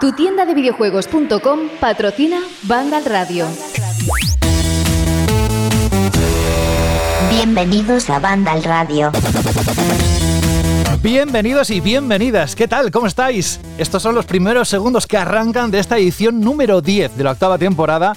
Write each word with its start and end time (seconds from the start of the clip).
Tu 0.00 0.12
tienda 0.12 0.44
de 0.44 0.54
videojuegos.com 0.54 1.68
patrocina 1.80 2.40
Vandal 2.62 3.04
Radio. 3.04 3.46
Bienvenidos 7.30 8.08
a 8.10 8.18
Vandal 8.18 8.62
Radio. 8.64 9.12
Bienvenidos 11.02 11.68
y 11.68 11.80
bienvenidas. 11.80 12.56
¿Qué 12.56 12.66
tal? 12.66 12.90
¿Cómo 12.90 13.06
estáis? 13.06 13.60
Estos 13.76 14.02
son 14.02 14.14
los 14.14 14.24
primeros 14.24 14.70
segundos 14.70 15.06
que 15.06 15.18
arrancan 15.18 15.70
de 15.70 15.80
esta 15.80 15.98
edición 15.98 16.40
número 16.40 16.80
10 16.80 17.16
de 17.16 17.24
la 17.24 17.32
octava 17.32 17.58
temporada. 17.58 18.14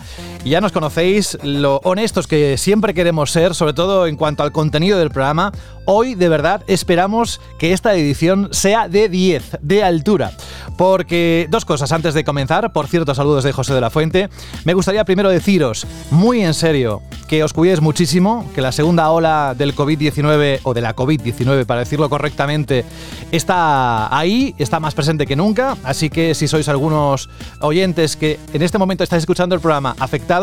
Ya 0.48 0.62
nos 0.62 0.72
conocéis 0.72 1.38
lo 1.44 1.82
honestos 1.84 2.26
que 2.26 2.58
siempre 2.58 2.94
queremos 2.94 3.32
ser, 3.32 3.54
sobre 3.54 3.74
todo 3.74 4.08
en 4.08 4.16
cuanto 4.16 4.44
al 4.44 4.54
contenido 4.54 4.98
del 4.98 5.10
programa. 5.10 5.52
Hoy, 5.84 6.16
de 6.16 6.30
verdad, 6.30 6.64
esperamos 6.68 7.42
que 7.60 7.74
esta 7.74 7.94
edición 7.96 8.50
sea 8.52 8.88
de 8.88 9.10
10, 9.10 9.58
de 9.62 9.84
altura. 9.84 10.32
Porque 10.78 11.48
dos 11.50 11.66
cosas 11.66 11.92
antes 11.92 12.14
de 12.14 12.24
comenzar. 12.24 12.72
Por 12.72 12.88
cierto, 12.88 13.16
saludos 13.16 13.44
de 13.44 13.52
José 13.52 13.74
de 13.74 13.82
la 13.82 13.90
Fuente. 13.90 14.30
Me 14.64 14.74
gustaría 14.74 15.04
primero 15.06 15.30
deciros, 15.30 15.88
muy 16.12 16.42
en 16.42 16.54
serio, 16.54 17.02
que 17.28 17.44
os 17.44 17.52
cuidéis 17.54 17.82
muchísimo, 17.82 18.50
que 18.54 18.62
la 18.62 18.72
segunda 18.72 19.10
ola 19.12 19.56
del 19.58 19.76
COVID-19, 19.76 20.60
o 20.64 20.74
de 20.74 20.82
la 20.82 20.96
COVID-19 20.96 21.66
para 21.66 21.82
decirlo 21.82 22.10
correctamente, 22.10 22.86
está 23.32 24.16
ahí, 24.16 24.56
está 24.58 24.80
más 24.80 24.94
presente 24.94 25.26
que 25.26 25.36
nunca. 25.36 25.78
Así 25.84 26.10
que 26.10 26.36
si 26.36 26.48
sois 26.48 26.70
algunos 26.70 27.30
oyentes 27.60 28.16
que 28.16 28.40
en 28.54 28.62
este 28.62 28.78
momento 28.78 29.04
estáis 29.04 29.24
escuchando 29.24 29.56
el 29.56 29.62
programa 29.62 29.96
afectados, 30.00 30.37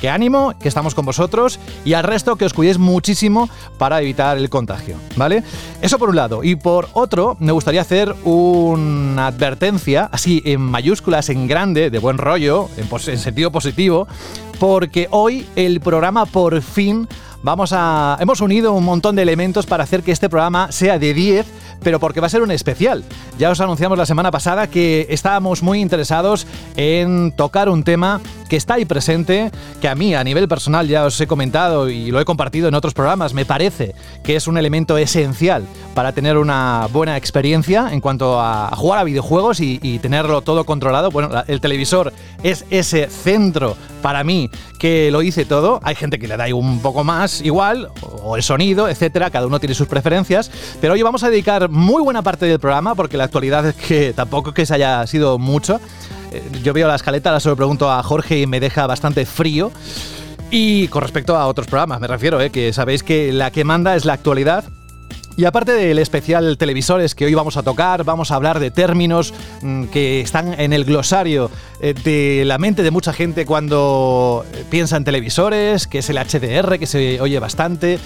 que 0.00 0.08
ánimo, 0.08 0.54
que 0.58 0.68
estamos 0.68 0.94
con 0.94 1.04
vosotros. 1.04 1.58
Y 1.84 1.94
al 1.94 2.04
resto, 2.04 2.36
que 2.36 2.44
os 2.44 2.54
cuidéis 2.54 2.78
muchísimo 2.78 3.48
para 3.78 4.00
evitar 4.00 4.36
el 4.38 4.48
contagio, 4.48 4.96
¿vale? 5.16 5.42
Eso 5.80 5.98
por 5.98 6.10
un 6.10 6.16
lado. 6.16 6.44
Y 6.44 6.56
por 6.56 6.88
otro, 6.92 7.36
me 7.40 7.52
gustaría 7.52 7.80
hacer 7.80 8.14
una 8.24 9.26
advertencia, 9.26 10.08
así 10.12 10.42
en 10.44 10.60
mayúsculas, 10.60 11.28
en 11.28 11.46
grande, 11.46 11.90
de 11.90 11.98
buen 11.98 12.18
rollo, 12.18 12.68
en, 12.76 12.88
en 12.90 13.18
sentido 13.18 13.50
positivo, 13.50 14.06
porque 14.58 15.08
hoy 15.10 15.46
el 15.56 15.80
programa 15.80 16.26
por 16.26 16.60
fin 16.62 17.08
vamos 17.42 17.72
a 17.72 18.18
hemos 18.20 18.42
unido 18.42 18.74
un 18.74 18.84
montón 18.84 19.16
de 19.16 19.22
elementos 19.22 19.64
para 19.64 19.84
hacer 19.84 20.02
que 20.02 20.12
este 20.12 20.28
programa 20.28 20.70
sea 20.72 20.98
de 20.98 21.14
10 21.14 21.46
pero 21.82 22.00
porque 22.00 22.20
va 22.20 22.26
a 22.26 22.30
ser 22.30 22.42
un 22.42 22.50
especial. 22.50 23.04
Ya 23.38 23.50
os 23.50 23.60
anunciamos 23.60 23.98
la 23.98 24.06
semana 24.06 24.30
pasada 24.30 24.68
que 24.68 25.06
estábamos 25.10 25.62
muy 25.62 25.80
interesados 25.80 26.46
en 26.76 27.32
tocar 27.32 27.68
un 27.68 27.84
tema 27.84 28.20
que 28.50 28.56
está 28.56 28.74
ahí 28.74 28.84
presente, 28.84 29.52
que 29.80 29.88
a 29.88 29.94
mí 29.94 30.12
a 30.12 30.24
nivel 30.24 30.48
personal 30.48 30.88
ya 30.88 31.04
os 31.04 31.18
he 31.20 31.28
comentado 31.28 31.88
y 31.88 32.10
lo 32.10 32.20
he 32.20 32.24
compartido 32.24 32.66
en 32.66 32.74
otros 32.74 32.94
programas, 32.94 33.32
me 33.32 33.44
parece 33.44 33.94
que 34.24 34.34
es 34.34 34.48
un 34.48 34.58
elemento 34.58 34.98
esencial 34.98 35.62
para 35.94 36.12
tener 36.12 36.36
una 36.36 36.88
buena 36.92 37.16
experiencia 37.16 37.88
en 37.92 38.00
cuanto 38.00 38.40
a 38.40 38.74
jugar 38.74 38.98
a 38.98 39.04
videojuegos 39.04 39.60
y, 39.60 39.78
tenerlo 40.00 40.40
todo 40.40 40.64
controlado. 40.64 41.10
Bueno, 41.10 41.30
el 41.46 41.60
televisor 41.60 42.12
es 42.42 42.64
ese 42.70 43.06
centro 43.08 43.76
para 44.02 44.24
mí 44.24 44.50
que 44.78 45.10
lo 45.12 45.22
hice 45.22 45.44
todo. 45.44 45.78
Hay 45.84 45.94
gente 45.94 46.18
que 46.18 46.26
le 46.26 46.36
da 46.36 46.52
un 46.54 46.80
poco 46.80 47.04
más 47.04 47.42
igual, 47.42 47.88
o 48.22 48.34
el 48.36 48.42
sonido, 48.42 48.88
etcétera. 48.88 49.30
Cada 49.30 49.46
uno 49.46 49.60
tiene 49.60 49.74
sus 49.74 49.86
preferencias. 49.86 50.50
Pero 50.80 50.94
hoy 50.94 51.02
vamos 51.02 51.22
a 51.22 51.30
dedicar 51.30 51.68
muy 51.68 52.02
buena 52.02 52.22
parte 52.22 52.46
del 52.46 52.58
programa, 52.58 52.94
porque 52.94 53.16
la 53.16 53.24
actualidad 53.24 53.66
es 53.66 53.74
que 53.76 54.12
tampoco 54.12 54.54
que 54.54 54.66
se 54.66 54.74
haya 54.74 55.06
sido 55.06 55.38
mucho. 55.38 55.80
Eh, 56.30 56.42
yo 56.62 56.72
veo 56.72 56.88
la 56.88 56.96
escaleta, 56.96 57.30
ahora 57.30 57.40
se 57.40 57.48
lo 57.48 57.56
pregunto 57.56 57.90
a 57.90 58.02
Jorge 58.02 58.40
y 58.40 58.46
me 58.46 58.60
deja 58.60 58.86
bastante 58.86 59.26
frío. 59.26 59.72
Y 60.50 60.88
con 60.88 61.02
respecto 61.02 61.36
a 61.36 61.46
otros 61.46 61.66
programas, 61.66 62.00
me 62.00 62.06
refiero, 62.06 62.40
eh, 62.40 62.50
que 62.50 62.72
sabéis 62.72 63.02
que 63.02 63.32
la 63.32 63.50
que 63.50 63.64
manda 63.64 63.94
es 63.94 64.04
la 64.04 64.14
actualidad 64.14 64.64
y 65.36 65.44
aparte 65.46 65.72
del 65.72 65.98
especial 65.98 66.58
televisores 66.58 67.14
que 67.14 67.24
hoy 67.24 67.34
vamos 67.34 67.56
a 67.56 67.62
tocar, 67.62 68.04
vamos 68.04 68.30
a 68.30 68.34
hablar 68.34 68.60
de 68.60 68.70
términos 68.70 69.32
mm, 69.62 69.84
que 69.84 70.20
están 70.20 70.60
en 70.60 70.72
el 70.72 70.84
glosario 70.84 71.50
eh, 71.80 71.94
de 71.94 72.44
la 72.44 72.58
mente 72.58 72.82
de 72.82 72.90
mucha 72.90 73.12
gente 73.12 73.46
cuando 73.46 74.44
piensa 74.68 74.98
en 74.98 75.04
televisores, 75.04 75.86
que 75.86 76.00
es 76.00 76.10
el 76.10 76.18
HDR, 76.18 76.78
que 76.78 76.86
se 76.86 77.20
oye 77.22 77.38
bastante, 77.38 77.98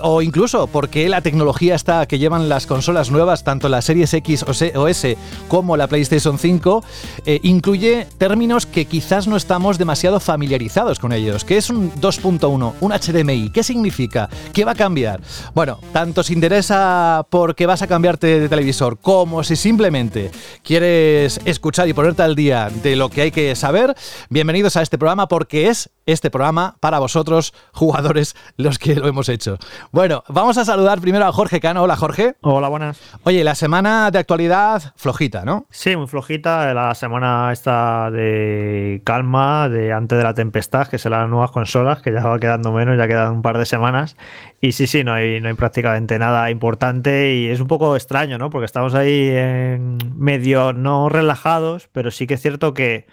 o 0.00 0.22
incluso 0.22 0.66
porque 0.66 1.08
la 1.08 1.20
tecnología 1.20 1.74
está 1.74 2.06
que 2.06 2.18
llevan 2.18 2.48
las 2.48 2.66
consolas 2.66 3.10
nuevas, 3.10 3.44
tanto 3.44 3.68
la 3.68 3.82
Series 3.82 4.12
X 4.14 4.44
o 4.74 4.88
S 4.88 5.16
como 5.48 5.76
la 5.76 5.86
PlayStation 5.86 6.38
5, 6.38 6.84
eh, 7.24 7.40
incluye 7.42 8.06
términos 8.18 8.66
que 8.66 8.84
quizás 8.84 9.26
no 9.26 9.36
estamos 9.36 9.78
demasiado 9.78 10.20
familiarizados 10.20 10.98
con 10.98 11.12
ellos. 11.12 11.44
¿Qué 11.44 11.56
es 11.56 11.70
un 11.70 11.92
2.1? 11.92 12.74
¿Un 12.80 12.92
HDMI? 12.92 13.50
¿Qué 13.50 13.62
significa? 13.62 14.28
¿Qué 14.52 14.64
va 14.64 14.72
a 14.72 14.76
cambiar? 14.76 15.20
Bueno, 15.54 15.78
tanto 15.92 16.22
si 16.22 16.32
interesa 16.32 17.26
porque 17.30 17.66
vas 17.66 17.82
a 17.82 17.86
cambiarte 17.86 18.40
de 18.40 18.48
televisor 18.48 18.98
como 18.98 19.44
si 19.44 19.56
simplemente 19.56 20.30
quieres 20.62 21.40
escuchar 21.44 21.88
y 21.88 21.92
ponerte 21.92 22.22
al 22.22 22.34
día 22.34 22.70
de 22.82 22.96
lo 22.96 23.08
que 23.08 23.22
hay 23.22 23.30
que 23.30 23.54
saber, 23.54 23.94
bienvenidos 24.28 24.76
a 24.76 24.82
este 24.82 24.98
programa 24.98 25.28
porque 25.28 25.68
es 25.68 25.90
este 26.06 26.30
programa 26.30 26.76
para 26.80 26.98
vosotros, 27.00 27.52
jugadores, 27.72 28.36
los 28.56 28.78
que 28.78 28.94
lo 28.94 29.08
hemos 29.08 29.28
hecho. 29.28 29.58
Bueno, 29.92 30.24
vamos 30.28 30.58
a 30.58 30.64
saludar 30.64 31.00
primero 31.00 31.24
a 31.26 31.32
Jorge 31.32 31.60
Cano. 31.60 31.82
Hola, 31.82 31.96
Jorge. 31.96 32.34
Hola, 32.42 32.68
buenas. 32.68 33.00
Oye, 33.22 33.44
la 33.44 33.54
semana 33.54 34.10
de 34.10 34.18
actualidad 34.18 34.92
flojita, 34.96 35.44
¿no? 35.44 35.66
Sí, 35.70 35.96
muy 35.96 36.06
flojita. 36.06 36.74
La 36.74 36.94
semana 36.94 37.52
está 37.52 38.10
de 38.10 39.00
calma, 39.04 39.68
de 39.68 39.92
antes 39.92 40.18
de 40.18 40.24
la 40.24 40.34
tempestad, 40.34 40.88
que 40.88 40.98
serán 40.98 41.20
las 41.22 41.30
nuevas 41.30 41.50
consolas, 41.50 42.02
que 42.02 42.12
ya 42.12 42.24
va 42.24 42.38
quedando 42.38 42.72
menos, 42.72 42.98
ya 42.98 43.06
quedan 43.06 43.32
un 43.32 43.42
par 43.42 43.58
de 43.58 43.66
semanas. 43.66 44.16
Y 44.60 44.72
sí, 44.72 44.86
sí, 44.86 45.04
no 45.04 45.12
hay, 45.12 45.40
no 45.40 45.48
hay 45.48 45.54
prácticamente 45.54 46.18
nada 46.18 46.50
importante 46.50 47.34
y 47.34 47.48
es 47.48 47.60
un 47.60 47.68
poco 47.68 47.94
extraño, 47.94 48.38
¿no? 48.38 48.50
Porque 48.50 48.66
estamos 48.66 48.94
ahí 48.94 49.28
en 49.28 49.98
medio 50.16 50.72
no 50.72 51.08
relajados, 51.08 51.88
pero 51.92 52.10
sí 52.10 52.26
que 52.26 52.34
es 52.34 52.42
cierto 52.42 52.74
que 52.74 53.06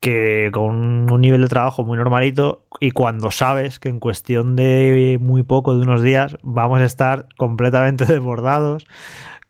que 0.00 0.50
con 0.52 1.10
un 1.10 1.20
nivel 1.20 1.42
de 1.42 1.48
trabajo 1.48 1.84
muy 1.84 1.98
normalito 1.98 2.66
y 2.80 2.92
cuando 2.92 3.30
sabes 3.30 3.78
que 3.80 3.88
en 3.88 4.00
cuestión 4.00 4.56
de 4.56 5.18
muy 5.20 5.42
poco, 5.42 5.74
de 5.74 5.82
unos 5.82 6.02
días, 6.02 6.36
vamos 6.42 6.80
a 6.80 6.84
estar 6.84 7.26
completamente 7.36 8.04
desbordados 8.06 8.86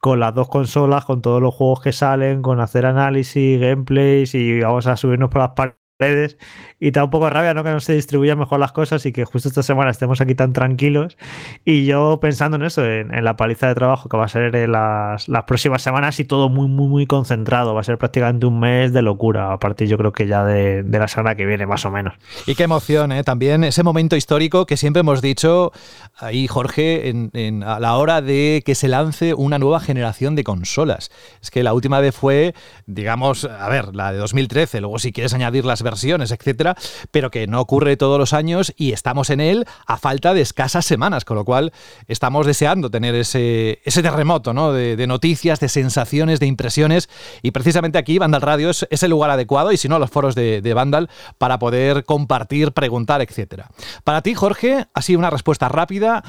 con 0.01 0.21
las 0.21 0.35
dos 0.35 0.49
consolas, 0.49 1.05
con 1.05 1.23
todos 1.23 1.43
los 1.43 1.55
juegos 1.55 1.83
que 1.83 1.93
salen, 1.93 2.43
con 2.43 2.61
hacer 2.61 2.87
análisis, 2.87 3.61
gameplays 3.61 4.35
y 4.35 4.61
vamos 4.61 4.87
a 4.87 4.97
subirnos 4.97 5.31
por 5.31 5.43
las 5.43 5.51
redes 5.99 6.39
y 6.81 6.93
da 6.93 7.05
un 7.05 7.11
poco 7.11 7.29
rabia 7.29 7.55
¿no? 7.55 7.65
que 7.65 7.71
no 7.71 7.81
se 7.81 7.95
distribuyan 7.95 8.39
mejor 8.39 8.61
las 8.61 8.73
cosas 8.73 9.05
y 9.05 9.13
que 9.13 9.25
justo 9.25 9.49
esta 9.49 9.63
semana 9.63 9.91
estemos 9.91 10.21
aquí 10.21 10.35
tan 10.35 10.53
tranquilos 10.53 11.17
y 11.65 11.87
yo 11.87 12.21
pensando 12.21 12.57
en 12.57 12.63
eso, 12.63 12.85
en, 12.85 13.09
la 13.25 13.37
paliza 13.37 13.67
de 13.67 13.75
trabajo 13.75 14.09
que 14.09 14.17
va 14.17 14.27
a 14.27 14.29
ser 14.29 14.55
en 14.55 14.73
las, 14.73 15.29
las, 15.29 15.45
próximas 15.45 15.83
semanas 15.83 16.21
y 16.21 16.25
todo 16.25 16.49
muy 16.49 16.69
muy 16.69 16.87
muy 16.87 17.07
concentrado, 17.07 17.75
va 17.75 17.81
a 17.81 17.85
ser 17.85 17.99
prácticamente 17.99 18.47
un 18.47 18.61
mes 18.61 18.93
de 18.93 19.03
locura 19.03 19.53
a 19.53 19.59
partir 19.59 19.89
yo 19.89 19.99
creo 19.99 20.13
que 20.13 20.27
ya 20.27 20.45
de, 20.45 20.83
de 20.85 20.99
la 20.99 21.09
semana 21.09 21.35
que 21.35 21.47
viene 21.47 21.67
más 21.67 21.85
o 21.85 21.91
menos. 21.91 22.15
Y 22.47 22.55
qué 22.55 22.65
emoción, 22.65 23.11
¿eh? 23.11 23.25
también 23.25 23.65
ese 23.65 23.83
momento 23.83 24.15
histórico 24.15 24.67
que 24.67 24.77
siempre 24.77 25.01
hemos 25.01 25.21
dicho 25.21 25.73
ahí 26.17 26.47
Jorge 26.47 27.09
en, 27.09 27.31
en, 27.33 27.63
a 27.65 27.81
la 27.81 27.97
hora 27.97 28.21
de 28.23 28.63
que 28.65 28.75
se 28.75 28.89
lance 28.89 29.35
una 29.35 29.59
nueva 29.59 29.81
generación 29.81 30.37
de 30.37 30.45
consolas. 30.45 31.11
Es 31.43 31.51
que 31.51 31.63
la 31.63 31.73
última 31.73 32.01
vez 32.01 32.15
fue, 32.15 32.55
digamos, 32.87 33.45
a 33.45 33.69
ver, 33.69 33.97
la 33.97 34.13
de 34.13 34.19
2013, 34.19 34.81
luego 34.81 34.99
si 34.99 35.13
quieres 35.13 35.35
añadir 35.35 35.65
las 35.65 35.83
versiones, 35.89 36.31
etcétera, 36.31 36.77
pero 37.11 37.31
que 37.31 37.47
no 37.47 37.61
ocurre 37.61 37.97
todos 37.97 38.19
los 38.19 38.33
años 38.33 38.75
y 38.77 38.93
estamos 38.93 39.31
en 39.31 39.41
él 39.41 39.65
a 39.87 39.97
falta 39.97 40.35
de 40.35 40.43
escasas 40.43 40.85
semanas, 40.85 41.25
con 41.25 41.37
lo 41.37 41.45
cual 41.45 41.73
estamos 42.07 42.47
deseando 42.47 42.91
tener 42.91 43.15
ese, 43.15 43.81
ese 43.85 44.03
terremoto 44.03 44.53
¿no? 44.53 44.73
de, 44.73 45.07
noticias, 45.07 45.61
de 45.61 45.69
sensaciones, 45.69 46.41
de 46.41 46.47
impresiones 46.47 47.09
y 47.43 47.51
precisamente 47.53 47.99
aquí 47.99 48.19
Vandal 48.19 48.43
Radio 48.43 48.71
es, 48.71 48.87
el 49.03 49.11
lugar 49.11 49.31
adecuado 49.31 49.73
y 49.73 49.77
si 49.77 49.89
no 49.89 49.99
los 49.99 50.11
foros 50.11 50.35
de, 50.35 50.61
de 50.61 50.75
Vandal 50.75 51.09
para 51.39 51.59
poder 51.59 52.05
compartir, 52.05 52.73
preguntar, 52.73 53.23
etcétera. 53.23 53.71
Para 54.05 54.23
ti, 54.23 54.35
Jorge, 54.35 54.87
ha 54.93 55.03
sido 55.03 55.19
una 55.19 55.31
respuesta 55.31 55.69
rápida 55.69 56.23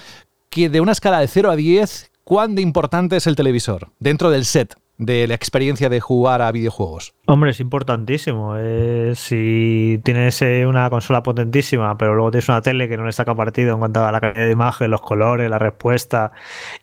que 0.49 0.69
de 0.69 0.81
una 0.81 0.93
escala 0.93 1.19
de 1.19 1.27
0 1.27 1.51
a 1.51 1.55
10, 1.55 2.11
¿cuán 2.23 2.55
de 2.55 2.61
importante 2.61 3.17
es 3.17 3.27
el 3.27 3.35
televisor 3.35 3.89
dentro 3.99 4.29
del 4.29 4.45
set? 4.45 4.75
De 4.99 5.27
la 5.27 5.33
experiencia 5.33 5.89
de 5.89 6.01
jugar 6.01 6.41
a 6.41 6.51
videojuegos? 6.51 7.15
Hombre, 7.25 7.51
es 7.51 7.59
importantísimo. 7.59 8.55
Eh, 8.57 9.13
si 9.15 9.99
tienes 10.03 10.41
eh, 10.41 10.67
una 10.67 10.89
consola 10.89 11.23
potentísima, 11.23 11.97
pero 11.97 12.13
luego 12.13 12.31
tienes 12.31 12.49
una 12.49 12.61
tele 12.61 12.89
que 12.89 12.97
no 12.97 13.05
le 13.05 13.13
saca 13.13 13.33
partido 13.33 13.73
en 13.73 13.79
cuanto 13.79 14.05
a 14.05 14.11
la 14.11 14.19
calidad 14.19 14.45
de 14.45 14.51
imagen, 14.51 14.91
los 14.91 15.01
colores, 15.01 15.49
la 15.49 15.57
respuesta 15.57 16.33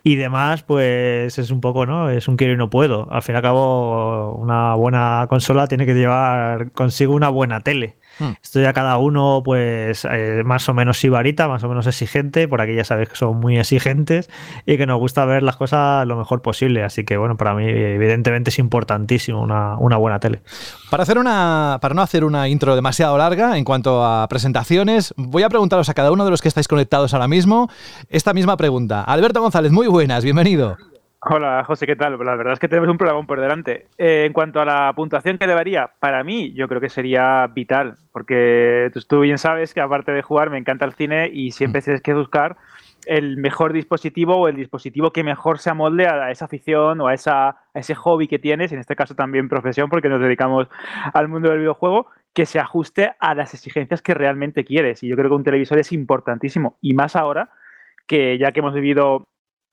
y 0.03 0.17
demás, 0.17 0.63
pues 0.63 1.39
es 1.39 1.51
un 1.51 1.61
poco, 1.61 1.85
¿no? 1.85 2.09
Es 2.11 2.27
un 2.27 2.37
quiero 2.37 2.55
y 2.55 2.57
no 2.57 2.71
puedo. 2.71 3.07
Al 3.13 3.23
fin 3.23 3.35
y 3.35 3.37
al 3.37 3.43
cabo, 3.43 4.35
una 4.35 4.75
buena 4.75 5.27
consola 5.29 5.69
tiene 5.69 5.85
que 5.85 5.95
llevar 5.95 6.73
consigo 6.73 7.15
una 7.15 7.29
buena 7.29 7.61
tele. 7.61 7.97
Hmm. 8.19 8.33
Esto 8.43 8.61
ya 8.61 8.73
cada 8.73 8.99
uno, 8.99 9.43
pues, 9.45 10.07
eh, 10.11 10.43
más 10.45 10.69
o 10.69 10.75
menos 10.75 10.99
sibarita, 10.99 11.49
más 11.49 11.63
o 11.65 11.69
menos 11.69 11.87
exigente. 11.87 12.49
Por 12.49 12.61
aquí 12.61 12.75
ya 12.75 12.85
sabéis 12.85 13.11
que 13.11 13.17
son 13.17 13.39
muy 13.39 13.59
exigentes 13.59 14.31
y 14.65 14.77
que 14.77 14.87
nos 14.87 14.99
gusta 14.99 15.25
ver 15.25 15.43
las 15.43 15.57
cosas 15.57 16.07
lo 16.07 16.17
mejor 16.17 16.43
posible. 16.43 16.83
Así 16.83 17.05
que, 17.05 17.17
bueno, 17.17 17.37
para 17.37 17.55
mí, 17.55 17.65
evidentemente, 17.67 18.51
es 18.51 18.59
importantísimo 18.59 19.41
una, 19.41 19.77
una 19.79 19.97
buena 19.97 20.19
tele. 20.21 20.41
Para, 20.91 21.03
hacer 21.03 21.19
una, 21.19 21.79
para 21.81 21.95
no 21.95 22.03
hacer 22.03 22.25
una 22.25 22.49
intro 22.49 22.75
demasiado 22.75 23.19
larga 23.19 23.59
en 23.59 23.65
cuanto 23.65 24.05
a 24.05 24.27
presentaciones, 24.29 25.13
voy 25.17 25.43
a 25.43 25.49
preguntaros 25.49 25.89
a 25.89 25.95
cada 25.95 26.13
uno 26.13 26.25
de 26.25 26.31
los 26.31 26.43
que 26.43 26.49
estáis 26.49 26.69
conectados 26.69 27.15
ahora 27.15 27.29
mismo 27.29 27.69
esta 28.09 28.33
misma 28.33 28.57
pregunta. 28.57 29.03
Alberto 29.03 29.41
González, 29.41 29.73
muy 29.73 29.87
buenas, 29.87 30.25
bienvenido. 30.25 30.77
Hola, 31.29 31.65
José, 31.65 31.89
¿qué 31.89 31.97
tal? 31.97 32.17
La 32.25 32.37
verdad 32.37 32.53
es 32.53 32.61
que 32.61 32.69
tenemos 32.69 32.89
un 32.89 32.99
programa 32.99 33.27
por 33.27 33.41
delante. 33.41 33.89
Eh, 33.99 34.27
en 34.27 34.33
cuanto 34.33 34.61
a 34.61 34.65
la 34.65 34.93
puntuación 34.95 35.39
que 35.39 35.49
debería, 35.49 35.91
para 35.99 36.23
mí 36.23 36.53
yo 36.53 36.69
creo 36.69 36.81
que 36.81 36.89
sería 36.89 37.49
vital, 37.49 37.97
porque 38.13 38.93
tú 39.09 39.21
bien 39.21 39.37
sabes 39.37 39.75
que 39.75 39.81
aparte 39.81 40.13
de 40.13 40.23
jugar 40.23 40.51
me 40.51 40.59
encanta 40.59 40.85
el 40.85 40.93
cine 40.93 41.29
y 41.33 41.51
siempre 41.51 41.83
tienes 41.83 42.01
que 42.01 42.15
buscar 42.15 42.57
el 43.07 43.39
mejor 43.39 43.73
dispositivo 43.73 44.37
o 44.37 44.47
el 44.47 44.55
dispositivo 44.55 45.13
que 45.13 45.25
mejor 45.25 45.59
se 45.59 45.71
amolde 45.71 46.07
a 46.07 46.31
esa 46.31 46.45
afición 46.45 47.01
o 47.01 47.09
a, 47.09 47.15
esa, 47.15 47.49
a 47.49 47.59
ese 47.75 47.97
hobby 47.97 48.29
que 48.29 48.39
tienes, 48.39 48.71
en 48.71 48.79
este 48.79 48.95
caso 48.95 49.17
también 49.17 49.49
profesión, 49.49 49.91
porque 49.91 50.09
nos 50.09 50.21
dedicamos 50.21 50.69
al 51.13 51.27
mundo 51.27 51.51
del 51.51 51.59
videojuego, 51.59 52.07
que 52.35 52.47
se 52.47 52.61
ajuste 52.61 53.15
a 53.19 53.35
las 53.35 53.53
exigencias 53.53 54.01
que 54.01 54.15
realmente 54.15 54.65
quieres. 54.65 55.03
Y 55.03 55.09
yo 55.09 55.17
creo 55.17 55.29
que 55.29 55.37
un 55.37 55.45
televisor 55.45 55.79
es 55.79 55.91
importantísimo, 55.91 56.79
y 56.81 56.95
más 56.95 57.17
ahora 57.17 57.51
que 58.07 58.39
ya 58.39 58.53
que 58.53 58.61
hemos 58.61 58.75
vivido 58.75 59.27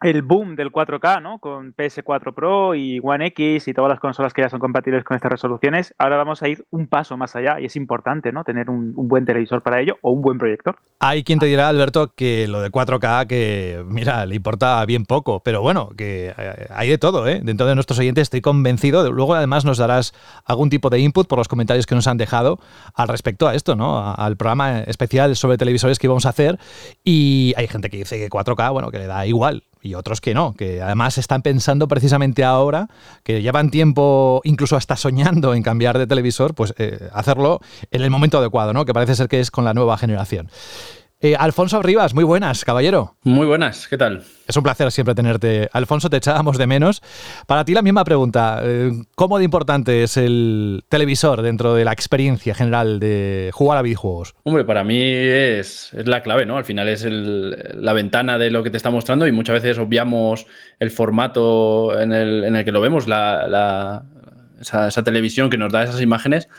el 0.04 0.22
boom 0.22 0.56
del 0.56 0.72
4K, 0.72 1.22
¿no? 1.22 1.40
Con 1.40 1.74
PS4 1.74 2.34
Pro 2.34 2.76
y 2.76 3.00
One 3.02 3.28
X 3.28 3.68
y 3.68 3.74
todas 3.74 3.90
las 3.90 4.00
consolas 4.00 4.34
que 4.34 4.42
ya 4.42 4.50
son 4.50 4.60
compatibles 4.60 5.04
con 5.04 5.16
estas 5.16 5.32
resoluciones. 5.32 5.96
Ahora 5.98 6.18
vamos 6.18 6.44
a 6.44 6.50
ir 6.50 6.66
un 6.72 6.88
paso 6.88 7.16
más 7.16 7.36
allá 7.36 7.60
y 7.60 7.66
es 7.66 7.76
importante, 7.76 8.32
¿no? 8.32 8.44
Tener 8.44 8.70
un, 8.70 8.94
buen 8.94 9.26
televisor 9.26 9.62
para 9.62 9.80
ello 9.80 9.98
o 10.02 10.12
un 10.12 10.22
buen 10.22 10.38
proyector. 10.38 10.78
Hay 11.00 11.24
quien 11.24 11.40
te 11.40 11.46
dirá, 11.46 11.70
Alberto, 11.70 12.14
que 12.16 12.48
lo 12.48 12.62
de 12.62 12.70
4K, 12.70 13.28
que 13.28 13.84
mira, 13.88 14.26
le 14.26 14.36
importa 14.36 14.86
bien 14.86 15.06
poco, 15.06 15.42
pero 15.42 15.62
bueno, 15.62 15.90
que 15.98 16.34
eh, 16.38 16.68
hay 16.70 16.90
de 16.90 16.98
todo, 16.98 17.28
¿eh? 17.28 17.40
Dentro 17.42 17.66
de 17.66 17.76
nuestros 17.76 18.00
oyentes 18.00 18.24
estoy 18.24 18.42
convencido. 18.42 19.10
Luego 19.12 19.36
además 19.36 19.64
nos 19.64 19.78
darás 19.78 20.14
algún 20.46 20.70
tipo 20.70 20.90
de 20.90 21.00
input 21.00 21.28
por 21.28 21.38
los 21.38 21.48
comentarios 21.48 21.86
que 21.86 21.96
nos 21.96 22.08
han 22.08 22.18
dejado 22.18 22.60
al 22.94 23.08
respecto 23.08 23.48
a 23.48 23.56
esto, 23.56 23.76
¿no? 23.76 24.14
Al 24.14 24.36
programa 24.36 24.82
especial 24.82 25.36
sobre 25.38 25.58
televisores 25.58 25.98
que 25.98 26.08
íbamos 26.08 26.26
a 26.26 26.30
hacer. 26.30 26.60
Y 27.06 27.54
hay 27.56 27.68
gente 27.68 27.90
que 27.90 27.98
dice 27.98 28.18
que 28.18 28.30
4K, 28.30 28.72
bueno, 28.74 28.92
que 28.92 29.00
le 29.00 29.08
da 29.08 29.26
igual 29.26 29.64
y 29.84 29.96
otros 29.96 30.22
que 30.22 30.34
no, 30.34 30.54
que 30.54 30.82
además 30.82 31.18
están 31.18 31.42
pensando 31.42 31.88
precisamente 31.88 32.44
ahora, 32.44 32.88
que 33.24 33.42
llevan 33.42 33.70
tiempo 33.70 34.42
incluso 34.46 34.78
hasta 34.78 34.96
soñando 34.96 35.54
en 35.54 35.62
cambiar 35.62 35.98
de 35.98 36.08
televisor, 36.08 36.56
pues 36.56 36.74
eh, 36.78 37.10
hacerlo 37.14 37.60
en 37.92 38.02
el 38.02 38.10
momento 38.10 38.38
adecuado, 38.38 38.74
¿no? 38.74 38.86
Que 38.86 38.94
parece 38.94 39.16
ser 39.16 39.28
que 39.28 39.42
es 39.42 39.52
con 39.52 39.66
la 39.66 39.74
nueva 39.74 39.98
generación. 39.98 40.50
Eh, 41.24 41.38
Alfonso 41.40 41.82
Rivas, 41.82 42.14
muy 42.14 42.26
buenas, 42.26 42.66
caballero. 42.66 43.16
Muy 43.24 43.48
buenas, 43.48 43.88
¿qué 43.88 43.98
tal? 43.98 44.24
Es 44.46 44.58
un 44.58 44.64
placer 44.64 44.92
siempre 44.92 45.16
tenerte. 45.16 45.70
Alfonso, 45.72 46.10
te 46.10 46.18
echábamos 46.18 46.58
de 46.58 46.68
menos. 46.68 47.02
Para 47.48 47.64
ti 47.64 47.74
la 47.74 47.82
misma 47.82 48.04
pregunta. 48.04 48.60
Eh, 48.62 48.92
¿Cómo 49.16 49.38
de 49.38 49.46
importante 49.46 50.04
es 50.04 50.18
el 50.18 50.84
televisor 50.90 51.42
dentro 51.42 51.76
de 51.76 51.86
la 51.86 51.94
experiencia 51.94 52.54
general 52.54 53.00
de 53.00 53.52
jugar 53.54 53.78
a 53.78 53.82
videojuegos? 53.84 54.36
Hombre, 54.44 54.66
para 54.66 54.84
mí 54.84 55.02
es, 55.02 55.92
la 55.94 56.22
clave, 56.22 56.46
¿no? 56.46 56.58
Al 56.58 56.66
final 56.66 56.90
es 56.90 57.06
la 57.06 57.94
ventana 57.94 58.38
de 58.38 58.52
lo 58.52 58.62
que 58.62 58.70
te 58.70 58.76
está 58.76 58.90
mostrando 58.90 59.26
y 59.26 59.32
muchas 59.32 59.64
veces 59.64 59.78
obviamos 59.78 60.46
el 60.78 60.92
formato 60.92 61.98
en 62.02 62.12
el, 62.12 62.66
que 62.66 62.72
lo 62.74 62.82
vemos, 62.82 63.06
esa, 63.06 64.04
esa 64.60 65.04
televisión 65.06 65.50
que 65.50 65.58
nos 65.58 65.72
da 65.72 65.84
esas 65.84 66.02
imágenes 66.02 66.50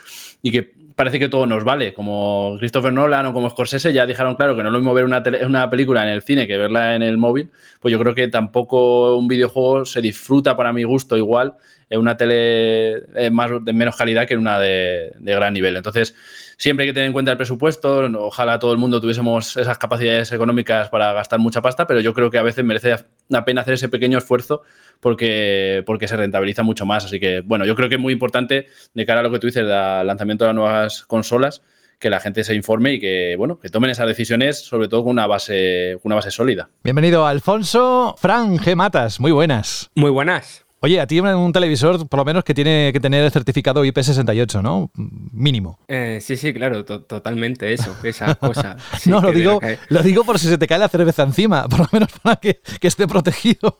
y 0.41 0.49
que 0.49 0.84
parece 0.95 1.19
que 1.19 1.29
todo 1.29 1.45
nos 1.45 1.63
vale. 1.63 1.93
Como 1.93 2.55
Christopher 2.59 2.93
Nolan 2.93 3.27
o 3.27 3.33
como 3.33 3.49
Scorsese 3.49 3.93
ya 3.93 4.05
dijeron 4.05 4.35
claro 4.35 4.55
que 4.55 4.63
no 4.63 4.69
es 4.69 4.73
lo 4.73 4.79
mismo 4.79 4.93
ver 4.93 5.05
una, 5.05 5.23
una, 5.45 5.69
película 5.69 6.03
en 6.03 6.09
el 6.09 6.21
cine 6.21 6.47
que 6.47 6.57
verla 6.57 6.95
en 6.95 7.03
el 7.03 7.17
móvil, 7.17 7.51
pues 7.79 7.91
yo 7.91 7.99
creo 7.99 8.15
que 8.15 8.27
tampoco 8.27 9.15
un 9.17 9.27
videojuego 9.27 9.85
se 9.85 10.01
disfruta 10.01 10.55
para 10.55 10.73
mi 10.73 10.83
gusto 10.83 11.17
igual 11.17 11.55
en 11.89 11.99
una 11.99 12.17
tele 12.17 13.03
más, 13.31 13.51
de 13.63 13.73
menos 13.73 13.95
calidad 13.95 14.27
que 14.27 14.33
en 14.33 14.39
una 14.39 14.59
de, 14.59 15.13
de, 15.19 15.35
gran 15.35 15.53
nivel. 15.53 15.75
Entonces, 15.77 16.15
siempre 16.57 16.83
hay 16.83 16.89
que 16.89 16.93
tener 16.93 17.07
en 17.07 17.13
cuenta 17.13 17.31
el 17.31 17.37
presupuesto. 17.37 17.99
Ojalá 18.19 18.59
todo 18.59 18.71
el 18.71 18.77
mundo 18.77 19.01
tuviésemos 19.01 19.57
esas 19.57 19.77
capacidades 19.77 20.31
económicas 20.31 20.89
para 20.89 21.13
gastar 21.13 21.39
mucha 21.39 21.61
pasta, 21.61 21.87
pero 21.87 21.99
yo 21.99 22.13
creo 22.13 22.31
que 22.31 22.37
a 22.37 22.43
veces 22.43 22.65
merece 22.65 22.95
la 23.27 23.45
pena 23.45 23.61
hacer 23.61 23.75
ese 23.75 23.89
pequeño 23.89 24.17
esfuerzo 24.17 24.63
porque, 24.99 25.83
porque 25.85 26.07
se 26.07 26.17
rentabiliza 26.17 26.63
mucho 26.63 26.85
más. 26.85 27.05
Así 27.05 27.19
que, 27.19 27.41
bueno, 27.41 27.65
yo 27.65 27.75
creo 27.75 27.89
que 27.89 27.95
es 27.95 28.01
muy 28.01 28.13
importante 28.13 28.67
de 28.93 29.05
cara 29.05 29.19
a 29.19 29.23
lo 29.23 29.31
que 29.31 29.39
tú 29.39 29.47
dices, 29.47 29.65
del 29.65 30.07
lanzamiento 30.07 30.45
de 30.45 30.49
las 30.49 30.55
nuevas 30.55 31.03
consolas, 31.03 31.61
que 31.99 32.09
la 32.09 32.19
gente 32.19 32.43
se 32.43 32.55
informe 32.55 32.93
y 32.93 32.99
que, 32.99 33.35
bueno, 33.37 33.59
que 33.59 33.69
tomen 33.69 33.89
esas 33.89 34.07
decisiones, 34.07 34.59
sobre 34.59 34.87
todo 34.87 35.03
con 35.03 35.11
una 35.11 35.27
base, 35.27 35.97
una 36.03 36.15
base 36.15 36.31
sólida. 36.31 36.69
Bienvenido, 36.83 37.25
Alfonso. 37.25 38.15
Fran 38.17 38.57
G. 38.57 38.75
Matas, 38.75 39.19
muy 39.19 39.31
buenas. 39.31 39.89
Muy 39.95 40.11
buenas. 40.11 40.64
Oye, 40.85 41.01
a 41.01 41.07
ti 41.07 41.19
un 41.19 41.51
televisor, 41.51 42.07
por 42.07 42.19
lo 42.19 42.25
menos 42.25 42.43
que 42.43 42.53
tiene 42.53 42.91
que 42.93 42.99
tener 42.99 43.23
el 43.23 43.31
certificado 43.31 43.83
IP68, 43.83 44.61
¿no? 44.61 44.91
Mínimo. 44.93 45.79
Eh, 45.87 46.19
sí, 46.21 46.37
sí, 46.37 46.53
claro, 46.53 46.85
totalmente 46.85 47.73
eso, 47.73 47.97
esa 48.03 48.35
cosa. 48.39 48.77
no, 49.07 49.19
lo 49.19 49.31
digo, 49.31 49.59
lo 49.89 50.03
digo 50.03 50.23
por 50.23 50.37
si 50.37 50.47
se 50.47 50.59
te 50.59 50.67
cae 50.67 50.77
la 50.77 50.87
cerveza 50.87 51.23
encima, 51.23 51.67
por 51.67 51.79
lo 51.79 51.87
menos 51.91 52.09
para 52.21 52.35
que, 52.35 52.59
que 52.79 52.87
esté 52.87 53.07
protegido. 53.07 53.79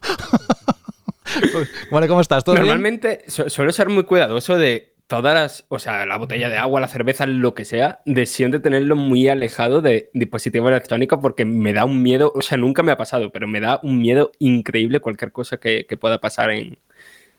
bueno, 1.92 2.08
¿cómo 2.08 2.22
estás? 2.22 2.44
¿Todo 2.44 2.56
Normalmente 2.56 3.24
suelo 3.28 3.72
ser 3.72 3.90
muy 3.90 4.06
cuidadoso 4.06 4.58
de 4.58 4.96
todas 5.08 5.36
las, 5.36 5.66
o 5.68 5.78
sea, 5.80 6.06
la 6.06 6.18
botella 6.18 6.50
de 6.50 6.58
agua, 6.58 6.82
la 6.82 6.88
cerveza, 6.88 7.28
lo 7.28 7.54
que 7.54 7.66
sea, 7.66 8.00
de 8.06 8.26
siempre 8.26 8.60
tenerlo 8.60 8.96
muy 8.96 9.28
alejado 9.30 9.82
de 9.82 10.10
dispositivos 10.14 10.72
electrónicos 10.72 11.20
porque 11.22 11.46
me 11.46 11.74
da 11.74 11.86
un 11.86 12.02
miedo, 12.02 12.32
o 12.36 12.42
sea, 12.42 12.58
nunca 12.58 12.82
me 12.82 12.92
ha 12.92 12.98
pasado, 12.98 13.32
pero 13.32 13.48
me 13.48 13.60
da 13.60 13.80
un 13.84 14.00
miedo 14.00 14.32
increíble 14.40 15.00
cualquier 15.00 15.32
cosa 15.32 15.58
que, 15.58 15.86
pueda 16.00 16.20
pasar 16.20 16.52
en, 16.52 16.78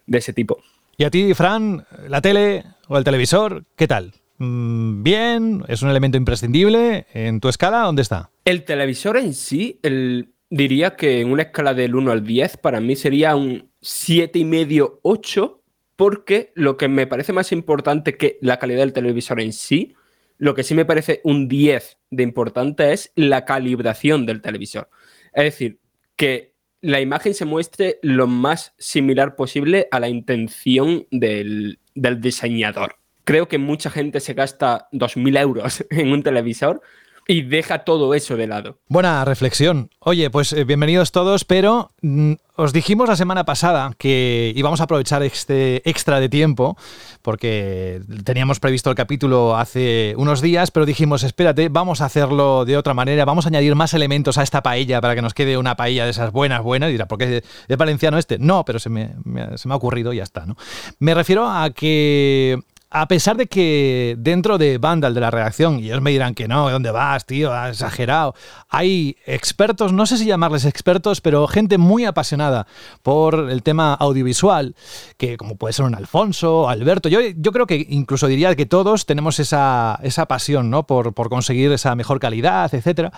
de 0.07 0.19
ese 0.19 0.33
tipo. 0.33 0.63
¿Y 0.97 1.05
a 1.05 1.11
ti, 1.11 1.35
Fran, 1.35 1.85
la 2.09 2.21
tele 2.21 2.65
o 2.89 2.97
el 2.97 3.05
televisor, 3.05 3.65
qué 3.77 3.87
tal? 3.87 4.15
Mm, 4.39 5.03
¿Bien? 5.03 5.65
¿Es 5.69 5.83
un 5.83 5.91
elemento 5.91 6.17
imprescindible? 6.17 7.07
¿En 7.13 7.41
tu 7.41 7.49
escala 7.49 7.81
dónde 7.81 8.03
está? 8.03 8.31
El 8.45 8.65
televisor 8.65 9.17
en 9.17 9.35
sí, 9.35 9.79
el, 9.83 10.33
diría 10.51 10.97
que 10.97 11.21
en 11.21 11.31
una 11.31 11.43
escala 11.43 11.75
del 11.75 11.95
1 11.95 12.13
al 12.13 12.25
10, 12.25 12.59
para 12.59 12.81
mí 12.81 12.97
sería 12.97 13.37
un 13.37 13.71
siete 13.81 14.39
y 14.39 14.45
medio, 14.45 15.01
8, 15.03 15.63
porque 15.97 16.53
lo 16.55 16.77
que 16.77 16.89
me 16.89 17.07
parece 17.07 17.33
más 17.33 17.53
importante 17.53 18.17
que 18.17 18.39
la 18.41 18.59
calidad 18.59 18.81
del 18.81 18.93
televisor 18.93 19.41
en 19.41 19.53
sí, 19.53 19.95
lo 20.39 20.55
que 20.55 20.63
sí 20.63 20.75
me 20.75 20.85
parece 20.85 21.21
un 21.25 21.49
10 21.49 21.99
de 22.11 22.23
importante 22.23 22.93
es 22.93 23.13
la 23.15 23.45
calibración 23.45 24.27
del 24.27 24.43
televisor. 24.43 24.91
Es 25.33 25.45
decir, 25.45 25.79
que 26.17 26.56
la 26.87 27.01
imagen 27.01 27.35
se 27.35 27.45
muestre 27.45 27.99
lo 28.03 28.29
más 28.29 28.73
similar 28.79 29.35
posible 29.35 29.89
a 29.91 29.99
la 29.99 30.09
intención 30.09 31.09
del, 31.11 31.81
del 31.97 32.21
diseñador. 32.21 32.95
Creo 33.25 33.49
que 33.49 33.59
mucha 33.59 33.91
gente 33.91 34.21
se 34.21 34.35
gasta 34.35 34.89
2.000 34.93 35.41
euros 35.41 35.85
en 35.91 36.13
un 36.13 36.23
televisor 36.23 36.81
y 37.27 37.43
deja 37.43 37.81
todo 37.81 38.15
eso 38.15 38.37
de 38.37 38.47
lado. 38.47 38.79
Buena 38.89 39.25
reflexión. 39.25 39.91
Oye, 39.99 40.31
pues 40.31 40.53
eh, 40.53 40.65
bienvenidos 40.65 41.11
todos, 41.11 41.45
pero 41.45 41.93
mm, 42.03 42.35
os 42.55 42.73
dijimos 42.73 43.09
la 43.09 43.17
semana 43.17 43.45
pasada 43.45 43.93
que 43.99 44.53
íbamos 44.55 44.81
a 44.81 44.85
aprovechar 44.85 45.23
este 45.25 45.89
extra 45.89 46.21
de 46.21 46.29
tiempo, 46.29 46.77
porque 47.23 48.01
teníamos 48.25 48.61
previsto 48.61 48.91
el 48.91 48.97
capítulo 48.97 49.57
hace 49.57 50.15
unos 50.17 50.41
días, 50.41 50.71
pero 50.71 50.87
dijimos, 50.87 51.25
espérate, 51.25 51.69
vamos 51.69 52.01
a 52.01 52.05
hacerlo 52.05 52.65
de 52.65 52.77
otra 52.77 52.95
manera, 52.95 53.25
vamos 53.25 53.47
a 53.47 53.49
añadir 53.49 53.75
más 53.75 53.93
elementos 53.93 54.39
a 54.39 54.43
esta 54.43 54.63
paella 54.63 55.01
para 55.01 55.17
que 55.17 55.23
nos 55.23 55.35
quede 55.35 55.59
una 55.59 55.77
paella 55.77 56.05
de 56.05 56.11
esas 56.11 56.31
buenas, 56.31 56.63
buenas. 56.63 56.91
Y 56.91 56.93
dirá, 56.93 57.07
¿por 57.09 57.19
qué 57.19 57.43
es 57.67 57.77
valenciano 57.77 58.19
este? 58.19 58.39
No, 58.39 58.65
pero 58.65 58.79
se 58.79 58.89
me, 58.89 59.17
se 59.57 59.67
me 59.67 59.75
ha 59.75 59.77
ocurrido 59.77 60.13
y 60.13 60.19
ya 60.19 60.23
está, 60.23 60.47
¿no? 60.47 60.57
Me 61.01 61.15
refiero 61.15 61.49
a 61.49 61.71
que 61.71 62.61
a 62.99 63.09
pesar 63.09 63.37
de 63.37 63.47
que 63.47 64.17
dentro 64.19 64.57
de 64.57 64.79
Vandal, 64.79 65.13
de 65.13 65.21
la 65.21 65.31
redacción, 65.31 65.79
y 65.79 65.87
ellos 65.87 66.01
me 66.01 66.13
dirán 66.13 66.35
que 66.35 66.49
no, 66.49 66.71
¿dónde 66.71 66.91
vas, 66.91 67.27
tío? 67.27 67.53
Has 67.53 67.73
exagerado. 67.73 68.35
Hay 68.71 69.19
expertos, 69.27 69.93
no 69.93 70.07
sé 70.07 70.17
si 70.17 70.25
llamarles 70.25 70.65
expertos, 70.65 71.21
pero 71.21 71.47
gente 71.47 71.77
muy 71.77 72.07
apasionada 72.07 72.67
por 73.03 73.51
el 73.51 73.63
tema 73.63 73.93
audiovisual, 73.93 74.75
que 75.19 75.37
como 75.37 75.57
puede 75.57 75.75
ser 75.75 75.85
un 75.85 75.95
Alfonso, 75.95 76.71
Alberto. 76.71 77.11
Yo, 77.11 77.21
yo 77.21 77.53
creo 77.53 77.67
que 77.67 77.87
incluso 77.91 78.29
diría 78.29 78.55
que 78.57 78.65
todos 78.65 79.05
tenemos 79.05 79.41
esa, 79.41 80.01
esa 80.03 80.25
pasión, 80.25 80.71
¿no? 80.71 80.87
Por, 80.87 81.13
por 81.13 81.29
conseguir 81.29 81.73
esa 81.73 81.95
mejor 81.97 82.19
calidad, 82.19 82.75
etcétera. 82.75 83.13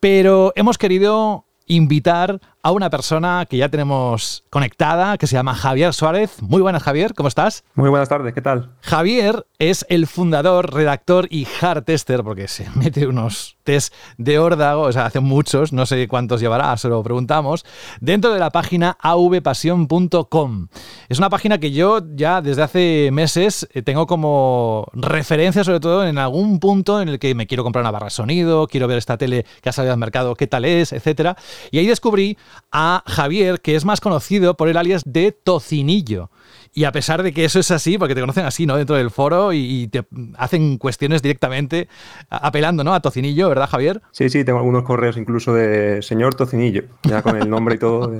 Pero 0.00 0.54
hemos 0.56 0.78
querido 0.78 1.44
invitar 1.66 2.40
a 2.62 2.72
una 2.72 2.90
persona 2.90 3.46
que 3.48 3.56
ya 3.56 3.68
tenemos 3.68 4.44
conectada, 4.50 5.16
que 5.16 5.26
se 5.26 5.34
llama 5.34 5.54
Javier 5.54 5.94
Suárez. 5.94 6.42
Muy 6.42 6.60
buenas, 6.60 6.82
Javier, 6.82 7.14
¿cómo 7.14 7.28
estás? 7.28 7.64
Muy 7.74 7.88
buenas 7.88 8.08
tardes, 8.08 8.34
¿qué 8.34 8.42
tal? 8.42 8.70
Javier 8.82 9.46
es 9.58 9.86
el 9.88 10.06
fundador, 10.06 10.74
redactor 10.74 11.26
y 11.30 11.46
hard 11.60 11.84
tester, 11.84 12.22
porque 12.22 12.48
se 12.48 12.68
mete 12.74 13.06
unos 13.06 13.56
test 13.64 13.94
de 14.18 14.38
órdago, 14.38 14.82
o 14.82 14.92
sea, 14.92 15.06
hace 15.06 15.20
muchos, 15.20 15.72
no 15.72 15.86
sé 15.86 16.06
cuántos 16.08 16.40
llevará, 16.40 16.76
se 16.76 16.88
lo 16.88 17.02
preguntamos, 17.02 17.64
dentro 18.00 18.32
de 18.32 18.40
la 18.40 18.50
página 18.50 18.96
avpasión.com. 19.00 20.68
Es 21.08 21.18
una 21.18 21.30
página 21.30 21.58
que 21.58 21.72
yo 21.72 22.00
ya 22.14 22.42
desde 22.42 22.62
hace 22.62 23.10
meses 23.12 23.68
eh, 23.72 23.82
tengo 23.82 24.06
como 24.06 24.86
referencia, 24.92 25.64
sobre 25.64 25.80
todo 25.80 26.06
en 26.06 26.18
algún 26.18 26.58
punto 26.60 27.00
en 27.00 27.08
el 27.08 27.18
que 27.18 27.34
me 27.34 27.46
quiero 27.46 27.62
comprar 27.62 27.82
una 27.82 27.90
barra 27.90 28.06
de 28.06 28.10
sonido, 28.10 28.66
quiero 28.66 28.86
ver 28.86 28.98
esta 28.98 29.16
tele 29.16 29.46
que 29.62 29.68
ha 29.68 29.72
salido 29.72 29.94
al 29.94 29.98
mercado, 30.00 30.34
qué 30.34 30.46
tal 30.46 30.64
es, 30.64 30.92
etcétera. 30.92 31.36
Y 31.70 31.78
ahí 31.78 31.86
descubrí 31.86 32.36
a 32.72 33.02
Javier, 33.06 33.60
que 33.60 33.74
es 33.74 33.84
más 33.84 34.00
conocido 34.00 34.56
por 34.56 34.68
el 34.68 34.76
alias 34.76 35.02
de 35.04 35.32
Tocinillo. 35.32 36.30
Y 36.72 36.84
a 36.84 36.92
pesar 36.92 37.22
de 37.22 37.32
que 37.32 37.44
eso 37.44 37.58
es 37.58 37.70
así, 37.72 37.98
porque 37.98 38.14
te 38.14 38.20
conocen 38.20 38.44
así, 38.44 38.64
¿no? 38.64 38.76
Dentro 38.76 38.94
del 38.94 39.10
foro 39.10 39.52
y, 39.52 39.88
te 39.88 40.04
hacen 40.36 40.78
cuestiones 40.78 41.20
directamente 41.20 41.88
apelando, 42.28 42.84
¿no? 42.84 42.94
A 42.94 43.00
Tocinillo, 43.00 43.48
¿verdad, 43.48 43.68
Javier? 43.68 44.02
Sí, 44.12 44.28
sí, 44.30 44.44
tengo 44.44 44.60
algunos 44.60 44.84
correos 44.84 45.16
incluso 45.16 45.52
de 45.52 46.00
señor 46.02 46.34
Tocinillo, 46.34 46.84
ya 47.02 47.22
con 47.22 47.36
el 47.36 47.50
nombre 47.50 47.74
y 47.74 47.78
todo. 47.78 48.12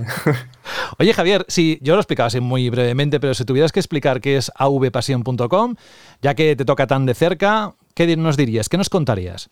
Oye, 0.98 1.14
Javier, 1.14 1.44
sí, 1.48 1.78
yo 1.80 1.94
lo 1.94 2.00
explicaba 2.00 2.26
así 2.26 2.40
muy 2.40 2.70
brevemente, 2.70 3.20
pero 3.20 3.34
si 3.34 3.44
tuvieras 3.44 3.70
que 3.70 3.80
explicar 3.80 4.20
qué 4.20 4.36
es 4.36 4.50
avpasión.com, 4.56 5.76
ya 6.20 6.34
que 6.34 6.56
te 6.56 6.64
toca 6.64 6.86
tan 6.88 7.06
de 7.06 7.14
cerca, 7.14 7.74
¿qué 7.94 8.16
nos 8.16 8.36
dirías? 8.36 8.68
¿Qué 8.68 8.76
nos 8.76 8.88
contarías? 8.88 9.48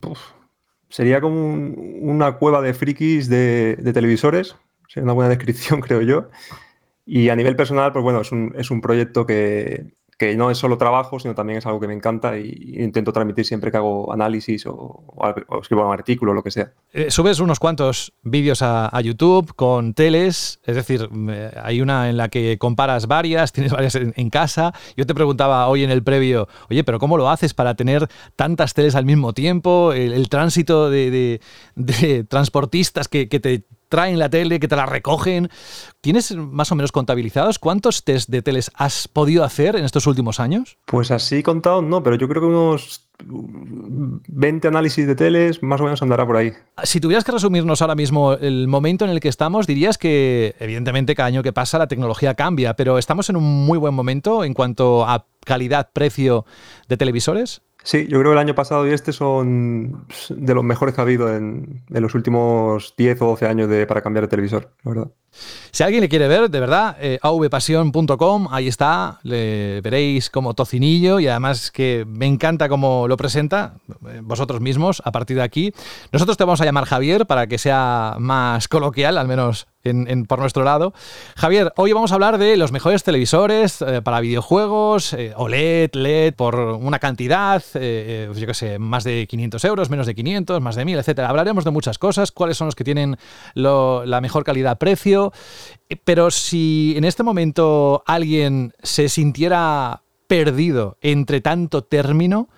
sería 0.91 1.21
como 1.21 1.55
una 2.01 2.39
cueva 2.39 2.63
de 2.63 2.75
frikis 2.75 3.29
de, 3.29 3.77
de 3.77 3.93
televisores, 3.93 4.57
sería 4.88 5.04
una 5.04 5.12
buena 5.12 5.28
descripción, 5.35 5.80
creo 5.80 6.02
yo. 6.02 6.30
Y 7.07 7.30
a 7.30 7.37
nivel 7.37 7.57
personal, 7.57 7.92
pues 7.92 8.02
bueno, 8.02 8.21
es 8.21 8.33
un, 8.33 8.54
es 8.59 8.71
un 8.71 8.83
proyecto 8.83 9.25
que, 9.25 9.95
que, 10.18 10.37
no 10.37 10.50
es 10.50 10.59
solo 10.59 10.76
trabajo, 10.76 11.18
sino 11.18 11.35
también 11.35 11.59
es 11.59 11.64
algo 11.64 11.80
que 11.80 11.88
me 11.88 11.95
encanta 11.95 12.37
y, 12.37 12.75
intento 12.76 13.14
transmitir 13.14 13.47
siempre 13.47 13.71
que 13.71 13.78
hago 13.78 14.12
análisis 14.12 14.66
o, 14.66 15.04
escribo 15.62 15.87
un 15.87 15.95
artículo 15.95 16.35
lo 16.35 16.42
que 16.42 16.50
sea. 16.50 16.71
Eh, 16.92 17.11
subes 17.11 17.40
unos 17.40 17.61
cuantos 17.61 18.12
vídeos 18.23 18.61
a, 18.61 18.95
a, 18.95 19.00
YouTube 19.00 19.54
con 19.54 19.95
teles, 19.95 20.61
es 20.64 20.76
decir, 20.76 21.09
hay 21.62 21.80
una 21.80 22.11
en 22.11 22.18
la 22.18 22.28
que 22.28 22.59
comparas 22.59 23.07
varias, 23.07 23.52
tienes 23.54 23.73
varias 23.73 23.95
en, 23.95 24.28
casa. 24.28 24.75
Yo 24.95 25.07
te 25.07 25.14
preguntaba 25.14 25.66
hoy 25.68 25.85
en 25.85 25.90
el 25.90 26.02
previo, 26.02 26.47
oye, 26.68 26.85
pero 26.85 26.99
¿cómo 26.99 27.16
lo 27.16 27.30
haces 27.30 27.54
para 27.54 27.75
tener 27.75 28.07
tantas 28.37 28.75
teles 28.75 28.95
al 28.97 29.07
mismo 29.07 29.33
tiempo? 29.33 29.95
El, 29.95 30.28
tránsito 30.28 30.90
de, 30.90 31.11
de, 31.11 31.40
de 31.75 32.25
transportistas 32.25 33.09
que, 33.09 33.30
que 33.30 33.40
te 33.40 33.64
traen 33.88 34.18
la 34.18 34.28
tele, 34.28 34.61
que 34.61 34.68
te 34.68 34.76
la 34.76 34.87
recogen. 34.87 35.49
¿Tienes 36.00 36.35
más 36.35 36.71
o 36.73 36.75
menos 36.75 36.92
contabilizados 36.92 37.59
cuántos 37.59 38.04
test 38.04 38.28
de 38.28 38.42
teles 38.42 38.71
has 38.75 39.09
podido 39.09 39.45
hacer 39.45 39.76
en 39.76 39.85
estos 39.85 40.07
últimos 40.07 40.40
años? 40.40 40.78
Pues 40.87 41.11
así 41.11 41.42
contado 41.42 41.83
no, 41.83 42.02
pero 42.02 42.16
yo 42.16 42.28
creo 42.28 42.42
que 42.42 42.49
unos 42.49 43.09
20 43.25 44.68
análisis 44.68 45.07
de 45.07 45.14
teles 45.14 45.62
más 45.62 45.80
o 45.80 45.85
menos 45.85 46.02
andará 46.02 46.26
por 46.26 46.37
ahí. 46.37 46.52
Si 46.85 47.00
tuvieras 47.00 47.25
que 47.25 47.33
resumirnos 47.33 47.83
ahora 47.83 47.95
mismo 47.95 48.35
el 48.35 48.68
momento 48.68 49.04
en 49.04 49.11
el 49.11 49.21
que 49.21 49.28
estamos, 49.28 49.66
dirías 49.66 49.99
que 49.99 50.54
evidentemente 50.61 51.14
cada 51.14 51.26
año 51.26 51.42
que 51.42 51.52
pasa 51.52 51.78
la 51.78 51.88
tecnología 51.88 52.35
cambia, 52.35 52.75
pero 52.75 52.99
estamos 52.99 53.28
en 53.28 53.37
un 53.37 53.66
muy 53.66 53.78
buen 53.78 53.95
momento 53.95 54.45
en 54.45 54.54
cuanto 54.54 55.04
a 55.04 55.26
calidad-precio 55.45 56.45
de 56.88 56.97
televisores. 56.97 57.62
Sí, 57.83 58.07
yo 58.09 58.19
creo 58.19 58.33
que 58.33 58.33
el 58.33 58.39
año 58.39 58.55
pasado 58.55 58.87
y 58.87 58.93
este 58.93 59.13
son 59.13 60.07
de 60.31 60.55
los 60.55 60.65
mejores 60.65 60.95
que 60.95 61.01
ha 61.01 61.05
habido 61.05 61.35
en, 61.35 61.85
los 61.89 62.15
últimos 62.15 62.95
10 62.97 63.23
o 63.23 63.27
12 63.27 63.47
años 63.47 63.69
de, 63.69 63.87
para 63.87 64.03
cambiar 64.03 64.25
de 64.25 64.29
televisor, 64.29 64.71
la 64.83 64.91
verdad. 64.91 65.11
Si 65.71 65.83
alguien 65.83 66.00
le 66.00 66.09
quiere 66.09 66.28
ver, 66.28 66.50
de 66.50 66.61
verdad, 66.61 66.97
eh, 67.00 67.18
avpasión.com, 67.23 68.49
ahí 68.50 68.68
está, 68.68 69.21
le 69.23 69.80
veréis 69.80 70.30
como 70.30 70.54
tocinillo 70.54 71.21
y 71.21 71.28
además 71.28 71.71
que 71.71 72.04
me 72.07 72.26
encanta 72.26 72.68
cómo 72.68 73.07
lo 73.09 73.16
presenta, 73.16 73.75
eh, 74.09 74.21
vosotros 74.23 74.61
mismos, 74.61 75.02
a 75.04 75.12
partir 75.12 75.37
de 75.37 75.42
aquí. 75.42 75.73
Nosotros 76.12 76.37
te 76.37 76.45
vamos 76.45 76.61
a 76.61 76.64
llamar 76.64 76.85
Javier 76.85 77.26
para 77.26 77.47
que 77.47 77.59
sea 77.59 78.16
más 78.18 78.68
coloquial, 78.68 79.18
al 79.18 79.28
menos 79.28 79.66
por 80.26 80.38
nuestro 80.38 80.64
lado. 80.64 80.92
Javier, 81.37 81.73
hoy 81.76 81.92
vamos 81.92 82.11
a 82.12 82.14
hablar 82.14 82.38
de 82.38 82.57
los 82.57 82.73
mejores 82.73 83.04
televisores 83.04 83.80
eh, 83.80 84.02
para 84.02 84.21
videojuegos, 84.21 85.12
eh, 85.14 85.33
OLED, 85.37 85.90
LED, 85.95 86.35
por 86.35 86.57
una 86.57 86.99
cantidad, 86.99 87.62
yo 87.73 88.47
qué 88.47 88.54
sé, 88.54 88.78
más 88.78 89.04
de 89.04 89.26
500 89.26 89.64
euros, 89.64 89.90
menos 89.90 90.07
de 90.07 90.14
500, 90.14 90.61
más 90.61 90.76
de 90.76 90.85
1000, 90.85 90.99
etc. 90.99 91.21
Hablaremos 91.21 91.64
de 91.64 91.71
muchas 91.71 91.99
cosas, 91.99 92.33
cuáles 92.33 92.57
son 92.57 92.66
los 92.66 92.75
que 92.75 92.85
tienen 92.85 93.16
la 93.54 94.21
mejor 94.21 94.45
calidad-precio, 94.45 95.28
pero 96.05 96.31
si 96.31 96.95
en 96.97 97.05
este 97.05 97.23
momento 97.23 98.03
alguien 98.07 98.73
se 98.83 99.09
sintiera 99.09 100.03
perdido 100.27 100.97
entre 101.01 101.41
tanto 101.41 101.83
término, 101.83 102.49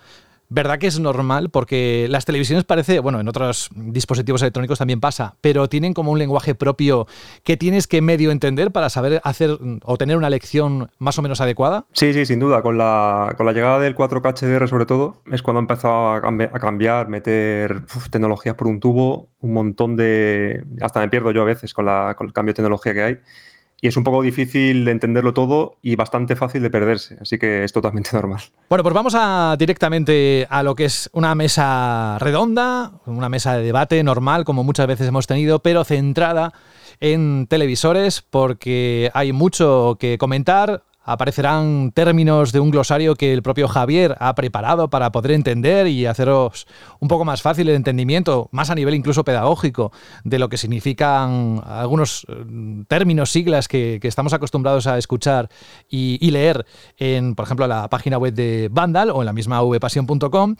¿Verdad 0.53 0.79
que 0.79 0.87
es 0.87 0.99
normal? 0.99 1.49
Porque 1.49 2.07
las 2.09 2.25
televisiones 2.25 2.65
parece, 2.65 2.99
bueno, 2.99 3.21
en 3.21 3.29
otros 3.29 3.69
dispositivos 3.73 4.41
electrónicos 4.41 4.79
también 4.79 4.99
pasa, 4.99 5.35
pero 5.39 5.69
tienen 5.69 5.93
como 5.93 6.11
un 6.11 6.19
lenguaje 6.19 6.55
propio 6.55 7.07
que 7.45 7.55
tienes 7.55 7.87
que 7.87 8.01
medio 8.01 8.31
entender 8.31 8.71
para 8.71 8.89
saber 8.89 9.21
hacer 9.23 9.57
o 9.85 9.97
tener 9.97 10.17
una 10.17 10.29
lección 10.29 10.91
más 10.99 11.17
o 11.17 11.21
menos 11.21 11.39
adecuada. 11.39 11.85
Sí, 11.93 12.11
sí, 12.11 12.25
sin 12.25 12.41
duda. 12.41 12.61
Con 12.61 12.77
la, 12.77 13.33
con 13.37 13.45
la 13.45 13.53
llegada 13.53 13.79
del 13.79 13.95
4K 13.95 14.33
HDR 14.41 14.67
sobre 14.67 14.85
todo, 14.85 15.21
es 15.31 15.41
cuando 15.41 15.59
ha 15.59 15.63
empezado 15.63 16.09
a, 16.09 16.17
a 16.17 16.59
cambiar, 16.59 17.07
meter 17.07 17.85
tecnologías 18.09 18.55
por 18.55 18.67
un 18.67 18.81
tubo, 18.81 19.29
un 19.39 19.53
montón 19.53 19.95
de... 19.95 20.65
Hasta 20.81 20.99
me 20.99 21.07
pierdo 21.07 21.31
yo 21.31 21.43
a 21.43 21.45
veces 21.45 21.73
con, 21.73 21.85
la, 21.85 22.15
con 22.17 22.27
el 22.27 22.33
cambio 22.33 22.51
de 22.51 22.55
tecnología 22.57 22.93
que 22.93 23.03
hay 23.03 23.19
y 23.81 23.87
es 23.87 23.97
un 23.97 24.03
poco 24.03 24.21
difícil 24.21 24.85
de 24.85 24.91
entenderlo 24.91 25.33
todo 25.33 25.77
y 25.81 25.95
bastante 25.95 26.35
fácil 26.35 26.61
de 26.61 26.69
perderse, 26.69 27.17
así 27.19 27.39
que 27.39 27.63
es 27.63 27.73
totalmente 27.73 28.11
normal. 28.13 28.41
Bueno, 28.69 28.83
pues 28.83 28.93
vamos 28.93 29.15
a 29.17 29.55
directamente 29.57 30.45
a 30.49 30.61
lo 30.61 30.75
que 30.75 30.85
es 30.85 31.09
una 31.13 31.33
mesa 31.33 32.17
redonda, 32.19 32.91
una 33.07 33.27
mesa 33.27 33.57
de 33.57 33.63
debate 33.63 34.03
normal, 34.03 34.45
como 34.45 34.63
muchas 34.63 34.85
veces 34.85 35.07
hemos 35.07 35.25
tenido, 35.25 35.59
pero 35.59 35.83
centrada 35.83 36.53
en 36.99 37.47
televisores, 37.47 38.21
porque 38.21 39.09
hay 39.15 39.33
mucho 39.33 39.97
que 39.99 40.19
comentar, 40.19 40.83
aparecerán 41.03 41.91
términos 41.93 42.51
de 42.51 42.59
un 42.59 42.69
glosario 42.69 43.15
que 43.15 43.33
el 43.33 43.41
propio 43.41 43.67
Javier 43.67 44.15
ha 44.19 44.35
preparado 44.35 44.89
para 44.89 45.11
poder 45.11 45.31
entender 45.31 45.87
y 45.87 46.05
haceros 46.05 46.67
un 46.99 47.07
poco 47.07 47.25
más 47.25 47.41
fácil 47.41 47.69
el 47.69 47.75
entendimiento, 47.75 48.49
más 48.51 48.69
a 48.69 48.75
nivel 48.75 48.93
incluso 48.93 49.23
pedagógico, 49.23 49.91
de 50.23 50.37
lo 50.37 50.49
que 50.49 50.57
significan 50.57 51.61
algunos 51.65 52.25
eh, 52.29 52.83
términos, 52.87 53.31
siglas 53.31 53.67
que, 53.67 53.99
estamos 54.11 54.33
acostumbrados 54.33 54.87
a 54.87 54.97
escuchar 54.97 55.49
y, 55.89 56.31
leer 56.31 56.65
en, 56.97 57.33
por 57.33 57.45
ejemplo, 57.45 57.65
la 57.65 57.87
página 57.89 58.17
web 58.17 58.33
de 58.33 58.67
Vandal 58.69 59.09
o 59.09 59.21
en 59.21 59.25
la 59.25 59.33
misma 59.33 59.61
vpasión.com. 59.61 60.55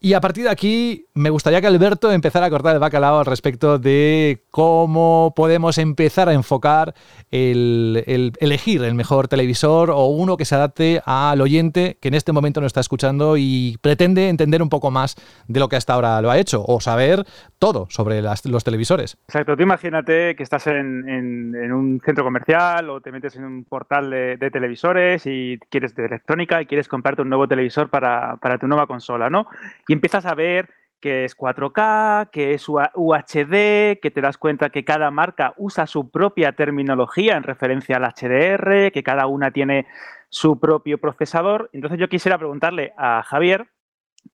Y 0.00 0.14
a 0.14 0.20
partir 0.20 0.44
de 0.44 0.50
aquí 0.50 1.06
me 1.14 1.30
gustaría 1.30 1.60
que 1.60 1.68
Alberto 1.68 2.10
empezara 2.10 2.46
a 2.46 2.50
cortar 2.50 2.74
el 2.74 2.80
bacalao 2.80 3.20
al 3.20 3.26
respecto 3.26 3.78
de 3.78 4.46
cómo 4.50 5.32
podemos 5.36 5.78
empezar 5.78 6.28
a 6.28 6.32
enfocar 6.32 6.94
el, 7.30 8.02
el 8.06 8.32
elegir 8.40 8.82
el 8.82 8.94
mejor 8.94 9.28
televisor 9.28 9.77
o 9.78 10.06
uno 10.08 10.36
que 10.36 10.44
se 10.44 10.54
adapte 10.54 11.00
al 11.04 11.40
oyente 11.40 11.98
que 12.00 12.08
en 12.08 12.14
este 12.14 12.32
momento 12.32 12.60
nos 12.60 12.68
está 12.68 12.80
escuchando 12.80 13.36
y 13.36 13.78
pretende 13.80 14.28
entender 14.28 14.62
un 14.62 14.68
poco 14.68 14.90
más 14.90 15.16
de 15.46 15.60
lo 15.60 15.68
que 15.68 15.76
hasta 15.76 15.94
ahora 15.94 16.20
lo 16.20 16.30
ha 16.30 16.38
hecho 16.38 16.64
o 16.66 16.80
saber 16.80 17.24
todo 17.58 17.86
sobre 17.90 18.20
los 18.22 18.64
televisores. 18.64 19.16
Exacto, 19.28 19.56
tú 19.56 19.62
imagínate 19.62 20.34
que 20.36 20.42
estás 20.42 20.66
en, 20.66 21.72
un 21.72 22.00
centro 22.04 22.24
comercial 22.24 22.90
o 22.90 23.00
te 23.00 23.12
metes 23.12 23.36
en 23.36 23.44
un 23.44 23.64
portal 23.64 24.10
de, 24.10 24.50
televisores 24.50 25.26
y 25.26 25.58
quieres 25.70 25.94
de 25.94 26.06
electrónica 26.06 26.60
y 26.60 26.66
quieres 26.66 26.88
comprarte 26.88 27.22
un 27.22 27.28
nuevo 27.28 27.46
televisor 27.46 27.88
para 27.90 28.58
tu 28.58 28.66
nueva 28.66 28.86
consola, 28.86 29.30
¿no? 29.30 29.46
Y 29.86 29.92
empiezas 29.92 30.26
a 30.26 30.34
ver 30.34 30.77
que 31.00 31.24
es 31.24 31.36
4K, 31.36 32.30
que 32.30 32.54
es 32.54 32.68
UHD, 32.68 34.00
que 34.00 34.10
te 34.12 34.20
das 34.20 34.38
cuenta 34.38 34.70
que 34.70 34.84
cada 34.84 35.10
marca 35.10 35.54
usa 35.56 35.86
su 35.86 36.10
propia 36.10 36.52
terminología 36.52 37.36
en 37.36 37.42
referencia 37.42 37.96
al 37.96 38.04
HDR, 38.04 38.90
que 38.92 39.02
cada 39.02 39.26
una 39.26 39.50
tiene 39.50 39.86
su 40.28 40.58
propio 40.58 40.98
procesador. 40.98 41.70
Entonces 41.72 41.98
yo 41.98 42.08
quisiera 42.08 42.38
preguntarle 42.38 42.92
a 42.96 43.22
Javier 43.22 43.68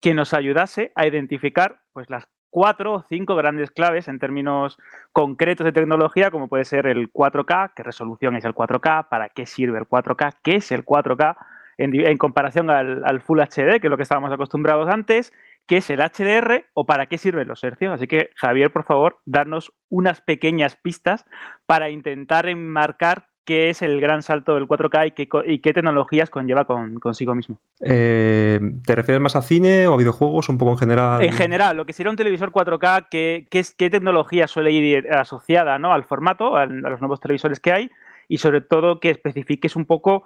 que 0.01 0.15
nos 0.15 0.35
ayudase 0.35 0.93
a 0.95 1.07
identificar 1.07 1.83
pues, 1.93 2.09
las 2.11 2.27
cuatro 2.51 2.95
o 2.95 3.05
cinco 3.09 3.35
grandes 3.35 3.71
claves 3.71 4.07
en 4.07 4.19
términos 4.19 4.79
concretos 5.13 5.65
de 5.65 5.73
tecnología, 5.73 6.31
como 6.31 6.49
puede 6.49 6.65
ser 6.65 6.87
el 6.87 7.13
4K, 7.13 7.73
qué 7.75 7.83
resolución 7.83 8.37
es 8.37 8.45
el 8.45 8.55
4K, 8.55 9.09
para 9.09 9.29
qué 9.29 9.45
sirve 9.45 9.79
el 9.79 9.87
4K, 9.87 10.37
qué 10.43 10.57
es 10.57 10.71
el 10.71 10.85
4K 10.85 11.37
en, 11.79 12.19
comparación 12.19 12.71
al, 12.71 13.05
al 13.05 13.21
Full 13.21 13.41
HD, 13.41 13.81
que 13.81 13.87
es 13.89 13.91
lo 13.91 13.97
que 13.97 14.05
estábamos 14.05 14.33
acostumbrados 14.33 14.89
antes, 14.89 15.33
qué 15.67 15.79
es 15.79 15.91
el 15.91 16.01
HDR 16.01 16.67
o 16.75 16.87
para 16.87 17.07
qué 17.07 17.19
sirven 17.19 17.49
los 17.49 17.65
hercios. 17.65 17.93
Así 17.93 18.07
que, 18.07 18.31
Javier, 18.37 18.73
por 18.73 18.85
favor, 18.85 19.19
darnos 19.25 19.73
unas 19.89 20.21
pequeñas 20.21 20.77
pistas 20.77 21.25
para 21.67 21.91
intentar 21.91 22.49
enmarcar 22.49 23.29
qué 23.45 23.71
es 23.71 23.83
el 23.83 24.01
gran 24.01 24.23
salto 24.23 24.55
del 24.55 24.67
4K 24.67 25.45
y 25.47 25.59
qué, 25.59 25.73
tecnologías 25.73 26.31
conlleva 26.31 26.65
consigo 26.65 27.35
mismo. 27.35 27.61
Eh, 27.81 28.59
¿Te 28.85 28.95
refieres 28.95 29.21
más 29.21 29.37
a 29.37 29.43
cine 29.43 29.87
o 29.87 29.95
a 29.95 29.97
videojuegos, 29.97 30.49
un 30.49 30.59
poco 30.59 30.73
en 30.73 30.79
general? 30.79 31.23
En 31.23 31.33
general, 31.33 31.77
lo 31.77 31.85
que 31.85 31.93
sería 31.93 32.11
un 32.11 32.17
televisor 32.17 32.51
4K, 32.51 33.09
¿qué, 33.11 33.47
qué, 33.51 33.91
tecnología 33.91 34.49
suele 34.49 34.73
ir 34.73 35.13
asociada 35.13 35.79
¿no? 35.79 35.93
al 35.93 36.05
formato, 36.05 36.57
a 36.57 36.67
los 36.67 37.01
nuevos 37.01 37.21
televisores 37.21 37.61
que 37.61 37.73
hay? 37.73 37.91
Y 38.29 38.39
sobre 38.39 38.63
todo 38.63 39.01
que 39.01 39.11
especifiques 39.11 39.77
un 39.77 39.85
poco 39.85 40.25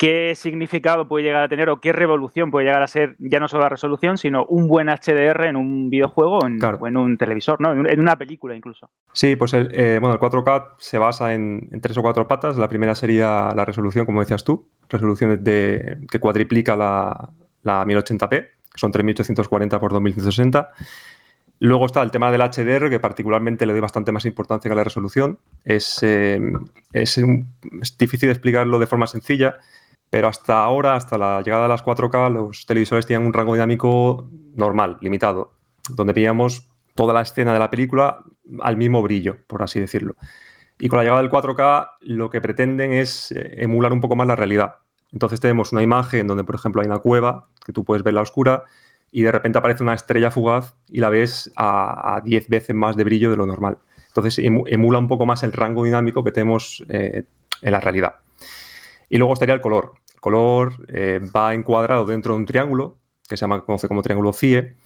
qué 0.00 0.32
significado 0.34 1.06
puede 1.06 1.24
llegar 1.24 1.42
a 1.42 1.48
tener 1.50 1.68
o 1.68 1.78
qué 1.78 1.92
revolución 1.92 2.50
puede 2.50 2.64
llegar 2.64 2.82
a 2.82 2.86
ser 2.86 3.16
ya 3.18 3.38
no 3.38 3.48
solo 3.48 3.64
la 3.64 3.68
resolución, 3.68 4.16
sino 4.16 4.46
un 4.46 4.66
buen 4.66 4.88
HDR 4.88 5.44
en 5.44 5.56
un 5.56 5.90
videojuego 5.90 6.38
o 6.38 6.46
en, 6.46 6.96
un 6.96 7.18
televisor, 7.18 7.60
¿no? 7.60 7.72
en, 7.72 8.00
una 8.00 8.16
película 8.16 8.56
incluso. 8.56 8.88
Sí, 9.12 9.36
pues 9.36 9.52
el, 9.52 9.68
eh, 9.74 9.98
bueno, 10.00 10.14
el 10.14 10.18
4K 10.18 10.68
se 10.78 10.96
basa 10.96 11.34
en, 11.34 11.68
tres 11.82 11.98
o 11.98 12.02
cuatro 12.02 12.26
patas. 12.26 12.56
La 12.56 12.66
primera 12.66 12.94
sería 12.94 13.52
la 13.54 13.66
resolución, 13.66 14.06
como 14.06 14.20
decías 14.20 14.42
tú, 14.42 14.70
resolución 14.88 15.44
de, 15.44 15.98
que 16.10 16.18
cuadriplica 16.18 16.76
la, 16.76 17.28
la 17.62 17.84
1080p, 17.84 18.48
son 18.76 18.92
3840 18.92 19.78
por 19.78 19.92
2160. 19.92 20.70
Luego 21.58 21.84
está 21.84 22.00
el 22.00 22.10
tema 22.10 22.32
del 22.32 22.40
HDR, 22.40 22.88
que 22.88 23.00
particularmente 23.00 23.66
le 23.66 23.74
doy 23.74 23.82
bastante 23.82 24.12
más 24.12 24.24
importancia 24.24 24.70
que 24.70 24.72
a 24.72 24.76
la 24.76 24.84
resolución. 24.84 25.40
Es, 25.62 25.98
eh, 26.00 26.40
es, 26.94 27.18
es, 27.18 27.98
difícil 27.98 28.30
explicarlo 28.30 28.78
de 28.78 28.86
forma 28.86 29.06
sencilla, 29.06 29.58
pero 30.10 30.26
hasta 30.26 30.62
ahora, 30.62 30.96
hasta 30.96 31.16
la 31.16 31.40
llegada 31.40 31.62
de 31.62 31.68
las 31.68 31.84
4K, 31.84 32.32
los 32.32 32.66
televisores 32.66 33.06
tenían 33.06 33.24
un 33.24 33.32
rango 33.32 33.54
dinámico 33.54 34.28
normal, 34.54 34.98
limitado, 35.00 35.54
donde 35.88 36.12
veíamos 36.12 36.68
toda 36.96 37.14
la 37.14 37.22
escena 37.22 37.52
de 37.52 37.60
la 37.60 37.70
película 37.70 38.24
al 38.60 38.76
mismo 38.76 39.00
brillo, 39.02 39.38
por 39.46 39.62
así 39.62 39.78
decirlo. 39.78 40.16
Y 40.80 40.88
con 40.88 40.96
la 40.96 41.04
llegada 41.04 41.22
del 41.22 41.30
4K, 41.30 41.90
lo 42.00 42.28
que 42.28 42.40
pretenden 42.40 42.92
es 42.92 43.30
eh, 43.32 43.62
emular 43.62 43.92
un 43.92 44.00
poco 44.00 44.16
más 44.16 44.26
la 44.26 44.34
realidad. 44.34 44.76
Entonces 45.12 45.40
tenemos 45.40 45.72
una 45.72 45.82
imagen 45.82 46.26
donde, 46.26 46.42
por 46.44 46.56
ejemplo, 46.56 46.82
hay 46.82 46.86
una 46.86 46.98
cueva 46.98 47.48
que 47.64 47.72
tú 47.72 47.84
puedes 47.84 48.02
ver 48.02 48.14
la 48.14 48.22
oscura 48.22 48.64
y 49.12 49.22
de 49.22 49.32
repente 49.32 49.58
aparece 49.58 49.82
una 49.82 49.94
estrella 49.94 50.30
fugaz 50.30 50.74
y 50.88 51.00
la 51.00 51.10
ves 51.10 51.52
a 51.56 52.20
10 52.24 52.48
veces 52.48 52.74
más 52.74 52.96
de 52.96 53.04
brillo 53.04 53.30
de 53.30 53.36
lo 53.36 53.46
normal. 53.46 53.78
Entonces 54.08 54.38
emula 54.38 54.98
un 54.98 55.08
poco 55.08 55.26
más 55.26 55.42
el 55.42 55.52
rango 55.52 55.84
dinámico 55.84 56.24
que 56.24 56.32
tenemos 56.32 56.84
eh, 56.88 57.24
en 57.62 57.72
la 57.72 57.80
realidad. 57.80 58.16
Y 59.10 59.18
luego 59.18 59.34
estaría 59.34 59.54
el 59.54 59.60
color. 59.60 59.92
El 60.14 60.20
color 60.20 60.72
eh, 60.88 61.20
va 61.36 61.52
encuadrado 61.52 62.06
dentro 62.06 62.32
de 62.32 62.38
un 62.40 62.46
triángulo 62.46 62.96
que 63.28 63.36
se 63.36 63.46
conoce 63.46 63.88
como 63.88 64.02
triángulo 64.02 64.32
CIE 64.32 64.76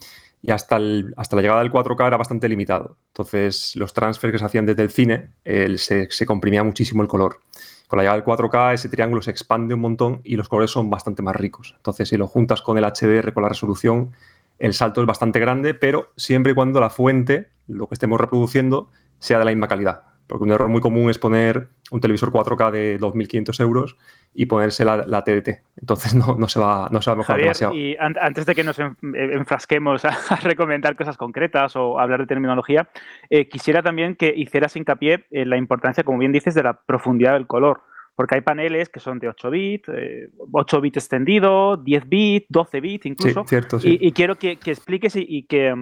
y 0.43 0.51
hasta, 0.51 0.79
hasta 1.17 1.37
la 1.37 1.43
llegada 1.43 1.61
del 1.61 1.71
4K 1.71 2.09
era 2.09 2.17
bastante 2.17 2.49
limitado. 2.49 2.97
Entonces 3.09 3.77
los 3.77 3.95
transfers 3.95 4.33
que 4.33 4.39
se 4.39 4.45
hacían 4.45 4.67
desde 4.67 4.83
el 4.83 4.91
cine 4.91 5.31
se, 5.77 6.11
se 6.11 6.27
comprimía 6.27 6.65
muchísimo 6.65 7.03
el 7.03 7.09
color. 7.09 7.39
Con 7.87 7.99
la 7.99 8.03
llegada 8.03 8.21
del 8.21 8.27
4K 8.27 8.75
ese 8.75 8.89
triángulo 8.89 9.23
se 9.23 9.31
expande 9.31 9.75
un 9.75 9.81
montón 9.81 10.21
y 10.25 10.37
los 10.37 10.49
colores 10.49 10.71
son 10.71 10.91
bastante 10.91 11.23
más 11.23 11.37
ricos. 11.37 11.75
Entonces, 11.77 12.09
si 12.09 12.17
lo 12.17 12.27
juntas 12.27 12.61
con 12.61 12.77
el 12.77 12.85
HDR, 12.85 13.33
con 13.33 13.43
la 13.43 13.49
resolución, 13.49 14.13
el 14.59 14.75
salto 14.75 15.01
es 15.01 15.07
bastante 15.07 15.39
grande, 15.39 15.75
pero 15.75 16.13
siempre 16.17 16.53
y 16.53 16.55
cuando 16.55 16.81
la 16.81 16.91
fuente, 16.91 17.49
lo 17.67 17.87
que 17.87 17.95
estemos 17.95 18.21
reproduciendo, 18.21 18.91
sea 19.19 19.39
de 19.39 19.45
la 19.45 19.51
misma 19.51 19.69
calidad. 19.69 20.14
Porque 20.27 20.45
un 20.45 20.53
error 20.53 20.69
muy 20.69 20.81
común 20.81 21.11
es 21.11 21.19
poner 21.19 21.69
un 21.91 22.01
televisor 22.01 22.33
4K 22.33 22.71
de 22.71 22.99
2.500 22.99 23.61
euros 23.61 23.97
y 24.33 24.47
ponerse 24.47 24.85
la, 24.85 25.05
la 25.07 25.23
TDT. 25.23 25.63
Entonces 25.77 26.15
no, 26.15 26.37
no, 26.37 26.49
se 26.49 26.59
va, 26.59 26.89
no 26.91 27.03
se 27.03 27.11
va 27.11 27.15
a 27.15 27.19
mejorar 27.19 27.41
Javier, 27.41 27.45
demasiado. 27.45 27.75
Y 27.75 27.97
an 27.97 28.17
antes 28.21 28.47
de 28.47 28.55
que 28.55 28.65
nos 28.65 28.79
enfrasquemos 28.79 30.05
a, 30.05 30.09
a, 30.31 30.37
recomendar 30.37 30.97
cosas 30.97 31.17
concretas 31.17 31.77
o 31.77 31.99
hablar 32.01 32.21
de 32.21 32.27
terminología, 32.27 32.89
eh, 33.31 33.49
quisiera 33.49 33.83
también 33.83 34.17
que 34.17 34.33
hicieras 34.35 34.77
hincapié 34.77 35.27
en 35.31 35.51
la 35.51 35.57
importancia, 35.57 36.05
como 36.05 36.19
bien 36.19 36.33
dices, 36.33 36.55
de 36.55 36.63
la 36.63 36.75
profundidad 36.75 37.35
del 37.35 37.47
color. 37.47 37.83
Porque 38.17 38.37
hay 38.37 38.43
paneles 38.43 38.89
que 38.89 39.01
son 39.01 39.19
de 39.19 39.29
8 39.29 39.51
bits, 39.51 39.89
eh, 39.89 40.29
8 40.53 40.81
bits 40.81 40.99
extendido, 40.99 41.77
10 41.77 42.09
bits, 42.09 42.47
12 42.49 42.81
bits 42.81 43.07
incluso. 43.07 43.43
Sí, 43.43 43.49
cierto, 43.49 43.81
sí. 43.81 43.99
y, 44.01 44.09
y, 44.09 44.13
quiero 44.13 44.37
que, 44.37 44.57
que 44.57 44.71
expliques 44.71 45.17
y, 45.17 45.27
y 45.29 45.43
que 45.47 45.75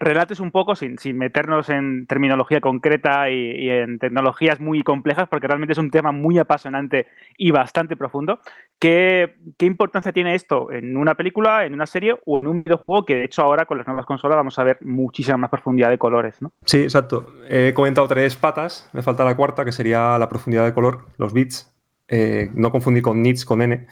relates 0.00 0.40
un 0.40 0.50
poco, 0.50 0.74
sin, 0.74 0.98
sin, 0.98 1.18
meternos 1.18 1.68
en 1.68 2.06
terminología 2.06 2.60
concreta 2.60 3.30
y, 3.30 3.68
en 3.68 3.98
tecnologías 3.98 4.58
muy 4.58 4.82
complejas, 4.82 5.28
porque 5.28 5.46
realmente 5.46 5.72
es 5.72 5.78
un 5.78 5.90
tema 5.90 6.10
muy 6.10 6.38
apasionante 6.38 7.06
y 7.36 7.50
bastante 7.50 7.96
profundo, 7.96 8.40
¿qué, 8.78 9.36
¿qué, 9.58 9.66
importancia 9.66 10.12
tiene 10.12 10.34
esto 10.34 10.72
en 10.72 10.96
una 10.96 11.14
película, 11.14 11.66
en 11.66 11.74
una 11.74 11.86
serie 11.86 12.16
o 12.24 12.38
en 12.38 12.46
un 12.46 12.64
videojuego? 12.64 13.04
Que 13.04 13.16
de 13.16 13.24
hecho 13.24 13.42
ahora 13.42 13.66
con 13.66 13.76
las 13.76 13.86
nuevas 13.86 14.06
consolas 14.06 14.36
vamos 14.36 14.58
a 14.58 14.64
ver 14.64 14.78
muchísima 14.80 15.36
más 15.36 15.50
profundidad 15.50 15.90
de 15.90 15.98
colores, 15.98 16.40
¿no? 16.40 16.50
Sí, 16.64 16.78
exacto. 16.78 17.34
He 17.48 17.74
comentado 17.74 18.08
tres 18.08 18.36
patas, 18.36 18.88
me 18.94 19.02
falta 19.02 19.24
la 19.24 19.36
cuarta, 19.36 19.66
que 19.66 19.72
sería 19.72 20.18
la 20.18 20.28
profundidad 20.30 20.64
de 20.64 20.72
color, 20.72 21.06
los 21.18 21.34
bits. 21.34 21.70
Eh, 22.08 22.50
no 22.54 22.72
confundir 22.72 23.02
con 23.02 23.22
nits, 23.22 23.44
con 23.44 23.62
n. 23.62 23.86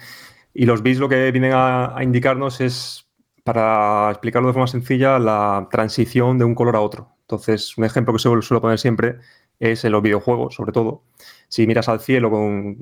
Y 0.54 0.64
los 0.64 0.82
bits 0.82 0.98
lo 0.98 1.08
que 1.08 1.30
vienen 1.30 1.52
a 1.54 1.94
indicarnos 2.00 2.60
es 2.60 3.07
para 3.48 4.10
explicarlo 4.10 4.48
de 4.48 4.52
forma 4.52 4.66
sencilla, 4.66 5.18
la 5.18 5.68
transición 5.70 6.36
de 6.36 6.44
un 6.44 6.54
color 6.54 6.76
a 6.76 6.82
otro. 6.82 7.14
Entonces, 7.22 7.78
un 7.78 7.84
ejemplo 7.86 8.12
que 8.12 8.18
suelo, 8.18 8.42
suelo 8.42 8.60
poner 8.60 8.78
siempre 8.78 9.20
es 9.58 9.86
en 9.86 9.92
los 9.92 10.02
videojuegos, 10.02 10.54
sobre 10.54 10.70
todo. 10.70 11.04
Si 11.48 11.66
miras 11.66 11.88
al 11.88 12.00
cielo 12.00 12.30
con, 12.30 12.76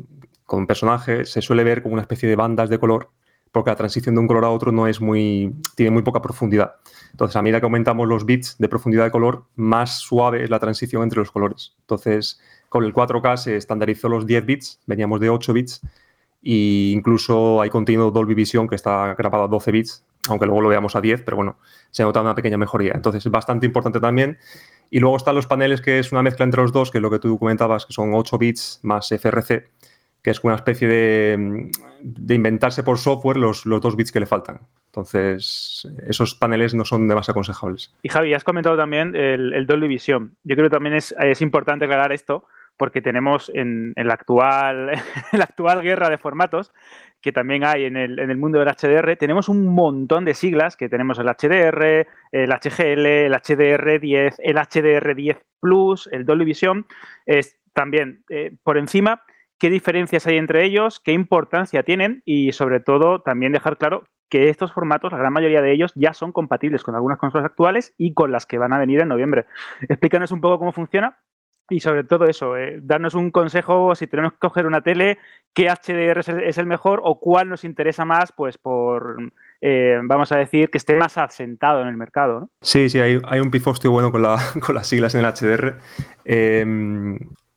con, 0.45 0.59
un 0.59 0.67
personaje, 0.67 1.25
se 1.25 1.41
suele 1.41 1.63
ver 1.63 1.85
como 1.85 1.93
una 1.93 2.03
especie 2.03 2.29
de 2.29 2.35
bandas 2.35 2.69
de 2.69 2.81
color, 2.81 3.13
porque 3.53 3.71
la 3.71 3.77
transición 3.77 4.17
de 4.17 4.23
un 4.23 4.27
color 4.27 4.45
a 4.45 4.51
otro 4.51 4.73
no 4.73 4.89
es 4.89 5.01
muy, 5.01 5.55
tiene 5.77 5.93
muy 5.93 6.03
poca 6.03 6.21
profundidad. 6.21 6.75
Entonces, 7.13 7.37
a 7.37 7.43
medida 7.43 7.61
que 7.61 7.67
aumentamos 7.67 8.09
los 8.09 8.27
bits 8.27 8.57
de 8.59 8.69
profundidad 8.69 9.05
de 9.05 9.13
color, 9.13 9.45
más 9.55 10.01
suave 10.01 10.43
es 10.43 10.51
la 10.51 10.59
transición 10.59 11.05
entre 11.05 11.21
los 11.21 11.31
colores. 11.31 11.77
Entonces, 11.83 12.41
con 12.69 12.83
el 12.83 12.93
4K 12.93 13.37
se 13.37 13.57
estandarizó 13.57 14.09
los 14.09 14.27
10 14.27 14.45
bits, 14.45 14.81
veníamos 14.85 15.21
de 15.21 15.31
8 15.31 15.53
bits, 15.53 15.81
e 16.43 16.91
incluso 16.93 17.61
hay 17.61 17.71
contenido 17.71 18.11
Dolby 18.11 18.35
Vision 18.35 18.67
que 18.67 18.75
está 18.75 19.15
grabado 19.15 19.45
a 19.45 19.49
12 19.49 19.71
bits, 19.71 20.05
aunque 20.31 20.47
luego 20.47 20.61
lo 20.61 20.69
veamos 20.69 20.97
a 20.97 21.01
10, 21.01 21.23
pero 21.23 21.37
bueno, 21.37 21.59
se 21.91 22.03
nota 22.03 22.21
una 22.21 22.35
pequeña 22.35 22.57
mejoría. 22.57 22.93
Entonces 22.95 23.25
es 23.25 23.33
bastante 23.33 23.67
importante 23.67 24.01
también. 24.01 24.39
Y 24.91 25.01
luego 25.01 25.17
están 25.17 25.35
los 25.35 25.47
paneles, 25.47 25.81
que 25.81 25.99
es 25.99 26.13
una 26.13 26.23
mezcla 26.23 26.45
entre 26.45 26.63
los 26.63 26.73
dos, 26.73 26.91
que 26.91 26.99
es 26.99 27.03
lo 27.03 27.11
que 27.11 27.19
tú 27.19 27.39
comentabas, 27.39 27.87
que 27.87 27.93
son 27.93 28.15
8 28.15 28.39
bits 28.39 28.81
más 28.83 29.11
FRC, 29.11 29.69
que 30.23 30.31
es 30.31 30.43
una 30.43 30.57
especie 30.57 30.89
de, 30.89 31.71
de 32.03 32.35
inventarse 32.35 32.83
por 32.83 32.99
software 32.99 33.37
los, 33.37 33.67
los, 33.67 33.81
dos 33.81 33.97
bits 33.97 34.13
que 34.13 34.21
le 34.21 34.27
faltan. 34.27 34.61
Entonces, 34.87 35.87
esos 36.07 36.35
paneles 36.35 36.75
no 36.75 36.85
son 36.85 37.07
demasiado 37.07 37.33
aconsejables. 37.33 37.95
Y 38.03 38.09
Javi, 38.09 38.35
has 38.35 38.45
comentado 38.45 38.77
también 38.77 39.15
el, 39.15 39.53
el 39.53 39.67
Dolby 39.67 39.89
Vision. 39.89 40.37
Yo 40.45 40.57
creo 40.57 40.69
que 40.69 40.75
también 40.75 40.95
es, 40.95 41.15
es 41.19 41.43
importante 41.43 41.85
aclarar 41.85 42.13
esto, 42.13 42.45
porque 42.77 43.01
tenemos 43.01 43.51
en, 43.55 43.93
en, 43.97 44.11
actual, 44.11 44.91
en 45.33 45.39
la 45.39 45.45
actual 45.45 45.83
guerra 45.83 46.11
de 46.11 46.19
formatos 46.19 46.73
que 47.21 47.33
también 47.33 47.65
hay 47.65 47.85
en 47.85 47.97
el, 47.97 48.37
mundo 48.37 48.59
del 48.59 48.69
HDR, 48.69 49.17
tenemos 49.17 49.49
un 49.49 49.67
montón 49.67 50.25
de 50.25 50.35
siglas 50.35 50.77
que 50.77 50.89
tenemos 50.89 51.19
el 51.19 51.27
HDR, 51.27 52.07
el 52.33 52.51
HGL, 52.51 53.07
el 53.07 53.33
HDR10, 53.33 54.37
el 54.39 54.57
HDR10 54.57 55.39
Plus, 55.61 56.09
el 56.13 56.25
Dolby 56.25 56.45
Vision. 56.45 56.87
Es 57.25 57.59
también 57.73 58.25
eh, 58.31 58.53
por 58.63 58.79
encima 58.79 59.23
qué 59.59 59.71
diferencias 59.71 60.27
hay 60.27 60.37
entre 60.37 60.65
ellos, 60.65 61.01
qué 61.01 61.13
importancia 61.13 61.83
tienen 61.83 62.23
y 62.25 62.53
sobre 62.53 62.81
todo 62.81 63.23
también 63.23 63.53
dejar 63.53 63.77
claro 63.77 64.05
que 64.29 64.49
estos 64.49 64.73
formatos, 64.73 65.13
la 65.13 65.19
gran 65.19 65.33
mayoría 65.33 65.63
de 65.63 65.73
ellos, 65.73 65.93
ya 65.95 66.13
son 66.13 66.33
compatibles 66.33 66.83
con 66.83 66.95
algunas 66.95 67.19
consolas 67.19 67.47
actuales 67.47 67.95
y 67.97 68.13
con 68.13 68.33
las 68.33 68.47
que 68.47 68.59
van 68.59 68.73
a 68.73 68.79
venir 68.79 69.01
en 69.01 69.09
noviembre. 69.09 69.47
Explícanos 69.89 70.33
un 70.33 70.41
poco 70.41 70.59
cómo 70.59 70.73
funciona 70.73 71.19
y 71.69 71.81
sobre 71.81 72.05
todo 72.05 72.27
eso, 72.27 72.57
eh, 72.57 72.79
darnos 72.83 73.15
un 73.15 73.31
consejo 73.31 73.95
si 73.95 74.07
tenemos 74.07 74.33
que 74.33 74.39
coger 74.39 74.67
una 74.67 74.83
tele, 74.83 75.19
qué 75.53 75.69
HDR 75.69 76.21
es 76.45 76.59
el 76.59 76.67
mejor 76.67 77.01
o 77.03 77.19
cuál 77.19 77.49
nos 77.49 77.65
interesa 77.65 78.05
más, 78.05 78.33
pues 78.33 78.59
por, 78.59 79.17
eh, 79.61 79.99
vamos 80.05 80.31
a 80.33 80.37
decir, 80.37 80.71
que 80.71 80.79
esté 80.79 80.97
más 80.97 81.19
asentado 81.19 81.83
en 81.83 81.89
el 81.89 81.97
mercado. 81.97 82.41
¿no? 82.41 82.51
Sí, 82.61 82.89
sí, 82.89 83.01
hay, 83.01 83.41
un 83.41 83.51
pifostio 83.51 83.91
bueno 83.91 84.13
con, 84.13 84.23
la, 84.23 84.39
con, 84.65 84.75
las 84.75 84.87
siglas 84.87 85.15
en 85.15 85.25
el 85.25 85.33
HDR. 85.33 85.79
Eh, 86.25 86.65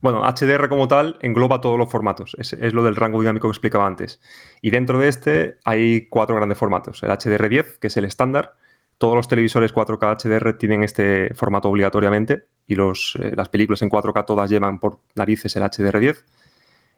bueno, 0.02 0.24
HDR 0.24 0.70
como 0.70 0.88
tal 0.88 1.18
engloba 1.22 1.60
todos 1.60 1.78
los 1.78 1.92
formatos, 1.92 2.36
es, 2.40 2.54
es, 2.54 2.74
lo 2.74 2.84
del 2.84 2.96
rango 2.96 3.20
dinámico 3.20 3.48
que 3.48 3.52
explicaba 3.52 3.86
antes. 3.86 4.22
Y 4.62 4.72
dentro 4.72 4.98
de 4.98 5.10
este 5.10 5.58
hay 5.66 6.08
cuatro 6.08 6.36
grandes 6.36 6.58
formatos. 6.58 7.04
El 7.04 7.10
HDR10, 7.10 7.80
que 7.80 7.88
es 7.88 7.98
el 7.98 8.06
estándar, 8.06 8.54
todos 8.98 9.16
los 9.16 9.28
televisores 9.28 9.74
4K 9.74 10.18
HDR 10.24 10.58
tienen 10.58 10.84
este 10.84 11.34
formato 11.34 11.70
obligatoriamente 11.70 12.46
y 12.70 12.76
eh, 12.76 13.34
las 13.36 13.50
películas 13.50 13.82
en 13.82 13.90
4K 13.90 14.26
todas 14.26 14.50
llevan 14.50 14.80
por 14.80 15.00
narices 15.16 15.56
el 15.56 15.64
HDR10. 15.64 16.24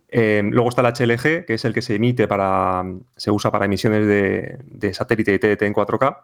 Eh, 0.10 0.42
luego 0.44 0.68
está 0.68 0.82
el 0.82 0.94
HLG, 0.94 1.46
que 1.46 1.54
es 1.54 1.64
el 1.64 1.74
que 1.74 1.82
se 1.82 1.96
emite 1.96 2.28
para, 2.28 2.84
se 3.16 3.32
usa 3.32 3.50
para 3.52 3.66
emisiones 3.66 4.06
de, 4.06 4.60
de 4.66 4.94
satélite 4.94 5.34
y 5.34 5.40
TDT 5.40 5.62
en 5.62 5.74
4K. 5.74 6.18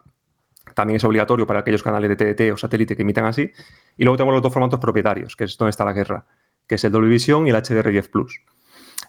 También 0.74 0.98
es 0.98 1.04
obligatorio 1.04 1.46
para 1.46 1.60
aquellos 1.60 1.82
canales 1.82 2.10
de 2.10 2.16
TDT 2.16 2.52
o 2.52 2.58
satélite 2.58 2.94
que 2.94 3.02
emitan 3.02 3.24
así. 3.24 3.50
Y 3.96 4.04
luego 4.04 4.18
tenemos 4.18 4.34
los 4.34 4.42
dos 4.42 4.52
formatos 4.52 4.78
propietarios, 4.78 5.34
que 5.34 5.44
es 5.44 5.56
donde 5.56 5.70
está 5.70 5.86
la 5.86 5.94
guerra, 5.94 6.26
que 6.66 6.74
es 6.74 6.84
el 6.84 6.92
Dolby 6.92 7.08
Vision 7.08 7.46
y 7.46 7.50
el 7.50 7.56
HDR10 7.56 8.10
Plus. 8.10 8.42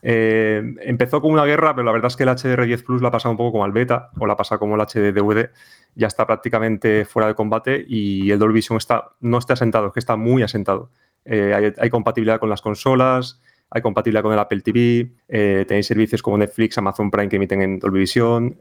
Eh, 0.02 0.62
empezó 0.82 1.22
con 1.22 1.32
una 1.32 1.46
guerra, 1.46 1.76
pero 1.76 1.86
la 1.86 1.92
verdad 1.92 2.08
es 2.08 2.16
que 2.16 2.24
el 2.24 2.30
HDR10 2.30 2.84
Plus 2.84 3.02
la 3.02 3.10
ha 3.10 3.12
pasado 3.12 3.32
un 3.32 3.38
poco 3.38 3.54
como 3.54 3.66
al 3.66 3.72
beta 3.72 4.10
o 4.18 4.26
la 4.26 4.34
ha 4.34 4.38
pasado 4.38 4.60
como 4.60 4.76
el 4.76 4.82
HD-DVD. 4.82 5.50
Ya 5.96 6.08
está 6.08 6.26
prácticamente 6.26 7.06
fuera 7.06 7.28
de 7.28 7.36
combate 7.36 7.84
y 7.88 8.32
el 8.32 8.40
Dolby 8.40 8.56
Vision 8.56 8.78
está, 8.78 9.12
no 9.20 9.38
está 9.38 9.54
asentado, 9.54 9.88
es 9.88 9.94
que 9.94 10.00
está 10.00 10.16
muy 10.16 10.44
asentado. 10.44 10.92
Eh, 11.26 11.74
hay, 11.78 11.90
compatibilidad 11.90 12.40
con 12.40 12.50
las 12.50 12.62
consolas, 12.62 13.42
hay 13.70 13.82
compatibilidad 13.82 14.24
con 14.24 14.34
el 14.34 14.40
Apple 14.40 14.62
TV, 14.62 15.12
eh, 15.28 15.66
tenéis 15.68 15.88
servicios 15.88 16.22
como 16.22 16.38
Netflix, 16.38 16.78
Amazon 16.78 17.12
Prime 17.12 17.30
que 17.30 17.36
emiten 17.36 17.62
en 17.62 17.80
Dolby 17.80 18.00
Vision, 18.00 18.58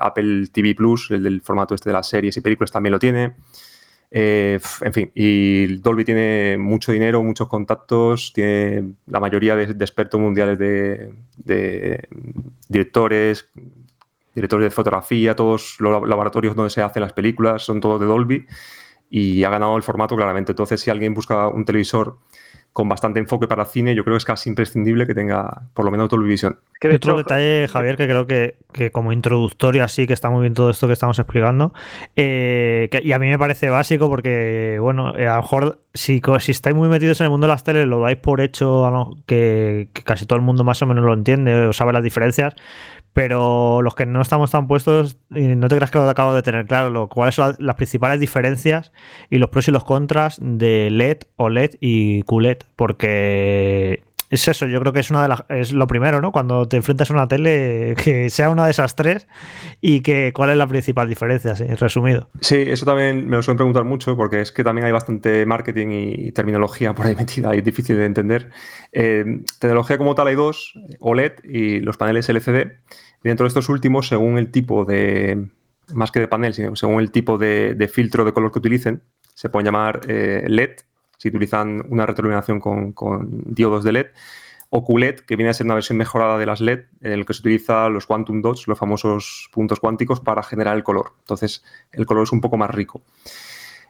Apple 0.00 0.46
TV 0.52 0.74
Plus, 0.74 1.10
el 1.10 1.22
del 1.22 1.42
formato 1.42 1.74
este 1.74 1.90
de 1.90 1.94
las 1.94 2.08
series 2.08 2.36
y 2.36 2.40
películas 2.40 2.72
también 2.72 2.92
lo 2.92 2.98
tiene. 2.98 3.34
Eh, 4.10 4.58
en 4.80 4.92
fin, 4.92 5.10
y 5.14 5.76
Dolby 5.76 6.04
tiene 6.04 6.56
mucho 6.58 6.92
dinero, 6.92 7.22
muchos 7.22 7.46
contactos, 7.48 8.32
tiene 8.32 8.94
la 9.06 9.20
mayoría 9.20 9.54
de, 9.54 9.64
expertos 9.64 10.18
mundiales 10.18 10.58
de, 10.58 11.12
de, 11.36 12.08
directores, 12.68 13.50
directores 14.34 14.64
de 14.64 14.70
fotografía, 14.70 15.36
todos 15.36 15.76
los 15.80 16.08
laboratorios 16.08 16.56
donde 16.56 16.70
se 16.70 16.80
hacen 16.80 17.02
las 17.02 17.12
películas 17.12 17.62
son 17.62 17.80
todos 17.80 18.00
de 18.00 18.06
Dolby 18.06 18.46
y 19.10 19.44
ha 19.44 19.50
ganado 19.50 19.76
el 19.76 19.82
formato 19.82 20.16
claramente. 20.16 20.52
Entonces, 20.52 20.80
si 20.80 20.90
alguien 20.90 21.14
busca 21.14 21.48
un 21.48 21.64
televisor 21.64 22.18
con 22.78 22.88
bastante 22.88 23.18
enfoque 23.18 23.48
para 23.48 23.64
cine, 23.64 23.92
yo 23.96 24.04
creo 24.04 24.14
que 24.14 24.18
es 24.18 24.24
casi 24.24 24.48
imprescindible 24.48 25.04
que 25.04 25.12
tenga 25.12 25.62
por 25.74 25.84
lo 25.84 25.90
menos 25.90 26.08
televisión. 26.08 26.60
Otro 26.94 27.16
detalle, 27.16 27.66
Javier, 27.66 27.96
que 27.96 28.06
creo 28.06 28.24
que, 28.24 28.92
como 28.92 29.12
introductorio 29.12 29.82
así, 29.82 30.06
que 30.06 30.12
está 30.12 30.30
muy 30.30 30.42
bien 30.42 30.54
todo 30.54 30.70
esto 30.70 30.86
que 30.86 30.92
estamos 30.92 31.18
explicando, 31.18 31.74
eh, 32.14 32.88
y 33.02 33.10
a 33.10 33.18
mí 33.18 33.26
me 33.30 33.36
parece 33.36 33.68
básico 33.68 34.08
porque, 34.08 34.78
bueno, 34.80 35.12
eh, 35.18 35.26
a 35.26 35.34
lo 35.34 35.42
mejor 35.42 35.80
si, 35.92 36.22
si 36.38 36.52
estáis 36.52 36.76
muy 36.76 36.88
metidos 36.88 37.20
en 37.20 37.24
el 37.24 37.30
mundo 37.30 37.48
de 37.48 37.52
las 37.52 37.64
teles, 37.64 37.84
lo 37.84 37.98
dais 37.98 38.16
por 38.16 38.40
hecho 38.40 39.16
que, 39.26 39.88
que 39.92 40.04
casi 40.04 40.24
todo 40.24 40.36
el 40.36 40.44
mundo 40.44 40.62
más 40.62 40.80
o 40.80 40.86
menos 40.86 41.04
lo 41.04 41.14
entiende 41.14 41.66
o 41.66 41.72
sabe 41.72 41.92
las 41.92 42.04
diferencias, 42.04 42.54
pero 43.18 43.82
los 43.82 43.96
que 43.96 44.06
no 44.06 44.22
estamos 44.22 44.52
tan 44.52 44.68
puestos, 44.68 45.16
no 45.28 45.68
te 45.68 45.74
creas 45.74 45.90
que 45.90 45.98
lo 45.98 46.08
acabo 46.08 46.34
de 46.34 46.42
tener 46.42 46.66
claro, 46.66 47.08
cuáles 47.08 47.34
son 47.34 47.56
las 47.58 47.74
principales 47.74 48.20
diferencias 48.20 48.92
y 49.28 49.38
los 49.38 49.50
pros 49.50 49.66
y 49.66 49.72
los 49.72 49.82
contras 49.82 50.38
de 50.40 50.88
LED, 50.88 51.22
OLED 51.34 51.72
y 51.80 52.22
QLED, 52.22 52.58
porque 52.76 54.04
es 54.30 54.46
eso, 54.46 54.66
yo 54.66 54.78
creo 54.78 54.92
que 54.92 55.00
es 55.00 55.10
una 55.10 55.22
de 55.22 55.28
las 55.28 55.44
es 55.48 55.72
lo 55.72 55.86
primero, 55.86 56.20
¿no? 56.20 56.32
Cuando 56.32 56.68
te 56.68 56.76
enfrentas 56.76 57.10
a 57.10 57.14
una 57.14 57.26
tele, 57.26 57.96
que 58.04 58.30
sea 58.30 58.50
una 58.50 58.66
de 58.66 58.70
esas 58.70 58.94
tres 58.94 59.26
y 59.80 60.00
que 60.02 60.32
cuál 60.32 60.50
es 60.50 60.56
la 60.56 60.68
principal 60.68 61.08
diferencia, 61.08 61.56
sí, 61.56 61.64
resumido. 61.64 62.28
Sí, 62.40 62.56
eso 62.56 62.84
también 62.84 63.28
me 63.28 63.36
lo 63.36 63.42
suelen 63.42 63.56
preguntar 63.56 63.82
mucho 63.84 64.16
porque 64.16 64.42
es 64.42 64.52
que 64.52 64.62
también 64.62 64.86
hay 64.86 64.92
bastante 64.92 65.44
marketing 65.44 65.88
y 65.90 66.30
terminología 66.32 66.94
por 66.94 67.06
ahí 67.06 67.16
metida 67.18 67.52
y 67.54 67.58
es 67.58 67.64
difícil 67.64 67.96
de 67.96 68.04
entender. 68.04 68.50
Eh, 68.92 69.40
tecnología 69.58 69.98
como 69.98 70.14
tal 70.14 70.28
hay 70.28 70.36
dos, 70.36 70.74
OLED 71.00 71.32
y 71.42 71.80
los 71.80 71.96
paneles 71.96 72.28
LCD. 72.28 72.78
Dentro 73.22 73.44
de 73.44 73.48
estos 73.48 73.68
últimos, 73.68 74.08
según 74.08 74.38
el 74.38 74.50
tipo 74.50 74.84
de, 74.84 75.48
más 75.92 76.10
que 76.10 76.20
de 76.20 76.28
panel, 76.28 76.54
sino 76.54 76.76
según 76.76 77.00
el 77.00 77.10
tipo 77.10 77.38
de, 77.38 77.90
filtro 77.92 78.24
de 78.24 78.32
color 78.32 78.52
que 78.52 78.58
utilicen, 78.58 79.02
se 79.34 79.48
pueden 79.48 79.66
llamar 79.66 80.00
eh, 80.08 80.44
LED, 80.46 80.76
si 81.16 81.28
utilizan 81.28 81.84
una 81.88 82.06
retroiluminación 82.06 82.60
con, 82.60 82.94
diodos 83.46 83.84
de 83.84 83.92
LED, 83.92 84.06
o 84.70 84.84
QLED, 84.84 85.20
que 85.20 85.36
viene 85.36 85.50
a 85.50 85.54
ser 85.54 85.64
una 85.64 85.74
versión 85.74 85.96
mejorada 85.96 86.38
de 86.38 86.46
las 86.46 86.60
LED, 86.60 86.84
en 87.00 87.12
el 87.12 87.24
que 87.24 87.32
se 87.32 87.40
utiliza 87.40 87.88
los 87.88 88.06
quantum 88.06 88.42
dots, 88.42 88.68
los 88.68 88.78
famosos 88.78 89.48
puntos 89.50 89.80
cuánticos, 89.80 90.20
para 90.20 90.42
generar 90.42 90.76
el 90.76 90.84
color. 90.84 91.12
Entonces, 91.20 91.64
el 91.90 92.04
color 92.04 92.24
es 92.24 92.32
un 92.32 92.40
poco 92.40 92.56
más 92.58 92.70
rico. 92.70 93.02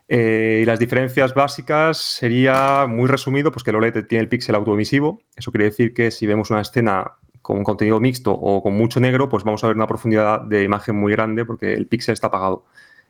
Eh, 0.07 0.61
y 0.63 0.65
las 0.65 0.79
diferencias 0.79 1.35
básicas 1.35 1.99
sería, 1.99 2.87
muy 2.89 3.09
resumido, 3.09 3.53
pues 3.53 3.63
que 3.63 3.71
el 3.71 3.77
OLED 3.77 4.07
tiene 4.07 4.23
el 4.23 4.29
píxel 4.29 4.55
autoemisivo. 4.55 5.21
Eso 5.37 5.51
quiere 5.51 5.65
decir 5.65 5.93
que 5.93 6.11
si 6.11 6.27
vemos 6.27 6.51
una 6.51 6.63
escena 6.63 7.13
con 7.49 7.65
contenido 7.65 7.99
mixto 7.99 8.31
o 8.31 8.63
con 8.63 8.75
mucho 8.75 9.01
negro, 9.01 9.31
pues 9.31 9.43
vamos 9.43 9.65
a 9.65 9.69
ver 9.69 9.77
una 9.77 9.87
profundidad 9.87 10.43
de 10.43 10.65
imagen 10.65 10.97
muy 10.97 11.13
grande 11.13 11.47
porque 11.47 11.73
el 11.73 11.87
píxel 11.87 12.13
está 12.13 12.27
apagado. 12.27 12.67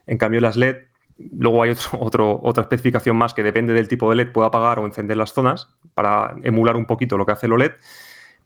En 0.07 0.17
cambio, 0.17 0.41
las 0.41 0.57
LED, 0.57 0.77
luego 1.17 1.65
hay 1.65 1.75
otra 1.99 2.63
especificación 2.63 3.17
más 3.17 3.35
que 3.35 3.43
depende 3.43 3.73
del 3.73 3.89
tipo 3.89 4.09
de 4.09 4.15
LED, 4.15 4.31
puede 4.31 4.47
apagar 4.47 4.79
o 4.79 4.87
encender 4.87 5.17
las 5.17 5.33
zonas 5.33 5.75
para 5.95 6.37
emular 6.45 6.77
un 6.77 6.87
poquito 6.87 7.19
lo 7.19 7.27
que 7.27 7.33
hace 7.33 7.47
el 7.47 7.55
OLED, 7.55 7.73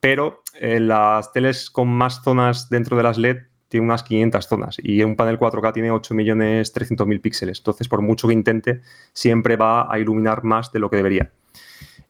pero 0.00 0.42
eh, 0.58 0.80
las 0.80 1.30
teles 1.32 1.68
con 1.68 1.88
más 1.88 2.22
zonas 2.22 2.70
dentro 2.70 2.96
de 2.96 3.02
las 3.02 3.18
LED 3.18 3.42
tienen 3.68 3.90
unas 3.90 4.02
500 4.02 4.46
zonas 4.46 4.76
y 4.82 5.02
un 5.02 5.14
panel 5.14 5.38
4K 5.38 5.74
tiene 5.74 5.90
8.300.000 5.92 7.20
píxeles. 7.20 7.58
Entonces, 7.58 7.86
por 7.86 8.00
mucho 8.00 8.28
que 8.28 8.34
intente, 8.34 8.80
siempre 9.12 9.56
va 9.56 9.92
a 9.92 9.98
iluminar 9.98 10.42
más 10.42 10.72
de 10.72 10.78
lo 10.78 10.88
que 10.88 10.96
debería. 10.96 11.32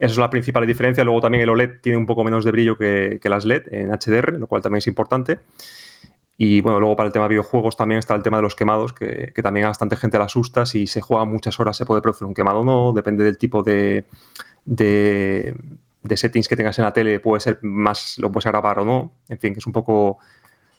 Esa 0.03 0.15
es 0.15 0.19
la 0.19 0.31
principal 0.31 0.67
diferencia. 0.67 1.05
Luego 1.05 1.21
también 1.21 1.45
el 1.45 1.49
OLED 1.49 1.81
tiene 1.81 1.97
un 1.97 2.07
poco 2.07 2.25
menos 2.25 2.45
de 2.45 2.51
brillo 2.51 2.77
que, 2.77 3.21
las 3.23 3.45
LED 3.45 3.73
en 3.73 3.93
HDR, 3.93 4.37
lo 4.37 4.49
cual 4.49 4.61
también 4.61 4.79
es 4.79 4.89
importante. 4.89 5.39
Y 6.37 6.61
bueno, 6.61 6.81
luego 6.81 6.97
para 6.97 7.07
el 7.07 7.13
tema 7.13 7.27
de 7.27 7.29
videojuegos 7.29 7.77
también 7.77 8.01
está 8.01 8.17
el 8.17 8.23
tema 8.25 8.39
de 8.39 8.43
los 8.43 8.57
quemados, 8.57 8.93
que, 8.93 9.33
también 9.41 9.67
a 9.67 9.69
bastante 9.69 9.95
gente 9.95 10.19
le 10.19 10.25
asusta. 10.25 10.67
Si 10.67 10.89
se 10.89 11.01
juega 11.01 11.25
muchas 11.25 11.61
horas 11.61 11.77
se 11.77 11.87
puede 11.87 12.03
producir 12.03 12.27
un 12.27 12.35
quemado 12.35 12.63
o 12.63 12.65
no, 12.65 12.93
depende 12.93 13.23
del 13.23 13.39
tipo 13.39 13.63
de, 13.63 14.05
de, 14.65 15.55
settings 16.17 16.49
que 16.49 16.57
tengas 16.57 16.77
en 16.81 16.85
la 16.85 16.93
tele, 16.93 17.21
puede 17.21 17.39
ser 17.39 17.61
más, 17.63 18.19
lo 18.19 18.33
puedes 18.33 18.47
grabar 18.47 18.81
o 18.81 18.85
no. 18.85 19.13
En 19.29 19.39
fin, 19.39 19.53
que 19.53 19.61
es 19.61 19.67
un 19.69 19.73
poco, 19.73 20.19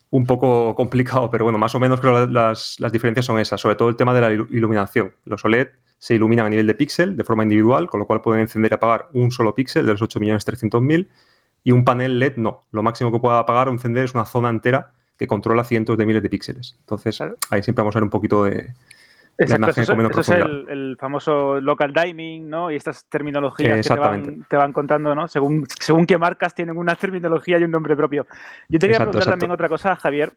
un 0.09 0.25
poco 0.25 0.75
complicado, 0.75 1.29
pero 1.31 1.45
bueno, 1.45 1.57
más 1.57 1.73
o 1.75 1.79
menos 1.79 2.01
creo 2.01 2.27
que 2.27 2.33
las, 2.33 2.77
las 2.77 2.91
diferencias 2.91 3.25
son 3.25 3.39
esas, 3.39 3.62
sobre 3.62 3.77
todo 3.77 3.88
el 3.88 3.95
tema 3.95 4.13
de 4.13 4.19
la 4.19 4.33
iluminación. 4.33 5.13
Los 5.23 5.45
OLED 5.45 5.69
se 6.03 6.15
iluminan 6.15 6.47
a 6.47 6.49
nivel 6.49 6.67
de 6.67 6.75
píxel 6.75 7.15
de 7.15 7.23
forma 7.23 7.43
individual, 7.43 7.87
con 7.87 7.97
lo 7.97 8.05
cual 8.05 8.19
pueden 8.19 8.41
encender 8.41 8.73
y 8.73 8.75
apagar 8.75 9.07
un 9.13 9.31
solo 9.31 9.55
píxel 9.55 9.85
de 9.85 9.93
los 9.93 10.01
8.300.000 10.01 11.07
y 11.63 11.71
un 11.71 11.85
panel 11.85 12.19
LED 12.19 12.35
no. 12.35 12.65
Lo 12.73 12.83
máximo 12.83 13.09
que 13.09 13.19
pueda 13.19 13.39
apagar 13.39 13.69
o 13.69 13.71
encender 13.71 14.03
es 14.03 14.13
una 14.13 14.25
zona 14.25 14.49
entera 14.49 14.91
que 15.17 15.27
controla 15.27 15.63
cientos 15.63 15.97
de 15.97 16.05
miles 16.05 16.21
de 16.21 16.29
píxeles. 16.29 16.75
Entonces, 16.81 17.21
ahí 17.21 17.63
siempre 17.63 17.83
vamos 17.83 17.95
a 17.95 17.99
ver 17.99 18.03
un 18.03 18.09
poquito 18.09 18.43
de, 18.43 18.73
Exacto, 19.37 19.69
eso, 19.69 19.81
es 20.19 20.29
el, 20.29 20.97
famoso 20.99 21.61
local 21.61 21.93
dimming, 21.93 22.49
¿no? 22.49 22.69
Y 22.69 22.75
estas 22.75 23.05
terminologías 23.05 23.87
que 23.87 24.43
te 24.49 24.57
van, 24.57 24.73
contando, 24.73 25.15
¿no? 25.15 25.29
Según, 25.29 25.65
según 25.79 26.05
qué 26.05 26.17
marcas 26.17 26.53
tienen 26.53 26.77
una 26.77 26.95
terminología 26.97 27.57
y 27.59 27.63
un 27.63 27.71
nombre 27.71 27.95
propio. 27.95 28.27
Yo 28.67 28.77
te 28.77 28.87
quería 28.87 28.97
preguntar 28.97 29.23
también 29.23 29.51
otra 29.51 29.69
cosa, 29.69 29.95
Javier, 29.95 30.33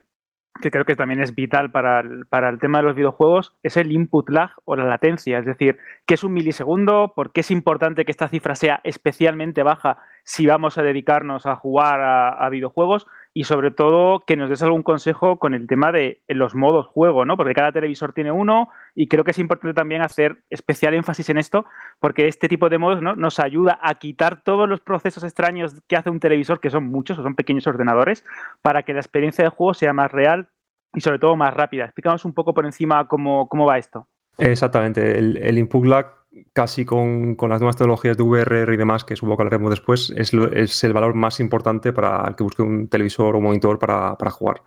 que 0.61 0.71
creo 0.71 0.85
que 0.85 0.97
también 0.97 1.21
es 1.21 1.35
vital 1.35 1.71
para 1.71 2.01
el, 2.01 2.27
para 2.27 2.49
el, 2.49 2.59
tema 2.59 2.79
de 2.79 2.85
los 2.85 2.97
videojuegos, 2.97 3.55
es 3.63 3.77
el 3.77 3.93
input 3.93 4.29
lag 4.31 4.51
o 4.65 4.77
la 4.77 4.85
latencia. 4.85 5.39
Es 5.39 5.47
decir, 5.47 5.79
¿qué 6.07 6.15
es 6.15 6.25
un 6.25 6.33
milisegundo? 6.33 7.13
¿Por 7.15 7.33
qué 7.33 7.41
es 7.41 7.51
importante 7.51 8.05
que 8.05 8.11
esta 8.11 8.29
cifra 8.29 8.55
sea 8.55 8.81
especialmente 8.85 9.63
baja 9.63 9.99
si 10.25 10.47
vamos 10.47 10.79
a 10.79 10.83
dedicarnos 10.83 11.47
a 11.47 11.57
jugar 11.57 12.01
a 12.01 12.49
videojuegos? 12.51 13.07
y 13.37 13.45
sobre 13.45 13.71
todo 13.71 14.21
que 14.21 14.35
nos 14.35 14.49
des 14.49 14.63
algún 14.63 14.83
consejo 14.83 15.39
con 15.39 15.53
el 15.53 15.67
tema 15.67 15.93
de 15.93 16.23
los 16.27 16.55
modos 16.55 16.87
juego, 16.87 17.27
¿no? 17.27 17.37
Porque 17.37 17.53
cada 17.53 17.71
televisor 17.71 18.15
tiene 18.15 18.33
uno 18.33 18.71
y 18.97 19.09
creo 19.09 19.23
que 19.23 19.31
es 19.31 19.39
importante 19.39 19.75
también 19.75 20.01
hacer 20.01 20.43
especial 20.51 20.95
énfasis 20.95 21.29
en 21.29 21.37
esto 21.37 21.67
porque 22.01 22.27
este 22.27 22.49
tipo 22.49 22.69
de 22.71 22.79
modos 22.79 23.03
¿no? 23.03 23.15
nos 23.15 23.39
ayuda 23.39 23.79
a 23.83 23.95
quitar 23.97 24.43
todos 24.43 24.69
los 24.69 24.81
procesos 24.81 25.23
extraños 25.23 25.83
que 25.87 25.97
hace 25.97 26.11
un 26.11 26.19
televisor, 26.19 26.61
que 26.61 26.71
son 26.71 26.85
muchos 26.85 27.19
o 27.19 27.23
son 27.23 27.35
pequeños 27.35 27.67
ordenadores, 27.67 28.25
para 28.63 28.83
que 28.83 28.95
la 28.95 29.01
experiencia 29.01 29.45
de 29.45 29.51
juego 29.51 29.75
sea 29.75 29.93
más 29.93 30.11
real 30.11 30.49
y 30.95 31.03
sobre 31.03 31.19
todo 31.19 31.37
más 31.37 31.53
rápida. 31.53 31.85
Explícanos 31.85 32.25
un 32.25 32.33
poco 32.33 32.55
por 32.55 32.65
encima 32.65 33.07
cómo, 33.07 33.49
cómo 33.49 33.67
va 33.67 33.77
esto. 33.77 34.09
Exactamente, 34.39 35.19
el, 35.19 35.59
input 35.59 35.85
lag 35.85 36.15
casi 36.53 36.85
con, 36.85 37.37
las 37.39 37.61
nuevas 37.61 37.77
tecnologías 37.77 38.17
de 38.17 38.23
VRR 38.23 38.73
y 38.73 38.77
demás, 38.77 39.05
que 39.05 39.17
supongo 39.17 39.37
que 39.37 39.43
hablaremos 39.45 39.71
después, 39.71 40.13
es, 40.17 40.33
es, 40.33 40.85
el 40.85 40.93
valor 40.95 41.15
más 41.15 41.41
importante 41.41 41.93
para 41.93 42.27
el 42.29 42.35
que 42.35 42.45
busque 42.45 42.63
un 42.63 42.89
televisor 42.89 43.37
o 43.37 43.41
monitor 43.41 43.79
para, 43.79 44.31
jugar. 44.31 44.63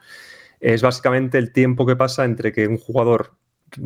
Es 0.60 0.82
básicamente 0.82 1.38
el 1.38 1.52
tiempo 1.52 1.86
que 1.86 1.96
pasa 1.96 2.26
entre 2.26 2.52
que 2.52 2.68
un 2.68 2.78
jugador 2.78 3.34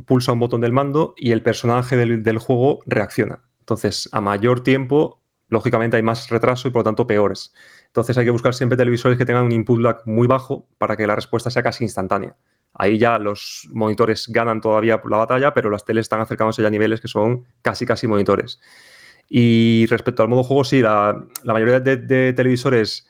pulsa 0.06 0.32
un 0.32 0.40
botón 0.40 0.62
del 0.62 0.72
mando 0.72 1.14
y 1.18 1.32
el 1.32 1.42
personaje 1.42 1.96
del, 1.96 2.38
juego 2.38 2.80
reacciona. 2.86 3.44
Entonces, 3.60 4.10
a 4.12 4.22
mayor 4.22 4.62
tiempo, 4.62 5.22
lógicamente 5.48 5.98
hay 5.98 6.04
más 6.04 6.30
retraso 6.30 6.68
y 6.68 6.72
por 6.72 6.82
lo 6.82 6.84
tanto 6.84 7.08
peores. 7.08 7.54
Entonces 7.88 8.18
hay 8.18 8.26
que 8.26 8.32
buscar 8.32 8.54
siempre 8.54 8.78
televisores 8.78 9.18
que 9.18 9.26
tengan 9.26 9.46
un 9.46 9.52
input 9.52 9.80
lag 9.80 10.02
muy 10.06 10.28
bajo 10.28 10.68
para 10.78 10.98
que 10.98 11.08
la 11.08 11.16
respuesta 11.16 11.50
sea 11.50 11.64
casi 11.64 11.84
instantánea. 11.84 12.36
Ahí 12.74 12.98
ya 12.98 13.20
los 13.20 13.70
monitores 13.72 14.28
ganan 14.30 14.60
todavía 14.60 15.00
la 15.08 15.18
batalla, 15.18 15.54
pero 15.54 15.70
las 15.70 15.86
teles 15.86 16.06
están 16.06 16.22
acercándose 16.22 16.62
ya 16.64 16.70
a 16.70 16.72
niveles 16.72 17.02
que 17.02 17.08
son 17.08 17.46
casi, 17.62 17.86
casi 17.86 18.08
monitores. 18.08 18.60
Y 19.30 19.86
respecto 19.88 20.24
al 20.24 20.30
modo 20.30 20.44
juego, 20.44 20.64
sí, 20.64 20.82
la, 20.82 21.24
mayoría 21.46 21.80
de, 21.80 22.34
televisores 22.34 23.08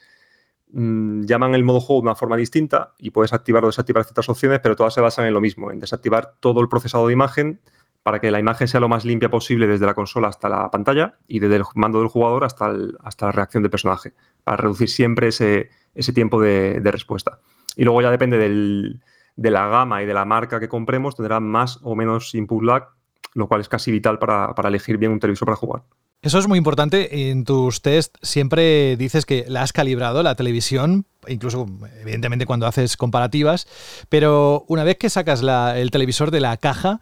mm, 0.74 1.24
llaman 1.24 1.56
el 1.56 1.64
modo 1.64 1.80
juego 1.80 2.02
de 2.02 2.08
una 2.08 2.16
forma 2.16 2.36
distinta 2.36 2.94
y 2.98 3.12
puedes 3.12 3.34
activar 3.34 3.64
o 3.64 3.68
desactivar 3.68 4.04
ciertas 4.04 4.28
opciones, 4.28 4.60
pero 4.62 4.76
todas 4.76 4.94
se 4.94 5.02
basan 5.02 5.26
en 5.26 5.34
lo 5.34 5.42
mismo, 5.42 5.72
en 5.72 5.80
desactivar 5.80 6.34
todo 6.40 6.60
el 6.60 6.68
procesado 6.68 7.08
de 7.08 7.14
imagen 7.14 7.62
para 8.04 8.20
que 8.20 8.32
la 8.32 8.40
imagen 8.40 8.68
sea 8.68 8.82
lo 8.82 8.90
más 8.90 9.06
limpia 9.06 9.30
posible 9.30 9.66
desde 9.66 9.86
la 9.86 9.94
consola 9.94 10.28
hasta 10.28 10.50
la 10.50 10.70
pantalla 10.70 11.20
y 11.26 11.40
desde 11.40 11.56
el 11.56 11.64
mando 11.76 12.00
del 12.00 12.10
jugador 12.10 12.44
hasta, 12.44 12.74
hasta 13.02 13.28
la 13.28 13.32
reacción 13.32 13.64
del 13.64 13.70
personaje, 13.70 14.14
para 14.44 14.58
reducir 14.58 14.90
siempre 14.90 15.30
ese, 15.30 15.70
tiempo 16.14 16.42
de 16.42 16.82
respuesta. 16.92 17.40
Y 17.78 17.86
luego 17.86 18.02
ya 18.02 18.12
depende 18.12 18.38
del, 18.38 19.02
de 19.36 19.52
la 19.52 19.68
gama 19.68 20.04
y 20.04 20.06
de 20.06 20.14
la 20.14 20.26
marca 20.26 20.60
que 20.60 20.70
compremos 20.70 21.16
tendrá 21.16 21.40
más 21.40 21.80
o 21.82 21.96
menos 21.96 22.34
input 22.36 22.64
lag, 22.64 22.90
lo 23.34 23.48
cual 23.48 23.62
es 23.62 23.70
casi 23.70 23.92
vital 23.92 24.20
para, 24.20 24.54
elegir 24.66 24.98
bien 24.98 25.12
un 25.12 25.20
televisor 25.20 25.48
para 25.48 25.56
jugar. 25.56 25.84
Eso 26.24 26.40
es 26.40 26.48
muy 26.48 26.58
importante. 26.58 27.30
En 27.30 27.44
tus 27.44 27.82
test 27.82 28.16
siempre 28.22 28.96
dices 28.96 29.26
que 29.26 29.44
la 29.50 29.62
has 29.62 29.74
calibrado, 29.74 30.24
la 30.24 30.36
televisión, 30.36 31.06
incluso 31.28 31.66
evidentemente 32.02 32.46
cuando 32.46 32.66
haces 32.66 32.96
comparativas, 32.96 33.68
pero 34.08 34.64
una 34.70 34.86
vez 34.86 34.98
que 34.98 35.10
sacas 35.10 35.42
el 35.42 35.92
televisor 35.92 36.32
de 36.32 36.40
la 36.40 36.56
caja, 36.56 37.02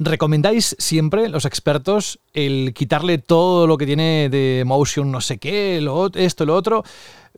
¿recomendáis 0.00 0.74
siempre, 0.80 1.28
los 1.28 1.44
expertos, 1.44 2.18
el 2.32 2.74
quitarle 2.74 3.18
todo 3.18 3.68
lo 3.68 3.78
que 3.78 3.86
tiene 3.86 4.28
de 4.30 4.64
motion, 4.66 5.12
no 5.12 5.20
sé 5.20 5.38
qué, 5.38 5.80
lo, 5.80 6.10
esto, 6.12 6.44
lo 6.44 6.56
otro? 6.56 6.82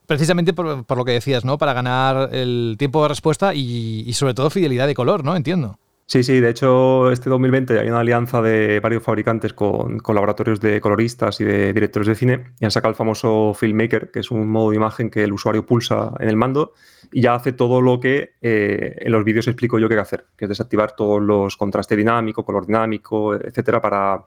Precisamente 0.06 0.54
por, 0.54 0.96
lo 0.96 1.04
que 1.04 1.12
decías, 1.12 1.44
¿no? 1.44 1.58
Para 1.58 1.74
ganar 1.74 2.34
el 2.34 2.76
tiempo 2.78 3.02
de 3.02 3.08
respuesta 3.08 3.54
y, 3.54 4.10
sobre 4.14 4.32
todo 4.32 4.48
fidelidad 4.48 4.86
de 4.86 4.94
color, 4.94 5.22
¿no? 5.22 5.36
Entiendo. 5.36 5.78
Sí, 6.10 6.22
sí, 6.22 6.40
de 6.40 6.48
hecho 6.48 7.10
este 7.12 7.28
2020 7.28 7.80
hay 7.80 7.90
una 7.90 8.00
alianza 8.00 8.40
de 8.40 8.80
varios 8.80 9.02
fabricantes 9.02 9.52
con, 9.52 9.98
laboratorios 9.98 10.58
de 10.58 10.80
coloristas 10.80 11.38
y 11.42 11.44
de 11.44 11.74
directores 11.74 12.08
de 12.08 12.14
cine 12.14 12.44
y 12.58 12.64
han 12.64 12.70
sacado 12.70 12.88
el 12.88 12.96
famoso 12.96 13.52
Filmmaker, 13.52 14.10
que 14.10 14.20
es 14.20 14.30
un 14.30 14.48
modo 14.48 14.70
de 14.70 14.76
imagen 14.76 15.10
que 15.10 15.22
el 15.22 15.34
usuario 15.34 15.66
pulsa 15.66 16.14
en 16.18 16.30
el 16.30 16.36
mando 16.36 16.72
y 17.12 17.20
ya 17.20 17.34
hace 17.34 17.52
todo 17.52 17.82
lo 17.82 18.00
que 18.00 18.36
eh, 18.40 18.96
en 19.00 19.12
los 19.12 19.22
vídeos 19.22 19.48
explico 19.48 19.78
yo 19.78 19.86
que 19.86 19.96
hay 19.96 19.98
que 19.98 20.02
hacer, 20.02 20.26
que 20.34 20.46
es 20.46 20.48
desactivar 20.48 20.96
todos 20.96 21.20
los 21.20 21.58
contraste 21.58 21.94
dinámico, 21.94 22.42
color 22.42 22.64
dinámico, 22.64 23.34
etcétera, 23.34 23.82
para, 23.82 24.24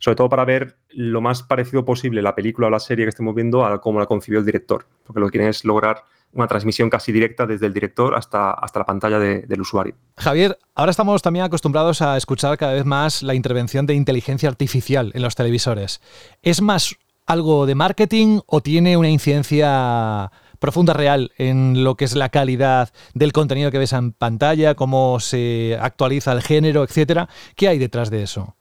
sobre 0.00 0.16
todo 0.16 0.28
para 0.28 0.44
ver 0.44 0.78
lo 0.88 1.20
más 1.20 1.44
parecido 1.44 1.84
posible 1.84 2.22
la 2.22 2.34
película 2.34 2.66
o 2.66 2.70
la 2.70 2.80
serie 2.80 3.04
que 3.04 3.10
estemos 3.10 3.36
viendo 3.36 3.64
a 3.64 3.80
cómo 3.80 4.00
la 4.00 4.06
concibió 4.06 4.40
el 4.40 4.46
director, 4.46 4.84
porque 5.06 5.20
lo 5.20 5.26
que 5.26 5.38
quieren 5.38 5.50
es 5.50 5.64
lograr 5.64 6.02
una 6.34 6.46
transmisión 6.46 6.90
casi 6.90 7.12
directa 7.12 7.46
desde 7.46 7.66
el 7.66 7.72
director 7.72 8.14
hasta, 8.14 8.52
hasta 8.52 8.80
la 8.80 8.84
pantalla 8.84 9.18
del 9.18 9.60
usuario. 9.60 9.94
Javier, 10.16 10.58
ahora 10.74 10.90
estamos 10.90 11.22
también 11.22 11.44
acostumbrados 11.44 12.02
a 12.02 12.16
escuchar 12.16 12.58
cada 12.58 12.72
vez 12.72 12.84
más 12.84 13.22
la 13.22 13.34
intervención 13.34 13.86
de 13.86 13.94
inteligencia 13.94 14.48
artificial 14.48 15.12
en 15.14 15.22
los 15.22 15.34
televisores. 15.34 16.00
¿Es 16.42 16.60
más 16.60 16.96
algo 17.26 17.66
de 17.66 17.74
marketing 17.74 18.40
o 18.46 18.60
tiene 18.60 18.96
una 18.96 19.08
incidencia 19.08 20.30
profunda 20.58 20.92
real 20.92 21.32
en 21.38 21.84
lo 21.84 21.96
que 21.96 22.04
es 22.04 22.14
la 22.14 22.28
calidad 22.28 22.92
del 23.14 23.32
contenido 23.32 23.70
que 23.70 23.78
ves 23.78 23.92
en 23.92 24.12
pantalla, 24.12 24.74
cómo 24.74 25.20
se 25.20 25.78
actualiza 25.80 26.32
el 26.32 26.42
género, 26.42 26.82
etcétera? 26.84 27.28
¿Qué 27.56 27.68
hay 27.68 27.78
detrás 27.78 28.10
de 28.10 28.22
eso? 28.22 28.56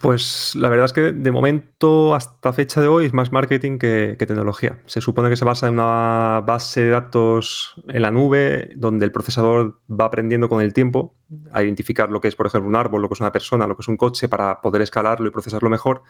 Pues 0.00 0.54
la 0.54 0.68
verdad 0.68 0.86
es 0.86 0.92
que 0.92 1.12
de 1.12 1.30
momento, 1.30 2.14
hasta 2.14 2.52
fecha 2.52 2.80
de 2.80 2.88
hoy, 2.88 3.06
es 3.06 3.12
más 3.12 3.32
marketing 3.32 3.78
que, 3.78 4.16
tecnología. 4.18 4.78
Se 4.86 5.00
supone 5.00 5.28
que 5.28 5.36
se 5.36 5.44
basa 5.44 5.68
en 5.68 5.74
una 5.74 6.42
base 6.46 6.82
de 6.82 6.90
datos 6.90 7.74
en 7.88 8.02
la 8.02 8.10
nube, 8.10 8.70
donde 8.76 9.04
el 9.04 9.12
procesador 9.12 9.80
va 9.88 10.06
aprendiendo 10.06 10.48
con 10.48 10.62
el 10.62 10.72
tiempo 10.72 11.14
a 11.52 11.62
identificar 11.62 12.10
lo 12.10 12.20
que 12.20 12.28
es, 12.28 12.36
por 12.36 12.46
ejemplo, 12.46 12.68
un 12.68 12.76
árbol, 12.76 13.02
lo 13.02 13.08
que 13.08 13.14
es 13.14 13.20
una 13.20 13.32
persona, 13.32 13.66
lo 13.66 13.76
que 13.76 13.82
es 13.82 13.88
un 13.88 13.96
coche, 13.96 14.28
para 14.28 14.60
poder 14.60 14.82
escalarlo 14.82 15.28
y 15.28 15.30
procesarlo 15.30 15.68
mejor 15.68 16.02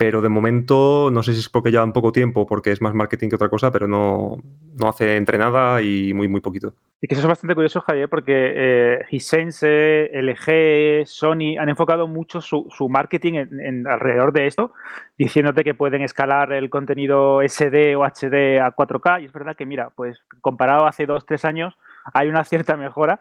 pero 0.00 0.22
de 0.22 0.30
momento 0.30 1.10
no 1.12 1.22
sé 1.22 1.34
si 1.34 1.40
es 1.40 1.50
porque 1.50 1.70
llevan 1.70 1.92
poco 1.92 2.10
tiempo, 2.10 2.46
porque 2.46 2.72
es 2.72 2.80
más 2.80 2.94
marketing 2.94 3.28
que 3.28 3.34
otra 3.34 3.50
cosa, 3.50 3.70
pero 3.70 3.86
no, 3.86 4.38
no 4.78 4.88
hace 4.88 5.16
entrenada 5.16 5.82
y 5.82 6.14
muy, 6.14 6.26
muy 6.26 6.40
poquito. 6.40 6.72
Y 7.02 7.06
que 7.06 7.12
eso 7.12 7.20
es 7.20 7.28
bastante 7.28 7.54
curioso, 7.54 7.82
Javier, 7.82 8.08
porque 8.08 8.32
eh, 8.56 9.04
Hisense, 9.10 10.10
LG, 10.14 11.06
Sony 11.06 11.58
han 11.58 11.68
enfocado 11.68 12.08
mucho 12.08 12.40
su, 12.40 12.66
su 12.74 12.88
marketing 12.88 13.34
en, 13.34 13.86
alrededor 13.86 14.32
de 14.32 14.46
esto, 14.46 14.72
diciéndote 15.18 15.64
que 15.64 15.74
pueden 15.74 16.00
escalar 16.00 16.54
el 16.54 16.70
contenido 16.70 17.42
SD 17.46 17.94
o 17.94 18.02
HD 18.02 18.58
a 18.58 18.74
4K. 18.74 19.20
Y 19.20 19.26
es 19.26 19.32
verdad 19.34 19.54
que, 19.54 19.66
mira, 19.66 19.90
pues 19.94 20.22
comparado 20.40 20.86
hace 20.86 21.04
dos, 21.04 21.26
tres 21.26 21.44
años, 21.44 21.76
hay 22.14 22.28
una 22.28 22.44
cierta 22.44 22.74
mejora 22.78 23.20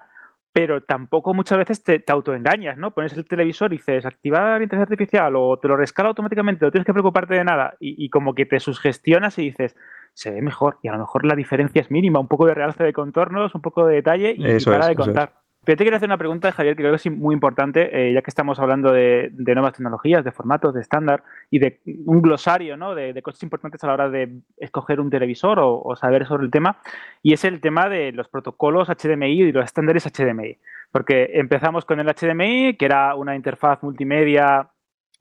pero 0.52 0.82
tampoco 0.82 1.34
muchas 1.34 1.58
veces 1.58 1.84
te, 1.84 2.04
autoengañas, 2.08 2.78
¿no? 2.78 2.92
Pones 2.92 3.14
el 3.14 3.26
televisor 3.26 3.72
y 3.74 3.78
dices, 3.78 4.06
activar 4.06 4.62
inteligencia 4.62 4.94
artificial 4.94 5.36
o 5.36 5.58
te 5.60 5.68
lo 5.68 5.78
rescala 5.78 6.10
automáticamente, 6.10 6.66
no 6.66 6.72
tienes 6.72 6.86
que 6.86 6.94
preocuparte 6.94 7.36
de 7.36 7.44
nada 7.44 7.76
y, 7.80 8.10
como 8.10 8.34
que 8.34 8.46
te 8.46 8.60
sugestionas 8.60 9.38
y 9.38 9.44
dices, 9.44 9.76
se 10.14 10.32
ve 10.32 10.42
mejor 10.42 10.80
y 10.82 10.88
a 10.88 10.94
lo 10.94 11.00
mejor 11.00 11.26
la 11.26 11.36
diferencia 11.36 11.82
es 11.82 11.92
mínima, 11.92 12.20
un 12.20 12.28
poco 12.28 12.48
de 12.48 12.56
realce 12.56 12.84
de 12.84 12.94
contornos, 12.94 13.54
un 13.54 13.62
poco 13.62 13.86
de 13.86 13.96
detalle 13.96 14.36
y, 14.38 14.64
para 14.66 14.88
de 14.88 14.96
contar. 14.96 15.34
Pero 15.66 15.78
te 15.78 15.84
quiero 15.84 15.98
hacer 15.98 16.08
una 16.08 16.18
pregunta, 16.18 16.52
Javier, 16.54 16.76
que 16.76 16.84
creo 16.84 16.94
que 16.94 17.10
es 17.10 17.12
muy 17.12 17.34
importante, 17.34 17.90
eh, 17.92 18.14
ya 18.14 18.22
que 18.22 18.30
estamos 18.30 18.60
hablando 18.60 18.94
de, 18.94 19.32
nuevas 19.38 19.74
tecnologías, 19.74 20.24
de 20.24 20.32
formatos, 20.32 20.74
de 20.74 20.82
estándar 20.82 21.24
y 21.52 21.60
de 21.60 21.82
un 22.06 22.22
glosario 22.22 22.78
¿no? 22.78 22.96
de, 22.96 23.22
cosas 23.22 23.44
importantes 23.44 23.84
a 23.84 23.88
la 23.88 23.94
hora 23.94 24.10
de 24.10 24.40
escoger 24.58 25.02
un 25.02 25.10
televisor 25.10 25.60
o, 25.62 25.96
saber 25.98 26.26
sobre 26.26 26.46
el 26.46 26.52
tema, 26.52 26.78
y 27.22 27.34
es 27.34 27.44
el 27.44 27.60
tema 27.60 27.90
de 27.90 28.14
los 28.14 28.30
protocolos 28.30 28.88
HDMI 28.88 29.42
y 29.42 29.52
los 29.52 29.66
estándares 29.66 30.06
HDMI. 30.06 30.58
Porque 30.92 31.30
empezamos 31.34 31.84
con 31.84 32.00
el 32.00 32.08
HDMI, 32.08 32.78
que 32.78 32.86
era 32.86 33.14
una 33.16 33.36
interfaz 33.36 33.84
multimedia 33.84 34.70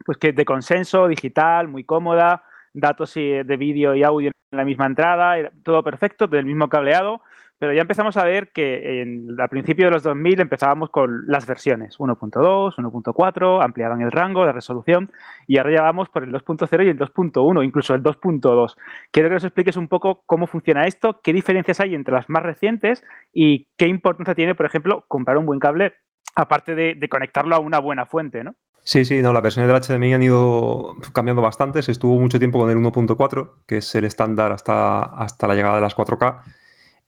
pues 0.07 0.18
que 0.18 0.33
de 0.33 0.44
consenso, 0.44 1.09
digital, 1.09 1.66
muy 1.66 1.83
cómoda, 1.83 2.44
datos 2.72 3.12
de 3.14 3.57
vídeo 3.59 3.96
y 3.96 4.05
audio 4.05 4.29
en 4.29 4.57
la 4.57 4.64
misma 4.64 4.87
entrada, 4.87 5.51
todo 5.64 5.83
perfecto, 5.83 6.29
del 6.29 6.46
mismo 6.46 6.68
cableado 6.68 7.22
pero 7.59 7.73
ya 7.73 7.83
empezamos 7.83 8.16
a 8.16 8.25
ver 8.25 8.51
que 8.53 9.03
en, 9.03 9.40
a 9.40 9.49
principios 9.49 9.88
de 9.88 9.90
los 9.90 10.03
2000 10.05 10.40
empezábamos 10.40 10.90
con 10.90 11.27
las 11.27 11.47
versiones 11.47 11.99
1.2, 11.99 12.77
1.4, 12.77 13.64
ampliaban 13.64 14.01
el 14.01 14.12
rango, 14.12 14.44
la 14.44 14.53
resolución 14.53 15.11
y 15.47 15.59
ahora 15.59 15.73
ya 15.73 15.83
vamos 15.83 16.09
por 16.09 16.23
el 16.23 16.33
2.0 16.33 16.85
y 16.85 16.88
el 16.88 16.99
2.1, 16.99 17.64
incluso 17.64 17.94
el 17.94 18.03
2.2. 18.03 18.77
Quiero 19.11 19.29
que 19.29 19.35
nos 19.35 19.44
expliques 19.44 19.77
un 19.77 19.88
poco 19.88 20.23
cómo 20.27 20.47
funciona 20.47 20.87
esto, 20.87 21.21
qué 21.23 21.33
diferencias 21.33 21.81
hay 21.81 21.94
entre 21.94 22.14
las 22.14 22.29
más 22.29 22.42
recientes 22.42 23.05
y 23.33 23.66
qué 23.77 23.88
importancia 23.88 24.35
tiene, 24.35 24.55
por 24.55 24.66
ejemplo, 24.66 25.05
comprar 25.09 25.37
un 25.37 25.47
buen 25.47 25.59
cable 25.59 25.94
aparte 26.37 26.77
de, 26.77 27.09
conectarlo 27.09 27.57
a 27.57 27.59
una 27.59 27.81
buena 27.81 28.07
fuente, 28.07 28.44
¿no? 28.44 28.55
Sí, 28.85 29.05
sí, 29.05 29.21
no, 29.21 29.33
las 29.33 29.42
versiones 29.42 29.71
del 29.71 29.99
HDMI 29.99 30.14
han 30.14 30.23
ido 30.23 30.94
cambiando 31.12 31.42
bastante. 31.42 31.83
Se 31.83 31.92
estuvo 31.92 32.18
mucho 32.18 32.38
tiempo 32.38 32.59
con 32.59 32.71
el 32.71 32.79
1.4, 32.79 33.64
que 33.66 33.79
es 33.79 33.94
el 33.97 34.05
estándar 34.05 34.53
hasta, 34.53 35.03
hasta 35.03 35.47
la 35.49 35.55
llegada 35.55 35.75
de 35.75 35.81
las 35.83 35.97
4K 35.97 36.42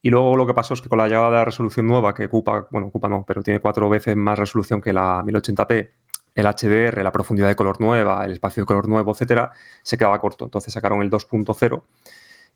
y 0.02 0.10
luego 0.10 0.36
lo 0.36 0.46
que 0.46 0.54
pasó 0.54 0.74
es 0.74 0.80
que 0.80 0.88
con 0.88 0.98
la 0.98 1.08
llegada 1.08 1.30
de 1.30 1.36
la 1.36 1.44
resolución 1.44 1.86
nueva, 1.86 2.14
que 2.14 2.26
ocupa, 2.26 2.66
bueno, 2.70 2.88
ocupa 2.88 3.08
no, 3.08 3.24
pero 3.26 3.42
tiene 3.42 3.60
cuatro 3.60 3.88
veces 3.88 4.16
más 4.16 4.38
resolución 4.38 4.80
que 4.80 4.92
la 4.92 5.22
1080p, 5.22 5.90
el 6.34 6.46
HDR, 6.46 7.02
la 7.02 7.12
profundidad 7.12 7.48
de 7.48 7.56
color 7.56 7.80
nueva, 7.80 8.24
el 8.24 8.32
espacio 8.32 8.62
de 8.62 8.66
color 8.66 8.88
nuevo, 8.88 9.12
etcétera, 9.12 9.52
se 9.82 9.98
quedaba 9.98 10.18
corto. 10.20 10.44
Entonces 10.46 10.72
sacaron 10.72 11.02
el 11.02 11.10
2.0, 11.10 11.82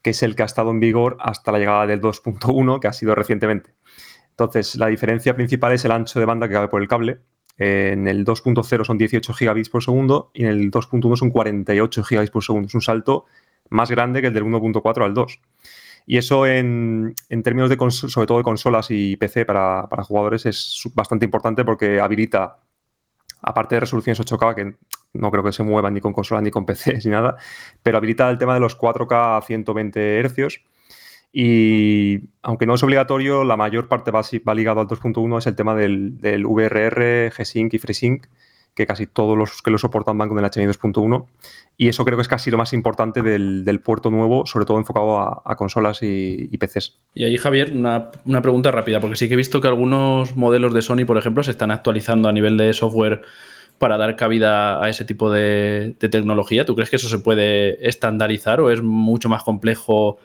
que 0.00 0.11
es 0.11 0.22
el 0.22 0.37
que 0.37 0.42
ha 0.42 0.46
estado 0.46 0.70
en 0.70 0.80
vigor 0.80 1.16
hasta 1.20 1.52
la 1.52 1.59
llegada 1.59 1.87
del 1.87 2.00
2.1, 2.00 2.80
que 2.80 2.88
ha 2.88 2.92
sido 2.92 3.14
recientemente. 3.14 3.74
Entonces, 4.30 4.74
la 4.76 4.88
diferencia 4.88 5.35
principal 5.35 5.72
es 5.72 5.85
el 5.85 5.92
ancho 5.92 6.18
de 6.18 6.26
banda 6.26 6.48
que 6.48 6.54
cabe 6.54 6.68
por 6.68 6.83
el 6.83 6.88
cable. 6.88 7.20
En 7.57 8.09
el 8.09 8.24
2.0 8.24 8.85
son 8.85 8.98
18 8.98 9.33
gigabits 9.33 9.68
por 9.68 9.83
segundo 9.83 10.30
y 10.35 10.42
en 10.42 10.48
el 10.48 10.70
2.1 10.72 11.16
son 11.16 11.30
48 11.30 12.02
gigabits 12.02 12.33
por 12.33 12.42
segundo. 12.42 12.66
Es 12.66 12.74
un 12.74 12.80
salto 12.80 13.26
más 13.70 13.90
grande 13.90 14.20
que 14.20 14.28
el 14.28 14.35
del 14.35 14.44
1.4 14.44 15.04
al 15.04 15.14
2. 15.14 15.40
Y 16.07 16.19
eso 16.19 16.47
en, 16.47 17.14
términos 17.43 17.71
de, 17.71 17.79
sobre 17.90 18.27
todo 18.27 18.38
de 18.38 18.45
consolas 18.45 18.88
y 18.90 19.17
PC 19.17 19.47
para, 19.47 19.87
jugadores 20.05 20.45
es 20.47 20.83
bastante 20.95 21.25
importante 21.25 21.64
porque 21.64 22.01
habilita, 22.01 22.59
aparte 23.40 23.77
de 23.77 23.81
resoluciones 23.81 24.21
8K, 24.21 24.55
que 24.55 24.75
no 25.14 25.31
creo 25.31 25.43
que 25.43 25.53
se 25.53 25.62
muevan 25.62 25.95
ni 25.95 26.01
con 26.01 26.12
consolas 26.12 26.43
ni 26.43 26.51
con 26.51 26.67
PC 26.67 26.99
ni 27.05 27.11
nada, 27.11 27.37
pero 27.83 27.99
habilita 27.99 28.29
el 28.29 28.38
tema 28.38 28.55
de 28.55 28.61
los 28.61 28.79
4K 28.79 29.38
a 29.38 29.43
120 29.43 30.23
Hz. 30.29 30.61
Y 31.33 32.31
aunque 32.43 32.67
no 32.67 32.75
es 32.75 32.83
obligatorio, 32.83 33.43
la 33.43 33.57
mayor 33.57 33.88
parte 33.88 34.12
va, 34.12 34.21
va 34.21 34.55
ligado 34.55 34.81
al 34.81 34.87
2.1 34.87 35.38
es 35.38 35.47
el 35.49 35.57
tema 35.57 35.75
del, 35.75 36.21
del 36.21 36.47
VRR, 36.47 37.33
G-Sync 37.33 37.75
y 37.75 37.79
FreeSync, 37.79 38.27
que 38.74 38.87
casi 38.87 39.06
todos 39.06 39.38
los 39.38 39.62
que 39.62 39.70
lo 39.70 39.78
soportan 39.78 40.18
van 40.18 40.28
con 40.28 40.38
el 40.38 40.44
HDMI 40.44 40.66
2.1. 40.66 41.26
Y 41.76 41.88
eso 41.88 42.04
creo 42.04 42.18
que 42.18 42.22
es 42.22 42.28
casi 42.28 42.50
lo 42.50 42.58
más 42.58 42.72
importante 42.72 43.22
del, 43.22 43.80
puerto 43.84 44.10
nuevo, 44.10 44.46
sobre 44.46 44.66
todo 44.66 44.78
enfocado 44.78 45.18
a, 45.20 45.56
consolas 45.56 46.00
y, 46.02 46.56
PCs. 46.58 46.98
Y 47.14 47.24
ahí, 47.24 47.37
Javier, 47.37 47.72
una, 47.72 48.10
pregunta 48.42 48.70
rápida, 48.70 49.00
porque 49.00 49.16
sí 49.16 49.28
que 49.28 49.34
he 49.34 49.37
visto 49.37 49.60
que 49.60 49.68
algunos 49.68 50.37
modelos 50.37 50.74
de 50.74 50.82
Sony, 50.82 51.04
por 51.06 51.18
ejemplo, 51.18 51.42
se 51.42 51.52
están 51.52 51.70
actualizando 51.70 52.28
a 52.28 52.32
nivel 52.32 52.56
de 52.56 52.72
software 52.72 53.22
para 53.78 53.96
dar 53.96 54.16
cabida 54.16 54.82
a 54.82 54.88
ese 54.88 55.04
tipo 55.04 55.30
de 55.30 55.96
tecnología. 55.98 56.64
¿Tú 56.64 56.74
crees 56.74 56.90
que 56.90 56.96
eso 56.96 57.08
se 57.08 57.18
puede 57.18 57.87
estandarizar 57.87 58.60
o 58.60 58.70
es 58.70 58.82
mucho 58.82 59.28
más 59.28 59.42
complejo 59.42 60.18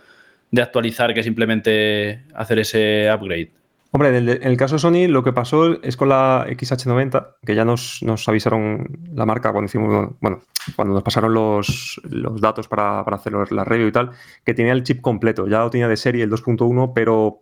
de 0.51 0.61
actualizar 0.61 1.13
que 1.13 1.23
simplemente 1.23 2.23
hacer 2.33 2.59
ese 2.59 3.11
upgrade? 3.13 3.58
Hombre, 3.91 4.15
en 4.15 4.29
el, 4.29 4.57
caso 4.57 4.75
de 4.75 4.79
Sony 4.79 5.07
lo 5.11 5.23
que 5.23 5.33
pasó 5.33 5.81
es 5.81 5.97
con 5.97 6.09
la 6.09 6.45
XH90, 6.47 7.37
que 7.43 7.55
ya 7.55 7.65
nos, 7.65 8.03
avisaron 8.27 8.87
la 9.15 9.25
marca 9.25 9.51
cuando 9.51 9.65
hicimos, 9.65 10.11
bueno, 10.21 10.41
cuando 10.75 10.93
nos 10.93 11.01
pasaron 11.01 11.33
los, 11.33 11.99
datos 12.39 12.67
para, 12.67 12.99
hacer 12.99 13.33
la 13.51 13.63
review 13.63 13.87
y 13.87 13.91
tal, 13.91 14.11
que 14.45 14.53
tenía 14.53 14.73
el 14.73 14.83
chip 14.83 15.01
completo, 15.01 15.47
ya 15.47 15.61
lo 15.61 15.71
tenía 15.71 15.87
de 15.87 15.97
serie 15.97 16.23
el 16.23 16.29
2.1, 16.29 16.91
pero 16.93 17.41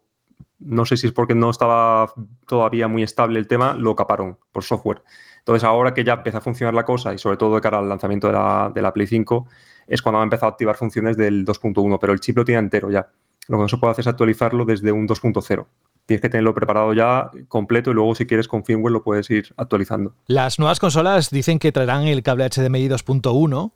no 0.59 0.85
sé 0.85 0.95
si 0.95 1.07
es 1.07 1.13
porque 1.13 1.35
no 1.35 1.49
estaba 1.49 2.13
todavía 2.45 2.87
muy 2.87 3.03
estable 3.03 3.39
el 3.39 3.47
tema, 3.47 3.73
lo 3.73 3.93
caparon 3.97 4.37
por 4.53 4.63
software. 4.63 5.03
Entonces 5.39 5.65
ahora 5.65 5.93
que 5.93 6.05
ya 6.05 6.13
empieza 6.13 6.37
a 6.37 6.41
funcionar 6.41 6.73
la 6.73 6.85
cosa 6.85 7.13
y 7.13 7.17
sobre 7.17 7.35
todo 7.35 7.55
de 7.55 7.61
cara 7.61 7.79
al 7.79 7.89
lanzamiento 7.89 8.27
de 8.27 8.33
la, 8.33 8.71
de 8.73 8.81
la 8.81 8.93
Play 8.93 9.07
5, 9.07 9.47
es 9.87 10.01
cuando 10.01 10.21
ha 10.21 10.23
empezado 10.23 10.47
a 10.47 10.51
activar 10.51 10.77
funciones 10.77 11.17
del 11.17 11.45
2.1, 11.45 11.97
pero 11.99 12.13
el 12.13 12.21
chip 12.21 12.37
lo 12.37 12.45
tiene 12.45 12.59
entero 12.59 12.89
ya. 12.89 13.09
Lo 13.49 13.57
que 13.57 13.63
no 13.63 13.67
se 13.67 13.77
puede 13.77 13.91
hacer 13.91 14.03
es 14.03 14.07
actualizarlo 14.07 14.63
desde 14.63 14.93
un 14.93 15.07
2.0 15.07 15.65
tienes 16.07 16.21
que 16.21 16.29
tenerlo 16.29 16.55
preparado 16.55 16.93
ya 16.93 17.29
completo 17.49 17.91
y 17.91 17.93
luego 17.93 18.15
si 18.15 18.25
quieres 18.25 18.47
con 18.47 18.63
firmware 18.63 18.93
lo 18.93 19.03
puedes 19.03 19.29
ir 19.29 19.53
actualizando. 19.57 20.15
Las 20.25 20.57
nuevas 20.57 20.79
consolas 20.79 21.29
dicen 21.29 21.59
que 21.59 21.71
traerán 21.71 22.07
el 22.07 22.23
cable 22.23 22.49
HDMI 22.49 22.87
2.1 22.87 23.71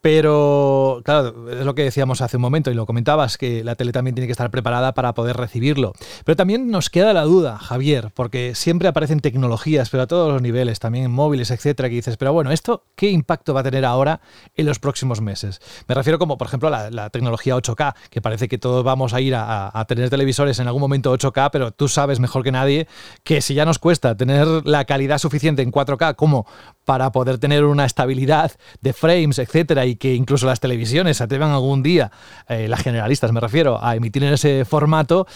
pero, 0.00 1.02
claro, 1.04 1.50
es 1.50 1.64
lo 1.66 1.74
que 1.74 1.82
decíamos 1.82 2.22
hace 2.22 2.38
un 2.38 2.42
momento 2.42 2.70
y 2.70 2.74
lo 2.74 2.86
comentabas, 2.86 3.36
que 3.36 3.62
la 3.62 3.74
tele 3.74 3.92
también 3.92 4.14
tiene 4.14 4.26
que 4.26 4.32
estar 4.32 4.50
preparada 4.50 4.94
para 4.94 5.12
poder 5.12 5.36
recibirlo. 5.36 5.92
Pero 6.24 6.36
también 6.36 6.70
nos 6.70 6.88
queda 6.88 7.12
la 7.12 7.24
duda, 7.24 7.58
Javier, 7.58 8.10
porque 8.14 8.54
siempre 8.54 8.88
aparecen 8.88 9.20
tecnologías, 9.20 9.90
pero 9.90 10.04
a 10.04 10.06
todos 10.06 10.32
los 10.32 10.40
niveles, 10.40 10.78
también 10.78 11.10
móviles, 11.10 11.50
etcétera, 11.50 11.90
que 11.90 11.96
dices, 11.96 12.16
pero 12.16 12.32
bueno, 12.32 12.50
¿esto 12.50 12.84
qué 12.96 13.10
impacto 13.10 13.52
va 13.52 13.60
a 13.60 13.62
tener 13.62 13.84
ahora 13.84 14.22
en 14.54 14.64
los 14.64 14.78
próximos 14.78 15.20
meses? 15.20 15.60
Me 15.86 15.94
refiero 15.94 16.18
como, 16.18 16.38
por 16.38 16.46
ejemplo, 16.46 16.74
a 16.74 16.90
la, 16.90 17.10
tecnología 17.10 17.56
8K, 17.56 17.94
que 18.08 18.22
parece 18.22 18.48
que 18.48 18.56
todos 18.56 18.82
vamos 18.84 19.12
a 19.12 19.20
ir 19.20 19.34
a, 19.36 19.84
tener 19.86 20.08
televisores 20.08 20.58
en 20.60 20.66
algún 20.66 20.80
momento 20.80 21.12
8K, 21.12 21.50
pero 21.52 21.72
tú 21.72 21.88
sabes 21.88 22.20
mejor 22.20 22.42
que 22.42 22.52
nadie 22.52 22.86
que 23.24 23.40
si 23.40 23.54
ya 23.54 23.64
nos 23.64 23.78
cuesta 23.78 24.16
tener 24.16 24.46
la 24.64 24.84
calidad 24.84 25.18
suficiente 25.18 25.62
en 25.62 25.72
4K 25.72 26.14
como 26.16 26.46
para 26.90 27.12
poder 27.12 27.38
tener 27.38 27.64
una 27.66 27.84
estabilidad 27.84 28.50
de 28.80 28.92
frames, 28.92 29.38
etcétera, 29.38 29.86
y 29.86 29.94
que 29.94 30.12
incluso 30.12 30.46
las 30.46 30.58
televisiones 30.58 31.18
se 31.18 31.22
atrevan 31.22 31.52
algún 31.52 31.84
día, 31.84 32.10
eh, 32.48 32.66
las 32.66 32.82
generalistas 32.82 33.30
me 33.30 33.38
refiero, 33.38 33.78
a 33.80 33.94
emitir 33.94 34.24
en 34.24 34.32
ese 34.32 34.64
formato, 34.64 35.28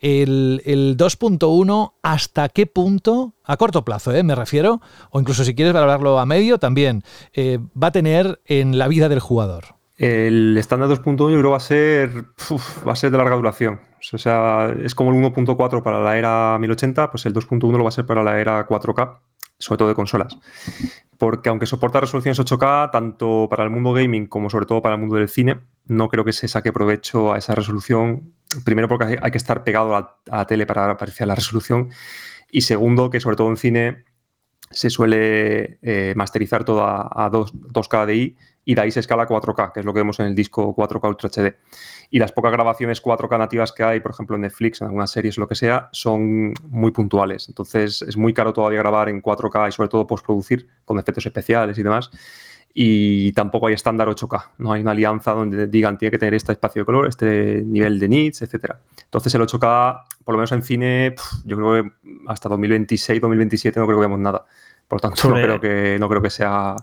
el, 0.00 0.62
el 0.64 0.96
2.1, 0.96 1.92
¿hasta 2.02 2.48
qué 2.48 2.64
punto, 2.64 3.34
a 3.44 3.58
corto 3.58 3.84
plazo, 3.84 4.14
eh, 4.14 4.22
me 4.22 4.34
refiero, 4.34 4.80
o 5.10 5.20
incluso 5.20 5.44
si 5.44 5.54
quieres 5.54 5.74
valorarlo 5.74 6.18
a 6.18 6.24
medio, 6.24 6.56
también, 6.56 7.02
eh, 7.34 7.58
va 7.76 7.88
a 7.88 7.92
tener 7.92 8.40
en 8.46 8.78
la 8.78 8.88
vida 8.88 9.10
del 9.10 9.20
jugador? 9.20 9.64
El 9.98 10.56
estándar 10.56 10.88
2.1 10.88 11.30
yo 11.30 11.38
creo 11.38 11.50
va 11.50 11.58
a 11.58 11.60
ser 11.60 12.24
va 12.88 12.92
a 12.92 12.96
ser 12.96 13.10
de 13.10 13.18
larga 13.18 13.36
duración. 13.36 13.82
O 14.14 14.18
sea, 14.18 14.74
es 14.82 14.94
como 14.94 15.10
el 15.12 15.22
1.4 15.22 15.82
para 15.82 16.00
la 16.00 16.16
era 16.16 16.56
1080, 16.58 17.10
pues 17.10 17.26
el 17.26 17.34
2.1 17.34 17.76
lo 17.76 17.84
va 17.84 17.88
a 17.88 17.92
ser 17.92 18.06
para 18.06 18.22
la 18.22 18.40
era 18.40 18.66
4K, 18.66 19.18
sobre 19.62 19.78
todo 19.78 19.88
de 19.88 19.94
consolas. 19.94 20.36
Porque 21.18 21.48
aunque 21.48 21.66
soporta 21.66 22.00
resoluciones 22.00 22.38
8K, 22.40 22.90
tanto 22.90 23.46
para 23.48 23.64
el 23.64 23.70
mundo 23.70 23.92
gaming 23.92 24.26
como 24.26 24.50
sobre 24.50 24.66
todo 24.66 24.82
para 24.82 24.96
el 24.96 25.00
mundo 25.00 25.16
del 25.16 25.28
cine, 25.28 25.60
no 25.86 26.08
creo 26.08 26.24
que 26.24 26.32
se 26.32 26.48
saque 26.48 26.72
provecho 26.72 27.32
a 27.32 27.38
esa 27.38 27.54
resolución. 27.54 28.34
Primero 28.64 28.88
porque 28.88 29.18
hay 29.20 29.30
que 29.30 29.38
estar 29.38 29.64
pegado 29.64 29.96
a, 29.96 30.18
la 30.26 30.46
tele 30.46 30.66
para 30.66 30.90
apreciar 30.90 31.28
la 31.28 31.34
resolución. 31.34 31.90
Y 32.50 32.62
segundo, 32.62 33.08
que 33.10 33.20
sobre 33.20 33.36
todo 33.36 33.48
en 33.48 33.56
cine 33.56 34.04
se 34.70 34.90
suele 34.90 35.78
eh, 35.82 36.14
masterizar 36.16 36.64
todo 36.64 36.84
a, 36.84 37.08
a 37.24 37.30
2, 37.30 37.54
2K 37.54 38.06
DI 38.06 38.36
y 38.64 38.74
de 38.74 38.80
ahí 38.80 38.90
se 38.90 39.00
escala 39.00 39.26
4K, 39.26 39.72
que 39.72 39.80
es 39.80 39.86
lo 39.86 39.92
que 39.92 40.00
vemos 40.00 40.20
en 40.20 40.26
el 40.26 40.34
disco 40.34 40.74
4K 40.74 41.08
Ultra 41.08 41.28
HD. 41.28 41.56
Y 42.10 42.18
las 42.18 42.32
pocas 42.32 42.52
grabaciones 42.52 43.02
4K 43.02 43.38
nativas 43.38 43.72
que 43.72 43.82
hay, 43.82 44.00
por 44.00 44.12
ejemplo 44.12 44.36
en 44.36 44.42
Netflix, 44.42 44.80
en 44.80 44.86
algunas 44.86 45.10
series 45.10 45.36
lo 45.38 45.48
que 45.48 45.54
sea, 45.54 45.88
son 45.92 46.54
muy 46.68 46.92
puntuales. 46.92 47.48
Entonces 47.48 48.02
es 48.02 48.16
muy 48.16 48.32
caro 48.32 48.52
todavía 48.52 48.78
grabar 48.78 49.08
en 49.08 49.20
4K 49.20 49.68
y 49.68 49.72
sobre 49.72 49.88
todo 49.88 50.06
postproducir 50.06 50.68
con 50.84 50.98
efectos 50.98 51.26
especiales 51.26 51.76
y 51.78 51.82
demás. 51.82 52.10
Y 52.74 53.32
tampoco 53.32 53.66
hay 53.66 53.74
estándar 53.74 54.08
8K, 54.08 54.52
no 54.58 54.72
hay 54.72 54.80
una 54.80 54.92
alianza 54.92 55.32
donde 55.32 55.66
digan 55.66 55.98
tiene 55.98 56.10
que 56.10 56.18
tener 56.18 56.34
este 56.34 56.52
espacio 56.52 56.82
de 56.82 56.86
color, 56.86 57.06
este 57.06 57.62
nivel 57.66 57.98
de 57.98 58.08
nits, 58.08 58.40
etc. 58.42 58.76
Entonces 59.04 59.34
el 59.34 59.42
8K, 59.42 60.04
por 60.24 60.34
lo 60.34 60.38
menos 60.38 60.52
en 60.52 60.62
cine, 60.62 61.14
yo 61.44 61.56
creo 61.56 61.82
que 61.82 61.90
hasta 62.28 62.48
2026, 62.48 63.20
2027 63.20 63.78
no 63.78 63.86
creo 63.86 63.98
que 63.98 64.00
veamos 64.00 64.20
nada. 64.20 64.46
Por 64.88 65.00
tanto, 65.00 65.28
no 65.28 65.34
creo 65.34 65.60
que, 65.60 65.96
no 65.98 66.08
creo 66.08 66.22
que 66.22 66.30
sea 66.30 66.76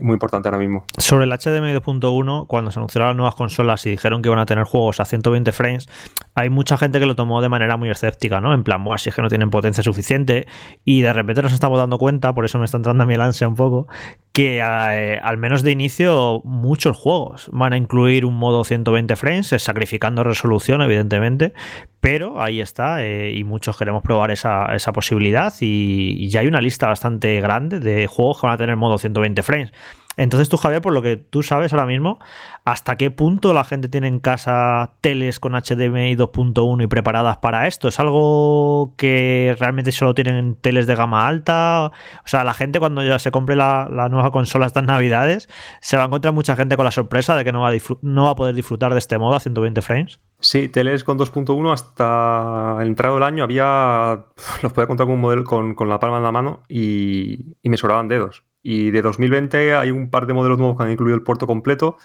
muy 0.00 0.14
importante 0.14 0.48
ahora 0.48 0.58
mismo. 0.58 0.84
Sobre 0.98 1.24
el 1.24 1.30
HDMI 1.30 1.74
2.1, 1.74 2.46
cuando 2.46 2.70
se 2.70 2.78
anunciaron 2.78 3.08
las 3.08 3.16
nuevas 3.16 3.34
consolas 3.34 3.84
y 3.86 3.90
dijeron 3.90 4.22
que 4.22 4.28
iban 4.28 4.38
a 4.38 4.46
tener 4.46 4.64
juegos 4.64 5.00
a 5.00 5.04
120 5.04 5.52
frames, 5.52 5.88
hay 6.34 6.50
mucha 6.50 6.76
gente 6.76 7.00
que 7.00 7.06
lo 7.06 7.16
tomó 7.16 7.40
de 7.42 7.48
manera 7.48 7.76
muy 7.76 7.90
escéptica, 7.90 8.40
¿no? 8.40 8.54
En 8.54 8.64
plan, 8.64 8.82
Buah, 8.84 8.98
si 8.98 9.08
es 9.08 9.14
que 9.14 9.22
no 9.22 9.28
tienen 9.28 9.50
potencia 9.50 9.82
suficiente. 9.82 10.46
Y 10.84 11.02
de 11.02 11.12
repente 11.12 11.42
nos 11.42 11.52
estamos 11.52 11.78
dando 11.78 11.98
cuenta, 11.98 12.34
por 12.34 12.44
eso 12.44 12.58
me 12.58 12.64
está 12.64 12.76
entrando 12.76 13.04
a 13.04 13.06
mí 13.06 13.14
el 13.14 13.20
ansia 13.20 13.48
un 13.48 13.54
poco, 13.54 13.88
que 14.36 14.58
eh, 14.58 15.18
al 15.22 15.38
menos 15.38 15.62
de 15.62 15.70
inicio 15.70 16.42
muchos 16.44 16.94
juegos 16.94 17.48
van 17.52 17.72
a 17.72 17.78
incluir 17.78 18.26
un 18.26 18.34
modo 18.34 18.64
120 18.64 19.16
frames, 19.16 19.46
sacrificando 19.56 20.24
resolución, 20.24 20.82
evidentemente, 20.82 21.54
pero 22.00 22.42
ahí 22.42 22.60
está 22.60 23.02
eh, 23.02 23.32
y 23.34 23.44
muchos 23.44 23.78
queremos 23.78 24.02
probar 24.02 24.30
esa, 24.30 24.74
esa 24.74 24.92
posibilidad 24.92 25.54
y, 25.62 26.16
y 26.18 26.28
ya 26.28 26.40
hay 26.40 26.48
una 26.48 26.60
lista 26.60 26.86
bastante 26.86 27.40
grande 27.40 27.80
de 27.80 28.08
juegos 28.08 28.38
que 28.38 28.46
van 28.46 28.54
a 28.56 28.58
tener 28.58 28.76
modo 28.76 28.98
120 28.98 29.42
frames. 29.42 29.72
Entonces 30.16 30.48
tú, 30.48 30.56
Javier, 30.56 30.80
por 30.80 30.94
lo 30.94 31.02
que 31.02 31.18
tú 31.18 31.42
sabes 31.42 31.72
ahora 31.72 31.84
mismo, 31.84 32.18
¿hasta 32.64 32.96
qué 32.96 33.10
punto 33.10 33.52
la 33.52 33.64
gente 33.64 33.88
tiene 33.88 34.08
en 34.08 34.18
casa 34.18 34.92
teles 35.02 35.38
con 35.40 35.52
HDMI 35.52 36.16
2.1 36.16 36.84
y 36.84 36.86
preparadas 36.86 37.36
para 37.38 37.66
esto? 37.66 37.88
¿Es 37.88 38.00
algo 38.00 38.94
que 38.96 39.54
realmente 39.60 39.92
solo 39.92 40.14
tienen 40.14 40.56
teles 40.56 40.86
de 40.86 40.94
gama 40.94 41.28
alta? 41.28 41.92
O 42.24 42.28
sea, 42.28 42.44
la 42.44 42.54
gente 42.54 42.78
cuando 42.78 43.02
ya 43.02 43.18
se 43.18 43.30
compre 43.30 43.56
la, 43.56 43.88
nueva 44.10 44.30
consola 44.30 44.66
estas 44.66 44.84
navidades, 44.84 45.48
¿se 45.80 45.98
va 45.98 46.04
a 46.04 46.06
encontrar 46.06 46.32
mucha 46.32 46.56
gente 46.56 46.76
con 46.76 46.86
la 46.86 46.92
sorpresa 46.92 47.36
de 47.36 47.44
que 47.44 47.52
no 47.52 47.60
va 47.60 48.30
a, 48.30 48.36
poder 48.36 48.54
disfrutar 48.54 48.92
de 48.92 48.98
este 48.98 49.18
modo 49.18 49.36
a 49.36 49.40
120 49.40 49.82
frames? 49.82 50.18
Sí, 50.40 50.68
teles 50.70 51.04
con 51.04 51.18
2.1 51.18 51.72
hasta 51.72 52.78
el 52.80 52.88
entrado 52.88 53.16
del 53.16 53.24
año 53.24 53.44
había, 53.44 54.24
los 54.62 54.72
podía 54.72 54.86
contar 54.86 55.06
con 55.06 55.16
un 55.16 55.20
modelo 55.20 55.44
con, 55.44 55.74
la 55.88 56.00
palma 56.00 56.16
en 56.18 56.22
la 56.22 56.32
mano 56.32 56.62
y 56.68 57.54
me 57.62 57.76
sobraban 57.76 58.08
dedos. 58.08 58.45
Y 58.68 58.90
de 58.90 59.00
2020 59.00 59.76
hay 59.76 59.92
un 59.92 60.10
par 60.10 60.26
de 60.26 60.34
modelos 60.34 60.58
nuevos 60.58 60.76
que 60.76 60.82
han 60.82 60.90
incluido 60.90 61.14
el 61.14 61.22
puerto 61.22 61.46
completo, 61.46 61.98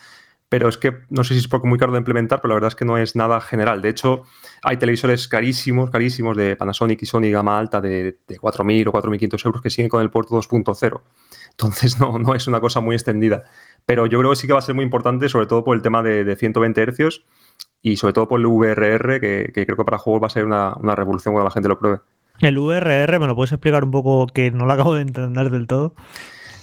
pero 0.48 0.70
es 0.70 0.78
que 0.78 0.96
no 1.10 1.24
sé 1.24 1.34
si 1.34 1.40
es 1.40 1.48
porque 1.48 1.68
muy 1.68 1.80
caro 1.80 1.92
de 1.92 1.98
implementar, 1.98 2.40
pero 2.40 2.50
la 2.50 2.54
verdad 2.54 2.68
es 2.68 2.76
que 2.76 2.86
no 2.86 3.00
es 3.00 3.16
nada 3.16 3.42
general. 3.42 3.82
De 3.82 3.90
hecho, 3.90 4.26
hay 4.62 4.78
televisores 4.78 5.28
carísimos, 5.28 5.90
carísimos 5.90 6.38
de 6.38 6.56
Panasonic 6.56 7.02
y 7.02 7.08
Sony 7.08 7.32
gama 7.32 7.58
alta 7.58 7.82
de, 7.82 8.20
de 8.28 8.40
4.000 8.40 8.90
o 8.90 8.92
4.500 8.92 9.46
euros 9.48 9.62
que 9.64 9.72
siguen 9.72 9.90
con 9.90 10.04
el 10.04 10.12
puerto 10.12 10.36
2.0. 10.36 11.02
Entonces 11.50 12.00
no, 12.00 12.20
no 12.20 12.36
es 12.36 12.46
una 12.46 12.60
cosa 12.60 12.80
muy 12.80 12.94
extendida. 12.94 13.42
Pero 13.88 14.06
yo 14.06 14.20
creo 14.20 14.30
que 14.30 14.36
sí 14.36 14.46
que 14.46 14.54
va 14.54 14.60
a 14.60 14.62
ser 14.62 14.76
muy 14.76 14.84
importante, 14.84 15.30
sobre 15.30 15.48
todo 15.48 15.64
por 15.64 15.76
el 15.76 15.82
tema 15.82 16.04
de, 16.04 16.24
de 16.24 16.36
120 16.36 16.86
Hz 16.92 17.24
y 17.82 17.98
sobre 17.98 18.14
todo 18.14 18.28
por 18.28 18.40
el 18.40 18.46
VRR, 18.46 19.20
que, 19.20 19.52
que, 19.52 19.66
creo 19.66 19.78
que 19.78 19.84
para 19.84 19.98
juegos 19.98 20.22
va 20.22 20.28
a 20.28 20.30
ser 20.30 20.46
una, 20.46 20.76
una 20.76 20.94
revolución 20.94 21.34
cuando 21.34 21.46
la 21.46 21.52
gente 21.52 21.70
lo 21.70 21.80
pruebe. 21.80 22.02
El 22.40 22.60
VRR, 22.60 23.20
¿me 23.20 23.26
lo 23.26 23.36
puedes 23.36 23.52
explicar 23.52 23.84
un 23.84 23.90
poco 23.90 24.28
que 24.28 24.52
no 24.52 24.68
lo 24.68 24.74
acabo 24.74 24.94
de 24.94 25.02
entender 25.02 25.50
del 25.50 25.66
todo? 25.66 25.96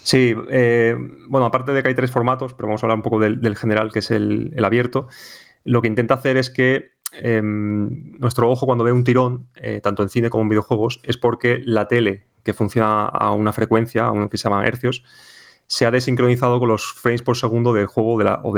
Sí, 0.09 0.35
eh, 0.49 0.97
bueno, 1.29 1.44
aparte 1.44 1.73
de 1.73 1.83
que 1.83 1.90
hay 1.90 1.94
tres 1.94 2.11
formatos, 2.11 2.55
pero 2.55 2.66
vamos 2.66 2.83
a 2.83 2.87
hablar 2.87 2.97
un 2.97 3.03
poco 3.03 3.21
del, 3.21 3.57
general, 3.59 3.92
que 3.92 3.99
es 3.99 4.11
el, 4.11 4.55
abierto, 4.64 5.07
lo 5.64 5.83
que 5.83 5.88
intenta 5.88 6.14
hacer 6.14 6.38
es 6.38 6.49
que 6.49 6.92
eh, 7.12 7.42
nuestro 7.42 8.51
ojo 8.51 8.64
cuando 8.64 8.85
ve 8.85 8.92
un 8.92 9.05
tirón, 9.05 9.51
eh, 9.57 9.83
tanto 9.83 10.03
en 10.03 10.09
cine 10.09 10.31
como 10.31 10.44
en 10.44 10.49
videojuegos, 10.49 11.01
es 11.03 11.18
porque 11.18 11.61
la 11.62 11.88
tele, 11.88 12.25
que 12.42 12.55
funciona 12.55 13.05
a 13.05 13.33
una 13.33 13.53
frecuencia, 13.53 14.07
a 14.07 14.12
uno 14.12 14.31
que 14.31 14.38
se 14.38 14.44
llama 14.44 14.66
hercios, 14.66 15.05
se 15.66 15.85
ha 15.85 15.90
desincronizado 15.90 16.59
con 16.59 16.71
los 16.71 16.90
frames 16.90 17.21
por 17.21 17.37
segundo 17.37 17.75
del 17.75 17.85
juego 17.85 18.16
de 18.16 18.25
la, 18.25 18.40
o, 18.42 18.55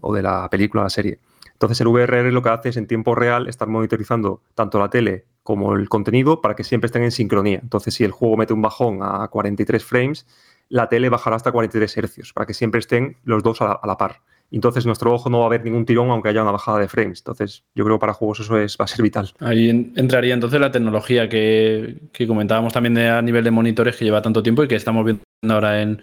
o 0.00 0.14
de 0.14 0.22
la 0.22 0.48
película, 0.48 0.84
la 0.84 0.90
serie. 0.90 1.18
Entonces 1.54 1.80
el 1.80 1.88
VRR 1.88 2.32
lo 2.32 2.42
que 2.42 2.50
hace 2.50 2.68
es 2.68 2.76
en 2.76 2.86
tiempo 2.86 3.16
real 3.16 3.48
estar 3.48 3.66
monitorizando 3.66 4.42
tanto 4.54 4.78
la 4.78 4.90
tele 4.90 5.24
como 5.42 5.74
el 5.74 5.88
contenido 5.88 6.40
para 6.40 6.54
que 6.54 6.62
siempre 6.62 6.86
estén 6.86 7.02
en 7.02 7.10
sincronía. 7.10 7.58
Entonces 7.60 7.94
si 7.94 8.04
el 8.04 8.12
juego 8.12 8.36
mete 8.36 8.52
un 8.52 8.62
bajón 8.62 9.00
a 9.02 9.26
43 9.26 9.84
frames, 9.84 10.26
la 10.74 10.88
tele 10.88 11.08
bajará 11.08 11.36
hasta 11.36 11.52
43 11.52 11.96
hercios, 11.98 12.32
para 12.32 12.46
que 12.46 12.52
siempre 12.52 12.80
estén 12.80 13.16
los 13.22 13.44
dos 13.44 13.60
a 13.60 13.78
la, 13.84 13.96
par. 13.96 14.22
Entonces 14.50 14.84
nuestro 14.84 15.14
ojo 15.14 15.30
no 15.30 15.38
va 15.38 15.46
a 15.46 15.48
ver 15.48 15.64
ningún 15.64 15.86
tirón 15.86 16.10
aunque 16.10 16.30
haya 16.30 16.42
una 16.42 16.50
bajada 16.50 16.80
de 16.80 16.88
frames. 16.88 17.20
Entonces 17.20 17.62
yo 17.76 17.84
creo 17.84 17.96
que 17.96 18.00
para 18.00 18.12
juegos 18.12 18.40
eso 18.40 18.58
es, 18.58 18.76
va 18.76 18.86
a 18.86 18.88
ser 18.88 19.00
vital. 19.00 19.30
Ahí 19.38 19.70
entraría 19.70 20.34
entonces 20.34 20.60
la 20.60 20.72
tecnología 20.72 21.28
que, 21.28 21.98
comentábamos 22.26 22.72
también 22.72 22.98
a 22.98 23.22
nivel 23.22 23.44
de 23.44 23.52
monitores 23.52 23.94
que 23.94 24.04
lleva 24.04 24.20
tanto 24.20 24.42
tiempo 24.42 24.64
y 24.64 24.68
que 24.68 24.74
estamos 24.74 25.04
viendo 25.04 25.22
ahora 25.48 25.80
en 25.80 26.02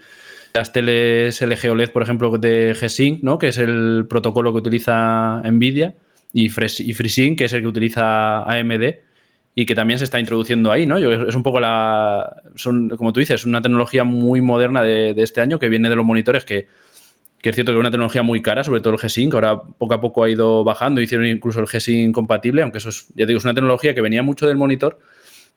las 0.54 0.72
teles 0.72 1.42
LG 1.42 1.70
OLED, 1.70 1.90
por 1.90 2.02
ejemplo, 2.02 2.38
de 2.38 2.74
G-Sync, 2.74 3.22
¿no? 3.22 3.36
que 3.36 3.48
es 3.48 3.58
el 3.58 4.06
protocolo 4.08 4.52
que 4.52 4.58
utiliza 4.58 5.42
NVIDIA, 5.44 5.94
y, 6.32 6.46
y 6.46 6.48
FreeSync, 6.48 7.36
que 7.36 7.44
es 7.44 7.52
el 7.52 7.60
que 7.60 7.68
utiliza 7.68 8.44
AMD 8.44 8.84
y 9.54 9.66
que 9.66 9.74
también 9.74 9.98
se 9.98 10.04
está 10.04 10.18
introduciendo 10.18 10.72
ahí, 10.72 10.86
¿no? 10.86 10.96
Es 10.98 11.34
un 11.34 11.42
poco 11.42 11.60
la. 11.60 12.42
Son, 12.54 12.88
como 12.90 13.12
tú 13.12 13.20
dices, 13.20 13.44
una 13.44 13.60
tecnología 13.60 14.04
muy 14.04 14.40
moderna 14.40 14.82
de, 14.82 15.14
de 15.14 15.22
este 15.22 15.40
año 15.40 15.58
que 15.58 15.68
viene 15.68 15.90
de 15.90 15.96
los 15.96 16.06
monitores 16.06 16.44
que, 16.44 16.68
que, 17.40 17.50
es 17.50 17.54
cierto 17.54 17.72
que 17.72 17.76
es 17.76 17.80
una 17.80 17.90
tecnología 17.90 18.22
muy 18.22 18.40
cara, 18.40 18.64
sobre 18.64 18.80
todo 18.80 18.94
el 18.94 18.98
G-Sync, 18.98 19.34
ahora 19.34 19.60
poco 19.60 19.94
a 19.94 20.00
poco 20.00 20.24
ha 20.24 20.30
ido 20.30 20.64
bajando, 20.64 21.02
hicieron 21.02 21.26
incluso 21.26 21.60
el 21.60 21.66
G-Sync 21.66 22.14
compatible, 22.14 22.62
aunque 22.62 22.78
eso 22.78 22.88
es, 22.88 23.08
ya 23.14 23.26
digo, 23.26 23.38
es 23.38 23.44
una 23.44 23.54
tecnología 23.54 23.94
que 23.94 24.00
venía 24.00 24.22
mucho 24.22 24.46
del 24.46 24.56
monitor, 24.56 24.98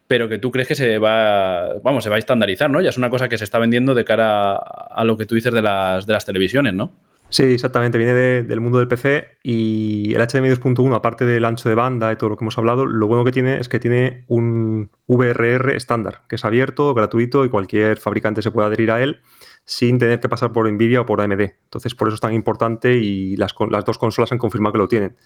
pero 0.08 0.28
que 0.28 0.40
tú 0.40 0.52
crees 0.52 0.68
que 0.68 0.76
se 0.76 0.98
va, 1.00 1.76
vamos, 1.82 2.04
se 2.04 2.10
va 2.10 2.18
a 2.18 2.20
estandarizar, 2.20 2.70
¿no? 2.70 2.82
Ya 2.82 2.90
es 2.90 2.98
una 2.98 3.10
cosa 3.10 3.30
que 3.30 3.38
se 3.38 3.46
está 3.46 3.60
vendiendo 3.60 3.96
de 3.96 4.04
cara 4.04 4.56
a, 4.56 4.88
a 4.94 5.04
lo 5.06 5.18
que 5.18 5.26
tú 5.26 5.36
dices 5.36 5.54
de 5.54 5.62
las, 5.62 6.06
de 6.06 6.14
las 6.14 6.26
televisiones, 6.26 6.74
¿no? 6.74 6.92
Sí, 7.30 7.44
exactamente, 7.44 7.98
viene 7.98 8.14
de, 8.14 8.44
del 8.44 8.62
mundo 8.62 8.78
del 8.78 8.88
PC 8.88 9.40
y 9.44 10.14
el 10.14 10.22
HDMI 10.22 10.50
2.1, 10.50 10.96
aparte 10.96 11.26
del 11.26 11.44
ancho 11.44 11.68
de 11.68 11.76
banda 11.76 12.12
y 12.12 12.16
todo 12.16 12.30
lo 12.30 12.38
que 12.38 12.44
hemos 12.46 12.58
hablado, 12.58 12.86
lo 12.86 13.08
bueno 13.08 13.26
que 13.26 13.32
tiene 13.32 13.58
es 13.58 13.68
que 13.68 13.80
tiene 13.80 14.24
un 14.28 14.92
VRR 15.08 15.76
estándar, 15.76 16.22
que 16.30 16.36
es 16.36 16.46
abierto, 16.46 16.94
gratuito 16.94 17.44
y 17.44 17.50
cualquier 17.50 17.98
fabricante 17.98 18.42
se 18.42 18.52
puede 18.52 18.68
adherir 18.68 18.92
a 18.92 19.02
él 19.02 19.22
sin 19.66 19.98
tener 19.98 20.20
que 20.20 20.30
pasar 20.30 20.54
por 20.54 20.72
Nvidia 20.72 21.02
o 21.02 21.06
por 21.06 21.20
AMD. 21.20 21.42
Entonces, 21.42 21.96
por 21.96 22.08
eso 22.08 22.16
es 22.16 22.22
tan 22.22 22.34
importante 22.34 22.94
y 22.96 23.36
las, 23.36 23.54
las 23.70 23.84
dos 23.84 23.98
consolas 23.98 24.32
han 24.32 24.38
confirmado 24.38 24.74
que 24.74 24.80
lo 24.80 24.88
tienen. 24.88 25.18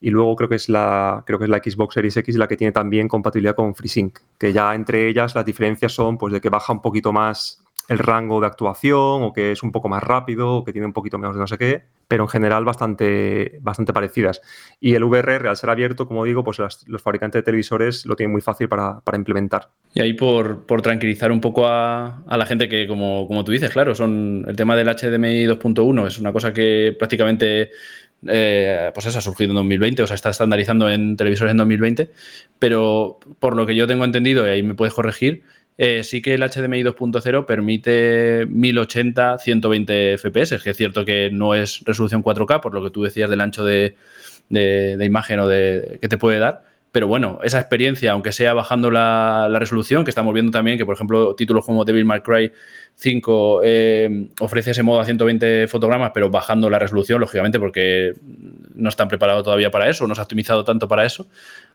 Y 0.00 0.10
luego 0.10 0.34
creo 0.36 0.48
que 0.48 0.56
es 0.56 0.68
la 0.68 1.22
creo 1.26 1.38
que 1.38 1.44
es 1.44 1.50
la 1.50 1.58
Xbox 1.58 1.94
Series 1.94 2.16
X 2.16 2.36
la 2.36 2.48
que 2.48 2.56
tiene 2.56 2.72
también 2.72 3.08
compatibilidad 3.08 3.54
con 3.54 3.74
FreeSync, 3.74 4.18
que 4.38 4.52
ya 4.52 4.74
entre 4.74 5.08
ellas 5.08 5.34
las 5.34 5.44
diferencias 5.44 5.92
son 5.92 6.18
pues 6.18 6.32
de 6.32 6.40
que 6.40 6.48
baja 6.48 6.72
un 6.72 6.82
poquito 6.82 7.12
más 7.12 7.61
el 7.88 7.98
rango 7.98 8.40
de 8.40 8.46
actuación 8.46 9.22
o 9.22 9.32
que 9.32 9.52
es 9.52 9.62
un 9.62 9.72
poco 9.72 9.88
más 9.88 10.02
rápido 10.02 10.56
o 10.56 10.64
que 10.64 10.72
tiene 10.72 10.86
un 10.86 10.92
poquito 10.92 11.18
menos 11.18 11.34
de 11.34 11.40
no 11.40 11.46
sé 11.46 11.58
qué, 11.58 11.82
pero 12.08 12.24
en 12.24 12.28
general 12.28 12.64
bastante, 12.64 13.58
bastante 13.60 13.92
parecidas. 13.92 14.40
Y 14.80 14.94
el 14.94 15.04
VRR, 15.04 15.48
al 15.48 15.56
ser 15.56 15.70
abierto, 15.70 16.06
como 16.06 16.24
digo, 16.24 16.44
pues 16.44 16.58
los 16.86 17.02
fabricantes 17.02 17.40
de 17.40 17.42
televisores 17.42 18.06
lo 18.06 18.16
tienen 18.16 18.32
muy 18.32 18.42
fácil 18.42 18.68
para, 18.68 19.00
para 19.00 19.18
implementar. 19.18 19.70
Y 19.94 20.00
ahí 20.00 20.12
por, 20.14 20.66
por 20.66 20.82
tranquilizar 20.82 21.32
un 21.32 21.40
poco 21.40 21.66
a, 21.66 22.22
a, 22.26 22.36
la 22.36 22.46
gente 22.46 22.68
que, 22.68 22.86
como, 22.86 23.26
como 23.26 23.44
tú 23.44 23.52
dices, 23.52 23.70
claro, 23.70 23.94
son 23.94 24.44
el 24.46 24.56
tema 24.56 24.76
del 24.76 24.88
HDMI 24.88 25.46
2.1 25.46 26.06
es 26.06 26.18
una 26.18 26.32
cosa 26.32 26.52
que 26.52 26.94
prácticamente 26.98 27.70
eh, 28.26 28.90
pues 28.94 29.06
eso 29.06 29.18
ha 29.18 29.22
surgido 29.22 29.50
en 29.50 29.56
2020, 29.56 30.02
o 30.02 30.06
sea, 30.06 30.14
está 30.14 30.30
estandarizando 30.30 30.88
en 30.88 31.16
televisores 31.16 31.50
en 31.50 31.56
2020, 31.56 32.10
pero 32.58 33.18
por 33.38 33.56
lo 33.56 33.66
que 33.66 33.74
yo 33.74 33.86
tengo 33.86 34.04
entendido, 34.04 34.46
y 34.46 34.50
ahí 34.50 34.62
me 34.62 34.74
puedes 34.74 34.94
corregir, 34.94 35.42
eh, 35.78 36.04
sí 36.04 36.20
que 36.20 36.34
el 36.34 36.42
HDMI 36.42 36.82
2.0 36.82 37.46
permite 37.46 38.46
1080, 38.46 39.38
120 39.38 40.18
FPS, 40.18 40.62
que 40.62 40.70
es 40.70 40.76
cierto 40.76 41.04
que 41.04 41.30
no 41.32 41.54
es 41.54 41.82
resolución 41.84 42.22
4K, 42.22 42.60
por 42.60 42.74
lo 42.74 42.82
que 42.82 42.90
tú 42.90 43.02
decías 43.02 43.30
del 43.30 43.40
ancho 43.40 43.64
de, 43.64 43.96
imagen 44.50 45.40
o 45.40 45.48
de 45.48 45.98
que 46.00 46.08
te 46.08 46.18
puede 46.18 46.38
dar. 46.38 46.64
Pero 46.92 47.08
bueno, 47.08 47.40
esa 47.42 47.58
experiencia, 47.58 48.12
aunque 48.12 48.32
sea 48.32 48.52
bajando 48.52 48.90
la, 48.90 49.48
resolución, 49.58 50.04
que 50.04 50.10
estamos 50.10 50.34
viendo 50.34 50.52
también 50.52 50.76
que, 50.76 50.84
por 50.84 50.94
ejemplo, 50.94 51.34
títulos 51.34 51.64
como 51.64 51.86
Devil 51.86 52.04
May 52.04 52.20
Cry 52.20 52.52
5 52.96 53.62
eh, 53.64 54.28
ofrece 54.40 54.72
ese 54.72 54.82
modo 54.82 55.00
a 55.00 55.06
120 55.06 55.68
fotogramas, 55.68 56.10
pero 56.12 56.28
bajando 56.28 56.68
la 56.68 56.78
resolución, 56.78 57.18
lógicamente, 57.18 57.58
porque 57.58 58.12
no 58.74 58.90
están 58.90 59.08
preparados 59.08 59.42
todavía 59.42 59.70
para 59.70 59.88
eso, 59.88 60.06
no 60.06 60.14
se 60.14 60.20
ha 60.20 60.24
optimizado 60.24 60.64
tanto 60.64 60.86
para 60.86 61.06
eso. 61.06 61.26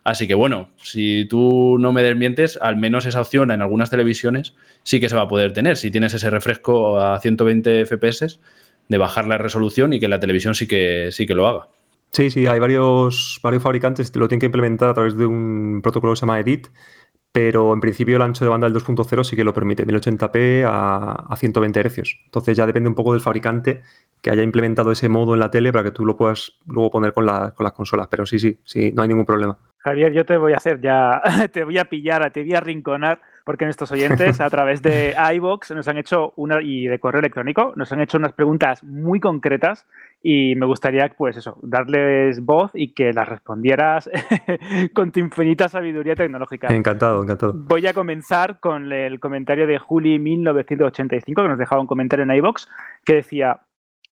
Así 0.08 0.26
que 0.26 0.36
bueno, 0.36 0.70
si 0.78 1.26
tú 1.26 1.76
no 1.82 1.92
me 1.92 2.02
desmientes, 2.02 2.58
al 2.62 2.78
menos 2.78 3.06
esa 3.06 3.20
opción 3.20 3.52
en 3.52 3.62
algunas 3.62 3.90
televisiones 3.90 4.56
sí 4.84 5.02
que 5.02 5.10
se 5.10 5.18
va 5.18 5.24
a 5.24 5.28
poder 5.28 5.52
tener. 5.52 5.76
Si 5.76 5.92
tienes 5.92 6.14
ese 6.14 6.30
refresco 6.30 6.98
a 6.98 7.20
120 7.20 7.86
FPS, 7.86 8.40
de 8.88 8.98
bajar 8.98 9.28
la 9.28 9.38
resolución 9.38 9.92
y 9.92 10.00
que 10.00 10.08
la 10.08 10.22
televisión 10.22 10.56
sí 10.56 10.66
que, 10.66 11.10
sí 11.12 11.28
que 11.28 11.36
lo 11.36 11.46
haga. 11.46 11.68
Sí, 12.12 12.30
sí, 12.30 12.48
hay 12.48 12.58
varios, 12.58 13.42
varios 13.44 13.62
fabricantes 13.62 14.10
que 14.10 14.20
lo 14.20 14.30
tienen 14.30 14.40
que 14.40 14.46
implementar 14.46 14.88
a 14.88 14.94
través 14.94 15.18
de 15.18 15.26
un 15.26 15.82
protocolo 15.84 16.14
que 16.14 16.16
se 16.16 16.22
llama 16.22 16.40
EDIT, 16.40 16.70
pero 17.34 17.74
en 17.74 17.82
principio 17.82 18.16
el 18.16 18.22
ancho 18.22 18.46
de 18.46 18.50
banda 18.50 18.70
del 18.70 18.82
2.0 18.82 19.26
sí 19.26 19.36
que 19.36 19.44
lo 19.44 19.54
permite, 19.54 19.86
1080p 19.86 20.64
a, 20.66 21.36
120 21.36 21.82
Hz. 21.82 22.16
Entonces 22.28 22.56
ya 22.56 22.66
depende 22.66 22.88
un 22.88 22.96
poco 22.96 23.12
del 23.12 23.22
fabricante 23.22 23.82
que 24.22 24.30
haya 24.30 24.44
implementado 24.44 24.94
ese 24.94 25.10
modo 25.10 25.34
en 25.34 25.42
la 25.42 25.52
tele 25.52 25.74
para 25.74 25.84
que 25.84 25.92
tú 25.92 26.06
lo 26.06 26.16
puedas 26.16 26.54
luego 26.66 26.92
poner 26.92 27.14
con, 27.14 27.26
con 27.26 27.64
las 27.66 27.74
consolas. 27.74 28.08
Pero 28.10 28.26
sí, 28.26 28.40
sí, 28.40 28.58
sí, 28.64 28.94
no 28.94 29.02
hay 29.02 29.10
ningún 29.10 29.26
problema. 29.26 29.60
Javier, 29.88 30.12
yo 30.12 30.26
te 30.26 30.36
voy 30.36 30.52
a 30.52 30.58
hacer 30.58 30.82
ya, 30.82 31.22
te 31.54 31.64
voy 31.64 31.78
a 31.78 31.86
pillar, 31.86 32.30
te 32.32 32.42
voy 32.42 32.54
a 32.54 32.60
rinconar, 32.60 33.22
porque 33.46 33.64
nuestros 33.64 33.90
oyentes 33.94 34.42
a 34.42 34.50
través 34.50 34.82
de 34.82 35.16
iBox 35.36 35.72
nos 35.72 35.88
han 35.88 35.98
hecho 35.98 36.34
una 36.36 36.62
y 36.62 36.88
de 36.88 37.00
correo 37.00 37.20
electrónico 37.20 37.72
nos 37.78 37.90
han 37.94 38.02
hecho 38.02 38.18
unas 38.18 38.34
preguntas 38.34 38.84
muy 38.84 39.22
concretas 39.22 39.88
y 40.22 40.56
me 40.56 40.66
gustaría, 40.66 41.08
pues 41.18 41.38
eso, 41.38 41.58
darles 41.62 42.44
voz 42.44 42.72
y 42.74 42.94
que 42.94 43.14
las 43.14 43.30
respondieras 43.30 44.10
con 44.94 45.14
tu 45.14 45.22
infinita 45.22 45.70
sabiduría 45.70 46.16
tecnológica. 46.16 46.68
Encantado, 46.68 47.24
encantado. 47.24 47.54
Voy 47.56 47.88
a 47.88 47.94
comenzar 47.94 48.60
con 48.60 48.92
el 48.92 49.22
comentario 49.22 49.68
de 49.68 49.80
Juli1985 49.80 51.24
que 51.24 51.48
nos 51.48 51.58
dejaba 51.58 51.80
un 51.80 51.88
comentario 51.88 52.24
en 52.24 52.32
iBox 52.32 52.68
que 53.06 53.16
decía 53.16 53.62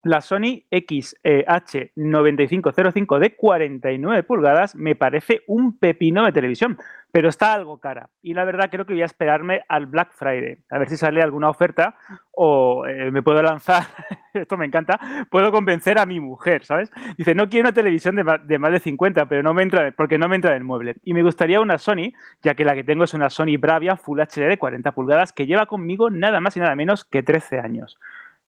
la 0.06 0.22
Sony 0.22 0.64
XH9505 0.70 3.20
de 3.20 3.36
49 3.36 4.22
pulgadas 4.22 4.76
me 4.76 4.96
parece 4.96 5.42
un 5.48 5.80
pepino 5.80 6.24
de 6.24 6.32
televisión, 6.32 6.78
pero 7.12 7.28
está 7.28 7.56
algo 7.56 7.80
cara. 7.80 8.12
Y 8.22 8.36
la 8.36 8.46
verdad 8.46 8.70
creo 8.70 8.86
que 8.86 8.94
voy 8.94 9.02
a 9.02 9.06
esperarme 9.06 9.64
al 9.68 9.88
Black 9.88 10.12
Friday, 10.14 10.60
a 10.70 10.78
ver 10.78 10.90
si 10.90 10.98
sale 10.98 11.24
alguna 11.24 11.50
oferta 11.50 11.96
o 12.32 12.86
eh, 12.86 13.10
me 13.10 13.24
puedo 13.24 13.42
lanzar, 13.42 13.86
esto 14.36 14.58
me 14.58 14.68
encanta, 14.68 15.26
puedo 15.32 15.52
convencer 15.52 15.98
a 15.98 16.06
mi 16.06 16.20
mujer, 16.20 16.66
¿sabes? 16.66 16.92
Dice, 17.18 17.34
no 17.34 17.50
quiero 17.50 17.68
una 17.68 17.74
televisión 17.74 18.16
de, 18.16 18.24
de 18.44 18.60
más 18.60 18.74
de 18.74 18.82
50, 18.82 19.28
pero 19.28 19.42
no 19.42 19.56
me 19.56 19.64
entra, 19.64 19.92
porque 19.98 20.20
no 20.20 20.30
me 20.30 20.36
entra 20.36 20.52
en 20.52 20.58
el 20.58 20.64
mueble. 20.64 20.98
Y 21.02 21.16
me 21.16 21.24
gustaría 21.24 21.60
una 21.60 21.80
Sony, 21.80 22.12
ya 22.44 22.54
que 22.54 22.64
la 22.64 22.76
que 22.76 22.84
tengo 22.84 23.06
es 23.06 23.16
una 23.16 23.32
Sony 23.32 23.58
Bravia 23.58 23.98
Full 23.98 24.20
HD 24.20 24.48
de 24.48 24.60
40 24.60 24.92
pulgadas 24.92 25.34
que 25.34 25.48
lleva 25.48 25.66
conmigo 25.66 26.12
nada 26.12 26.42
más 26.42 26.56
y 26.58 26.60
nada 26.60 26.76
menos 26.76 27.06
que 27.06 27.24
13 27.24 27.58
años. 27.58 27.98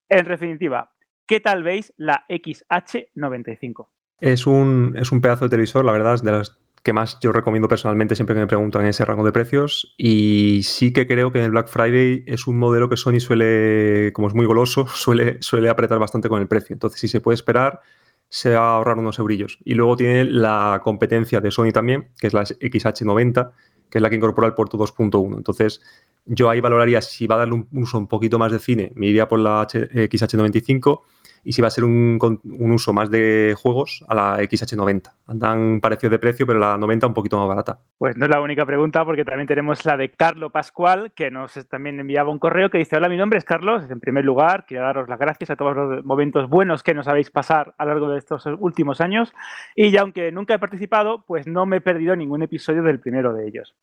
En 0.10 0.26
definitiva, 0.26 0.92
¿Qué 1.28 1.42
tal 1.42 1.62
veis 1.62 1.94
la 1.98 2.26
XH95? 2.30 3.88
Es 4.22 4.48
un, 4.48 4.96
es 4.98 5.12
un 5.12 5.20
pedazo 5.20 5.46
de 5.46 5.50
televisor, 5.50 5.84
la 5.84 5.92
verdad, 5.92 6.16
es 6.16 6.24
de 6.24 6.32
las 6.32 6.58
que 6.84 6.94
más 6.94 7.20
yo 7.20 7.34
recomiendo 7.34 7.68
personalmente 7.68 8.16
siempre 8.16 8.34
que 8.34 8.40
me 8.40 8.48
preguntan 8.48 8.86
ese 8.86 9.04
rango 9.04 9.26
de 9.26 9.34
precios. 9.34 9.94
Y 9.98 10.62
sí 10.64 10.94
que 10.94 11.06
creo 11.06 11.34
que 11.34 11.40
en 11.40 11.46
el 11.46 11.52
Black 11.52 11.68
Friday 11.68 12.24
es 12.26 12.48
un 12.48 12.58
modelo 12.58 12.88
que 12.88 12.96
Sony 12.96 13.20
suele, 13.20 14.14
como 14.14 14.30
es 14.30 14.34
muy 14.34 14.46
goloso, 14.46 14.88
suele, 14.96 15.38
suele 15.42 15.68
apretar 15.68 16.00
bastante 16.00 16.30
con 16.30 16.42
el 16.42 16.48
precio. 16.48 16.74
Entonces, 16.74 17.02
si 17.02 17.10
se 17.10 17.20
puede 17.20 17.36
esperar, 17.36 17.82
se 18.30 18.52
va 18.52 18.70
a 18.70 18.76
ahorrar 18.76 18.98
unos 18.98 19.20
eurillos. 19.20 19.60
Y 19.66 19.74
luego 19.74 19.98
tiene 19.98 20.24
la 20.24 20.80
competencia 20.82 21.42
de 21.42 21.52
Sony 21.52 21.72
también, 21.74 22.08
que 22.18 22.28
es 22.28 22.34
la 22.34 22.44
XH90, 22.44 23.52
que 23.90 23.98
es 23.98 24.02
la 24.02 24.10
que 24.10 24.16
incorpora 24.16 24.48
el 24.48 24.54
puerto 24.54 24.78
2.1. 24.78 25.36
Entonces, 25.36 25.82
yo 26.26 26.50
ahí 26.50 26.62
valoraría 26.62 27.02
si 27.02 27.28
va 27.28 27.36
a 27.36 27.40
darle 27.40 27.56
un 27.56 27.68
uso 27.74 27.98
un 27.98 28.08
poquito 28.08 28.40
más 28.40 28.52
de 28.52 28.60
cine, 28.60 28.92
me 28.96 29.08
iría 29.08 29.28
por 29.28 29.40
la 29.40 29.68
XH95 29.68 31.02
y 31.44 31.54
si 31.54 31.62
va 31.62 31.68
a 31.68 31.72
ser 31.72 31.84
un, 31.84 32.20
uso 32.44 32.94
más 32.94 33.10
de 33.10 33.56
juegos 33.58 34.04
a 34.08 34.16
la 34.16 34.38
XH90. 34.40 35.12
Andan 35.28 35.82
parecidos 35.82 36.12
de 36.12 36.20
precio, 36.20 36.48
pero 36.48 36.60
la 36.60 36.78
90 36.78 37.08
un 37.08 37.14
poquito 37.14 37.38
más 37.38 37.48
barata. 37.48 37.80
Pues 37.98 38.16
no 38.18 38.26
es 38.26 38.32
la 38.32 38.42
única 38.42 38.66
pregunta, 38.66 39.04
porque 39.06 39.26
también 39.26 39.48
tenemos 39.48 39.86
la 39.86 39.98
de 39.98 40.10
Carlo 40.12 40.52
Pascual, 40.52 41.12
que 41.14 41.32
nos 41.32 41.54
también 41.68 42.00
enviaba 42.00 42.32
un 42.32 42.40
correo 42.40 42.70
que 42.70 42.78
dice: 42.78 42.96
Hola, 42.96 43.10
mi 43.10 43.18
nombre 43.18 43.40
es 43.40 43.46
Carlos. 43.46 43.84
En 43.90 44.00
primer 44.00 44.26
lugar, 44.26 44.66
quiero 44.66 44.84
daros 44.84 45.10
las 45.10 45.20
gracias 45.20 45.50
a 45.50 45.56
todos 45.56 45.76
los 45.76 46.06
momentos 46.06 46.50
buenos 46.50 46.84
que 46.84 46.94
nos 46.94 47.08
habéis 47.08 47.30
pasado 47.30 47.74
a 47.78 47.86
lo 47.86 47.92
largo 47.92 48.10
de 48.10 48.20
estos 48.20 48.46
últimos 48.60 49.02
años. 49.02 49.34
Y 49.76 49.96
aunque 49.98 50.32
nunca 50.32 50.54
he 50.54 50.60
participado, 50.60 51.24
pues 51.26 51.48
no 51.48 51.66
me 51.66 51.78
he 51.78 51.82
perdido 51.82 52.16
ningún 52.16 52.44
episodio 52.44 52.84
del 52.84 53.00
primero 53.00 53.34
de 53.34 53.48
ellos. 53.48 53.76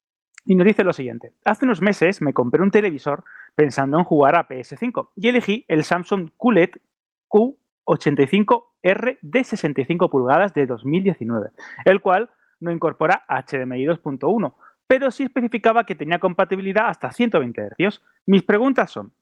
Y 0.47 0.55
nos 0.55 0.67
dice 0.67 0.85
lo 0.85 0.93
siguiente. 0.93 1.33
Hace 1.45 1.65
unos 1.65 1.81
meses 1.81 2.21
me 2.21 2.35
compré 2.35 2.63
un 2.63 2.71
televisor 2.71 3.25
pensando 3.55 3.99
en 3.99 4.05
jugar 4.05 4.37
a 4.37 4.47
PS5 4.47 5.11
y 5.17 5.29
elegí 5.29 5.65
el 5.69 5.85
Samsung 5.85 6.31
QLED 6.37 6.71
Q85R 7.35 9.19
de 9.21 9.45
65 9.45 10.09
pulgadas 10.09 10.55
de 10.55 10.67
2019, 10.67 11.51
el 11.85 12.01
cual 12.01 12.31
no 12.61 12.71
incorpora 12.71 13.25
HDMI 13.29 13.87
2.1, 13.87 14.55
pero 14.87 15.11
sí 15.11 15.25
especificaba 15.25 15.85
que 15.85 15.97
tenía 15.97 16.21
compatibilidad 16.21 16.89
hasta 16.89 17.11
120 17.11 17.71
Hz. 17.77 18.01
Mis 18.27 18.43
preguntas 18.43 18.91
son, 18.93 19.13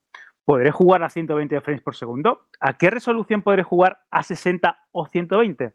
¿podré 0.45 0.71
jugar 0.71 1.03
a 1.03 1.09
120 1.09 1.61
frames 1.63 1.83
por 1.83 1.97
segundo? 1.97 2.47
¿A 2.61 2.77
qué 2.77 2.91
resolución 2.91 3.43
podré 3.43 3.63
jugar 3.63 4.01
a 4.11 4.23
60 4.23 4.77
o 4.93 5.07
120? 5.07 5.73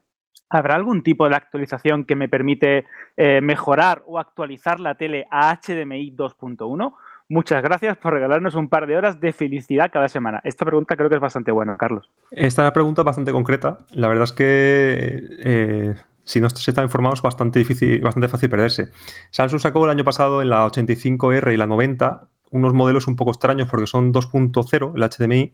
¿Habrá 0.50 0.76
algún 0.76 1.04
tipo 1.04 1.28
de 1.28 1.36
actualización 1.36 2.06
que 2.06 2.16
me 2.16 2.30
permite 2.30 2.86
eh, 3.18 3.42
mejorar 3.42 4.04
o 4.06 4.20
actualizar 4.20 4.80
la 4.80 4.96
tele 4.96 5.26
a 5.30 5.54
HDMI 5.56 6.16
2.1? 6.16 6.94
Muchas 7.30 7.62
gracias 7.62 7.98
por 7.98 8.14
regalarnos 8.14 8.56
un 8.56 8.70
par 8.70 8.88
de 8.88 8.96
horas 8.96 9.20
de 9.20 9.34
felicidad 9.34 9.92
cada 9.92 10.08
semana. 10.08 10.40
Esta 10.46 10.66
pregunta 10.66 10.96
creo 10.96 11.10
que 11.10 11.16
es 11.16 11.22
bastante 11.22 11.52
buena, 11.52 11.76
Carlos. 11.76 12.10
Esta 12.32 12.72
pregunta 12.72 13.02
es 13.02 13.06
bastante 13.06 13.34
concreta. 13.34 13.80
La 13.92 14.08
verdad 14.08 14.24
es 14.24 14.32
que 14.32 15.24
eh, 15.40 15.96
si 16.24 16.40
no 16.40 16.50
se 16.50 16.72
está 16.72 16.84
informado 16.84 17.16
es 17.16 17.22
bastante, 17.22 17.60
difícil, 17.60 18.00
bastante 18.02 18.30
fácil 18.30 18.50
perderse. 18.50 18.92
Samsung 19.32 19.60
sacó 19.60 19.84
el 19.86 19.92
año 19.92 20.06
pasado 20.06 20.42
en 20.42 20.50
la 20.50 20.66
85R 20.68 21.54
y 21.54 21.58
la 21.58 21.68
90 21.68 22.28
unos 22.52 22.74
modelos 22.74 23.08
un 23.08 23.16
poco 23.16 23.32
extraños 23.32 23.68
porque 23.70 23.88
son 23.88 24.14
2.0 24.14 24.94
el 24.96 25.04
HDMI, 25.04 25.54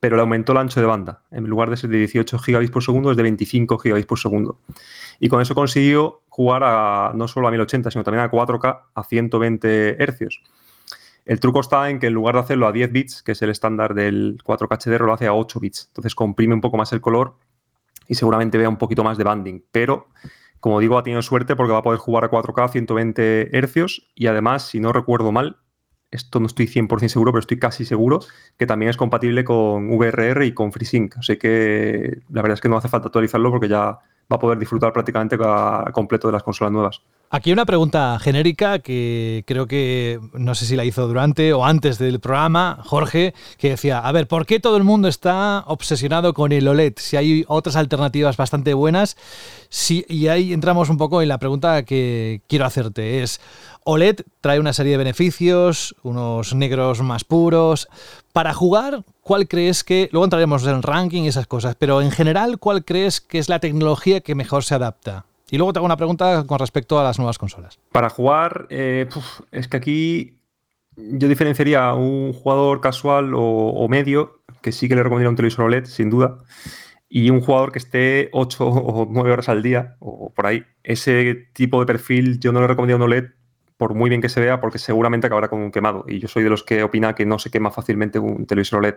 pero 0.00 0.16
le 0.16 0.22
aumentó 0.22 0.52
el 0.52 0.58
ancho 0.58 0.80
de 0.80 0.86
banda. 0.86 1.22
En 1.30 1.44
lugar 1.44 1.70
de 1.70 1.76
ser 1.76 1.90
de 1.90 1.98
18 1.98 2.38
gigabits 2.38 2.72
por 2.72 2.82
segundo, 2.82 3.10
es 3.10 3.16
de 3.16 3.22
25 3.22 3.78
gigabits 3.78 4.06
por 4.06 4.18
segundo. 4.18 4.58
Y 5.20 5.28
con 5.28 5.40
eso 5.40 5.54
consiguió 5.54 6.22
jugar 6.28 6.62
a, 6.64 7.12
no 7.14 7.28
solo 7.28 7.48
a 7.48 7.50
1080, 7.50 7.90
sino 7.90 8.04
también 8.04 8.24
a 8.24 8.30
4K 8.30 8.80
a 8.94 9.04
120 9.04 9.96
Hz. 9.98 10.40
El 11.24 11.40
truco 11.40 11.60
está 11.60 11.88
en 11.88 11.98
que 11.98 12.08
en 12.08 12.12
lugar 12.12 12.34
de 12.34 12.42
hacerlo 12.42 12.66
a 12.66 12.72
10 12.72 12.92
bits, 12.92 13.22
que 13.22 13.32
es 13.32 13.42
el 13.42 13.50
estándar 13.50 13.94
del 13.94 14.38
4K 14.44 14.78
HDR, 14.84 15.04
lo 15.04 15.14
hace 15.14 15.26
a 15.26 15.34
8 15.34 15.58
bits. 15.60 15.86
Entonces 15.88 16.14
comprime 16.14 16.54
un 16.54 16.60
poco 16.60 16.76
más 16.76 16.92
el 16.92 17.00
color 17.00 17.36
y 18.06 18.14
seguramente 18.14 18.58
vea 18.58 18.68
un 18.68 18.76
poquito 18.76 19.04
más 19.04 19.16
de 19.16 19.24
banding. 19.24 19.64
Pero, 19.72 20.08
como 20.60 20.80
digo, 20.80 20.98
ha 20.98 21.02
tenido 21.02 21.22
suerte 21.22 21.56
porque 21.56 21.72
va 21.72 21.78
a 21.78 21.82
poder 21.82 21.98
jugar 21.98 22.24
a 22.24 22.30
4K 22.30 22.64
a 22.64 22.68
120 22.68 23.50
Hz 23.52 24.02
y 24.14 24.26
además, 24.26 24.68
si 24.68 24.80
no 24.80 24.92
recuerdo 24.92 25.32
mal, 25.32 25.58
esto 26.10 26.38
no 26.40 26.46
estoy 26.46 26.66
100% 26.66 27.08
seguro, 27.08 27.32
pero 27.32 27.40
estoy 27.40 27.58
casi 27.58 27.84
seguro 27.84 28.20
que 28.56 28.66
también 28.66 28.90
es 28.90 28.96
compatible 28.96 29.44
con 29.44 29.88
VRR 29.90 30.44
y 30.44 30.52
con 30.52 30.72
FreeSync. 30.72 31.16
Así 31.16 31.38
que 31.38 32.18
la 32.28 32.42
verdad 32.42 32.54
es 32.54 32.60
que 32.60 32.68
no 32.68 32.76
hace 32.76 32.88
falta 32.88 33.08
actualizarlo 33.08 33.50
porque 33.50 33.68
ya 33.68 33.98
va 34.32 34.36
a 34.36 34.38
poder 34.38 34.58
disfrutar 34.58 34.92
prácticamente 34.92 35.36
completo 35.92 36.28
de 36.28 36.32
las 36.32 36.42
consolas 36.42 36.72
nuevas. 36.72 37.00
Aquí 37.30 37.50
una 37.50 37.66
pregunta 37.66 38.16
genérica 38.20 38.78
que 38.78 39.42
creo 39.44 39.66
que 39.66 40.20
no 40.34 40.54
sé 40.54 40.66
si 40.66 40.76
la 40.76 40.84
hizo 40.84 41.08
durante 41.08 41.52
o 41.52 41.64
antes 41.64 41.98
del 41.98 42.20
programa, 42.20 42.78
Jorge, 42.84 43.34
que 43.58 43.70
decía, 43.70 43.98
a 43.98 44.12
ver, 44.12 44.28
¿por 44.28 44.46
qué 44.46 44.60
todo 44.60 44.76
el 44.76 44.84
mundo 44.84 45.08
está 45.08 45.64
obsesionado 45.66 46.32
con 46.32 46.52
el 46.52 46.68
OLED? 46.68 46.92
Si 46.98 47.16
hay 47.16 47.44
otras 47.48 47.74
alternativas 47.74 48.36
bastante 48.36 48.72
buenas. 48.72 49.16
Y 49.88 50.28
ahí 50.28 50.52
entramos 50.52 50.90
un 50.90 50.96
poco 50.96 51.22
en 51.22 51.28
la 51.28 51.38
pregunta 51.38 51.82
que 51.82 52.42
quiero 52.46 52.66
hacerte. 52.66 53.24
Es, 53.24 53.40
OLED 53.84 54.20
trae 54.40 54.58
una 54.58 54.72
serie 54.72 54.92
de 54.92 54.98
beneficios, 54.98 55.94
unos 56.02 56.54
negros 56.54 57.02
más 57.02 57.24
puros. 57.24 57.88
Para 58.32 58.54
jugar, 58.54 59.04
¿cuál 59.20 59.46
crees 59.46 59.84
que, 59.84 60.08
luego 60.10 60.24
entraremos 60.24 60.66
en 60.66 60.82
ranking 60.82 61.22
y 61.22 61.28
esas 61.28 61.46
cosas, 61.46 61.76
pero 61.76 62.00
en 62.00 62.10
general, 62.10 62.58
¿cuál 62.58 62.84
crees 62.84 63.20
que 63.20 63.38
es 63.38 63.48
la 63.48 63.60
tecnología 63.60 64.20
que 64.20 64.34
mejor 64.34 64.64
se 64.64 64.74
adapta? 64.74 65.26
Y 65.50 65.58
luego 65.58 65.72
te 65.72 65.78
hago 65.78 65.86
una 65.86 65.98
pregunta 65.98 66.44
con 66.46 66.58
respecto 66.58 66.98
a 66.98 67.04
las 67.04 67.18
nuevas 67.18 67.38
consolas. 67.38 67.78
Para 67.92 68.08
jugar, 68.08 68.66
eh, 68.70 69.06
es 69.52 69.68
que 69.68 69.76
aquí 69.76 70.38
yo 70.96 71.28
diferenciaría 71.28 71.84
a 71.84 71.94
un 71.94 72.32
jugador 72.32 72.80
casual 72.80 73.32
o, 73.36 73.86
medio, 73.88 74.40
que 74.62 74.72
sí 74.72 74.88
que 74.88 74.96
le 74.96 75.02
recomendaría 75.02 75.30
un 75.30 75.36
televisor 75.36 75.66
OLED, 75.66 75.84
sin 75.84 76.08
duda, 76.08 76.38
y 77.08 77.28
un 77.28 77.42
jugador 77.42 77.70
que 77.70 77.78
esté 77.78 78.30
8 78.32 78.66
o 78.66 79.06
9 79.10 79.30
horas 79.30 79.48
al 79.50 79.62
día, 79.62 79.96
o 79.98 80.32
por 80.32 80.46
ahí. 80.46 80.64
Ese 80.82 81.48
tipo 81.52 81.80
de 81.80 81.86
perfil 81.86 82.40
yo 82.40 82.50
no 82.50 82.60
le 82.60 82.66
recomendaría 82.66 82.96
un 82.96 83.02
OLED 83.02 83.24
por 83.76 83.94
muy 83.94 84.08
bien 84.08 84.20
que 84.20 84.28
se 84.28 84.40
vea, 84.40 84.60
porque 84.60 84.78
seguramente 84.78 85.26
acabará 85.26 85.48
con 85.48 85.60
un 85.60 85.72
quemado. 85.72 86.04
Y 86.06 86.20
yo 86.20 86.28
soy 86.28 86.44
de 86.44 86.50
los 86.50 86.62
que 86.62 86.82
opina 86.82 87.14
que 87.14 87.26
no 87.26 87.38
se 87.38 87.50
quema 87.50 87.70
fácilmente 87.70 88.18
un 88.18 88.46
televisor 88.46 88.78
OLED. 88.78 88.94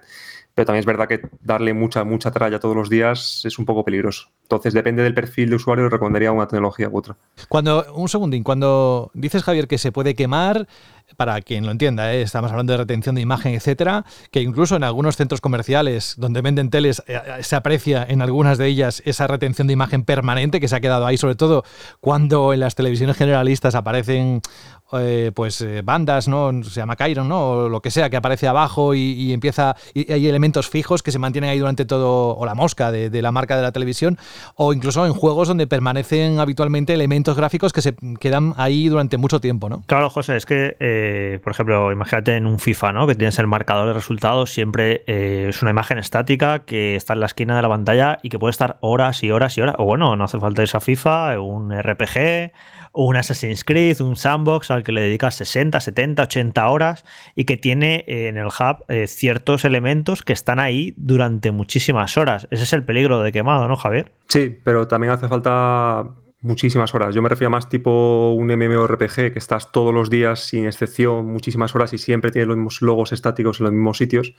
Pero 0.53 0.65
también 0.65 0.79
es 0.81 0.85
verdad 0.85 1.07
que 1.07 1.21
darle 1.41 1.73
mucha, 1.73 2.03
mucha 2.03 2.31
tralla 2.31 2.59
todos 2.59 2.75
los 2.75 2.89
días 2.89 3.41
es 3.45 3.57
un 3.57 3.65
poco 3.65 3.83
peligroso. 3.83 4.29
Entonces, 4.43 4.73
depende 4.73 5.03
del 5.03 5.13
perfil 5.13 5.49
de 5.49 5.55
usuario, 5.55 5.89
recomendaría 5.89 6.31
una 6.31 6.47
tecnología 6.47 6.89
u 6.89 6.97
otra. 6.97 7.17
Cuando, 7.49 7.85
un 7.93 8.07
segundín, 8.07 8.43
cuando 8.43 9.11
dices, 9.13 9.43
Javier, 9.43 9.67
que 9.67 9.77
se 9.77 9.91
puede 9.91 10.15
quemar, 10.15 10.67
para 11.15 11.41
quien 11.41 11.65
lo 11.65 11.71
entienda, 11.71 12.13
¿eh? 12.13 12.21
estamos 12.21 12.51
hablando 12.51 12.73
de 12.73 12.77
retención 12.77 13.15
de 13.15 13.21
imagen, 13.21 13.53
etcétera, 13.53 14.05
que 14.29 14.41
incluso 14.41 14.75
en 14.75 14.83
algunos 14.83 15.15
centros 15.15 15.39
comerciales 15.39 16.15
donde 16.17 16.41
venden 16.41 16.69
teles 16.69 17.01
eh, 17.07 17.15
eh, 17.25 17.43
se 17.43 17.55
aprecia 17.55 18.05
en 18.07 18.21
algunas 18.21 18.57
de 18.57 18.67
ellas 18.67 19.01
esa 19.05 19.25
retención 19.25 19.67
de 19.67 19.73
imagen 19.73 20.03
permanente 20.03 20.59
que 20.59 20.67
se 20.67 20.75
ha 20.75 20.81
quedado 20.81 21.05
ahí, 21.05 21.17
sobre 21.17 21.35
todo 21.35 21.63
cuando 22.01 22.53
en 22.53 22.59
las 22.59 22.75
televisiones 22.75 23.15
generalistas 23.15 23.75
aparecen 23.75 24.41
pues 25.33 25.65
bandas, 25.83 26.27
¿no? 26.27 26.63
Se 26.63 26.79
llama 26.79 26.95
Chiron, 26.95 27.27
¿no? 27.27 27.49
O 27.49 27.69
lo 27.69 27.81
que 27.81 27.91
sea, 27.91 28.09
que 28.09 28.17
aparece 28.17 28.47
abajo 28.47 28.93
y, 28.95 29.33
empieza. 29.33 29.75
Y 29.93 30.11
hay 30.11 30.27
elementos 30.27 30.69
fijos 30.69 31.03
que 31.03 31.11
se 31.11 31.19
mantienen 31.19 31.49
ahí 31.49 31.59
durante 31.59 31.85
todo. 31.85 32.35
O 32.37 32.45
la 32.45 32.55
mosca 32.55 32.91
de, 32.91 33.21
la 33.21 33.31
marca 33.31 33.55
de 33.55 33.61
la 33.61 33.71
televisión. 33.71 34.17
O 34.55 34.73
incluso 34.73 35.05
en 35.05 35.13
juegos 35.13 35.47
donde 35.47 35.67
permanecen 35.67 36.39
habitualmente 36.39 36.93
elementos 36.93 37.35
gráficos 37.35 37.73
que 37.73 37.81
se 37.81 37.95
quedan 38.19 38.53
ahí 38.57 38.89
durante 38.89 39.17
mucho 39.17 39.39
tiempo, 39.39 39.69
¿no? 39.69 39.83
Claro, 39.87 40.09
José, 40.09 40.37
es 40.37 40.45
que 40.45 40.77
eh, 40.79 41.39
por 41.43 41.51
ejemplo, 41.51 41.91
imagínate 41.91 42.35
en 42.35 42.45
un 42.45 42.59
FIFA, 42.59 42.93
¿no? 42.93 43.07
Que 43.07 43.15
tienes 43.15 43.39
el 43.39 43.47
marcador 43.47 43.87
de 43.87 43.93
resultados, 43.93 44.51
siempre 44.51 45.03
eh, 45.07 45.47
es 45.49 45.61
una 45.61 45.71
imagen 45.71 45.97
estática 45.97 46.59
que 46.59 46.95
está 46.95 47.13
en 47.13 47.19
la 47.19 47.25
esquina 47.25 47.55
de 47.55 47.61
la 47.61 47.69
pantalla 47.69 48.19
y 48.23 48.29
que 48.29 48.39
puede 48.39 48.51
estar 48.51 48.77
horas 48.81 49.23
y 49.23 49.31
horas 49.31 49.57
y 49.57 49.61
horas. 49.61 49.75
O 49.77 49.85
bueno, 49.85 50.15
no 50.15 50.23
hace 50.23 50.39
falta 50.39 50.63
esa 50.63 50.79
FIFA, 50.79 51.39
un 51.39 51.71
RPG, 51.71 52.51
un 53.05 53.15
Assassin's 53.15 53.63
Creed, 53.63 54.01
un 54.01 54.15
sandbox 54.15 54.71
al 54.71 54.83
que 54.83 54.91
le 54.91 55.01
dedicas 55.01 55.35
60, 55.35 55.79
70, 55.79 56.23
80 56.23 56.69
horas 56.69 57.05
y 57.35 57.45
que 57.45 57.57
tiene 57.57 58.03
eh, 58.07 58.27
en 58.27 58.37
el 58.37 58.47
hub 58.47 58.85
ciertos 59.07 59.65
elementos 59.65 60.23
que 60.23 60.33
están 60.33 60.59
ahí 60.59 60.93
durante 60.97 61.51
muchísimas 61.51 62.17
horas. 62.17 62.47
Ese 62.51 62.63
es 62.63 62.73
el 62.73 62.83
peligro 62.83 63.21
de 63.21 63.31
quemado, 63.31 63.67
¿no, 63.67 63.75
Javier? 63.75 64.11
Sí, 64.27 64.57
pero 64.63 64.87
también 64.87 65.13
hace 65.13 65.27
falta 65.27 66.07
muchísimas 66.41 66.93
horas. 66.93 67.13
Yo 67.13 67.21
me 67.21 67.29
refiero 67.29 67.49
más 67.49 67.69
tipo 67.69 68.33
un 68.33 68.47
MMORPG 68.47 69.33
que 69.33 69.39
estás 69.39 69.71
todos 69.71 69.93
los 69.93 70.09
días 70.09 70.39
sin 70.39 70.65
excepción, 70.65 71.25
muchísimas 71.25 71.75
horas 71.75 71.93
y 71.93 71.97
siempre 71.97 72.31
tiene 72.31 72.47
los 72.47 72.57
mismos 72.57 72.81
logos 72.81 73.11
estáticos 73.11 73.59
en 73.59 73.65
los 73.65 73.73
mismos 73.73 73.97
sitios. 73.97 74.33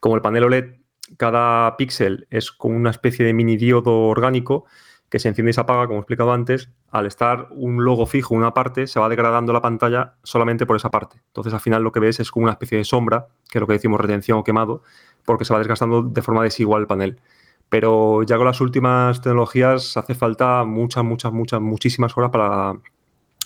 Como 0.00 0.16
el 0.16 0.22
panel 0.22 0.44
OLED, 0.44 0.76
cada 1.16 1.76
píxel 1.76 2.26
es 2.30 2.50
como 2.50 2.76
una 2.76 2.90
especie 2.90 3.24
de 3.24 3.32
mini 3.32 3.56
diodo 3.56 4.08
orgánico 4.08 4.66
que 5.12 5.18
se 5.18 5.28
enciende 5.28 5.50
y 5.50 5.52
se 5.52 5.60
apaga, 5.60 5.86
como 5.86 5.98
he 5.98 6.00
explicado 6.00 6.32
antes. 6.32 6.70
Al 6.90 7.04
estar 7.04 7.48
un 7.50 7.84
logo 7.84 8.06
fijo 8.06 8.32
en 8.32 8.40
una 8.40 8.54
parte, 8.54 8.86
se 8.86 8.98
va 8.98 9.10
degradando 9.10 9.52
la 9.52 9.60
pantalla 9.60 10.14
solamente 10.22 10.64
por 10.64 10.76
esa 10.76 10.90
parte. 10.90 11.20
Entonces, 11.26 11.52
al 11.52 11.60
final 11.60 11.82
lo 11.82 11.92
que 11.92 12.00
ves 12.00 12.18
es 12.18 12.30
como 12.30 12.44
una 12.44 12.52
especie 12.52 12.78
de 12.78 12.84
sombra, 12.84 13.26
que 13.50 13.58
es 13.58 13.60
lo 13.60 13.66
que 13.66 13.74
decimos 13.74 14.00
retención 14.00 14.38
o 14.38 14.42
quemado, 14.42 14.82
porque 15.26 15.44
se 15.44 15.52
va 15.52 15.58
desgastando 15.58 16.00
de 16.00 16.22
forma 16.22 16.42
desigual 16.42 16.80
el 16.80 16.86
panel. 16.86 17.20
Pero 17.68 18.22
ya 18.22 18.38
con 18.38 18.46
las 18.46 18.62
últimas 18.62 19.20
tecnologías 19.20 19.98
hace 19.98 20.14
falta 20.14 20.64
muchas, 20.64 21.04
muchas, 21.04 21.30
muchas, 21.30 21.60
muchísimas 21.60 22.16
horas 22.16 22.30
para, 22.30 22.72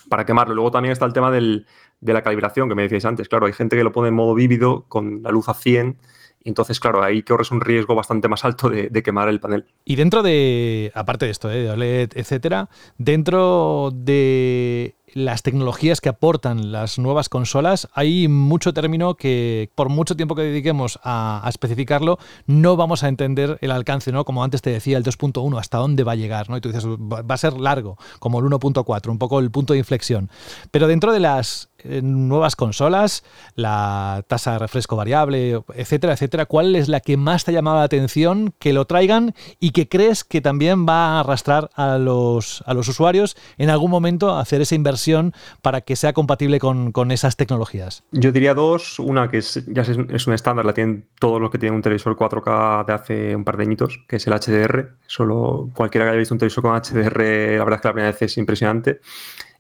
para 0.09 0.25
quemarlo. 0.25 0.55
Luego 0.55 0.71
también 0.71 0.93
está 0.93 1.05
el 1.05 1.13
tema 1.13 1.33
de 1.33 1.65
la 2.01 2.23
calibración 2.23 2.69
que 2.69 2.77
me 2.77 2.83
decíais 2.83 3.07
antes. 3.07 3.29
Claro, 3.29 3.47
hay 3.47 3.53
gente 3.53 3.77
que 3.77 3.83
lo 3.83 3.91
pone 3.91 4.11
en 4.11 4.15
modo 4.15 4.37
vívido 4.37 4.85
con 4.87 5.21
la 5.25 5.33
luz 5.33 5.49
a 5.49 5.55
100 5.55 5.89
y 5.89 6.26
entonces, 6.47 6.81
claro, 6.81 7.03
ahí 7.03 7.23
corres 7.23 7.51
un 7.51 7.61
riesgo 7.61 7.95
bastante 7.95 8.29
más 8.29 8.45
alto 8.45 8.71
de, 8.71 9.03
quemar 9.03 9.29
el 9.29 9.41
panel. 9.41 9.67
Y 9.85 9.97
dentro 9.97 10.23
de, 10.23 10.93
aparte 10.95 11.27
de 11.27 11.33
esto, 11.33 11.51
¿eh? 11.51 11.63
de 11.63 11.71
OLED, 11.71 12.13
etcétera, 12.15 12.69
dentro 12.99 13.91
de 13.93 14.95
las 15.13 15.43
tecnologías 15.43 16.01
que 16.01 16.09
aportan 16.09 16.73
las 16.73 16.99
nuevas 16.99 17.29
consolas, 17.29 17.89
hay 17.95 18.29
mucho 18.29 18.75
término 18.75 19.15
que 19.15 19.71
por 19.75 19.89
mucho 19.89 20.15
tiempo 20.15 20.35
que 20.35 20.43
dediquemos 20.43 20.99
a, 21.03 21.45
especificarlo, 21.49 22.19
no 22.47 22.77
vamos 22.77 23.03
a 23.03 23.09
entender 23.09 23.59
el 23.61 23.71
alcance, 23.71 24.13
¿no? 24.13 24.25
Como 24.25 24.45
antes 24.45 24.63
te 24.63 24.71
decía, 24.71 24.99
el 24.99 25.05
2.1, 25.05 25.59
hasta 25.59 25.79
dónde 25.79 26.05
va 26.05 26.13
a 26.13 26.17
llegar, 26.17 26.51
¿no? 26.51 26.57
Y 26.57 26.61
tú 26.61 26.69
dices, 26.69 26.87
va 26.87 27.35
a 27.35 27.39
ser 27.39 27.55
largo, 27.55 27.97
como 28.19 28.41
el 28.41 28.45
1.4, 28.45 29.09
un 29.09 29.19
poco 29.19 29.39
el 29.39 29.51
punto 29.51 29.73
de 29.73 29.79
inflexión. 29.79 30.31
Pero 30.71 30.87
dentro 30.87 31.13
de 31.13 31.21
las 31.21 31.71
nuevas 32.03 32.57
consolas, 32.57 33.25
la 33.55 34.25
tasa 34.29 34.53
de 34.53 34.59
refresco 34.59 34.97
variable, 34.97 35.61
etcétera, 35.75 36.15
etcétera, 36.15 36.47
¿cuál 36.47 36.77
es 36.77 36.89
la 36.89 37.01
que 37.01 37.17
más 37.17 37.45
te 37.45 37.51
ha 37.51 37.55
llamado 37.55 37.79
la 37.79 37.85
atención 37.85 38.55
que 38.59 38.73
lo 38.73 38.87
traigan 38.87 39.35
y 39.61 39.71
que 39.71 39.89
crees 39.89 40.25
que 40.25 40.41
también 40.41 40.87
va 40.87 41.17
a 41.17 41.21
arrastrar 41.21 41.71
a 41.75 41.99
los, 41.99 42.63
a 42.67 42.75
los 42.75 42.89
usuarios 42.89 43.37
en 43.59 43.71
algún 43.71 43.91
momento 43.91 44.31
a 44.31 44.41
hacer 44.41 44.61
esa 44.61 44.75
inversión 44.75 45.33
para 45.63 45.81
que 45.81 45.97
sea 45.97 46.13
compatible 46.13 46.59
con, 46.61 47.11
esas 47.11 47.37
tecnologías? 47.37 48.03
Yo 48.11 48.33
diría 48.33 48.55
dos. 48.55 48.99
Una 48.99 49.29
que 49.29 49.39
es, 49.39 49.65
ya 49.67 49.83
es, 49.83 50.27
un 50.27 50.35
estándar, 50.35 50.65
la 50.65 50.75
tienen 50.75 51.07
todos 51.21 51.41
los 51.41 51.51
que 51.51 51.59
tienen 51.59 51.77
un 51.77 51.83
televisor 51.83 52.17
4K 52.17 52.85
de 52.85 52.93
hace 52.93 53.37
un 53.37 53.45
par 53.45 53.57
de 53.57 53.63
añitos, 53.63 54.01
que 54.09 54.17
es 54.17 54.27
el 54.27 54.33
HDR. 54.33 54.97
Solo 55.07 55.71
cualquiera 55.75 56.07
que 56.07 56.11
haya 56.11 56.19
visto 56.19 56.35
un 56.35 56.39
televisor 56.39 56.63
con 56.65 56.75
HDR, 56.75 57.59
la 57.59 57.65
verdad 57.65 57.75
es 57.75 57.81
que 57.81 57.89
la 57.89 57.93
primera 57.93 58.11
vez 58.11 58.23
es 58.23 58.37
impresionante. 58.39 59.01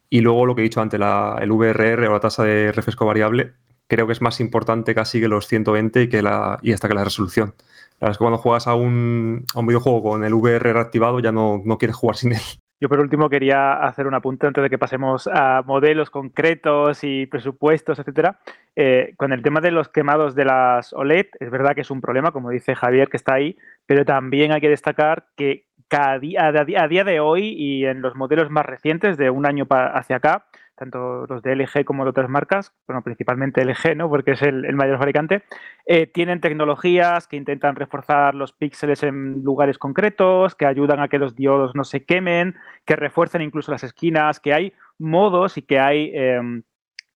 Y 0.08 0.20
luego 0.20 0.46
lo 0.46 0.54
que 0.54 0.62
he 0.62 0.64
dicho 0.64 0.80
antes, 0.80 1.00
el 1.00 1.52
VRR 1.52 2.08
o 2.08 2.12
la 2.12 2.20
tasa 2.20 2.44
de 2.44 2.72
refresco 2.72 3.06
variable, 3.06 3.52
creo 3.88 4.06
que 4.06 4.12
es 4.12 4.22
más 4.22 4.40
importante 4.40 4.94
casi 4.94 5.20
que 5.20 5.28
los 5.28 5.46
120 5.46 6.02
y, 6.02 6.08
que 6.08 6.22
la, 6.22 6.58
y 6.62 6.72
hasta 6.72 6.88
que 6.88 6.94
la 6.94 7.04
resolución. 7.04 7.54
La 7.98 8.06
verdad 8.06 8.12
es 8.12 8.18
que 8.18 8.24
cuando 8.24 8.38
juegas 8.38 8.66
a 8.66 8.74
un, 8.74 9.44
a 9.54 9.60
un 9.60 9.66
videojuego 9.66 10.02
con 10.02 10.24
el 10.24 10.34
VRR 10.34 10.78
activado 10.78 11.20
ya 11.20 11.32
no, 11.32 11.62
no 11.64 11.78
quieres 11.78 11.96
jugar 11.96 12.16
sin 12.16 12.32
él. 12.32 12.40
Yo 12.78 12.90
por 12.90 13.00
último 13.00 13.30
quería 13.30 13.72
hacer 13.72 14.06
un 14.06 14.12
apunte 14.12 14.46
antes 14.46 14.62
de 14.62 14.68
que 14.68 14.76
pasemos 14.76 15.26
a 15.32 15.62
modelos 15.64 16.10
concretos 16.10 17.04
y 17.04 17.24
presupuestos, 17.24 17.98
etcétera. 17.98 18.38
Eh, 18.74 19.14
con 19.16 19.32
el 19.32 19.42
tema 19.42 19.62
de 19.62 19.70
los 19.70 19.88
quemados 19.88 20.34
de 20.34 20.44
las 20.44 20.92
OLED, 20.92 21.26
es 21.40 21.50
verdad 21.50 21.74
que 21.74 21.80
es 21.80 21.90
un 21.90 22.02
problema, 22.02 22.32
como 22.32 22.50
dice 22.50 22.74
Javier, 22.74 23.08
que 23.08 23.16
está 23.16 23.32
ahí, 23.32 23.56
pero 23.86 24.04
también 24.04 24.52
hay 24.52 24.60
que 24.60 24.68
destacar 24.68 25.28
que 25.36 25.64
a 25.90 26.18
día 26.18 27.04
de 27.04 27.20
hoy 27.20 27.54
y 27.56 27.86
en 27.86 28.02
los 28.02 28.14
modelos 28.16 28.50
más 28.50 28.66
recientes, 28.66 29.16
de 29.16 29.30
un 29.30 29.46
año 29.46 29.66
hacia 29.70 30.16
acá, 30.16 30.46
tanto 30.76 31.26
los 31.26 31.42
de 31.42 31.56
LG 31.56 31.84
como 31.84 32.04
de 32.04 32.10
otras 32.10 32.28
marcas, 32.28 32.72
bueno, 32.86 33.02
principalmente 33.02 33.64
LG, 33.64 33.96
¿no? 33.96 34.08
porque 34.08 34.32
es 34.32 34.42
el, 34.42 34.74
mayor 34.74 34.98
fabricante, 34.98 35.42
eh, 35.86 36.06
tienen 36.06 36.40
tecnologías 36.40 37.26
que 37.26 37.36
intentan 37.36 37.76
reforzar 37.76 38.34
los 38.34 38.52
píxeles 38.52 39.02
en 39.02 39.42
lugares 39.42 39.78
concretos, 39.78 40.54
que 40.54 40.66
ayudan 40.66 41.00
a 41.00 41.08
que 41.08 41.18
los 41.18 41.34
diodos 41.34 41.74
no 41.74 41.84
se 41.84 42.04
quemen, 42.04 42.56
que 42.84 42.94
refuercen 42.94 43.40
incluso 43.40 43.72
las 43.72 43.84
esquinas, 43.84 44.38
que 44.38 44.52
hay 44.52 44.72
modos 44.98 45.56
y 45.56 45.62
que 45.62 45.80
hay 45.80 46.10
em, 46.14 46.62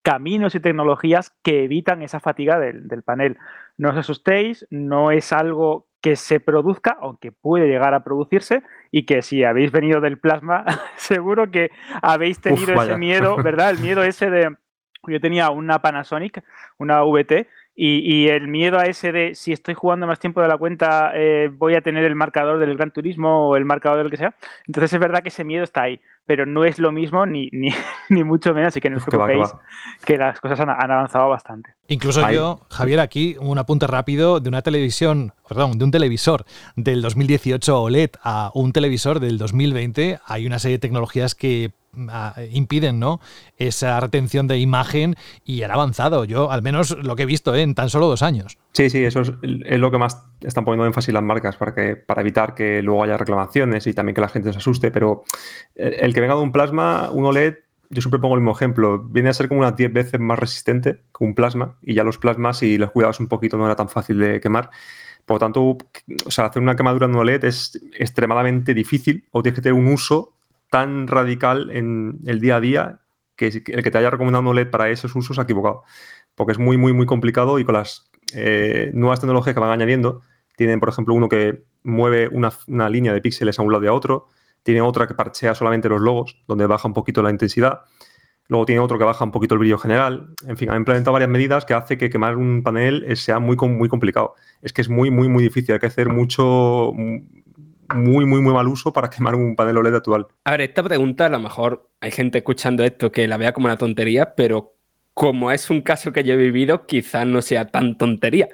caminos 0.02 0.54
y 0.54 0.60
tecnologías 0.60 1.30
que 1.42 1.64
evitan 1.64 2.02
esa 2.02 2.18
fatiga 2.18 2.58
del, 2.58 2.88
del 2.88 3.02
panel. 3.02 3.36
No 3.76 3.90
os 3.90 3.96
asustéis, 3.96 4.66
no 4.70 5.10
es 5.10 5.32
algo 5.34 5.89
que 6.00 6.16
se 6.16 6.40
produzca, 6.40 6.96
aunque 7.00 7.32
puede 7.32 7.68
llegar 7.68 7.94
a 7.94 8.04
producirse, 8.04 8.62
y 8.90 9.04
que 9.04 9.22
si 9.22 9.44
habéis 9.44 9.70
venido 9.70 10.00
del 10.00 10.18
plasma, 10.18 10.64
seguro 10.96 11.50
que 11.50 11.70
habéis 12.02 12.40
tenido 12.40 12.80
ese 12.82 12.96
miedo, 12.96 13.36
¿verdad? 13.42 13.70
El 13.70 13.78
miedo 13.78 14.02
ese 14.02 14.30
de... 14.30 14.56
Yo 15.06 15.18
tenía 15.18 15.50
una 15.50 15.80
Panasonic, 15.80 16.44
una 16.78 17.02
VT, 17.02 17.48
y, 17.82 18.28
el 18.28 18.46
miedo 18.46 18.78
a 18.78 18.84
ese 18.84 19.10
de 19.10 19.34
si 19.34 19.52
estoy 19.52 19.72
jugando 19.72 20.06
más 20.06 20.18
tiempo 20.18 20.42
de 20.42 20.48
la 20.48 20.58
cuenta, 20.58 21.12
eh, 21.14 21.50
voy 21.50 21.74
a 21.74 21.80
tener 21.80 22.04
el 22.04 22.14
marcador 22.14 22.58
del 22.58 22.76
Gran 22.76 22.90
Turismo 22.90 23.48
o 23.48 23.56
el 23.56 23.64
marcador 23.64 23.98
del 23.98 24.10
que 24.10 24.18
sea. 24.18 24.34
Entonces 24.66 24.92
es 24.92 25.00
verdad 25.00 25.22
que 25.22 25.30
ese 25.30 25.44
miedo 25.44 25.64
está 25.64 25.82
ahí, 25.82 25.98
pero 26.30 26.46
no 26.46 26.64
es 26.64 26.78
lo 26.78 26.92
mismo 26.92 27.26
ni, 27.26 27.48
ni, 27.50 27.70
ni 28.08 28.22
mucho 28.22 28.54
menos, 28.54 28.68
así 28.68 28.80
que 28.80 28.88
no 28.88 28.98
os 28.98 29.04
preocupéis 29.04 29.52
que, 30.04 30.16
las 30.16 30.38
cosas 30.38 30.60
han, 30.60 30.70
avanzado 30.70 31.28
bastante. 31.28 31.74
Incluso 31.88 32.30
yo, 32.30 32.60
Javier, 32.70 33.00
aquí 33.00 33.34
un 33.40 33.58
apunte 33.58 33.88
rápido 33.88 34.38
de 34.38 34.48
una 34.48 34.62
televisión, 34.62 35.32
perdón, 35.48 35.76
de 35.76 35.86
un 35.86 35.90
televisor 35.90 36.44
del 36.76 37.02
2018 37.02 37.82
OLED 37.82 38.10
a 38.22 38.52
un 38.54 38.72
televisor 38.72 39.18
del 39.18 39.38
2020, 39.38 40.20
hay 40.24 40.46
una 40.46 40.60
serie 40.60 40.76
de 40.76 40.82
tecnologías 40.82 41.34
que 41.34 41.72
impiden 42.52 43.00
¿no? 43.00 43.20
esa 43.56 43.98
retención 43.98 44.46
de 44.46 44.58
imagen 44.58 45.16
y 45.44 45.62
han 45.62 45.72
avanzado. 45.72 46.24
Yo, 46.24 46.52
al 46.52 46.62
menos 46.62 46.96
lo 47.02 47.16
que 47.16 47.24
he 47.24 47.26
visto 47.26 47.56
¿eh? 47.56 47.62
en 47.62 47.74
tan 47.74 47.90
solo 47.90 48.06
dos 48.06 48.22
años. 48.22 48.56
Sí, 48.72 48.88
sí, 48.88 49.04
eso 49.04 49.20
es, 49.20 49.32
lo 49.42 49.90
que 49.90 49.98
más 49.98 50.24
están 50.40 50.64
poniendo 50.64 50.86
énfasis 50.86 51.12
las 51.12 51.22
marcas 51.22 51.56
para, 51.56 51.74
que, 51.74 51.96
para 51.96 52.20
evitar 52.20 52.54
que 52.54 52.82
luego 52.82 53.02
haya 53.02 53.16
reclamaciones 53.16 53.86
y 53.86 53.94
también 53.94 54.14
que 54.14 54.20
la 54.20 54.28
gente 54.28 54.52
se 54.52 54.58
asuste. 54.58 54.90
Pero 54.92 55.24
el 55.74 56.14
que 56.14 56.20
venga 56.20 56.34
de 56.36 56.40
un 56.40 56.52
plasma, 56.52 57.10
un 57.10 57.24
OLED, 57.24 57.56
yo 57.90 58.00
siempre 58.00 58.20
pongo 58.20 58.36
el 58.36 58.40
mismo 58.40 58.52
ejemplo, 58.52 59.02
viene 59.02 59.30
a 59.30 59.34
ser 59.34 59.48
como 59.48 59.60
unas 59.60 59.76
10 59.76 59.92
veces 59.92 60.20
más 60.20 60.38
resistente 60.38 61.00
que 61.16 61.24
un 61.24 61.34
plasma 61.34 61.76
y 61.82 61.94
ya 61.94 62.04
los 62.04 62.18
plasmas, 62.18 62.58
si 62.58 62.78
los 62.78 62.92
cuidabas 62.92 63.18
un 63.18 63.26
poquito, 63.26 63.56
no 63.58 63.66
era 63.66 63.74
tan 63.74 63.88
fácil 63.88 64.18
de 64.18 64.40
quemar. 64.40 64.70
Por 65.26 65.36
lo 65.36 65.38
tanto, 65.40 65.78
hacer 66.26 66.62
una 66.62 66.76
quemadura 66.76 67.06
en 67.06 67.12
un 67.12 67.20
OLED 67.20 67.44
es 67.44 67.80
extremadamente 67.98 68.74
difícil 68.74 69.24
o 69.32 69.42
tienes 69.42 69.56
que 69.56 69.62
tener 69.62 69.78
un 69.78 69.88
uso 69.88 70.34
tan 70.70 71.08
radical 71.08 71.70
en 71.72 72.20
el 72.26 72.40
día 72.40 72.56
a 72.56 72.60
día 72.60 73.00
que 73.34 73.46
el 73.46 73.82
que 73.82 73.90
te 73.90 73.98
haya 73.98 74.10
recomendado 74.10 74.42
un 74.42 74.48
OLED 74.48 74.70
para 74.70 74.90
esos 74.90 75.14
usos 75.16 75.38
ha 75.38 75.42
equivocado. 75.42 75.82
Porque 76.36 76.52
es 76.52 76.58
muy, 76.58 76.76
muy, 76.76 76.92
muy 76.92 77.06
complicado 77.06 77.58
y 77.58 77.64
con 77.64 77.74
las 77.74 78.09
eh, 78.34 78.90
nuevas 78.94 79.20
tecnologías 79.20 79.54
que 79.54 79.60
van 79.60 79.70
añadiendo, 79.70 80.22
tienen, 80.56 80.80
por 80.80 80.88
ejemplo, 80.88 81.14
uno 81.14 81.28
que 81.28 81.64
mueve 81.82 82.28
una, 82.28 82.88
línea 82.88 83.12
de 83.12 83.20
píxeles 83.20 83.58
a 83.58 83.62
un 83.62 83.72
lado 83.72 83.84
y 83.84 83.88
a 83.88 83.92
otro, 83.92 84.28
tiene 84.62 84.82
otra 84.82 85.06
que 85.06 85.14
parchea 85.14 85.54
solamente 85.54 85.88
los 85.88 86.00
logos, 86.00 86.42
donde 86.46 86.66
baja 86.66 86.86
un 86.86 86.94
poquito 86.94 87.22
la 87.22 87.30
intensidad. 87.30 87.80
Luego 88.48 88.66
tiene 88.66 88.80
otro 88.80 88.98
que 88.98 89.04
baja 89.04 89.24
un 89.24 89.30
poquito 89.30 89.54
el 89.54 89.60
brillo 89.60 89.78
general. 89.78 90.34
En 90.46 90.56
fin, 90.56 90.70
ha 90.70 90.76
implementado 90.76 91.12
varias 91.12 91.30
medidas 91.30 91.64
que 91.64 91.72
hace 91.72 91.96
que 91.96 92.10
quemar 92.10 92.36
un 92.36 92.62
panel 92.62 93.04
eh, 93.06 93.16
sea 93.16 93.38
muy, 93.38 93.56
muy 93.56 93.88
complicado. 93.88 94.34
Es 94.60 94.72
que 94.72 94.82
es 94.82 94.88
muy, 94.88 95.10
muy, 95.10 95.28
muy 95.28 95.44
difícil. 95.44 95.72
Hay 95.72 95.78
que 95.78 95.86
hacer 95.86 96.08
mucho, 96.08 96.92
muy, 97.94 98.26
muy, 98.26 98.40
muy 98.40 98.52
mal 98.52 98.68
uso 98.68 98.92
para 98.92 99.08
quemar 99.08 99.34
un 99.34 99.56
panel 99.56 99.78
OLED 99.78 99.94
actual. 99.94 100.26
A 100.44 100.50
ver, 100.52 100.62
esta 100.62 100.82
pregunta 100.82 101.26
a 101.26 101.28
lo 101.28 101.38
mejor 101.38 101.90
hay 102.00 102.10
gente 102.10 102.38
escuchando 102.38 102.84
esto 102.84 103.10
que 103.10 103.26
la 103.28 103.36
vea 103.36 103.52
como 103.52 103.66
una 103.66 103.78
tontería, 103.78 104.34
pero 104.34 104.74
como 105.14 105.50
es 105.52 105.70
un 105.70 105.82
caso 105.82 106.12
que 106.12 106.24
yo 106.24 106.34
he 106.34 106.36
vivido, 106.36 106.86
quizás 106.86 107.26
no 107.26 107.42
sea 107.42 107.66
tan 107.66 107.96
tontería. 107.98 108.48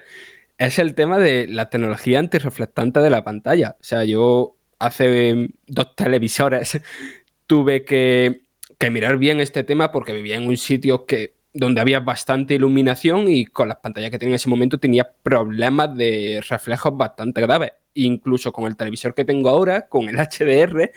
Es 0.59 0.79
el 0.79 0.95
tema 0.95 1.19
de 1.19 1.47
la 1.49 1.71
tecnología 1.71 2.19
antirreflectante 2.19 3.01
de 3.01 3.11
la 3.11 3.25
pantalla. 3.25 3.77
O 3.81 3.85
sea, 3.85 4.05
yo 4.05 4.57
hace 4.79 5.51
dos 5.67 5.95
televisores 5.97 6.81
tuve 7.47 7.85
que, 7.85 8.43
mirar 8.91 9.19
bien 9.19 9.41
este 9.41 9.65
tema 9.65 9.91
porque 9.93 10.13
vivía 10.13 10.37
en 10.37 10.47
un 10.47 10.57
sitio 10.57 11.07
que, 11.07 11.37
donde 11.53 11.81
había 11.81 12.01
bastante 12.01 12.55
iluminación 12.55 13.29
y 13.29 13.47
con 13.47 13.69
las 13.69 13.79
pantallas 13.79 14.11
que 14.11 14.19
tenía 14.19 14.33
en 14.33 14.37
ese 14.37 14.51
momento 14.51 14.79
tenía 14.79 15.11
problemas 15.23 15.95
de 15.97 16.43
reflejos 16.49 16.97
bastante 16.97 17.41
graves. 17.41 17.73
Incluso 17.95 18.53
con 18.53 18.67
el 18.67 18.77
televisor 18.77 19.15
que 19.15 19.25
tengo 19.25 19.49
ahora, 19.49 19.89
con 19.89 20.09
el 20.09 20.17
HDR, 20.19 20.91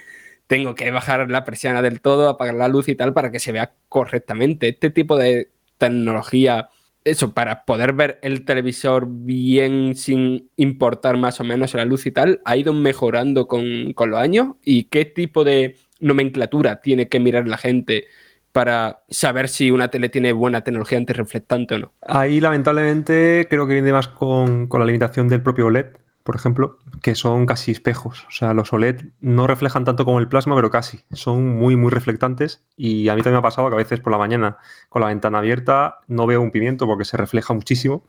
tengo 0.50 0.74
que 0.74 0.90
bajar 0.90 1.30
la 1.30 1.46
persiana 1.46 1.84
del 1.84 2.02
todo, 2.02 2.28
apagar 2.28 2.56
la 2.56 2.68
luz 2.68 2.90
y 2.90 2.96
tal 2.96 3.14
para 3.14 3.30
que 3.30 3.38
se 3.38 3.52
vea 3.52 3.72
correctamente. 3.88 4.68
Este 4.68 4.90
tipo 4.90 5.16
de 5.16 5.52
tecnología, 5.78 6.70
eso, 7.04 7.36
para 7.36 7.66
poder 7.66 7.94
ver 7.94 8.18
el 8.24 8.46
televisor 8.46 9.06
bien 9.08 9.96
sin 9.96 10.50
importar 10.56 11.18
más 11.18 11.40
o 11.40 11.44
menos 11.44 11.76
la 11.76 11.86
luz 11.86 12.08
y 12.08 12.12
tal, 12.12 12.42
ha 12.46 12.58
ido 12.58 12.74
mejorando 12.74 13.46
con, 13.46 13.94
con 13.94 14.10
los 14.10 14.20
años. 14.20 14.56
¿Y 14.66 14.86
qué 14.86 15.06
tipo 15.06 15.44
de 15.44 15.76
nomenclatura 16.00 16.82
tiene 16.82 17.08
que 17.08 17.20
mirar 17.20 17.48
la 17.48 17.60
gente 17.60 18.06
para 18.52 19.04
saber 19.08 19.50
si 19.50 19.70
una 19.70 19.90
tele 19.90 20.10
tiene 20.10 20.34
buena 20.34 20.64
tecnología 20.64 20.98
antirreflectante 20.98 21.76
o 21.76 21.78
no? 21.78 21.94
Ahí, 22.02 22.40
lamentablemente, 22.40 23.46
creo 23.48 23.68
que 23.68 23.74
viene 23.74 23.94
más 23.94 24.08
con, 24.08 24.66
con 24.66 24.80
la 24.80 24.88
limitación 24.88 25.28
del 25.28 25.44
propio 25.44 25.68
OLED 25.68 25.90
por 26.24 26.36
ejemplo, 26.36 26.78
que 27.02 27.16
son 27.16 27.46
casi 27.46 27.72
espejos. 27.72 28.26
O 28.28 28.32
sea, 28.32 28.54
los 28.54 28.72
OLED 28.74 29.06
no 29.22 29.48
reflejan 29.48 29.86
tanto 29.86 30.06
como 30.06 30.20
el 30.20 30.28
plasma, 30.28 30.56
pero 30.56 30.70
casi. 30.70 31.02
Son 31.12 31.58
muy, 31.58 31.76
muy 31.76 31.92
reflectantes. 31.92 32.64
Y 32.76 33.10
a 33.10 33.16
mí 33.16 33.22
también 33.22 33.36
me 33.36 33.40
ha 33.40 33.50
pasado 33.50 33.70
que 33.70 33.76
a 33.76 33.78
veces 33.78 34.00
por 34.00 34.12
la 34.12 34.18
mañana, 34.18 34.58
con 34.90 35.02
la 35.02 35.08
ventana 35.08 35.40
abierta, 35.40 36.00
no 36.08 36.28
veo 36.28 36.42
un 36.42 36.52
pimiento 36.52 36.86
porque 36.86 37.06
se 37.06 37.18
refleja 37.18 37.54
muchísimo. 37.54 38.06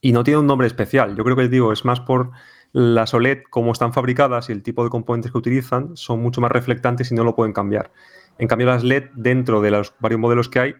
Y 0.00 0.12
no 0.12 0.24
tiene 0.24 0.38
un 0.38 0.46
nombre 0.46 0.66
especial. 0.66 1.16
Yo 1.16 1.24
creo 1.24 1.36
que 1.36 1.48
digo, 1.48 1.72
es 1.72 1.84
más 1.84 2.00
por 2.00 2.30
las 2.72 3.14
OLED, 3.14 3.42
como 3.50 3.72
están 3.72 3.92
fabricadas 3.92 4.48
y 4.50 4.52
el 4.52 4.62
tipo 4.62 4.84
de 4.84 4.90
componentes 4.90 5.32
que 5.32 5.38
utilizan, 5.38 5.96
son 5.96 6.20
mucho 6.20 6.40
más 6.40 6.52
reflectantes 6.52 7.10
y 7.10 7.14
no 7.14 7.24
lo 7.24 7.34
pueden 7.34 7.52
cambiar. 7.52 7.90
En 8.38 8.46
cambio, 8.46 8.68
las 8.68 8.84
LED, 8.84 9.10
dentro 9.14 9.60
de 9.60 9.70
los 9.70 9.94
varios 9.98 10.20
modelos 10.20 10.48
que 10.48 10.60
hay, 10.60 10.74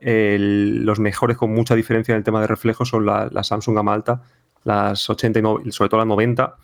los 0.00 0.98
mejores 1.00 1.36
con 1.36 1.52
mucha 1.52 1.74
diferencia 1.74 2.12
en 2.12 2.18
el 2.18 2.24
tema 2.24 2.40
de 2.40 2.46
reflejos 2.46 2.88
son 2.88 3.06
la, 3.06 3.42
Samsung 3.42 3.76
gama 3.76 3.94
alta, 3.94 4.22
las 4.68 5.08
80 5.08 5.40
y 5.64 5.72
sobre 5.72 5.88
todo 5.88 5.98
las 5.98 6.06
90, 6.06 6.56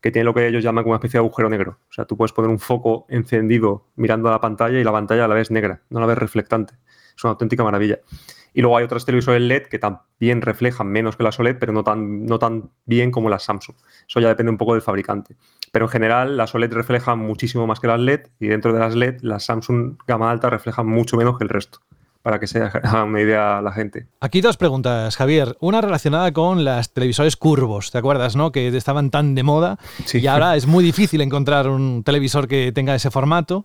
que 0.00 0.10
tiene 0.10 0.24
lo 0.24 0.32
que 0.32 0.46
ellos 0.46 0.62
llaman 0.62 0.84
como 0.84 0.92
una 0.92 0.98
especie 0.98 1.18
de 1.18 1.26
agujero 1.26 1.50
negro. 1.50 1.78
O 1.90 1.92
sea, 1.92 2.04
tú 2.04 2.16
puedes 2.16 2.32
poner 2.32 2.50
un 2.50 2.58
foco 2.58 3.04
encendido 3.08 3.88
mirando 3.96 4.28
a 4.28 4.32
la 4.32 4.40
pantalla 4.40 4.78
y 4.78 4.84
la 4.84 4.92
pantalla 4.92 5.26
la 5.26 5.34
ves 5.34 5.50
negra, 5.50 5.82
no 5.90 6.00
la 6.00 6.06
ves 6.06 6.18
reflectante. 6.18 6.74
Es 7.16 7.24
una 7.24 7.32
auténtica 7.32 7.64
maravilla. 7.64 7.98
Y 8.54 8.62
luego 8.62 8.76
hay 8.76 8.84
otras 8.84 9.04
televisores 9.04 9.42
LED 9.42 9.64
que 9.64 9.78
también 9.78 10.40
reflejan 10.40 10.86
menos 10.86 11.16
que 11.16 11.22
las 11.22 11.38
OLED, 11.38 11.58
pero 11.58 11.72
no 11.72 11.84
tan, 11.84 12.24
no 12.24 12.38
tan 12.38 12.70
bien 12.86 13.10
como 13.10 13.28
las 13.28 13.42
Samsung. 13.42 13.76
Eso 14.08 14.20
ya 14.20 14.28
depende 14.28 14.50
un 14.50 14.56
poco 14.56 14.72
del 14.72 14.82
fabricante. 14.82 15.36
Pero 15.72 15.86
en 15.86 15.90
general, 15.90 16.36
las 16.36 16.54
OLED 16.54 16.72
reflejan 16.72 17.18
muchísimo 17.18 17.66
más 17.66 17.80
que 17.80 17.88
las 17.88 18.00
LED 18.00 18.28
y 18.38 18.48
dentro 18.48 18.72
de 18.72 18.78
las 18.78 18.94
LED, 18.94 19.20
las 19.22 19.44
Samsung 19.44 19.96
gama 20.06 20.30
alta 20.30 20.48
reflejan 20.48 20.86
mucho 20.86 21.16
menos 21.16 21.36
que 21.38 21.44
el 21.44 21.50
resto 21.50 21.80
para 22.28 22.40
que 22.40 22.46
se 22.46 22.60
haga 22.62 23.04
una 23.04 23.22
idea 23.22 23.62
la 23.62 23.72
gente. 23.72 24.06
Aquí 24.20 24.42
dos 24.42 24.58
preguntas, 24.58 25.16
Javier. 25.16 25.56
Una 25.60 25.80
relacionada 25.80 26.30
con 26.30 26.62
las 26.62 26.92
televisores 26.92 27.36
curvos, 27.36 27.90
¿te 27.90 27.96
acuerdas, 27.96 28.36
no? 28.36 28.52
Que 28.52 28.68
estaban 28.68 29.08
tan 29.08 29.34
de 29.34 29.42
moda 29.42 29.78
y 30.12 30.26
ahora 30.26 30.54
es 30.54 30.66
muy 30.66 30.84
difícil 30.84 31.22
encontrar 31.22 31.68
un 31.68 32.02
televisor 32.04 32.46
que 32.46 32.70
tenga 32.70 32.94
ese 32.94 33.10
formato. 33.10 33.64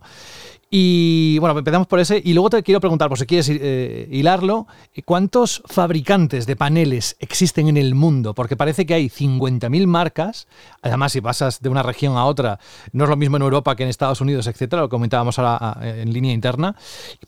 Y 0.76 1.38
bueno, 1.38 1.56
empezamos 1.56 1.86
por 1.86 2.00
ese. 2.00 2.20
Y 2.24 2.34
luego 2.34 2.50
te 2.50 2.60
quiero 2.64 2.80
preguntar, 2.80 3.08
por 3.08 3.16
si 3.16 3.26
quieres 3.26 3.48
eh, 3.48 4.08
hilarlo, 4.10 4.66
¿cuántos 5.04 5.62
fabricantes 5.66 6.46
de 6.48 6.56
paneles 6.56 7.16
existen 7.20 7.68
en 7.68 7.76
el 7.76 7.94
mundo? 7.94 8.34
Porque 8.34 8.56
parece 8.56 8.84
que 8.84 8.92
hay 8.94 9.08
50.000 9.08 9.86
marcas. 9.86 10.48
Además, 10.82 11.12
si 11.12 11.20
pasas 11.20 11.62
de 11.62 11.68
una 11.68 11.84
región 11.84 12.16
a 12.16 12.24
otra, 12.24 12.58
no 12.90 13.04
es 13.04 13.10
lo 13.10 13.16
mismo 13.16 13.36
en 13.36 13.44
Europa 13.44 13.76
que 13.76 13.84
en 13.84 13.88
Estados 13.88 14.20
Unidos, 14.20 14.48
etcétera. 14.48 14.82
Lo 14.82 14.88
comentábamos 14.88 15.38
ahora 15.38 15.78
en 15.80 16.12
línea 16.12 16.32
interna. 16.32 16.74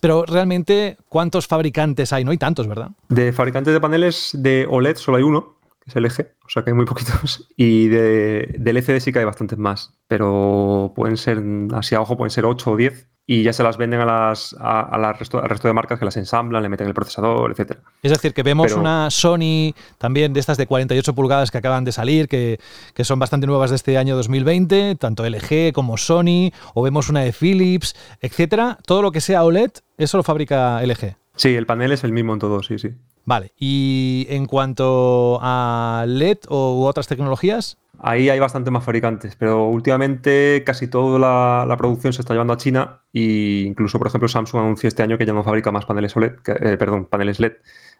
Pero 0.01 0.25
realmente, 0.27 0.97
¿cuántos 1.09 1.47
fabricantes 1.47 2.13
hay? 2.13 2.25
No 2.25 2.33
hay 2.33 2.39
tantos, 2.39 2.67
¿verdad? 2.67 2.91
De 3.11 3.33
fabricantes 3.33 3.73
de 3.73 3.81
paneles 3.81 4.31
de 4.33 4.67
OLED 4.69 4.97
solo 4.97 5.19
hay 5.19 5.23
uno, 5.23 5.61
que 5.85 5.91
es 5.91 5.95
LG, 5.95 6.27
o 6.45 6.49
sea 6.49 6.65
que 6.65 6.71
hay 6.71 6.75
muy 6.75 6.85
poquitos. 6.85 7.47
Y 7.57 7.87
de, 7.87 8.57
del 8.59 8.79
LCD 8.79 8.99
sí 8.99 9.13
que 9.13 9.21
hay 9.21 9.25
bastantes 9.25 9.57
más, 9.57 9.95
pero 10.09 10.93
pueden 10.97 11.17
ser, 11.17 11.41
así 11.75 11.95
a 11.95 12.01
ojo, 12.01 12.17
pueden 12.17 12.31
ser 12.31 12.45
8 12.45 12.73
o 12.73 12.77
10 12.77 13.07
y 13.27 13.43
ya 13.43 13.53
se 13.53 13.65
las 13.65 13.77
venden 13.77 14.01
a 14.01 14.05
las, 14.05 14.55
a, 14.59 15.13
resto, 15.19 15.43
al 15.43 15.49
resto 15.49 15.67
de 15.67 15.75
marcas 15.75 15.99
que 15.99 16.05
las 16.05 16.17
ensamblan, 16.17 16.63
le 16.63 16.69
meten 16.69 16.87
el 16.87 16.95
procesador, 16.95 17.51
etcétera. 17.51 17.81
Es 18.03 18.13
decir, 18.13 18.33
que 18.33 18.45
vemos 18.45 18.73
una 18.73 19.11
Sony 19.11 19.75
también 19.99 20.33
de 20.33 20.39
estas 20.39 20.57
de 20.57 20.67
48 20.67 21.15
pulgadas 21.15 21.51
que 21.51 21.59
acaban 21.59 21.85
de 21.85 21.91
salir, 21.91 22.29
que, 22.29 22.61
que, 22.95 23.05
son 23.05 23.19
bastante 23.19 23.47
nuevas 23.49 23.71
de 23.71 23.77
este 23.77 23.99
año 23.99 24.15
2020, 24.17 24.95
tanto 24.95 25.29
LG 25.29 25.73
como 25.73 25.97
Sony, 25.97 26.53
o 26.75 26.83
vemos 26.83 27.09
una 27.09 27.21
de 27.21 27.33
Philips, 27.33 27.97
etcétera. 28.21 28.79
Todo 28.87 29.03
lo 29.03 29.11
que 29.11 29.21
sea 29.21 29.43
OLED, 29.43 29.73
eso 29.99 30.17
lo 30.17 30.23
fabrica 30.23 30.81
LG. 30.83 31.17
Sí, 31.35 31.55
el 31.55 31.67
panel 31.67 31.93
es 31.93 32.05
el 32.05 32.13
mismo 32.13 32.33
en 32.33 32.39
todo, 32.39 32.63
sí, 32.63 32.79
sí. 32.79 32.91
Vale, 33.25 33.53
y 33.59 34.27
en 34.31 34.47
cuanto 34.47 35.41
a 35.43 36.05
LED 36.07 36.39
u 36.49 36.85
otras 36.85 37.09
tecnologías, 37.09 37.77
Ahí 37.99 38.29
hay 38.29 38.39
bastante 38.39 38.71
más 38.71 38.85
fabricantes, 38.85 39.37
pero 39.37 39.69
últimamente 39.69 40.63
casi 40.65 40.89
toda 40.89 41.19
la, 41.67 41.77
producción 41.77 42.13
se 42.13 42.21
está 42.21 42.35
llevando 42.35 42.53
a 42.53 42.57
China 42.57 43.03
e 43.13 43.65
incluso, 43.67 43.99
por 43.99 44.07
ejemplo, 44.09 44.29
Samsung 44.29 44.61
anunció 44.61 44.89
este 44.89 45.03
año 45.03 45.17
que 45.17 45.27
ya 45.27 45.33
no 45.33 45.43
fabrica 45.43 45.73
más 45.73 45.87
paneles 45.87 46.17
OLED, 46.17 46.35
eh, 46.47 46.77
perdón, 46.77 47.07
paneles 47.07 47.41
LED. 47.41 47.55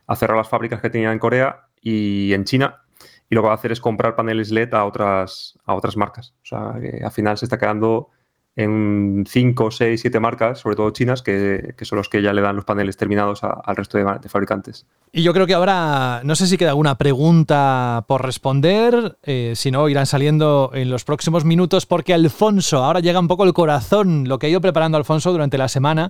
Ha 0.07 0.17
cerrado 0.17 0.39
las 0.39 0.49
fábricas 0.49 0.81
que 0.81 0.91
tenía 0.91 1.13
en 1.13 1.19
Corea 1.19 1.69
y 1.81 2.33
en 2.33 2.45
China 2.45 2.83
y 3.29 3.35
lo 3.35 3.43
que 3.43 3.47
va 3.47 3.53
a 3.53 3.57
hacer 3.57 3.73
es 3.73 3.81
comprar 3.81 4.15
paneles 4.15 4.51
LED 4.51 4.75
a 4.75 4.85
otras, 4.85 5.59
a 5.65 5.75
otras 5.75 5.97
marcas. 5.97 6.35
O 6.43 6.47
sea, 6.47 6.75
que 6.81 7.05
al 7.05 7.11
final 7.11 7.37
se 7.39 7.47
está 7.47 7.59
quedando 7.59 8.11
en 8.57 9.25
5, 9.29 9.71
6, 9.71 10.01
7 10.01 10.19
marcas, 10.19 10.61
sobre 10.61 10.77
todo 10.77 10.91
chinas, 10.91 11.21
que, 11.23 11.75
son 11.83 11.99
los 11.99 12.09
que 12.09 12.23
ya 12.23 12.33
le 12.33 12.41
dan 12.41 12.57
los 12.57 12.65
paneles 12.65 12.97
terminados 12.97 13.43
al 13.45 13.77
resto 13.77 13.99
de, 13.99 14.29
fabricantes. 14.29 14.87
Y 15.13 15.23
yo 15.23 15.33
creo 15.35 15.47
que 15.47 15.55
ahora, 15.55 16.23
no 16.25 16.35
sé 16.35 16.47
si 16.47 16.57
queda 16.57 16.71
alguna 16.71 16.97
pregunta 16.97 18.05
por 18.09 18.25
responder, 18.25 19.19
eh, 19.23 19.53
si 19.57 19.71
no, 19.71 19.89
irán 19.89 20.07
saliendo 20.07 20.71
en 20.75 20.91
los 20.91 21.05
próximos 21.05 21.45
minutos, 21.45 21.85
porque 21.85 22.15
Alfonso, 22.15 22.83
ahora 22.83 23.01
llega 23.01 23.21
un 23.21 23.29
poco 23.29 23.45
el 23.45 23.53
corazón, 23.53 24.27
lo 24.27 24.39
que 24.39 24.47
ha 24.47 24.51
ido 24.51 24.61
preparando 24.63 24.97
Alfonso 24.97 25.33
durante 25.33 25.59
la 25.59 25.69
semana, 25.69 26.09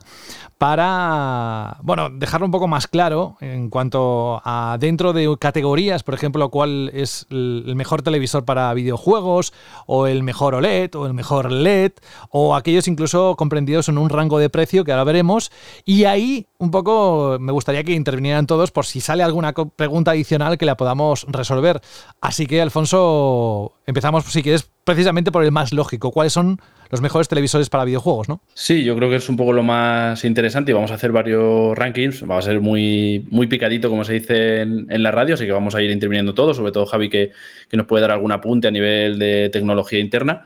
para, 0.58 1.78
bueno, 1.82 2.10
dejarlo 2.10 2.46
un 2.46 2.52
poco 2.52 2.68
más 2.68 2.86
claro 2.86 3.36
en 3.40 3.70
cuanto 3.70 4.40
a 4.44 4.76
dentro 4.78 5.12
de 5.12 5.36
categorías, 5.38 6.04
por 6.04 6.14
ejemplo, 6.14 6.48
cuál 6.50 6.90
es 6.94 7.26
el 7.30 7.74
mejor 7.74 8.02
televisor 8.02 8.44
para 8.44 8.72
videojuegos, 8.72 9.52
o 9.86 10.06
el 10.06 10.22
mejor 10.22 10.54
OLED, 10.54 10.94
o 10.94 11.06
el 11.06 11.14
mejor 11.14 11.50
LED, 11.50 11.92
o 12.38 12.54
aquellos 12.54 12.86
incluso 12.86 13.34
comprendidos 13.34 13.88
en 13.88 13.96
un 13.96 14.10
rango 14.10 14.38
de 14.38 14.50
precio 14.50 14.84
que 14.84 14.92
ahora 14.92 15.04
veremos. 15.04 15.50
Y 15.86 16.04
ahí 16.04 16.46
un 16.58 16.70
poco 16.70 17.38
me 17.40 17.50
gustaría 17.50 17.82
que 17.82 17.94
intervinieran 17.94 18.46
todos 18.46 18.72
por 18.72 18.84
si 18.84 19.00
sale 19.00 19.22
alguna 19.22 19.54
pregunta 19.54 20.10
adicional 20.10 20.58
que 20.58 20.66
la 20.66 20.76
podamos 20.76 21.24
resolver. 21.30 21.80
Así 22.20 22.46
que, 22.46 22.60
Alfonso, 22.60 23.72
empezamos, 23.86 24.24
si 24.24 24.42
quieres, 24.42 24.70
precisamente 24.84 25.32
por 25.32 25.44
el 25.44 25.50
más 25.50 25.72
lógico. 25.72 26.10
¿Cuáles 26.10 26.34
son 26.34 26.60
los 26.90 27.00
mejores 27.00 27.26
televisores 27.26 27.70
para 27.70 27.86
videojuegos, 27.86 28.28
no? 28.28 28.42
Sí, 28.52 28.84
yo 28.84 28.94
creo 28.96 29.08
que 29.08 29.16
es 29.16 29.30
un 29.30 29.38
poco 29.38 29.54
lo 29.54 29.62
más 29.62 30.22
interesante 30.26 30.72
y 30.72 30.74
vamos 30.74 30.90
a 30.90 30.96
hacer 30.96 31.12
varios 31.12 31.74
rankings. 31.74 32.22
Va 32.30 32.36
a 32.36 32.42
ser 32.42 32.60
muy, 32.60 33.26
muy 33.30 33.46
picadito, 33.46 33.88
como 33.88 34.04
se 34.04 34.12
dice 34.12 34.60
en, 34.60 35.02
la 35.02 35.10
radio, 35.10 35.36
así 35.36 35.46
que 35.46 35.52
vamos 35.52 35.74
a 35.74 35.80
ir 35.80 35.90
interviniendo 35.90 36.34
todos, 36.34 36.58
sobre 36.58 36.72
todo 36.72 36.84
Javi, 36.84 37.08
que, 37.08 37.32
que 37.70 37.78
nos 37.78 37.86
puede 37.86 38.02
dar 38.02 38.10
algún 38.10 38.32
apunte 38.32 38.68
a 38.68 38.70
nivel 38.70 39.18
de 39.18 39.48
tecnología 39.50 40.00
interna. 40.00 40.44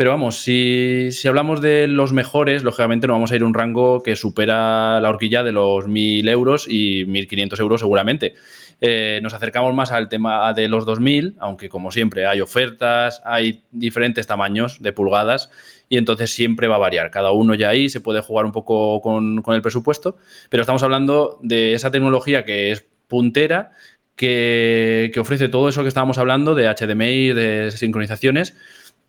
Pero 0.00 0.12
vamos, 0.12 0.38
si, 0.38 1.10
hablamos 1.26 1.60
de 1.60 1.86
los 1.86 2.14
mejores, 2.14 2.62
lógicamente 2.62 3.06
no 3.06 3.12
vamos 3.12 3.32
a 3.32 3.36
ir 3.36 3.42
a 3.42 3.44
un 3.44 3.52
rango 3.52 4.02
que 4.02 4.16
supera 4.16 4.98
la 4.98 5.10
horquilla 5.10 5.42
de 5.42 5.52
los 5.52 5.88
1.000 5.88 6.26
euros 6.30 6.64
y 6.66 7.04
1.500 7.04 7.60
euros 7.60 7.80
seguramente. 7.82 8.32
Eh, 8.80 9.20
nos 9.22 9.34
acercamos 9.34 9.74
más 9.74 9.92
al 9.92 10.08
tema 10.08 10.54
de 10.54 10.68
los 10.68 10.86
2.000, 10.86 11.34
aunque 11.38 11.68
como 11.68 11.90
siempre 11.90 12.24
hay 12.24 12.40
ofertas, 12.40 13.20
hay 13.26 13.62
diferentes 13.72 14.26
tamaños 14.26 14.80
de 14.80 14.94
pulgadas 14.94 15.50
y 15.90 15.98
entonces 15.98 16.30
siempre 16.30 16.66
va 16.66 16.76
a 16.76 16.78
variar. 16.78 17.10
Cada 17.10 17.32
uno 17.32 17.54
ya 17.54 17.68
ahí 17.68 17.90
se 17.90 18.00
puede 18.00 18.22
jugar 18.22 18.46
un 18.46 18.52
poco 18.52 19.02
con, 19.02 19.42
con 19.42 19.54
el 19.54 19.60
presupuesto, 19.60 20.16
pero 20.48 20.62
estamos 20.62 20.82
hablando 20.82 21.38
de 21.42 21.74
esa 21.74 21.90
tecnología 21.90 22.46
que 22.46 22.72
es 22.72 22.86
puntera, 23.06 23.72
que, 24.16 25.10
que 25.12 25.20
ofrece 25.20 25.50
todo 25.50 25.68
eso 25.68 25.82
que 25.82 25.88
estábamos 25.88 26.16
hablando 26.16 26.54
de 26.54 26.74
HDMI, 26.74 27.34
de 27.34 27.70
sincronizaciones 27.70 28.56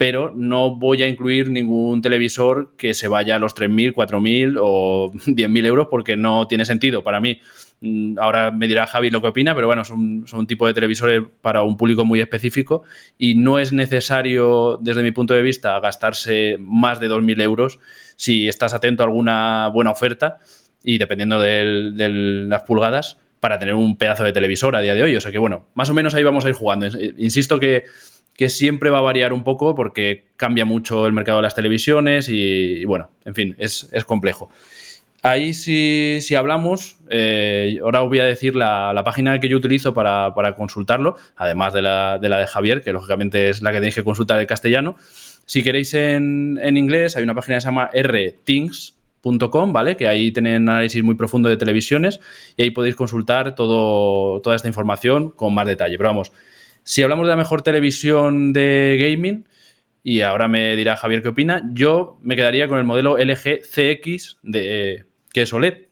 pero 0.02 0.34
no 0.36 0.76
voy 0.76 1.04
a 1.04 1.08
incluir 1.08 1.52
ningún 1.52 2.02
televisor 2.02 2.72
que 2.76 2.96
se 2.96 3.08
vaya 3.08 3.36
a 3.36 3.40
los 3.40 3.56
3.000, 3.56 3.94
4.000 3.94 4.58
o 4.60 5.12
10.000 5.14 5.66
euros 5.68 5.90
porque 5.92 6.18
no 6.18 6.48
tiene 6.48 6.66
sentido 6.66 7.04
para 7.04 7.20
mí. 7.20 7.40
Mm, 7.82 8.18
ahora 8.18 8.50
me 8.50 8.68
dirá 8.68 8.88
Javi 8.88 9.12
lo 9.12 9.22
que 9.22 9.28
opina, 9.28 9.54
pero 9.54 9.68
bueno, 9.68 9.86
son, 9.86 10.26
un 10.34 10.48
tipo 10.48 10.66
de 10.66 10.74
televisores 10.74 11.22
para 11.42 11.62
un 11.62 11.78
público 11.78 12.04
muy 12.04 12.20
específico 12.20 12.82
y 13.20 13.36
no 13.36 13.60
es 13.60 13.74
necesario, 13.74 14.80
desde 14.82 15.04
mi 15.04 15.12
punto 15.12 15.36
de 15.36 15.44
vista, 15.44 15.80
gastarse 15.80 16.58
más 16.60 17.00
de 17.00 17.08
2.000 17.08 17.40
euros 17.44 17.78
si 18.16 18.48
estás 18.48 18.74
atento 18.74 19.04
a 19.04 19.06
alguna 19.06 19.68
buena 19.68 19.92
oferta 19.92 20.40
y 20.84 20.98
dependiendo 20.98 21.40
de 21.40 22.48
las 22.50 22.64
pulgadas 22.64 23.20
para 23.40 23.60
tener 23.60 23.76
un 23.76 23.98
pedazo 23.98 24.24
de 24.24 24.34
televisor 24.34 24.76
a 24.76 24.82
día 24.82 24.96
de 24.96 25.04
hoy. 25.04 25.16
O 25.16 25.22
sea 25.22 25.32
que 25.32 25.38
bueno, 25.38 25.68
más 25.76 25.92
o 25.92 25.94
menos 25.94 26.16
ahí 26.16 26.24
vamos 26.24 26.46
a 26.46 26.50
ir 26.50 26.56
jugando. 26.56 26.88
Insisto 27.18 27.60
que, 27.60 27.86
que 28.36 28.50
siempre 28.50 28.90
va 28.90 29.00
a 29.00 29.02
variar 29.02 29.34
un 29.34 29.44
poco 29.44 29.76
porque 29.76 30.26
cambia 30.36 30.66
mucho 30.66 31.06
el 31.06 31.14
mercado 31.14 31.40
de 31.40 31.44
las 31.44 31.56
televisiones 31.56 32.28
y, 32.30 32.86
bueno, 32.86 33.10
en 33.26 33.36
fin, 33.36 33.56
es, 33.58 33.90
es 33.92 34.06
complejo. 34.06 34.50
Ahí 35.24 35.54
si, 35.54 36.18
si 36.22 36.34
hablamos, 36.34 36.98
eh, 37.12 37.78
ahora 37.84 38.02
os 38.02 38.10
voy 38.10 38.20
a 38.20 38.26
decir 38.26 38.56
la, 38.56 38.92
la, 38.92 39.04
página 39.04 39.40
que 39.40 39.48
yo 39.48 39.58
utilizo 39.58 39.94
para, 39.94 40.34
para 40.34 40.56
consultarlo, 40.56 41.16
además 41.36 41.74
de 41.74 41.84
la, 41.84 42.18
de 42.18 42.28
la, 42.28 42.40
de 42.40 42.48
Javier, 42.48 42.82
que 42.82 42.92
lógicamente 42.92 43.50
es 43.50 43.62
la 43.62 43.72
que 43.72 43.78
tenéis 43.78 43.94
que 43.94 44.04
consultar 44.04 44.40
en 44.40 44.48
castellano. 44.48 44.96
Si 45.46 45.62
queréis 45.62 45.94
en, 45.94 46.60
en 46.64 46.76
inglés, 46.76 47.16
hay 47.16 47.24
una 47.24 47.36
página 47.36 47.58
que 47.58 47.62
se 47.62 47.68
llama 47.68 47.92
rthings.com, 47.94 49.72
¿vale? 49.72 49.96
Que 49.96 50.08
ahí 50.08 50.32
tienen 50.32 50.68
análisis 50.68 51.04
muy 51.04 51.14
profundo 51.14 51.50
de 51.50 51.58
televisiones 51.58 52.20
y 52.58 52.64
ahí 52.64 52.72
podéis 52.72 52.96
consultar 52.96 53.54
todo, 53.54 54.42
toda 54.42 54.56
esta 54.56 54.68
información 54.68 55.30
con 55.30 55.54
más 55.54 55.68
detalle. 55.68 55.98
Pero 55.98 56.10
vamos, 56.10 56.32
si 56.84 57.04
hablamos 57.04 57.26
de 57.26 57.32
la 57.32 57.38
mejor 57.38 57.62
televisión 57.62 58.54
de 58.54 58.98
gaming, 59.00 59.46
y 60.04 60.22
ahora 60.22 60.48
me 60.48 60.76
dirá 60.76 60.98
Javier 60.98 61.22
qué 61.22 61.30
opina, 61.30 61.62
yo 61.74 62.18
me 62.22 62.36
quedaría 62.36 62.68
con 62.68 62.80
el 62.80 62.86
modelo 62.86 63.18
LG 63.18 63.62
CX 63.64 64.38
de 64.42 65.06
que 65.32 65.44
es 65.44 65.54
OLED. 65.54 65.86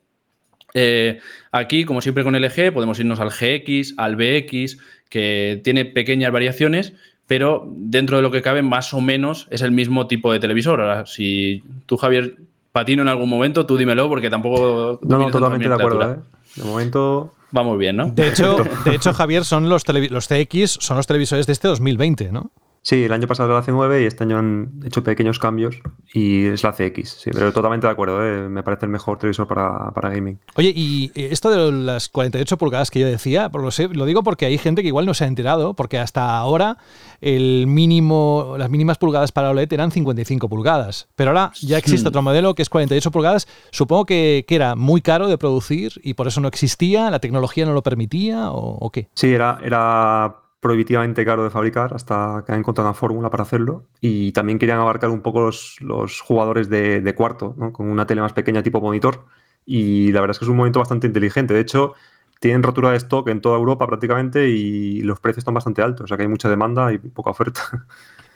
Eh, 0.73 1.19
aquí, 1.51 1.85
como 1.85 2.01
siempre 2.01 2.23
con 2.23 2.35
LG, 2.35 2.73
podemos 2.73 2.99
irnos 2.99 3.19
al 3.19 3.29
GX, 3.29 3.95
al 3.97 4.15
BX, 4.15 4.77
que 5.09 5.61
tiene 5.63 5.85
pequeñas 5.85 6.31
variaciones, 6.31 6.93
pero 7.27 7.67
dentro 7.75 8.17
de 8.17 8.23
lo 8.23 8.31
que 8.31 8.41
cabe, 8.41 8.61
más 8.61 8.93
o 8.93 9.01
menos 9.01 9.47
es 9.51 9.61
el 9.61 9.71
mismo 9.71 10.07
tipo 10.07 10.31
de 10.31 10.39
televisor. 10.39 10.81
Ahora, 10.81 11.05
si 11.05 11.63
tú, 11.85 11.97
Javier, 11.97 12.37
patino 12.71 13.01
en 13.01 13.07
algún 13.07 13.29
momento, 13.29 13.65
tú 13.65 13.77
dímelo, 13.77 14.09
porque 14.09 14.29
tampoco. 14.29 14.99
No, 15.03 15.17
no, 15.17 15.31
totalmente 15.31 15.67
de 15.67 15.75
acuerdo. 15.75 16.11
¿eh? 16.11 16.17
De 16.55 16.63
momento. 16.63 17.33
Va 17.55 17.63
muy 17.63 17.77
bien, 17.77 17.95
¿no? 17.95 18.11
De 18.11 18.27
hecho, 18.27 18.57
de 18.85 18.95
hecho 18.95 19.13
Javier, 19.13 19.43
son 19.43 19.69
los, 19.69 19.83
los 19.87 20.27
CX, 20.27 20.77
son 20.79 20.97
los 20.97 21.07
televisores 21.07 21.47
de 21.47 21.53
este 21.53 21.67
2020, 21.67 22.31
¿no? 22.31 22.51
Sí, 22.81 23.03
el 23.03 23.11
año 23.13 23.27
pasado 23.27 23.49
era 23.49 23.59
la 23.59 23.65
C9 23.65 24.03
y 24.03 24.05
este 24.05 24.23
año 24.23 24.37
han 24.37 24.81
hecho 24.85 25.03
pequeños 25.03 25.39
cambios 25.39 25.75
y 26.13 26.45
es 26.45 26.63
la 26.63 26.71
CX. 26.71 27.09
Sí, 27.09 27.29
pero 27.33 27.51
totalmente 27.51 27.87
de 27.87 27.91
acuerdo, 27.91 28.25
¿eh? 28.25 28.49
me 28.49 28.63
parece 28.63 28.85
el 28.85 28.91
mejor 28.91 29.17
televisor 29.17 29.47
para, 29.47 29.91
para, 29.91 30.09
gaming. 30.09 30.39
Oye, 30.55 30.71
y 30.75 31.11
esto 31.15 31.51
de 31.51 31.71
las 31.71 32.09
48 32.09 32.57
pulgadas 32.57 32.89
que 32.89 32.99
yo 32.99 33.07
decía, 33.07 33.49
lo, 33.53 33.71
sé, 33.71 33.89
lo 33.89 34.05
digo 34.05 34.23
porque 34.23 34.45
hay 34.45 34.57
gente 34.57 34.81
que 34.81 34.87
igual 34.87 35.05
no 35.05 35.13
se 35.13 35.25
ha 35.25 35.27
enterado, 35.27 35.73
porque 35.73 35.99
hasta 35.99 36.37
ahora 36.37 36.77
el 37.21 37.67
mínimo, 37.67 38.55
las 38.57 38.69
mínimas 38.69 38.97
pulgadas 38.97 39.31
para 39.31 39.49
OLED 39.49 39.71
eran 39.73 39.91
55 39.91 40.47
pulgadas. 40.49 41.09
Pero 41.15 41.31
ahora 41.31 41.51
ya 41.61 41.77
existe 41.77 42.07
otro 42.07 42.21
modelo 42.21 42.55
que 42.55 42.61
es 42.61 42.69
48 42.69 43.11
pulgadas. 43.11 43.47
Supongo 43.71 44.05
que, 44.05 44.45
que, 44.47 44.55
era 44.55 44.75
muy 44.75 45.01
caro 45.01 45.27
de 45.27 45.37
producir 45.37 45.93
y 46.03 46.15
por 46.15 46.27
eso 46.27 46.41
no 46.41 46.47
existía, 46.47 47.09
la 47.09 47.19
tecnología 47.19 47.65
no 47.65 47.73
lo 47.73 47.83
permitía 47.83 48.51
o, 48.51 48.77
o 48.77 48.89
qué. 48.89 49.09
Sí, 49.13 49.33
era, 49.33 49.59
era 49.63 50.35
prohibitivamente 50.59 51.25
caro 51.25 51.43
de 51.43 51.49
fabricar 51.49 51.93
hasta 51.93 52.43
que 52.45 52.51
han 52.51 52.59
encontrado 52.59 52.89
una 52.89 52.93
fórmula 52.93 53.29
para 53.29 53.43
hacerlo. 53.43 53.85
Y 54.01 54.31
también 54.33 54.59
querían 54.59 54.79
abarcar 54.79 55.09
un 55.09 55.21
poco 55.21 55.41
los, 55.41 55.77
los 55.79 56.21
jugadores 56.21 56.69
de, 56.69 57.01
de 57.01 57.15
cuarto, 57.15 57.55
¿no? 57.57 57.71
con 57.73 57.89
una 57.89 58.05
tele 58.05 58.21
más 58.21 58.33
pequeña 58.33 58.63
tipo 58.63 58.81
monitor. 58.81 59.25
Y 59.65 60.11
la 60.11 60.21
verdad 60.21 60.31
es 60.31 60.39
que 60.39 60.45
es 60.45 60.49
un 60.49 60.57
momento 60.57 60.79
bastante 60.79 61.07
inteligente. 61.07 61.53
De 61.53 61.61
hecho, 61.61 61.93
tienen 62.39 62.63
rotura 62.63 62.91
de 62.91 62.97
stock 62.97 63.27
en 63.29 63.41
toda 63.41 63.57
Europa 63.57 63.85
prácticamente 63.87 64.49
y 64.49 65.01
los 65.01 65.19
precios 65.19 65.39
están 65.39 65.53
bastante 65.53 65.81
altos. 65.81 66.05
O 66.05 66.07
sea 66.07 66.17
que 66.17 66.23
hay 66.23 66.29
mucha 66.29 66.49
demanda 66.49 66.91
y 66.93 66.97
poca 66.97 67.31
oferta. 67.31 67.61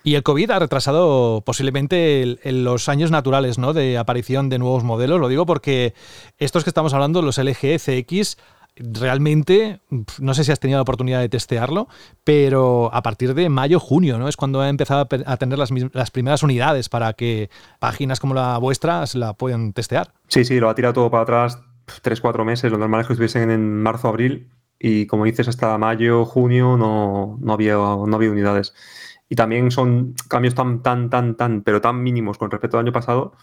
Y 0.06 0.16
el 0.16 0.24
COVID 0.24 0.52
ha 0.52 0.60
retrasado 0.60 1.42
posiblemente 1.46 2.38
los 2.44 2.90
años 2.90 3.10
naturales 3.10 3.58
¿no? 3.58 3.72
de 3.72 3.98
aparición 3.98 4.50
de 4.50 4.60
nuevos 4.60 4.84
modelos. 4.84 5.18
Lo 5.18 5.30
digo 5.30 5.46
porque 5.46 5.94
estos 6.38 6.66
que 6.66 6.70
estamos 6.70 6.94
hablando, 6.94 7.22
los 7.22 7.38
LG 7.38 7.80
CX, 7.80 8.38
realmente, 8.76 9.80
no 10.20 10.34
sé 10.34 10.44
si 10.44 10.52
has 10.52 10.60
tenido 10.60 10.78
la 10.78 10.84
oportunidad 10.84 11.20
de 11.20 11.30
testearlo, 11.30 11.88
pero 12.24 12.94
a 12.94 13.04
partir 13.04 13.34
de 13.34 13.50
mayo, 13.50 13.80
junio, 13.80 14.18
¿no? 14.18 14.28
Es 14.28 14.38
cuando 14.38 14.62
ha 14.62 14.70
empezado 14.70 15.08
a 15.26 15.38
tener 15.38 15.60
las, 15.60 15.70
las, 15.94 16.12
primeras 16.12 16.44
unidades 16.44 16.90
para 16.90 17.14
que 17.14 17.50
páginas 17.80 18.20
como 18.20 18.34
la 18.34 18.58
vuestra 18.58 19.06
se 19.06 19.18
la 19.18 19.34
puedan 19.34 19.74
testear. 19.74 20.14
Sí, 20.28 20.46
sí, 20.46 20.60
lo 20.60 20.70
ha 20.70 20.76
tirado 20.76 20.94
todo 20.94 21.12
para 21.12 21.24
atrás 21.24 21.60
tres, 22.02 22.22
cuatro 22.22 22.46
meses. 22.46 22.72
Lo 22.72 22.78
normal 22.78 23.02
es 23.02 23.08
que 23.08 23.14
estuviesen 23.14 23.52
en 23.52 23.82
marzo, 23.82 24.08
abril. 24.08 24.50
Y 24.80 25.08
como 25.08 25.26
dices, 25.26 25.48
hasta 25.48 25.78
mayo, 25.78 26.26
junio 26.26 26.78
no, 26.78 27.38
no, 27.42 27.54
había, 27.54 27.76
no 27.76 28.16
había 28.16 28.32
unidades. 28.32 28.74
Y 29.30 29.36
también 29.36 29.72
son 29.72 30.14
cambios 30.28 30.56
tan, 30.56 30.82
tan, 30.82 31.10
tan, 31.10 31.36
tan, 31.36 31.62
pero 31.64 31.82
tan 31.82 32.04
mínimos 32.04 32.38
con 32.38 32.52
respecto 32.52 32.78
al 32.78 32.86
año 32.86 32.92
pasado 32.92 33.34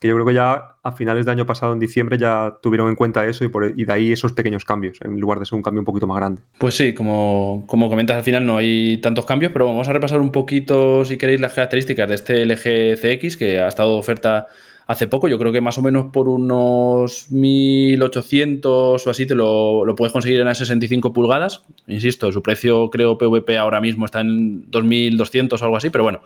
que 0.00 0.08
yo 0.08 0.14
creo 0.14 0.26
que 0.26 0.34
ya 0.34 0.76
a 0.82 0.92
finales 0.92 1.24
de 1.24 1.32
año 1.32 1.46
pasado, 1.46 1.72
en 1.72 1.78
diciembre, 1.78 2.18
ya 2.18 2.58
tuvieron 2.62 2.88
en 2.88 2.96
cuenta 2.96 3.26
eso 3.26 3.44
y, 3.44 3.48
por, 3.48 3.72
y 3.76 3.84
de 3.84 3.92
ahí 3.92 4.12
esos 4.12 4.32
pequeños 4.32 4.64
cambios, 4.64 4.98
en 5.02 5.18
lugar 5.18 5.38
de 5.38 5.46
ser 5.46 5.56
un 5.56 5.62
cambio 5.62 5.80
un 5.80 5.86
poquito 5.86 6.06
más 6.06 6.18
grande. 6.18 6.42
Pues 6.58 6.74
sí, 6.74 6.92
como, 6.92 7.64
como 7.66 7.88
comentas, 7.88 8.16
al 8.16 8.22
final 8.22 8.44
no 8.44 8.58
hay 8.58 8.98
tantos 8.98 9.24
cambios, 9.24 9.52
pero 9.52 9.66
vamos 9.66 9.88
a 9.88 9.92
repasar 9.92 10.20
un 10.20 10.32
poquito, 10.32 11.04
si 11.04 11.16
queréis, 11.16 11.40
las 11.40 11.54
características 11.54 12.08
de 12.08 12.14
este 12.14 12.44
LG 12.44 12.98
CX, 13.00 13.36
que 13.36 13.60
ha 13.60 13.68
estado 13.68 13.94
de 13.94 13.98
oferta 13.98 14.46
hace 14.86 15.08
poco, 15.08 15.28
yo 15.28 15.38
creo 15.38 15.50
que 15.50 15.60
más 15.60 15.78
o 15.78 15.82
menos 15.82 16.12
por 16.12 16.28
unos 16.28 17.30
1800 17.30 19.04
o 19.04 19.10
así 19.10 19.26
te 19.26 19.34
lo, 19.34 19.84
lo 19.84 19.96
puedes 19.96 20.12
conseguir 20.12 20.40
en 20.40 20.46
las 20.46 20.58
65 20.58 21.12
pulgadas. 21.12 21.62
Insisto, 21.88 22.30
su 22.30 22.42
precio 22.42 22.88
creo 22.90 23.18
PVP 23.18 23.58
ahora 23.58 23.80
mismo 23.80 24.04
está 24.04 24.20
en 24.20 24.70
2200 24.70 25.60
o 25.60 25.64
algo 25.64 25.76
así, 25.76 25.90
pero 25.90 26.04
bueno, 26.04 26.20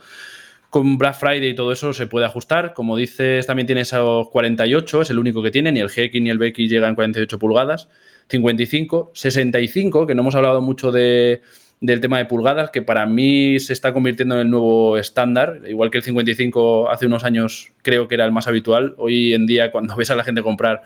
con 0.71 0.99
Black 0.99 1.17
Friday 1.17 1.51
y 1.51 1.55
todo 1.55 1.73
eso 1.73 1.93
se 1.93 2.07
puede 2.07 2.27
ajustar. 2.27 2.73
Como 2.73 2.97
dices, 2.97 3.47
también 3.47 3.67
tiene 3.67 3.83
esos 3.83 4.29
48, 4.31 5.03
es 5.03 5.11
el 5.11 5.19
único 5.19 5.43
que 5.43 5.51
tiene, 5.51 5.73
ni 5.73 5.81
el 5.81 5.89
GX 5.89 6.23
ni 6.23 6.31
el 6.31 6.39
BX 6.39 6.71
llegan 6.71 6.95
48 6.95 7.39
pulgadas. 7.39 7.89
55, 8.29 9.11
65, 9.13 10.07
que 10.07 10.15
no 10.15 10.23
hemos 10.23 10.37
hablado 10.37 10.63
mucho 10.63 10.93
de, 10.93 11.43
del 11.81 12.01
tema 12.01 12.19
de 12.19 12.27
pulgadas, 12.27 12.71
que 12.71 12.83
para 12.83 13.05
mí 13.05 13.59
se 13.59 13.73
está 13.73 13.93
convirtiendo 13.93 14.37
en 14.37 14.43
el 14.43 14.51
nuevo 14.51 14.97
estándar, 14.99 15.63
igual 15.67 15.91
que 15.91 15.99
el 15.99 16.05
55 16.05 16.91
hace 16.91 17.07
unos 17.07 17.25
años 17.25 17.73
creo 17.83 18.07
que 18.07 18.15
era 18.15 18.25
el 18.25 18.33
más 18.33 18.47
habitual. 18.47 18.95
Hoy 18.99 19.35
en 19.35 19.47
día, 19.47 19.73
cuando 19.73 19.97
ves 19.97 20.11
a 20.11 20.15
la 20.15 20.23
gente 20.23 20.43
comprar, 20.43 20.83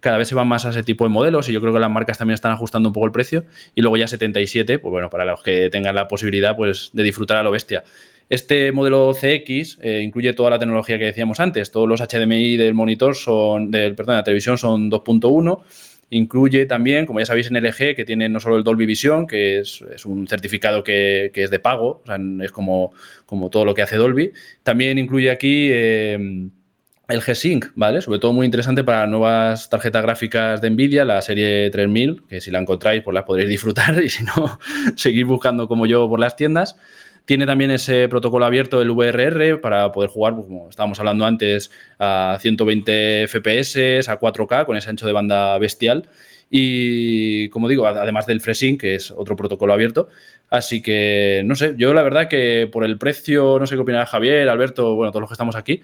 cada 0.00 0.16
vez 0.16 0.28
se 0.28 0.34
va 0.34 0.44
más 0.44 0.64
a 0.64 0.70
ese 0.70 0.82
tipo 0.82 1.04
de 1.04 1.10
modelos 1.10 1.48
y 1.48 1.52
yo 1.52 1.60
creo 1.60 1.72
que 1.72 1.78
las 1.78 1.90
marcas 1.90 2.18
también 2.18 2.34
están 2.34 2.52
ajustando 2.52 2.88
un 2.88 2.92
poco 2.92 3.06
el 3.06 3.12
precio. 3.12 3.44
Y 3.74 3.82
luego 3.82 3.96
ya 3.98 4.08
77, 4.08 4.78
pues 4.78 4.90
bueno, 4.90 5.10
para 5.10 5.24
los 5.26 5.42
que 5.42 5.70
tengan 5.70 5.94
la 5.94 6.08
posibilidad 6.08 6.56
pues, 6.56 6.90
de 6.94 7.02
disfrutar 7.02 7.36
a 7.36 7.42
lo 7.42 7.50
bestia. 7.50 7.84
Este 8.30 8.70
modelo 8.70 9.12
CX 9.12 9.78
eh, 9.82 10.02
incluye 10.04 10.32
toda 10.34 10.50
la 10.50 10.58
tecnología 10.60 11.00
que 11.00 11.06
decíamos 11.06 11.40
antes. 11.40 11.72
Todos 11.72 11.88
los 11.88 12.00
HDMI 12.00 12.56
del 12.56 12.74
monitor 12.74 13.16
son, 13.16 13.72
del, 13.72 13.96
perdón, 13.96 14.14
de 14.14 14.18
la 14.18 14.24
televisión 14.24 14.56
son 14.56 14.88
2.1. 14.88 15.60
Incluye 16.10 16.64
también, 16.66 17.06
como 17.06 17.18
ya 17.18 17.26
sabéis, 17.26 17.50
en 17.50 17.56
LG, 17.56 17.96
que 17.96 18.04
tiene 18.04 18.28
no 18.28 18.38
solo 18.38 18.56
el 18.56 18.62
Dolby 18.62 18.86
Vision, 18.86 19.26
que 19.26 19.58
es, 19.58 19.80
un 20.04 20.28
certificado 20.28 20.84
que, 20.84 21.32
es 21.34 21.50
de 21.50 21.58
pago, 21.58 22.02
o 22.04 22.06
sea, 22.06 22.18
es 22.42 22.52
como, 22.52 22.92
como 23.26 23.50
todo 23.50 23.64
lo 23.64 23.74
que 23.74 23.82
hace 23.82 23.96
Dolby. 23.96 24.32
También 24.62 24.98
incluye 24.98 25.28
aquí 25.32 25.68
eh, 25.72 26.48
el 27.08 27.20
G-Sync, 27.22 27.72
¿vale? 27.74 28.00
Sobre 28.00 28.20
todo 28.20 28.32
muy 28.32 28.46
interesante 28.46 28.84
para 28.84 29.08
nuevas 29.08 29.68
tarjetas 29.68 30.02
gráficas 30.02 30.60
de 30.60 30.70
NVIDIA, 30.70 31.04
la 31.04 31.20
serie 31.20 31.68
3000, 31.70 32.22
que 32.28 32.40
si 32.40 32.52
la 32.52 32.60
encontráis, 32.60 33.02
pues 33.02 33.12
la 33.12 33.24
podréis 33.24 33.48
disfrutar 33.48 34.00
y 34.04 34.08
si 34.08 34.22
no, 34.22 34.58
seguir 34.96 35.26
buscando 35.26 35.66
como 35.66 35.86
yo 35.86 36.08
por 36.08 36.20
las 36.20 36.36
tiendas. 36.36 36.76
Tiene 37.24 37.46
también 37.46 37.70
ese 37.70 38.08
protocolo 38.08 38.44
abierto 38.44 38.78
del 38.78 38.90
VRR 38.90 39.60
para 39.60 39.92
poder 39.92 40.10
jugar, 40.10 40.34
pues, 40.34 40.46
como 40.46 40.68
estábamos 40.68 40.98
hablando 40.98 41.24
antes, 41.24 41.70
a 41.98 42.38
120 42.40 43.28
FPS, 43.28 44.08
a 44.08 44.18
4K, 44.18 44.66
con 44.66 44.76
ese 44.76 44.90
ancho 44.90 45.06
de 45.06 45.12
banda 45.12 45.56
bestial. 45.58 46.08
Y 46.50 47.48
como 47.50 47.68
digo, 47.68 47.86
además 47.86 48.26
del 48.26 48.40
FreeSync, 48.40 48.80
que 48.80 48.96
es 48.96 49.12
otro 49.12 49.36
protocolo 49.36 49.72
abierto. 49.72 50.08
Así 50.48 50.82
que, 50.82 51.42
no 51.44 51.54
sé, 51.54 51.74
yo 51.76 51.94
la 51.94 52.02
verdad 52.02 52.26
que 52.26 52.68
por 52.70 52.84
el 52.84 52.98
precio, 52.98 53.58
no 53.60 53.68
sé 53.68 53.76
qué 53.76 53.82
opinará 53.82 54.06
Javier, 54.06 54.48
Alberto, 54.48 54.96
bueno, 54.96 55.12
todos 55.12 55.20
los 55.20 55.30
que 55.30 55.34
estamos 55.34 55.54
aquí, 55.54 55.82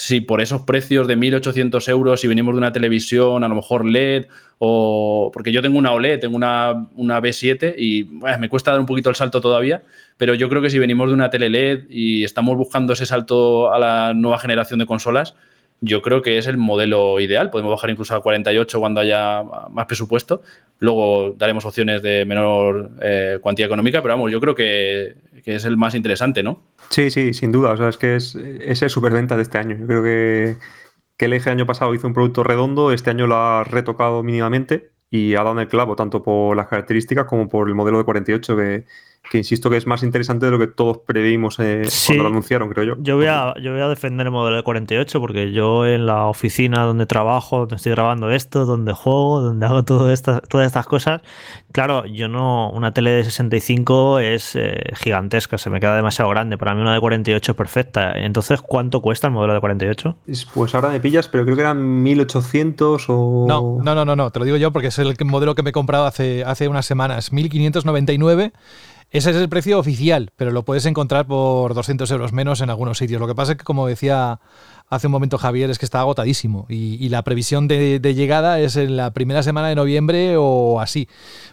si 0.00 0.22
por 0.22 0.40
esos 0.40 0.62
precios 0.62 1.06
de 1.06 1.18
1.800 1.18 1.86
euros, 1.90 2.22
si 2.22 2.26
venimos 2.26 2.54
de 2.54 2.58
una 2.58 2.72
televisión, 2.72 3.44
a 3.44 3.48
lo 3.48 3.54
mejor 3.54 3.84
LED, 3.84 4.28
o 4.56 5.30
porque 5.30 5.52
yo 5.52 5.60
tengo 5.60 5.78
una 5.78 5.92
OLED, 5.92 6.20
tengo 6.20 6.36
una, 6.36 6.88
una 6.94 7.20
B7 7.20 7.74
y 7.76 8.04
me 8.38 8.48
cuesta 8.48 8.70
dar 8.70 8.80
un 8.80 8.86
poquito 8.86 9.10
el 9.10 9.16
salto 9.16 9.42
todavía, 9.42 9.82
pero 10.16 10.34
yo 10.34 10.48
creo 10.48 10.62
que 10.62 10.70
si 10.70 10.78
venimos 10.78 11.08
de 11.08 11.14
una 11.14 11.28
tele 11.28 11.50
LED 11.50 11.84
y 11.90 12.24
estamos 12.24 12.56
buscando 12.56 12.94
ese 12.94 13.04
salto 13.04 13.74
a 13.74 13.78
la 13.78 14.14
nueva 14.14 14.38
generación 14.38 14.78
de 14.78 14.86
consolas, 14.86 15.34
yo 15.80 16.02
creo 16.02 16.22
que 16.22 16.38
es 16.38 16.46
el 16.46 16.56
modelo 16.56 17.20
ideal. 17.20 17.50
Podemos 17.50 17.72
bajar 17.72 17.90
incluso 17.90 18.14
a 18.14 18.20
48 18.20 18.78
cuando 18.80 19.00
haya 19.00 19.42
más 19.70 19.86
presupuesto. 19.86 20.42
Luego 20.78 21.34
daremos 21.36 21.64
opciones 21.64 22.02
de 22.02 22.24
menor 22.24 22.90
eh, 23.00 23.38
cuantía 23.40 23.66
económica, 23.66 24.02
pero 24.02 24.14
vamos, 24.14 24.30
yo 24.30 24.40
creo 24.40 24.54
que, 24.54 25.14
es 25.44 25.64
el 25.64 25.76
más 25.76 25.94
interesante, 25.94 26.42
¿no? 26.42 26.62
Sí, 26.90 27.10
sí, 27.10 27.32
sin 27.32 27.52
duda. 27.52 27.72
O 27.72 27.76
sea, 27.76 27.88
es 27.88 27.96
que 27.96 28.16
es, 28.16 28.34
es 28.34 28.82
el 28.82 28.90
superventa 28.90 29.36
de 29.36 29.42
este 29.42 29.58
año. 29.58 29.76
Yo 29.78 29.86
creo 29.86 30.02
que, 30.02 30.56
que 31.16 31.24
el 31.24 31.32
eje 31.32 31.50
año 31.50 31.66
pasado 31.66 31.94
hizo 31.94 32.06
un 32.06 32.14
producto 32.14 32.44
redondo, 32.44 32.92
este 32.92 33.10
año 33.10 33.26
lo 33.26 33.36
ha 33.36 33.64
retocado 33.64 34.22
mínimamente 34.22 34.90
y 35.10 35.34
ha 35.34 35.38
dado 35.38 35.52
en 35.52 35.60
el 35.60 35.68
clavo, 35.68 35.96
tanto 35.96 36.22
por 36.22 36.56
las 36.56 36.68
características 36.68 37.24
como 37.24 37.48
por 37.48 37.68
el 37.68 37.74
modelo 37.74 37.98
de 37.98 38.04
48, 38.04 38.56
que, 38.56 38.84
que 39.28 39.38
insisto 39.38 39.70
que 39.70 39.76
es 39.76 39.86
más 39.86 40.02
interesante 40.02 40.46
de 40.46 40.52
lo 40.52 40.58
que 40.58 40.66
todos 40.66 40.98
previmos 40.98 41.58
eh, 41.60 41.82
cuando 42.06 42.24
lo 42.24 42.28
anunciaron, 42.30 42.68
creo 42.70 42.84
yo. 42.84 43.02
Yo 43.02 43.16
voy, 43.16 43.26
a, 43.26 43.54
yo 43.62 43.72
voy 43.72 43.80
a 43.80 43.88
defender 43.88 44.26
el 44.26 44.32
modelo 44.32 44.56
de 44.56 44.62
48 44.62 45.20
porque 45.20 45.52
yo 45.52 45.86
en 45.86 46.06
la 46.06 46.26
oficina 46.26 46.84
donde 46.84 47.06
trabajo, 47.06 47.60
donde 47.60 47.76
estoy 47.76 47.92
grabando 47.92 48.30
esto, 48.30 48.64
donde 48.64 48.92
juego, 48.92 49.40
donde 49.40 49.66
hago 49.66 49.84
todo 49.84 50.10
esta, 50.10 50.40
todas 50.40 50.66
estas 50.66 50.86
cosas, 50.86 51.20
claro, 51.70 52.06
yo 52.06 52.28
no, 52.28 52.70
una 52.70 52.92
tele 52.92 53.10
de 53.10 53.24
65 53.24 54.18
es 54.18 54.56
eh, 54.56 54.82
gigantesca, 54.94 55.58
se 55.58 55.70
me 55.70 55.78
queda 55.78 55.94
demasiado 55.94 56.30
grande. 56.30 56.58
Para 56.58 56.74
mí 56.74 56.80
una 56.80 56.94
de 56.94 57.00
48 57.00 57.52
es 57.52 57.56
perfecta. 57.56 58.12
Entonces, 58.12 58.60
¿cuánto 58.62 59.00
cuesta 59.00 59.28
el 59.28 59.32
modelo 59.32 59.54
de 59.54 59.60
48? 59.60 60.16
Pues 60.54 60.74
ahora 60.74 60.88
me 60.88 60.98
pillas, 60.98 61.28
pero 61.28 61.44
creo 61.44 61.56
que 61.56 61.62
eran 61.62 62.02
1800 62.02 63.04
o... 63.08 63.46
No, 63.46 63.78
no, 63.82 64.04
no, 64.04 64.16
no, 64.16 64.30
te 64.30 64.38
lo 64.40 64.44
digo 64.44 64.56
yo 64.56 64.72
porque 64.72 64.88
es 64.88 64.98
el 64.98 65.14
modelo 65.24 65.54
que 65.54 65.62
me 65.62 65.70
he 65.70 65.72
comprado 65.72 66.06
hace, 66.06 66.42
hace 66.44 66.66
unas 66.66 66.86
semanas, 66.86 67.32
1599 67.32 68.52
ese 69.10 69.30
es 69.30 69.36
el 69.36 69.48
precio 69.48 69.78
oficial, 69.78 70.30
pero 70.36 70.52
lo 70.52 70.64
puedes 70.64 70.86
encontrar 70.86 71.26
por 71.26 71.74
200 71.74 72.08
euros 72.12 72.32
menos 72.32 72.60
en 72.60 72.70
algunos 72.70 72.98
sitios. 72.98 73.20
Lo 73.20 73.26
que 73.26 73.34
pasa 73.34 73.52
es 73.52 73.58
que, 73.58 73.64
como 73.64 73.86
decía 73.86 74.40
hace 74.88 75.06
un 75.06 75.12
momento 75.12 75.38
Javier, 75.38 75.70
es 75.70 75.78
que 75.78 75.84
está 75.84 76.00
agotadísimo 76.00 76.66
y, 76.68 77.08
la 77.08 77.22
previsión 77.22 77.68
de, 77.68 77.98
llegada 78.14 78.60
es 78.60 78.76
en 78.76 78.96
la 78.96 79.12
primera 79.12 79.42
semana 79.42 79.68
de 79.68 79.74
noviembre 79.74 80.36
o 80.36 80.80
así, 80.80 81.08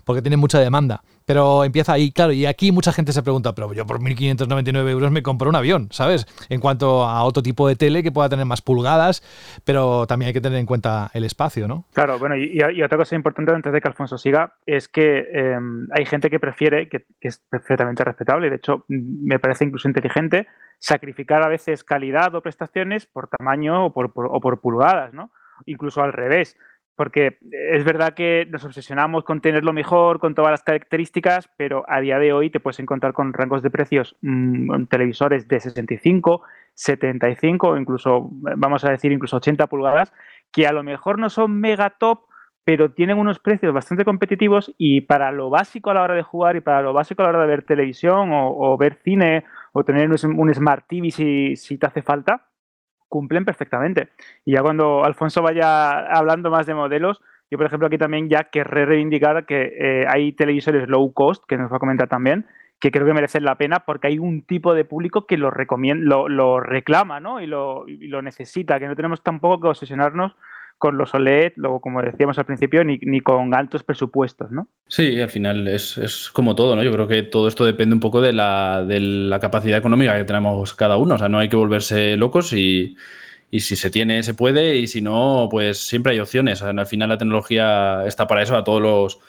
porque 0.05 0.21
tiene 0.21 0.37
mucha 0.37 0.59
demanda. 0.59 1.03
Pero 1.27 1.65
empieza 1.65 1.91
ahí, 1.91 2.13
claro, 2.13 2.31
y 2.31 2.45
aquí 2.45 2.71
mucha 2.71 2.93
gente 2.93 3.11
se 3.11 3.21
pregunta, 3.21 3.53
pero 3.53 3.73
yo 3.73 3.85
por 3.85 3.99
1.599 3.99 4.89
euros 4.89 5.11
me 5.11 5.21
compro 5.21 5.49
un 5.49 5.57
avión, 5.57 5.89
¿sabes? 5.91 6.25
En 6.47 6.61
cuanto 6.61 7.03
a 7.03 7.21
otro 7.25 7.43
tipo 7.43 7.67
de 7.67 7.75
tele 7.75 8.01
que 8.01 8.13
pueda 8.13 8.29
tener 8.29 8.45
más 8.45 8.61
pulgadas, 8.61 9.21
pero 9.65 10.07
también 10.07 10.27
hay 10.27 10.33
que 10.33 10.39
tener 10.39 10.57
en 10.57 10.65
cuenta 10.65 11.11
el 11.13 11.25
espacio, 11.25 11.67
¿no? 11.67 11.83
Claro, 11.91 12.17
bueno, 12.17 12.37
y, 12.37 12.61
otra 12.81 12.97
cosa 12.97 13.17
importante 13.17 13.51
antes 13.51 13.73
de 13.73 13.81
que 13.81 13.89
Alfonso 13.89 14.17
siga 14.17 14.53
es 14.65 14.87
que 14.87 15.27
em, 15.33 15.89
hay 15.91 16.05
gente 16.05 16.29
que 16.29 16.39
prefiere, 16.39 16.87
que, 16.87 17.05
es 17.19 17.39
perfectamente 17.49 18.05
respetable, 18.05 18.49
de 18.49 18.55
hecho 18.55 18.85
me 18.87 19.37
parece 19.37 19.65
incluso 19.65 19.89
inteligente, 19.89 20.47
sacrificar 20.79 21.43
a 21.43 21.49
veces 21.49 21.83
calidad 21.83 22.33
o 22.35 22.41
prestaciones 22.41 23.05
por 23.05 23.27
tamaño 23.27 23.87
o 23.87 23.93
por, 23.93 24.13
o 24.15 24.39
por 24.39 24.61
pulgadas, 24.61 25.13
¿no? 25.13 25.31
Incluso 25.65 26.01
al 26.01 26.13
revés 26.13 26.55
porque 26.97 27.37
es 27.51 27.83
verdad 27.85 28.15
que 28.15 28.47
nos 28.49 28.65
obsesionamos 28.65 29.23
con 29.23 29.39
tenerlo 29.39 29.71
mejor, 29.71 30.19
con 30.19 30.33
todas 30.33 30.49
las 30.49 30.63
características, 30.63 31.47
pero 31.55 31.85
a 31.87 32.01
día 32.01 32.17
de 32.17 32.33
hoy 32.33 32.49
te 32.49 32.59
puedes 32.59 32.79
encontrar 32.79 33.13
con 33.13 33.33
rangos 33.33 33.61
de 33.61 33.69
precios 33.69 34.15
mm, 34.21 34.85
televisores 34.85 35.47
de 35.47 35.59
65, 35.59 36.41
75 36.73 37.67
o 37.69 37.77
incluso, 37.77 38.29
vamos 38.31 38.83
a 38.83 38.89
decir, 38.89 39.11
incluso 39.11 39.37
80 39.37 39.67
pulgadas, 39.67 40.11
que 40.51 40.65
a 40.65 40.71
lo 40.71 40.81
mejor 40.81 41.19
no 41.19 41.29
son 41.29 41.59
mega 41.61 41.91
top, 41.91 42.21
pero 42.63 42.89
tienen 42.89 43.19
unos 43.19 43.37
precios 43.37 43.71
bastante 43.75 44.03
competitivos 44.03 44.73
y 44.79 45.01
para 45.01 45.31
lo 45.31 45.51
básico 45.51 45.91
a 45.91 45.93
la 45.93 46.01
hora 46.01 46.15
de 46.15 46.23
jugar 46.23 46.55
y 46.55 46.61
para 46.61 46.81
lo 46.81 46.93
básico 46.93 47.21
a 47.21 47.25
la 47.25 47.29
hora 47.29 47.41
de 47.41 47.47
ver 47.47 47.61
televisión 47.61 48.31
o, 48.33 48.75
ver 48.75 48.95
cine 49.03 49.45
o 49.71 49.83
tener 49.83 50.09
un, 50.09 50.53
Smart 50.53 50.83
TV 50.87 51.11
si, 51.11 51.55
si 51.57 51.77
te 51.77 51.85
hace 51.85 52.01
falta, 52.01 52.46
cumplen 53.07 53.45
perfectamente. 53.45 54.09
Y 54.45 54.53
ya 54.53 54.61
cuando 54.61 55.03
Alfonso 55.03 55.41
vaya 55.41 55.99
hablando 55.99 56.49
más 56.49 56.65
de 56.65 56.73
modelos, 56.73 57.21
yo 57.49 57.57
por 57.57 57.67
ejemplo 57.67 57.87
aquí 57.87 57.97
también 57.97 58.29
ya 58.29 58.45
querré 58.45 58.85
reivindicar 58.85 59.45
que 59.45 59.73
eh, 59.79 60.05
hay 60.07 60.33
televisores 60.33 60.87
low 60.87 61.13
cost, 61.13 61.45
que 61.47 61.57
nos 61.57 61.71
va 61.71 61.77
a 61.77 61.79
comentar 61.79 62.07
también, 62.07 62.45
que 62.79 62.91
creo 62.91 63.05
que 63.05 63.13
merecen 63.13 63.43
la 63.43 63.55
pena 63.55 63.79
porque 63.79 64.07
hay 64.07 64.19
un 64.19 64.43
tipo 64.43 64.73
de 64.73 64.85
público 64.85 65.25
que 65.25 65.37
lo, 65.37 65.49
lo, 66.29 66.59
reclama 66.59 67.19
¿no? 67.19 67.41
y, 67.41 67.47
lo, 67.47 67.87
y 67.87 68.07
lo 68.07 68.21
necesita, 68.21 68.79
que 68.79 68.87
no 68.87 68.95
tenemos 68.95 69.23
tampoco 69.23 69.61
que 69.61 69.67
obsesionarnos 69.69 70.35
con 70.77 70.97
los 70.97 71.13
OLED, 71.13 71.53
luego, 71.55 71.81
como 71.81 72.01
decíamos 72.01 72.37
al 72.37 72.45
principio, 72.45 72.83
ni, 72.83 73.21
con 73.21 73.53
altos 73.53 73.83
presupuestos, 73.83 74.51
¿no? 74.51 74.67
Sí, 74.87 75.19
al 75.19 75.29
final 75.29 75.67
es, 75.67 76.29
como 76.33 76.55
todo, 76.55 76.75
¿no? 76.75 76.83
Yo 76.83 76.91
creo 76.91 77.07
que 77.07 77.23
todo 77.23 77.47
esto 77.47 77.65
depende 77.65 77.95
un 77.95 77.99
poco 77.99 78.21
de 78.21 78.33
la, 78.33 78.83
de 78.85 78.99
la 78.99 79.39
capacidad 79.39 79.77
económica 79.77 80.15
que 80.17 80.23
tenemos 80.23 80.73
cada 80.75 80.97
uno. 80.97 81.15
O 81.15 81.17
sea, 81.17 81.29
no 81.29 81.39
hay 81.39 81.49
que 81.49 81.55
volverse 81.55 82.15
locos 82.15 82.53
y, 82.53 82.95
y 83.49 83.61
si 83.61 83.75
se 83.75 83.89
tiene, 83.89 84.21
se 84.23 84.35
puede, 84.35 84.75
y 84.75 84.87
si 84.87 85.01
no, 85.01 85.47
pues 85.49 85.79
siempre 85.79 86.13
hay 86.13 86.19
opciones. 86.19 86.61
al 86.61 86.85
final 86.85 87.09
la 87.09 87.17
tecnología 87.17 88.03
está 88.05 88.27
para 88.27 88.43
eso 88.43 88.55
a 88.55 88.63
todos 88.63 88.81
los, 88.81 89.19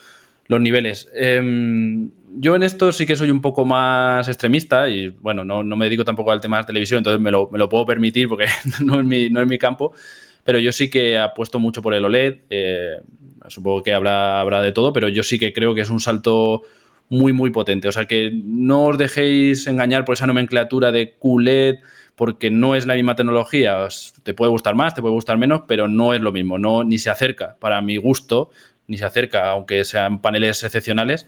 los 0.49 0.61
niveles. 0.61 1.09
Em, 1.15 2.11
yo 2.37 2.57
en 2.57 2.63
esto 2.63 2.93
sí 2.93 3.07
que 3.07 3.17
soy 3.17 3.31
un 3.31 3.41
poco 3.41 3.65
más 3.65 4.29
extremista 4.29 4.89
y 4.89 5.09
bueno, 5.09 5.45
no, 5.45 5.63
no 5.63 5.77
me 5.77 5.87
dedico 5.87 6.05
tampoco 6.05 6.31
al 6.31 6.41
tema 6.41 6.59
de 6.59 6.65
televisión, 6.65 6.99
entonces 6.99 7.21
me 7.21 7.31
lo, 7.31 7.49
me 7.51 7.59
lo 7.59 7.69
puedo 7.71 7.87
permitir 7.87 8.29
porque 8.29 8.47
no 8.85 9.01
es 9.01 9.07
mi, 9.07 9.31
no 9.31 9.41
es 9.41 9.49
mi 9.49 9.59
campo 9.59 9.95
pero 10.49 10.61
yo 10.61 10.73
sí 10.73 10.89
que 10.89 11.19
apuesto 11.19 11.59
mucho 11.59 11.83
por 11.83 11.93
el 11.93 12.07
OLED. 12.07 12.39
Eh, 12.49 13.03
supongo 13.49 13.83
que 13.83 13.93
habrá, 13.93 14.41
habrá 14.41 14.63
de 14.63 14.73
todo, 14.73 14.95
pero 14.95 15.11
yo 15.11 15.23
sí 15.23 15.39
que 15.39 15.53
creo 15.53 15.75
que 15.75 15.83
es 15.83 15.91
un 15.91 16.01
salto 16.01 16.63
muy, 17.11 17.35
muy 17.35 17.51
potente. 17.51 17.87
O 17.87 17.93
sea, 17.93 18.07
que 18.07 18.31
no 18.33 18.87
os 18.87 18.97
dejéis 18.97 19.67
engañar 19.67 20.07
por 20.07 20.15
esa 20.15 20.27
nomenclatura 20.27 20.91
de 20.91 21.19
QLED, 21.19 21.81
porque 22.17 22.51
no 22.51 22.75
es 22.75 22.87
la 22.87 22.95
misma 22.95 23.15
tecnología. 23.15 23.89
Te 24.23 24.33
puede 24.33 24.51
gustar 24.51 24.75
más, 24.75 24.95
te 24.95 25.03
puede 25.03 25.13
gustar 25.13 25.37
menos, 25.37 25.65
pero 25.69 25.87
no 25.87 26.15
es 26.15 26.23
lo 26.23 26.33
mismo. 26.33 26.57
No, 26.57 26.83
ni 26.83 26.97
se 26.97 27.11
acerca, 27.11 27.59
para 27.61 27.83
mi 27.83 27.99
gusto, 27.99 28.49
ni 28.87 28.97
se 28.97 29.05
acerca, 29.05 29.51
aunque 29.51 29.85
sean 29.85 30.23
paneles 30.23 30.65
excepcionales, 30.65 31.27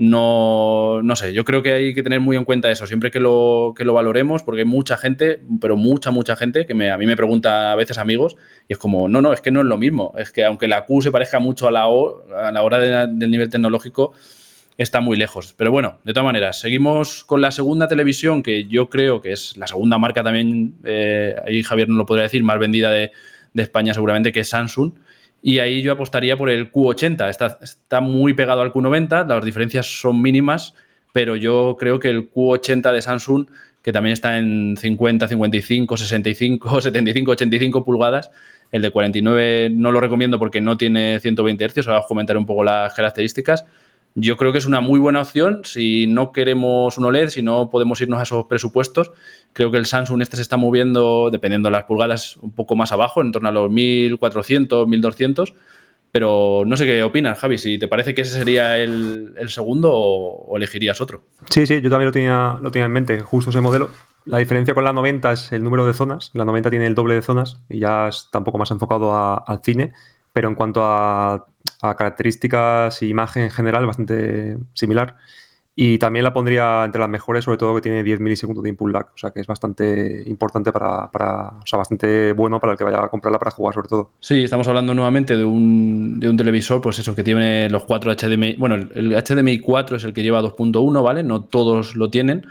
no, 0.00 1.02
no 1.02 1.16
sé, 1.16 1.32
yo 1.32 1.44
creo 1.44 1.60
que 1.60 1.72
hay 1.72 1.92
que 1.92 2.04
tener 2.04 2.20
muy 2.20 2.36
en 2.36 2.44
cuenta 2.44 2.70
eso, 2.70 2.86
siempre 2.86 3.10
que 3.10 3.18
lo, 3.18 3.74
que 3.76 3.84
lo 3.84 3.94
valoremos, 3.94 4.44
porque 4.44 4.60
hay 4.60 4.64
mucha 4.64 4.96
gente, 4.96 5.40
pero 5.60 5.76
mucha, 5.76 6.12
mucha 6.12 6.36
gente, 6.36 6.66
que 6.66 6.74
me, 6.74 6.92
a 6.92 6.96
mí 6.96 7.04
me 7.04 7.16
pregunta 7.16 7.72
a 7.72 7.74
veces 7.74 7.98
amigos, 7.98 8.36
y 8.68 8.74
es 8.74 8.78
como, 8.78 9.08
no, 9.08 9.20
no, 9.20 9.32
es 9.32 9.40
que 9.40 9.50
no 9.50 9.58
es 9.58 9.66
lo 9.66 9.76
mismo, 9.76 10.14
es 10.16 10.30
que 10.30 10.44
aunque 10.44 10.68
la 10.68 10.84
Q 10.84 11.02
se 11.02 11.10
parezca 11.10 11.40
mucho 11.40 11.66
a 11.66 11.72
la 11.72 11.88
O, 11.88 12.22
a 12.32 12.52
la 12.52 12.62
hora 12.62 12.78
del 13.08 13.28
nivel 13.28 13.50
tecnológico, 13.50 14.12
está 14.76 15.00
muy 15.00 15.16
lejos. 15.16 15.52
Pero 15.56 15.72
bueno, 15.72 15.98
de 16.04 16.12
todas 16.12 16.26
maneras, 16.26 16.60
seguimos 16.60 17.24
con 17.24 17.40
la 17.40 17.50
segunda 17.50 17.88
televisión, 17.88 18.44
que 18.44 18.66
yo 18.66 18.88
creo 18.88 19.20
que 19.20 19.32
es 19.32 19.56
la 19.56 19.66
segunda 19.66 19.98
marca 19.98 20.22
también, 20.22 20.74
eh, 20.84 21.34
ahí 21.44 21.64
Javier 21.64 21.88
no 21.88 21.96
lo 21.96 22.06
podría 22.06 22.22
decir, 22.22 22.44
más 22.44 22.60
vendida 22.60 22.92
de, 22.92 23.10
de 23.52 23.62
España 23.64 23.94
seguramente, 23.94 24.30
que 24.30 24.40
es 24.40 24.48
Samsung. 24.48 24.92
Y 25.42 25.60
ahí 25.60 25.82
yo 25.82 25.92
apostaría 25.92 26.36
por 26.36 26.50
el 26.50 26.72
Q80. 26.72 27.28
Está, 27.28 27.58
está 27.62 28.00
muy 28.00 28.34
pegado 28.34 28.60
al 28.62 28.72
Q90, 28.72 29.26
las 29.26 29.44
diferencias 29.44 30.00
son 30.00 30.20
mínimas, 30.20 30.74
pero 31.12 31.36
yo 31.36 31.76
creo 31.78 31.98
que 32.00 32.10
el 32.10 32.30
Q80 32.30 32.92
de 32.92 33.02
Samsung, 33.02 33.46
que 33.82 33.92
también 33.92 34.12
está 34.12 34.38
en 34.38 34.76
50, 34.76 35.28
55, 35.28 35.96
65, 35.96 36.80
75, 36.80 37.30
85 37.32 37.84
pulgadas, 37.84 38.30
el 38.70 38.82
de 38.82 38.90
49 38.90 39.70
no 39.70 39.92
lo 39.92 40.00
recomiendo 40.00 40.38
porque 40.38 40.60
no 40.60 40.76
tiene 40.76 41.20
120 41.20 41.68
Hz, 41.68 41.88
ahora 41.88 42.00
os 42.00 42.06
comentaré 42.06 42.38
un 42.38 42.46
poco 42.46 42.64
las 42.64 42.92
características, 42.94 43.64
yo 44.20 44.36
creo 44.36 44.50
que 44.50 44.58
es 44.58 44.66
una 44.66 44.80
muy 44.80 44.98
buena 44.98 45.22
opción 45.22 45.60
si 45.64 46.06
no 46.08 46.32
queremos 46.32 46.98
un 46.98 47.04
OLED, 47.04 47.28
si 47.28 47.40
no 47.40 47.70
podemos 47.70 48.00
irnos 48.00 48.18
a 48.18 48.24
esos 48.24 48.46
presupuestos. 48.46 49.12
Creo 49.52 49.70
que 49.70 49.76
el 49.76 49.86
Samsung 49.86 50.20
este 50.22 50.36
se 50.36 50.42
está 50.42 50.56
moviendo, 50.56 51.30
dependiendo 51.30 51.68
de 51.68 51.72
las 51.72 51.84
pulgadas, 51.84 52.36
un 52.38 52.50
poco 52.52 52.74
más 52.74 52.90
abajo, 52.90 53.20
en 53.20 53.30
torno 53.30 53.48
a 53.48 53.52
los 53.52 53.70
1400, 53.70 54.88
1200. 54.88 55.54
Pero 56.10 56.64
no 56.66 56.76
sé 56.76 56.84
qué 56.86 57.02
opinas, 57.02 57.38
Javi, 57.38 57.58
si 57.58 57.78
te 57.78 57.86
parece 57.86 58.14
que 58.14 58.22
ese 58.22 58.38
sería 58.38 58.76
el, 58.78 59.34
segundo 59.48 59.92
o, 59.92 60.56
elegirías 60.56 61.00
otro. 61.00 61.22
Sí, 61.50 61.66
sí, 61.66 61.80
yo 61.80 61.90
también 61.90 62.06
lo 62.06 62.12
tenía, 62.70 62.86
en 62.86 62.92
mente, 62.92 63.20
justo 63.20 63.50
ese 63.50 63.60
modelo. 63.60 63.90
La 64.24 64.38
diferencia 64.38 64.74
con 64.74 64.84
la 64.84 64.92
90 64.92 65.32
es 65.32 65.52
el 65.52 65.62
número 65.62 65.86
de 65.86 65.92
zonas. 65.92 66.30
La 66.34 66.44
90 66.44 66.70
tiene 66.70 66.86
el 66.86 66.94
doble 66.94 67.14
de 67.14 67.22
zonas 67.22 67.60
y 67.68 67.78
ya 67.78 68.08
está 68.08 68.38
un 68.38 68.44
poco 68.44 68.58
más 68.58 68.70
enfocado 68.70 69.14
al 69.46 69.60
cine. 69.62 69.92
Pero 70.32 70.48
en 70.48 70.54
cuanto 70.54 70.82
a 70.84 71.46
características 71.80 73.02
y 73.02 73.08
imagen 73.08 73.44
en 73.44 73.50
general 73.50 73.86
bastante 73.86 74.58
similar. 74.74 75.16
Y 75.80 75.96
también 75.98 76.24
la 76.24 76.32
pondría 76.32 76.84
entre 76.84 76.98
las 77.00 77.08
mejores, 77.08 77.44
sobre 77.44 77.56
todo 77.56 77.76
que 77.76 77.82
tiene 77.82 78.02
10 78.02 78.18
milisegundos 78.18 78.64
de 78.64 78.70
input 78.70 78.90
lag, 78.90 79.06
o 79.14 79.16
sea 79.16 79.30
que 79.30 79.38
es 79.38 79.46
bastante 79.46 80.24
importante 80.26 80.72
para, 80.72 81.08
para, 81.08 81.50
o 81.50 81.66
sea, 81.66 81.76
bastante 81.76 82.32
bueno 82.32 82.58
para 82.58 82.72
el 82.72 82.78
que 82.78 82.82
vaya 82.82 83.00
a 83.00 83.08
comprarla 83.08 83.38
para 83.38 83.52
jugar 83.52 83.74
sobre 83.74 83.86
todo. 83.86 84.10
Sí, 84.18 84.42
estamos 84.42 84.66
hablando 84.66 84.92
nuevamente 84.92 85.36
de 85.36 85.44
un, 85.44 86.18
de 86.18 86.28
un 86.28 86.36
televisor, 86.36 86.80
pues 86.80 86.98
eso, 86.98 87.14
que 87.14 87.22
tiene 87.22 87.70
los 87.70 87.84
cuatro 87.84 88.12
HDMI, 88.12 88.56
bueno, 88.56 88.74
el, 88.74 89.14
HDMI 89.22 89.60
4 89.60 89.98
es 89.98 90.02
el 90.02 90.12
que 90.12 90.24
lleva 90.24 90.42
2.1, 90.42 91.00
¿vale? 91.00 91.22
No 91.22 91.44
todos 91.44 91.94
lo 91.94 92.10
tienen, 92.10 92.44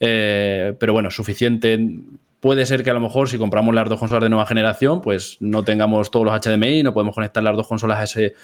eh, 0.00 0.74
pero 0.76 0.92
bueno, 0.92 1.08
suficiente 1.12 1.78
Puede 2.42 2.66
ser 2.66 2.82
que 2.82 2.90
a 2.90 2.94
lo 2.94 2.98
mejor 2.98 3.28
si 3.28 3.38
compramos 3.38 3.72
las 3.72 3.88
dos 3.88 4.00
consolas 4.00 4.24
de 4.24 4.28
nueva 4.28 4.46
generación, 4.46 5.00
pues 5.00 5.36
no 5.38 5.62
tengamos 5.62 6.10
todos 6.10 6.26
los 6.26 6.34
HDMI, 6.34 6.82
no 6.82 6.92
podemos 6.92 7.14
conectar 7.14 7.40
las 7.40 7.54
dos 7.54 7.68
consolas 7.68 8.00
a 8.00 8.02
ese, 8.02 8.34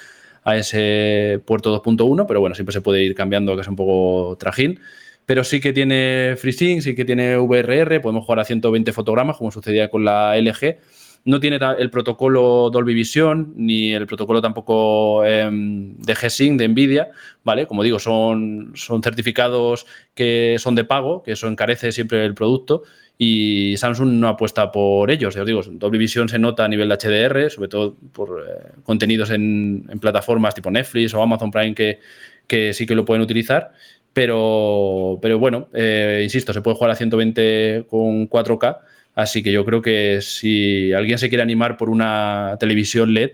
a 0.45 0.57
ese 0.57 1.43
puerto 1.45 1.83
2.1, 1.83 2.25
pero 2.29 2.39
bueno, 2.39 2.55
siempre 2.55 2.73
se 2.73 2.81
puede 2.81 3.03
ir 3.03 3.17
cambiando, 3.17 3.57
que 3.57 3.63
es 3.63 3.67
un 3.67 3.75
poco 3.75 4.37
trajín. 4.39 4.79
Pero 5.27 5.43
sí 5.43 5.61
que 5.61 5.73
tiene 5.73 6.37
FreeSync, 6.39 6.81
sí 6.81 6.95
que 6.95 7.05
tiene 7.05 7.39
VRR, 7.39 8.01
podemos 8.01 8.25
jugar 8.25 8.39
a 8.39 8.45
120 8.45 8.93
fotogramas, 8.93 9.37
como 9.37 9.51
sucedía 9.51 9.91
con 9.91 10.05
la 10.05 10.37
LG. 10.39 10.77
no 11.25 11.41
tiene 11.41 11.59
el 11.81 11.91
protocolo 11.91 12.71
Dolby 12.71 12.95
Vision 12.95 13.53
ni 13.57 13.93
el 13.95 14.07
protocolo 14.07 14.41
tampoco 14.41 15.25
em, 15.25 15.97
de 15.97 16.15
G-Sync 16.15 16.57
de 16.57 16.69
Nvidia, 16.69 17.11
¿vale? 17.43 17.67
Como 17.67 17.83
digo, 17.83 17.99
son, 17.99 18.71
son 18.77 19.03
certificados 19.03 19.87
que 20.15 20.55
son 20.61 20.77
de 20.77 20.85
pago, 20.85 21.25
que 21.25 21.33
eso 21.33 21.49
encarece 21.49 21.91
siempre 21.91 22.25
el 22.25 22.35
producto 22.35 22.85
y 23.19 23.77
Samsung 23.77 24.13
no 24.13 24.29
apuesta 24.29 24.71
por 24.71 25.11
ellos. 25.11 25.37
Os 25.37 25.47
digo, 25.47 25.61
Dolby 25.63 25.99
Vision 25.99 26.29
se 26.29 26.39
nota 26.39 26.65
a 26.65 26.69
nivel 26.69 26.89
de 26.89 26.95
HDR, 26.97 27.51
sobre 27.51 27.69
todo 27.69 27.97
por 28.13 28.47
eh, 28.49 28.73
contenidos 28.85 29.31
en, 29.31 29.85
plataformas 30.01 30.55
tipo 30.55 30.71
Netflix 30.71 31.13
o 31.15 31.23
Amazon 31.23 31.51
Prime 31.51 31.75
que, 31.75 31.99
que 32.47 32.73
sí 32.73 32.87
que 32.87 32.95
lo 32.95 33.05
pueden 33.05 33.23
utilizar. 33.23 33.73
Pero, 34.13 35.19
pero 35.21 35.39
bueno, 35.39 35.69
eh, 35.75 36.21
insisto, 36.23 36.53
se 36.53 36.63
puede 36.63 36.77
jugar 36.77 36.93
a 36.93 36.95
120 36.97 37.87
con 37.89 38.29
4K 38.29 38.79
Así 39.19 39.43
que 39.43 39.51
yo 39.51 39.65
creo 39.65 39.83
que 39.83 40.21
si 40.23 40.93
alguien 40.93 41.19
se 41.19 41.29
quiere 41.29 41.43
animar 41.43 41.77
por 41.77 41.91
una 41.91 42.57
televisión 42.61 43.15
LED, 43.15 43.33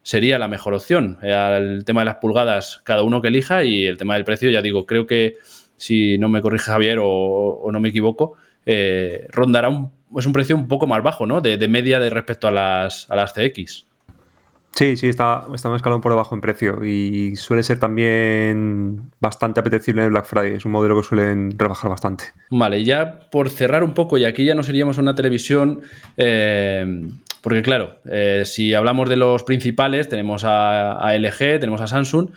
sería 0.00 0.38
la 0.38 0.46
mejor 0.46 0.74
opción. 0.74 1.18
El 1.22 1.84
tema 1.84 2.02
de 2.02 2.04
las 2.04 2.18
pulgadas, 2.18 2.80
cada 2.84 3.02
uno 3.02 3.20
que 3.20 3.26
elija, 3.26 3.64
y 3.64 3.84
el 3.84 3.96
tema 3.96 4.14
del 4.14 4.24
precio, 4.24 4.48
ya 4.50 4.62
digo, 4.62 4.86
creo 4.86 5.08
que 5.08 5.38
si 5.76 6.18
no 6.18 6.28
me 6.28 6.40
corrige 6.40 6.66
Javier 6.66 6.98
o, 7.02 7.68
no 7.72 7.80
me 7.80 7.88
equivoco, 7.88 8.36
eh, 8.66 9.26
rondará 9.30 9.68
un, 9.68 9.90
es 10.16 10.26
un 10.26 10.32
precio 10.32 10.56
un 10.56 10.68
poco 10.68 10.86
más 10.86 11.02
bajo, 11.02 11.26
¿no? 11.26 11.40
De, 11.40 11.56
media 11.68 11.98
de 12.00 12.10
respecto 12.10 12.48
a 12.48 12.50
las, 12.50 13.10
a 13.10 13.16
las 13.16 13.32
CX. 13.32 13.86
Sí, 14.74 14.96
sí, 14.96 15.08
está, 15.08 15.44
está 15.54 15.68
un 15.68 15.76
escalón 15.76 16.00
por 16.00 16.10
debajo 16.10 16.34
en 16.34 16.40
precio 16.40 16.84
y 16.84 17.36
suele 17.36 17.62
ser 17.62 17.78
también 17.78 19.08
bastante 19.20 19.60
apetecible 19.60 20.02
en 20.02 20.06
el 20.06 20.10
Black 20.10 20.26
Friday. 20.26 20.54
Es 20.54 20.64
un 20.64 20.72
modelo 20.72 20.96
que 20.96 21.06
suelen 21.06 21.56
rebajar 21.56 21.90
bastante. 21.90 22.24
Vale, 22.50 22.82
ya 22.82 23.20
por 23.30 23.50
cerrar 23.50 23.84
un 23.84 23.94
poco, 23.94 24.18
y 24.18 24.24
aquí 24.24 24.44
ya 24.44 24.56
no 24.56 24.64
seríamos 24.64 24.98
una 24.98 25.14
televisión, 25.14 25.82
eh, 26.16 27.08
porque 27.40 27.62
claro, 27.62 27.98
eh, 28.10 28.42
si 28.46 28.74
hablamos 28.74 29.08
de 29.08 29.16
los 29.16 29.44
principales, 29.44 30.08
tenemos 30.08 30.42
a, 30.44 31.14
LG, 31.16 31.60
tenemos 31.60 31.80
a 31.80 31.86
Samsung, 31.86 32.30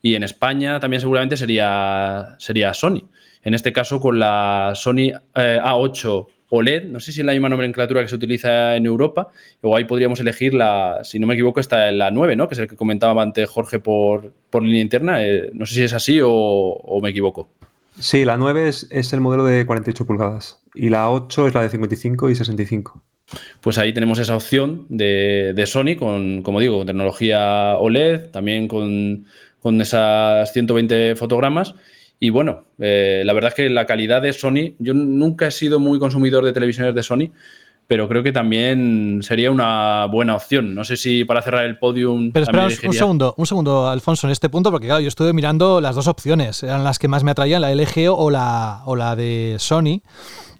y 0.00 0.14
en 0.14 0.22
España 0.22 0.78
también 0.78 1.00
seguramente 1.00 1.36
sería, 1.36 2.36
sería 2.38 2.72
Sony. 2.72 3.02
En 3.42 3.54
este 3.54 3.72
caso, 3.72 4.00
con 4.00 4.18
la 4.18 4.72
Sony 4.74 5.12
eh, 5.34 5.58
A8 5.62 6.26
OLED, 6.50 6.84
no 6.84 7.00
sé 7.00 7.12
si 7.12 7.20
es 7.20 7.26
la 7.26 7.32
misma 7.32 7.48
nomenclatura 7.48 8.02
que 8.02 8.08
se 8.08 8.16
utiliza 8.16 8.76
en 8.76 8.84
Europa, 8.84 9.28
o 9.62 9.76
ahí 9.76 9.84
podríamos 9.84 10.18
elegir 10.20 10.52
la, 10.52 11.00
si 11.04 11.18
no 11.18 11.26
me 11.26 11.34
equivoco, 11.34 11.60
está 11.60 11.90
la 11.92 12.10
9, 12.10 12.36
¿no? 12.36 12.48
Que 12.48 12.54
es 12.54 12.58
el 12.58 12.68
que 12.68 12.76
comentaba 12.76 13.22
antes 13.22 13.48
Jorge 13.48 13.78
por, 13.78 14.32
por 14.50 14.62
línea 14.62 14.82
interna. 14.82 15.24
Eh, 15.24 15.50
no 15.54 15.64
sé 15.64 15.74
si 15.74 15.82
es 15.84 15.92
así 15.92 16.20
o, 16.22 17.00
me 17.02 17.10
equivoco. 17.10 17.48
Sí, 17.98 18.24
la 18.24 18.36
9 18.36 18.68
es, 18.68 19.12
el 19.12 19.20
modelo 19.20 19.44
de 19.44 19.64
48 19.64 20.06
pulgadas 20.06 20.60
y 20.74 20.88
la 20.88 21.10
8 21.10 21.48
es 21.48 21.54
la 21.54 21.62
de 21.62 21.68
55 21.68 22.30
y 22.30 22.34
65. 22.34 23.00
Pues 23.60 23.78
ahí 23.78 23.92
tenemos 23.92 24.18
esa 24.18 24.34
opción 24.34 24.86
de, 24.88 25.62
Sony 25.66 25.96
con, 25.96 26.42
como 26.42 26.58
digo, 26.58 26.84
tecnología 26.84 27.76
OLED, 27.78 28.30
también 28.30 28.66
con, 28.66 29.26
con 29.60 29.80
esas 29.80 30.52
120 30.52 31.14
fotogramas 31.14 31.74
y 32.22 32.28
bueno, 32.28 32.64
eh, 32.78 33.22
la 33.24 33.32
verdad 33.32 33.48
es 33.48 33.54
que 33.54 33.70
la 33.70 33.86
calidad 33.86 34.20
de 34.20 34.34
Sony, 34.34 34.74
yo 34.78 34.92
nunca 34.92 35.46
he 35.46 35.50
sido 35.50 35.80
muy 35.80 35.98
consumidor 35.98 36.44
de 36.44 36.52
televisiones 36.52 36.94
de 36.94 37.02
Sony, 37.02 37.30
pero 37.86 38.08
creo 38.08 38.22
que 38.22 38.30
también 38.30 39.20
sería 39.22 39.50
una 39.50 40.04
buena 40.04 40.36
opción. 40.36 40.74
No 40.74 40.84
sé 40.84 40.98
si 40.98 41.24
para 41.24 41.40
cerrar 41.40 41.64
el 41.64 41.78
podium. 41.78 42.30
Pero 42.30 42.44
espera 42.44 42.66
un 42.66 42.92
segundo, 42.92 43.34
un 43.38 43.46
segundo, 43.46 43.88
Alfonso, 43.88 44.26
en 44.26 44.32
este 44.32 44.50
punto, 44.50 44.70
porque 44.70 44.86
claro, 44.86 45.00
yo 45.00 45.08
estuve 45.08 45.32
mirando 45.32 45.80
las 45.80 45.96
dos 45.96 46.06
opciones, 46.08 46.62
eran 46.62 46.84
las 46.84 46.98
que 46.98 47.08
más 47.08 47.24
me 47.24 47.30
atraían, 47.30 47.62
la 47.62 47.74
LG 47.74 48.10
o 48.10 48.30
la, 48.30 48.82
o 48.84 48.96
la 48.96 49.16
de 49.16 49.56
Sony. 49.58 50.02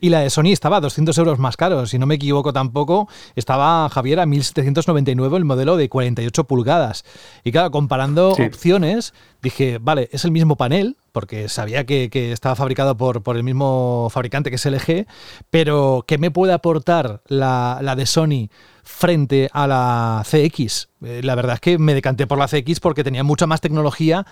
Y 0.00 0.08
la 0.08 0.20
de 0.20 0.30
Sony 0.30 0.46
estaba 0.46 0.78
a 0.78 0.80
200 0.80 1.16
euros 1.18 1.38
más 1.38 1.56
caro, 1.56 1.86
si 1.86 1.98
no 1.98 2.06
me 2.06 2.14
equivoco 2.14 2.52
tampoco, 2.52 3.08
estaba 3.36 3.88
Javier 3.90 4.20
a 4.20 4.26
1799 4.26 5.36
el 5.36 5.44
modelo 5.44 5.76
de 5.76 5.88
48 5.88 6.44
pulgadas. 6.44 7.04
Y 7.44 7.52
claro, 7.52 7.70
comparando 7.70 8.30
opciones, 8.30 9.12
dije, 9.42 9.78
vale, 9.78 10.08
es 10.12 10.24
el 10.24 10.30
mismo 10.30 10.56
panel, 10.56 10.96
porque 11.12 11.48
sabía 11.48 11.84
que, 11.84 12.08
estaba 12.32 12.56
fabricado 12.56 12.96
por, 12.96 13.22
por, 13.22 13.36
el 13.36 13.42
mismo 13.42 14.08
fabricante 14.10 14.50
que 14.50 14.56
es 14.56 14.64
LG, 14.64 15.06
pero 15.50 16.04
¿qué 16.06 16.18
me 16.18 16.30
puede 16.30 16.52
aportar 16.52 17.22
la, 17.26 17.78
la 17.82 17.96
de 17.96 18.06
Sony 18.06 18.48
frente 18.82 19.48
a 19.52 19.66
la 19.66 20.24
CX? 20.24 20.88
Eh, 21.04 21.20
la 21.22 21.34
verdad 21.34 21.54
es 21.54 21.60
que 21.60 21.78
me 21.78 21.94
decanté 21.94 22.26
por 22.26 22.38
la 22.38 22.48
CX 22.48 22.80
porque 22.80 23.04
tenía 23.04 23.24
mucha 23.24 23.46
más 23.46 23.60
tecnología 23.60 24.26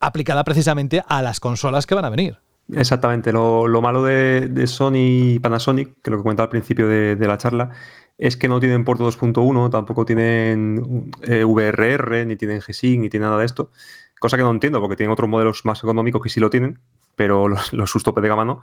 aplicada 0.00 0.44
precisamente 0.44 1.02
a 1.06 1.22
las 1.22 1.40
consolas 1.40 1.86
que 1.86 1.94
van 1.94 2.04
a 2.04 2.10
venir. 2.10 2.41
Exactamente. 2.70 3.32
Lo, 3.32 3.66
malo 3.82 4.04
de, 4.04 4.66
Sony 4.66 5.34
y 5.34 5.38
Panasonic, 5.38 6.00
que 6.02 6.10
lo 6.10 6.18
que 6.18 6.22
comentaba 6.22 6.44
al 6.44 6.50
principio 6.50 6.88
de, 6.88 7.16
la 7.26 7.38
charla, 7.38 7.70
es 8.18 8.36
que 8.36 8.48
no 8.48 8.60
tienen 8.60 8.84
puerto 8.84 9.10
2.1, 9.10 9.70
tampoco 9.70 10.04
tienen 10.04 11.10
eh, 11.22 11.44
VRR, 11.44 12.26
ni 12.26 12.36
tienen 12.36 12.60
G-Sync, 12.60 13.00
ni 13.00 13.08
tienen 13.10 13.28
nada 13.28 13.40
de 13.40 13.46
esto. 13.46 13.70
Cosa 14.20 14.36
que 14.36 14.42
no 14.42 14.50
entiendo, 14.50 14.80
porque 14.80 14.96
tienen 14.96 15.12
otros 15.12 15.28
modelos 15.28 15.64
más 15.64 15.82
económicos 15.82 16.22
que 16.22 16.28
sí 16.28 16.40
lo 16.40 16.50
tienen, 16.50 16.78
pero 17.16 17.48
los, 17.48 17.72
los 17.72 17.90
sus 17.90 18.04
de 18.04 18.28
gama 18.28 18.44
no. 18.44 18.62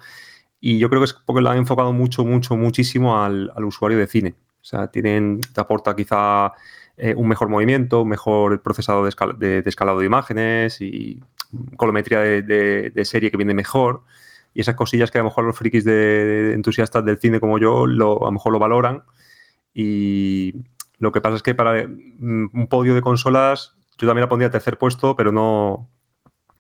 Y 0.62 0.78
yo 0.80 0.90
creo 0.90 1.02
que 1.02 1.06
es 1.06 1.14
porque 1.14 1.42
lo 1.42 1.50
han 1.50 1.58
enfocado 1.58 1.94
mucho, 1.94 2.26
mucho, 2.26 2.56
muchísimo 2.58 3.22
al, 3.24 3.52
usuario 3.64 3.98
de 3.98 4.08
cine. 4.08 4.36
O 4.62 4.66
sea, 4.66 4.88
tienen, 4.88 5.40
te 5.40 5.62
aporta 5.62 5.96
quizá 5.96 6.52
eh, 6.98 7.14
un 7.16 7.28
mejor 7.28 7.48
movimiento, 7.48 8.02
un 8.02 8.10
mejor 8.10 8.62
procesador 8.62 9.10
de, 9.38 9.64
escalado 9.66 10.00
de 10.00 10.06
imágenes 10.06 10.82
y 10.82 11.22
colometría 11.76 12.20
de, 12.20 13.06
serie 13.06 13.32
que 13.32 13.38
viene 13.38 13.54
mejor. 13.54 14.04
Y 14.54 14.62
esas 14.62 14.76
cosillas 14.76 15.12
que 15.12 15.20
a 15.20 15.22
lo 15.22 15.30
mejor 15.30 15.46
los 15.46 15.58
frikis 15.58 15.84
de, 15.84 16.54
entusiastas 16.54 17.06
del 17.06 17.20
cine 17.20 17.40
como 17.40 17.60
yo 17.60 17.86
lo, 17.86 18.24
a 18.24 18.26
lo 18.26 18.32
mejor 18.32 18.52
lo 18.52 18.60
valoran. 18.60 19.04
Y 19.74 20.54
lo 20.98 21.12
que 21.12 21.22
pasa 21.22 21.36
es 21.36 21.44
que 21.44 21.56
para 21.56 21.88
mm, 21.88 22.50
un 22.54 22.68
podio 22.68 22.96
de 22.96 23.02
consolas 23.02 23.76
yo 24.00 24.08
también 24.08 24.22
la 24.22 24.30
pondría 24.30 24.50
tercer 24.50 24.78
puesto, 24.78 25.16
pero 25.16 25.32
no, 25.32 25.90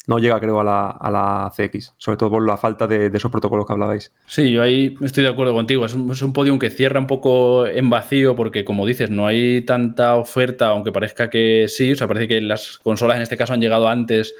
no 0.07 0.19
llega, 0.19 0.39
creo, 0.39 0.59
a 0.59 0.63
la, 0.63 1.51
CX, 1.55 1.93
sobre 1.97 2.17
todo 2.17 2.31
por 2.31 2.45
la 2.45 2.57
falta 2.57 2.85
de, 2.85 3.11
esos 3.13 3.31
protocolos 3.31 3.65
que 3.65 3.73
hablabais. 3.73 4.11
Sí, 4.25 4.51
yo 4.51 4.61
ahí 4.61 4.97
estoy 5.01 5.23
de 5.23 5.29
acuerdo 5.29 5.53
contigo. 5.53 5.85
Es 5.85 5.93
un, 5.93 6.11
es 6.11 6.21
un 6.21 6.59
que 6.59 6.69
cierra 6.69 6.99
un 6.99 7.07
poco 7.07 7.65
en 7.65 7.89
vacío 7.89 8.35
porque, 8.35 8.65
como 8.65 8.85
dices, 8.85 9.09
no 9.09 9.25
hay 9.25 9.61
tanta 9.61 10.15
oferta, 10.15 10.67
aunque 10.67 10.91
parezca 10.91 11.29
que 11.29 11.67
sí. 11.69 11.93
O 11.93 11.95
sea, 11.95 12.07
parece 12.07 12.27
que 12.27 12.41
las 12.41 12.77
consolas 12.79 13.17
en 13.17 13.23
este 13.23 13.37
caso 13.37 13.53
han 13.53 13.61
llegado 13.61 13.87
antes 13.87 14.33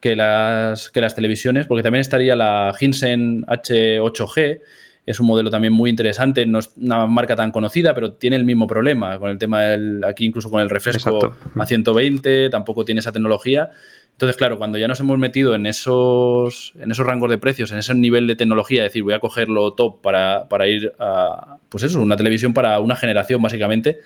que 0.00 0.16
las, 0.16 0.90
que 0.90 1.00
las 1.00 1.14
televisiones, 1.14 1.66
porque 1.66 1.82
también 1.82 2.00
estaría 2.00 2.36
la 2.36 2.74
Hinsen 2.78 3.44
H8G, 3.46 4.60
es 5.08 5.20
un 5.20 5.26
modelo 5.26 5.50
también 5.50 5.72
muy 5.72 5.88
interesante, 5.88 6.44
no 6.44 6.58
es 6.58 6.70
una 6.76 7.06
marca 7.06 7.34
tan 7.34 7.50
conocida, 7.50 7.94
pero 7.94 8.12
tiene 8.12 8.36
el 8.36 8.44
mismo 8.44 8.66
problema 8.66 9.18
con 9.18 9.30
el 9.30 9.38
tema 9.38 9.62
del, 9.62 10.04
aquí 10.04 10.26
incluso 10.26 10.50
con 10.50 10.60
el 10.60 10.68
refresco 10.68 11.34
a 11.58 11.66
120, 11.66 12.50
tampoco 12.50 12.84
tiene 12.84 13.00
esa 13.00 13.10
tecnología. 13.10 13.70
Entonces, 14.12 14.36
claro, 14.36 14.58
cuando 14.58 14.76
ya 14.76 14.86
nos 14.86 15.00
hemos 15.00 15.16
metido 15.16 15.54
en 15.54 15.64
esos, 15.64 16.74
en 16.78 16.90
esos 16.90 17.06
rangos 17.06 17.30
de 17.30 17.38
precios, 17.38 17.72
en 17.72 17.78
ese 17.78 17.94
nivel 17.94 18.26
de 18.26 18.36
tecnología, 18.36 18.84
es 18.84 18.90
decir, 18.90 19.02
voy 19.02 19.14
a 19.14 19.20
cogerlo 19.20 19.72
top 19.72 20.02
para, 20.02 20.46
para 20.48 20.66
ir 20.66 20.92
a, 20.98 21.56
pues 21.70 21.84
eso, 21.84 22.02
una 22.02 22.16
televisión 22.16 22.52
para 22.52 22.78
una 22.80 22.96
generación, 22.96 23.40
básicamente, 23.40 24.00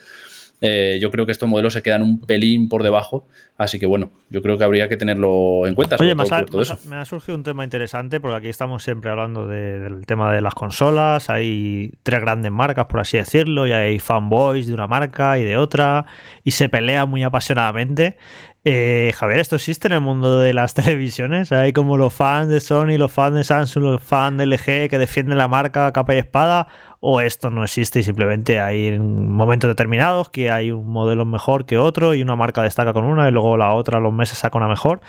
eh, 0.64 0.98
yo 1.02 1.10
creo 1.10 1.26
que 1.26 1.32
estos 1.32 1.48
modelos 1.48 1.72
se 1.72 1.82
quedan 1.82 2.02
un 2.02 2.20
pelín 2.20 2.68
por 2.68 2.84
debajo. 2.84 3.26
Así 3.58 3.80
que 3.80 3.86
bueno, 3.86 4.12
yo 4.30 4.42
creo 4.42 4.56
que 4.56 4.64
habría 4.64 4.88
que 4.88 4.96
tenerlo 4.96 5.66
en 5.66 5.74
cuenta. 5.74 5.96
Oye, 5.98 6.14
me 6.14 6.96
ha 6.96 7.04
surgido 7.04 7.36
un 7.36 7.42
tema 7.42 7.64
interesante 7.64 8.20
porque 8.20 8.36
aquí 8.36 8.48
estamos 8.48 8.82
siempre 8.82 9.10
hablando 9.10 9.46
del 9.48 10.06
tema 10.06 10.32
de 10.32 10.40
las 10.40 10.54
consolas. 10.54 11.28
Hay 11.30 11.92
tres 12.04 12.20
grandes 12.20 12.52
marcas, 12.52 12.86
por 12.86 13.00
así 13.00 13.18
decirlo, 13.18 13.66
y 13.66 13.72
hay 13.72 13.98
fanboys 13.98 14.68
de 14.68 14.74
una 14.74 14.86
marca 14.86 15.38
y 15.38 15.44
de 15.44 15.56
otra, 15.56 16.06
y 16.44 16.52
se 16.52 16.68
pelea 16.68 17.06
muy 17.06 17.24
apasionadamente. 17.24 18.16
Eh, 18.64 19.12
Javier, 19.16 19.40
¿esto 19.40 19.56
existe 19.56 19.88
en 19.88 19.94
el 19.94 20.00
mundo 20.00 20.38
de 20.38 20.54
las 20.54 20.74
televisiones? 20.74 21.50
Hay 21.50 21.72
como 21.72 21.96
los 21.96 22.14
fans 22.14 22.48
de 22.48 22.60
Sony, 22.60 22.96
los 22.96 23.10
fans 23.10 23.34
de 23.34 23.44
Samsung, 23.44 23.82
los 23.84 24.02
fans 24.02 24.38
de 24.38 24.46
LG 24.46 24.88
que 24.88 24.98
defienden 24.98 25.38
la 25.38 25.48
marca 25.48 25.92
capa 25.92 26.14
y 26.14 26.18
espada, 26.18 26.68
o 27.05 27.20
esto 27.20 27.50
no 27.50 27.64
existe 27.64 27.98
y 27.98 28.05
simplemente 28.05 28.61
hay 28.61 28.86
en 28.86 29.28
momentos 29.28 29.66
determinados 29.66 30.30
que 30.30 30.53
hay 30.53 30.70
un 30.70 30.88
modelo 30.88 31.24
mejor 31.24 31.66
que 31.66 31.76
otro 31.76 32.14
y 32.14 32.22
una 32.22 32.36
marca 32.36 32.62
destaca 32.62 32.92
con 32.92 33.05
una 33.05 33.28
y 33.28 33.32
luego 33.32 33.57
la 33.57 33.74
otra 33.74 33.98
los 33.98 34.12
meses 34.12 34.38
saca 34.38 34.57
una 34.57 34.68
mejor, 34.68 35.00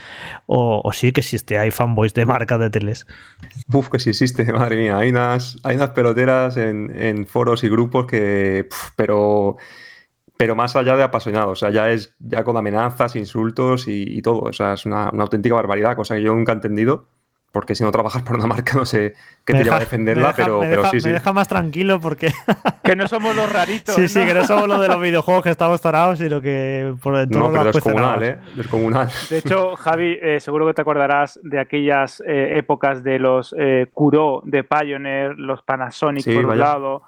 o, 0.48 0.91
sí 0.91 1.12
que 1.12 1.22
existe, 1.22 1.60
hay 1.60 1.70
fanboys 1.70 2.16
de 2.16 2.26
marcas 2.26 2.60
de 2.60 2.72
teles. 2.72 3.06
Uf, 3.72 3.89
que 3.89 4.00
sí 4.00 4.10
existe, 4.10 4.44
madre 4.54 4.78
mía, 4.78 4.98
hay 4.98 5.12
unas, 5.12 5.60
hay 5.62 5.76
unas 5.76 5.91
peloteras 5.91 6.58
en, 6.58 7.28
foros 7.28 7.64
y 7.64 7.70
grupos 7.70 8.08
que, 8.08 8.68
pero 8.96 9.58
pero 10.36 10.56
más 10.56 10.76
allá 10.76 10.98
de 10.98 11.04
apasionado, 11.04 11.52
o 11.52 11.56
sea, 11.56 11.70
ya 11.70 11.91
es 11.91 12.16
ya 12.18 12.44
con 12.44 12.58
amenazas, 12.58 13.16
insultos 13.16 13.88
y, 13.88 14.20
todo, 14.24 14.39
o 14.39 14.52
sea, 14.52 14.74
es 14.74 14.88
una, 14.88 15.10
auténtica 15.10 15.54
barbaridad, 15.54 15.96
cosa 15.96 16.16
que 16.16 16.24
yo 16.24 16.34
nunca 16.34 16.54
he 16.54 16.56
entendido, 16.56 17.08
porque 17.54 17.76
si 17.76 17.84
no 17.84 17.91
trabajas 17.91 18.24
para 18.24 18.39
una 18.39 18.47
marca 18.47 18.74
no 18.76 18.84
sé 18.84 19.14
qué 19.45 19.54
te 19.54 19.64
lleva 19.64 19.76
a 19.76 19.80
defenderla, 19.80 20.34
pero, 20.36 20.62
pero 20.62 20.86
sí, 20.89 20.99
sí. 20.99 21.08
Me 21.08 21.14
deja 21.14 21.34
más 21.34 21.47
tranquilo 21.47 21.99
porque... 21.99 22.32
que 22.84 22.95
no 22.95 23.08
somos 23.08 23.36
los 23.36 23.51
raritos. 23.51 23.95
Sí, 24.04 24.08
sí, 24.08 24.26
que 24.26 24.34
no 24.34 24.43
somos 24.45 24.68
los 24.68 24.82
de 24.82 24.88
los 24.88 24.99
videojuegos 24.99 25.43
que 25.43 25.51
estamos 25.51 25.80
tarados, 25.80 26.18
sino 26.18 26.41
que 26.41 26.95
por 27.01 27.14
No, 27.30 27.51
pero 27.51 27.70
es 27.70 27.80
comunal, 27.80 28.24
¿eh? 28.24 28.39
Es 28.58 28.68
comunal. 28.68 29.10
De 29.30 29.38
hecho, 29.38 29.76
Javi, 29.76 30.18
eh, 30.20 30.39
seguro 30.39 30.66
que 30.66 30.74
te 30.74 30.82
acordarás 30.82 31.39
de 31.43 31.60
aquellas 31.60 32.24
eh, 32.26 32.58
épocas 32.58 33.04
de 33.04 33.20
los 33.20 33.54
eh, 33.58 33.88
Kuro 33.93 34.41
de 34.45 34.64
Pioneer, 34.64 35.38
los 35.38 35.62
Panasonic 35.62 36.26
por 36.26 36.45
un 36.45 36.58
lado, 36.58 37.04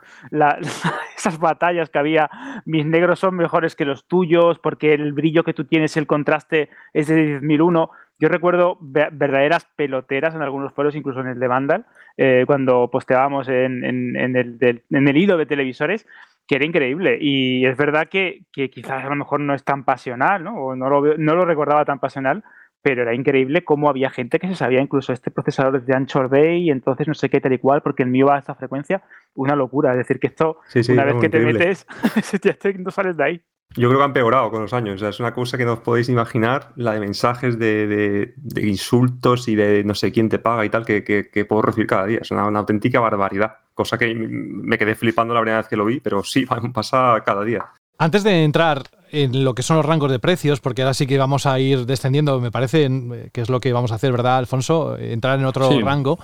esas 1.18 1.40
batallas 1.40 1.90
que 1.90 1.98
había, 1.98 2.30
mis 2.66 2.86
negros 2.86 3.20
son 3.20 3.36
mejores 3.36 3.76
que 3.76 3.86
los 3.86 4.06
tuyos 4.06 4.60
porque 4.60 4.94
el 4.94 5.14
brillo 5.14 5.44
que 5.44 5.54
tú 5.54 5.66
tienes, 5.66 5.98
el 5.98 6.06
contraste 6.06 6.70
es 6.94 7.08
de 7.08 7.42
10.001 7.42 7.90
yo 8.20 8.30
recuerdo 8.30 8.78
verdaderas 8.80 9.68
peloteras 9.76 10.36
en 10.36 10.42
algunos 10.42 10.74
foros, 10.74 10.96
incluso 10.96 11.20
en 11.20 11.28
el 11.28 11.40
de 11.40 11.48
Vandal, 11.48 11.86
eh, 12.18 12.44
cuando 12.48 12.90
posteábamos 12.90 13.50
en, 13.50 13.84
el, 13.84 15.18
hilo 15.18 15.38
de 15.38 15.46
televisores, 15.46 16.08
que 16.48 16.56
era 16.56 16.66
increíble. 16.66 17.18
Y 17.20 17.66
es 17.66 17.76
verdad 17.76 18.08
que, 18.08 18.44
quizás 18.52 19.04
a 19.04 19.10
lo 19.10 19.16
mejor 19.16 19.42
no 19.42 19.54
es 19.54 19.64
tan 19.64 19.84
pasional, 19.84 20.44
¿no? 20.44 20.56
O 20.56 20.76
no 20.76 20.90
lo, 20.90 21.18
no 21.18 21.36
lo 21.36 21.46
recordaba 21.46 21.84
tan 21.84 22.00
pasional, 22.00 22.44
pero 22.82 23.02
era 23.02 23.16
increíble 23.16 23.64
cómo 23.64 23.90
había 23.90 24.12
gente 24.12 24.38
que 24.38 24.48
se 24.48 24.56
sabía 24.56 24.80
incluso 24.80 25.12
este 25.12 25.32
procesador 25.32 25.84
de 25.84 25.96
Anchor 25.96 26.30
Bay 26.30 26.68
y 26.68 26.70
entonces 26.70 27.08
no 27.08 27.16
sé 27.16 27.30
qué 27.30 27.42
tal 27.42 27.54
y 27.54 27.58
cual, 27.58 27.82
porque 27.82 28.04
el 28.04 28.10
mío 28.10 28.28
va 28.28 28.36
a 28.36 28.40
esta 28.40 28.54
frecuencia, 28.54 29.02
una 29.34 29.56
locura. 29.56 29.92
Es 29.92 29.98
decir, 29.98 30.20
que 30.20 30.28
esto, 30.28 30.60
una 30.90 31.04
vez 31.04 31.16
que 31.16 31.30
te 31.30 31.40
metes, 31.40 31.88
ya 32.44 32.56
no 32.78 32.92
sales 32.92 33.18
de 33.18 33.24
ahí. 33.24 33.42
Yo 33.76 33.90
creo 33.90 34.00
que 34.00 34.04
han 34.04 34.10
empeorado 34.10 34.52
con 34.52 34.62
los 34.62 34.74
años. 34.74 35.02
es 35.02 35.20
una 35.20 35.34
cosa 35.34 35.58
que 35.58 35.66
no 35.66 35.74
os 35.74 35.80
podéis 35.80 36.08
imaginar, 36.10 36.72
la 36.76 36.94
de 36.94 37.00
mensajes 37.00 37.60
de, 37.60 38.34
insultos 38.62 39.48
y 39.48 39.56
de 39.56 39.84
no 39.84 39.94
sé 39.96 40.12
quién 40.12 40.30
te 40.30 40.40
paga 40.40 40.66
y 40.66 40.70
tal, 40.70 40.86
que, 40.86 41.46
puedo 41.48 41.62
recibir 41.62 41.88
cada 41.88 42.06
día. 42.06 42.20
Es 42.22 42.32
una, 42.32 42.44
auténtica 42.44 43.00
barbaridad. 43.00 43.58
Cosa 43.74 43.98
que 43.98 44.14
me 44.16 44.78
quedé 44.78 44.96
flipando 44.96 45.34
la 45.34 45.42
primera 45.42 45.58
vez 45.58 45.68
que 45.68 45.76
lo 45.76 45.86
vi, 45.86 46.00
pero 46.00 46.24
sí, 46.24 46.46
pasa 46.74 47.22
cada 47.26 47.44
día. 47.44 47.66
Antes 47.98 48.24
de 48.24 48.44
entrar 48.44 48.84
en 49.12 49.46
lo 49.46 49.56
que 49.56 49.64
son 49.64 49.78
los 49.78 49.86
rangos 49.86 50.12
de 50.12 50.20
precios, 50.20 50.60
porque 50.60 50.82
ahora 50.82 50.94
sí 50.94 51.08
que 51.08 51.18
vamos 51.18 51.46
a 51.46 51.60
ir 51.60 51.86
descendiendo, 51.86 52.40
me 52.42 52.52
parece 52.52 52.90
que 53.32 53.42
es 53.42 53.50
lo 53.50 53.62
que 53.62 53.72
vamos 53.72 53.92
a 53.92 53.96
hacer, 53.96 54.12
¿verdad, 54.12 54.38
Alfonso? 54.38 54.98
Entrar 54.98 55.40
en 55.40 55.46
otro 55.46 55.70
rango. 55.80 56.20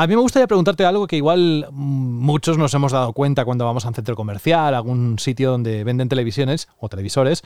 A 0.00 0.06
mí 0.06 0.14
me 0.14 0.22
gustaría 0.22 0.46
preguntarte 0.46 0.84
algo 0.84 1.08
que 1.08 1.16
igual 1.16 1.66
muchos 1.72 2.56
nos 2.56 2.72
hemos 2.72 2.92
dado 2.92 3.12
cuenta 3.12 3.44
cuando 3.44 3.64
vamos 3.64 3.84
a 3.84 3.88
un 3.88 3.94
centro 3.94 4.14
comercial, 4.14 4.76
algún 4.76 5.18
sitio 5.18 5.50
donde 5.50 5.82
venden 5.82 6.08
televisiones 6.08 6.68
o 6.78 6.88
televisores, 6.88 7.42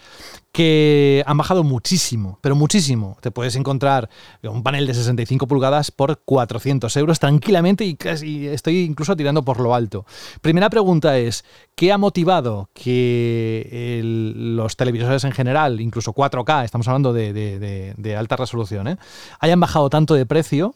que 0.52 1.24
han 1.26 1.38
bajado 1.38 1.64
muchísimo, 1.64 2.38
pero 2.42 2.54
muchísimo. 2.54 3.16
Te 3.22 3.30
puedes 3.30 3.56
encontrar 3.56 4.10
un 4.42 4.62
panel 4.62 4.86
de 4.86 4.92
65 4.92 5.46
pulgadas 5.46 5.90
por 5.90 6.20
400 6.26 6.94
euros 6.98 7.18
tranquilamente 7.20 7.86
y 7.86 7.94
casi 7.94 8.46
estoy 8.48 8.80
incluso 8.80 9.16
tirando 9.16 9.42
por 9.42 9.58
lo 9.58 9.74
alto. 9.74 10.04
Primera 10.42 10.68
pregunta 10.68 11.16
es, 11.16 11.46
¿qué 11.74 11.90
ha 11.90 11.96
motivado 11.96 12.68
que 12.74 14.02
los 14.04 14.76
televisores 14.76 15.24
en 15.24 15.32
general, 15.32 15.80
incluso 15.80 16.12
4K, 16.12 16.66
estamos 16.66 16.86
hablando 16.86 17.14
de, 17.14 18.14
alta 18.14 18.36
resolución, 18.36 18.88
¿eh? 18.88 18.98
hayan 19.40 19.58
bajado 19.58 19.88
tanto 19.88 20.12
de 20.12 20.26
precio? 20.26 20.74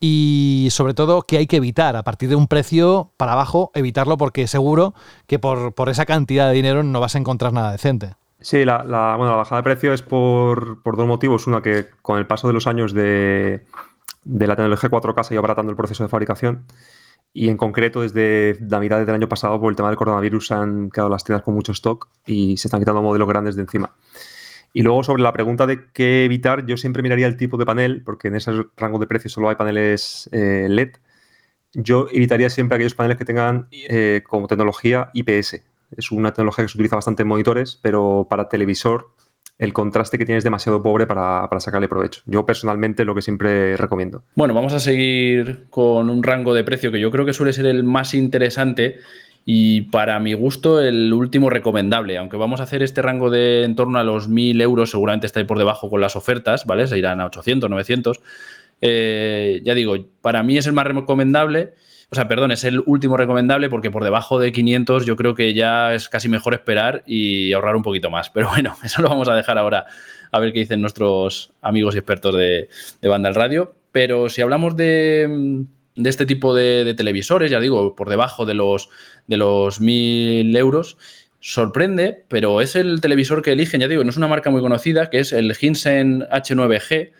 Y 0.00 0.68
sobre 0.70 0.94
todo 0.94 1.22
que 1.22 1.38
hay 1.38 1.46
que 1.46 1.56
evitar 1.56 1.96
a 1.96 2.04
partir 2.04 2.28
de 2.28 2.36
un 2.36 2.46
precio 2.46 3.12
para 3.16 3.32
abajo, 3.32 3.70
evitarlo 3.74 4.16
porque 4.16 4.46
seguro 4.46 4.94
que 5.26 5.38
por, 5.38 5.72
esa 5.88 6.06
cantidad 6.06 6.48
de 6.48 6.54
dinero 6.54 6.82
no 6.82 7.00
vas 7.00 7.14
a 7.14 7.18
encontrar 7.18 7.52
nada 7.52 7.72
decente. 7.72 8.14
Sí, 8.40 8.64
la, 8.64 8.84
la 8.84 9.16
bajada 9.16 9.60
de 9.60 9.64
precio 9.64 9.92
es 9.92 10.02
por, 10.02 10.80
dos 10.84 11.06
motivos. 11.06 11.46
Una, 11.48 11.60
que 11.60 11.88
con 12.02 12.18
el 12.18 12.26
paso 12.26 12.46
de 12.46 12.54
los 12.54 12.68
años 12.68 12.92
de, 12.94 13.66
la 14.24 14.54
tecnología 14.54 14.90
4K 14.90 15.22
se 15.24 15.32
ha 15.32 15.34
ido 15.34 15.40
abaratando 15.40 15.70
el 15.70 15.76
proceso 15.76 16.04
de 16.04 16.08
fabricación 16.08 16.66
y 17.32 17.48
en 17.48 17.56
concreto 17.56 18.00
desde 18.00 18.56
la 18.60 18.80
mitad 18.80 19.04
del 19.04 19.14
año 19.14 19.28
pasado 19.28 19.60
por 19.60 19.70
el 19.70 19.76
tema 19.76 19.88
del 19.88 19.98
coronavirus 19.98 20.52
han 20.52 20.90
quedado 20.90 21.10
las 21.10 21.24
tiendas 21.24 21.44
con 21.44 21.54
mucho 21.54 21.72
stock 21.72 22.08
y 22.26 22.56
se 22.56 22.68
están 22.68 22.80
quitando 22.80 23.02
modelos 23.02 23.28
grandes 23.28 23.56
de 23.56 23.62
encima. 23.62 23.92
Y 24.72 24.82
luego 24.82 25.02
sobre 25.02 25.22
la 25.22 25.32
pregunta 25.32 25.66
de 25.66 25.80
qué 25.92 26.24
evitar, 26.24 26.66
yo 26.66 26.76
siempre 26.76 27.02
miraría 27.02 27.26
el 27.26 27.36
tipo 27.36 27.56
de 27.56 27.66
panel, 27.66 28.02
porque 28.04 28.28
en 28.28 28.36
ese 28.36 28.52
rango 28.76 28.98
de 28.98 29.06
precios 29.06 29.32
solo 29.32 29.48
hay 29.48 29.56
paneles 29.56 30.28
eh, 30.32 30.66
LED. 30.68 30.90
Yo 31.74 32.06
evitaría 32.12 32.50
siempre 32.50 32.76
aquellos 32.76 32.94
paneles 32.94 33.18
que 33.18 33.24
tengan 33.24 33.68
eh, 33.72 34.22
como 34.26 34.46
tecnología 34.46 35.10
IPS. 35.14 35.62
Es 35.96 36.10
una 36.10 36.32
tecnología 36.32 36.64
que 36.64 36.68
se 36.68 36.76
utiliza 36.76 36.96
bastante 36.96 37.22
en 37.22 37.28
monitores, 37.28 37.78
pero 37.82 38.26
para 38.28 38.48
televisor 38.48 39.10
el 39.58 39.72
contraste 39.72 40.18
que 40.18 40.24
tiene 40.24 40.38
es 40.38 40.44
demasiado 40.44 40.82
pobre 40.82 41.06
para, 41.06 41.48
para, 41.48 41.60
sacarle 41.60 41.88
provecho. 41.88 42.22
Yo 42.26 42.46
personalmente 42.46 43.04
lo 43.04 43.14
que 43.14 43.22
siempre 43.22 43.76
recomiendo. 43.76 44.22
Bueno, 44.36 44.54
vamos 44.54 44.72
a 44.72 44.80
seguir 44.80 45.66
con 45.68 46.10
un 46.10 46.22
rango 46.22 46.54
de 46.54 46.62
precio 46.62 46.92
que 46.92 47.00
yo 47.00 47.10
creo 47.10 47.26
que 47.26 47.32
suele 47.32 47.52
ser 47.52 47.66
el 47.66 47.82
más 47.82 48.14
interesante 48.14 48.98
y 49.50 49.80
para 49.80 50.20
mi 50.20 50.34
gusto, 50.34 50.78
el 50.78 51.10
último 51.10 51.48
recomendable, 51.48 52.18
aunque 52.18 52.36
vamos 52.36 52.60
a 52.60 52.64
hacer 52.64 52.82
este 52.82 53.00
rango 53.00 53.30
de 53.30 53.64
en 53.64 53.76
torno 53.76 53.98
a 53.98 54.04
los 54.04 54.28
1000 54.28 54.60
euros, 54.60 54.90
seguramente 54.90 55.26
está 55.26 55.40
ahí 55.40 55.46
por 55.46 55.56
debajo 55.56 55.88
con 55.88 56.02
las 56.02 56.16
ofertas, 56.16 56.66
¿vale? 56.66 56.86
Se 56.86 56.98
irán 56.98 57.18
a 57.22 57.24
800, 57.24 57.70
900. 57.70 58.20
Eh, 58.82 59.62
ya 59.64 59.72
digo, 59.72 59.96
para 60.20 60.42
mí 60.42 60.58
es 60.58 60.66
el 60.66 60.74
más 60.74 60.86
recomendable. 60.86 61.72
O 62.10 62.14
sea, 62.14 62.28
perdón, 62.28 62.52
es 62.52 62.62
el 62.64 62.82
último 62.84 63.16
recomendable 63.16 63.70
porque 63.70 63.90
por 63.90 64.04
debajo 64.04 64.38
de 64.38 64.52
500 64.52 65.06
yo 65.06 65.16
creo 65.16 65.34
que 65.34 65.54
ya 65.54 65.94
es 65.94 66.10
casi 66.10 66.28
mejor 66.28 66.52
esperar 66.52 67.02
y 67.06 67.54
ahorrar 67.54 67.74
un 67.74 67.82
poquito 67.82 68.10
más. 68.10 68.28
Pero 68.34 68.50
bueno, 68.50 68.76
eso 68.84 69.00
lo 69.00 69.08
vamos 69.08 69.30
a 69.30 69.34
dejar 69.34 69.56
ahora 69.56 69.86
a 70.30 70.40
ver 70.40 70.52
qué 70.52 70.58
dicen 70.58 70.82
nuestros 70.82 71.54
amigos 71.62 71.94
y 71.94 71.98
expertos 71.98 72.36
de, 72.36 72.68
de 73.00 73.08
Banda 73.08 73.30
al 73.30 73.34
Radio. 73.34 73.74
Pero 73.92 74.28
si 74.28 74.42
hablamos 74.42 74.76
de, 74.76 75.64
de 75.98 76.10
este 76.10 76.26
tipo 76.26 76.54
de, 76.54 76.94
televisores, 76.96 77.50
ya 77.50 77.60
digo, 77.60 77.94
por 77.96 78.08
debajo 78.08 78.46
de 78.46 78.54
los, 78.54 78.88
de 79.26 79.36
los 79.36 79.80
1000 79.80 80.56
euros, 80.56 80.96
sorprende, 81.40 82.24
pero 82.28 82.60
es 82.60 82.76
el 82.76 83.00
televisor 83.00 83.42
que 83.42 83.52
eligen, 83.52 83.80
ya 83.80 83.88
digo, 83.88 84.04
no 84.04 84.10
es 84.10 84.16
una 84.16 84.28
marca 84.28 84.50
muy 84.50 84.60
conocida, 84.60 85.10
que 85.10 85.18
es 85.18 85.32
el 85.32 85.54
Hinsen 85.60 86.20
H9G, 86.30 87.10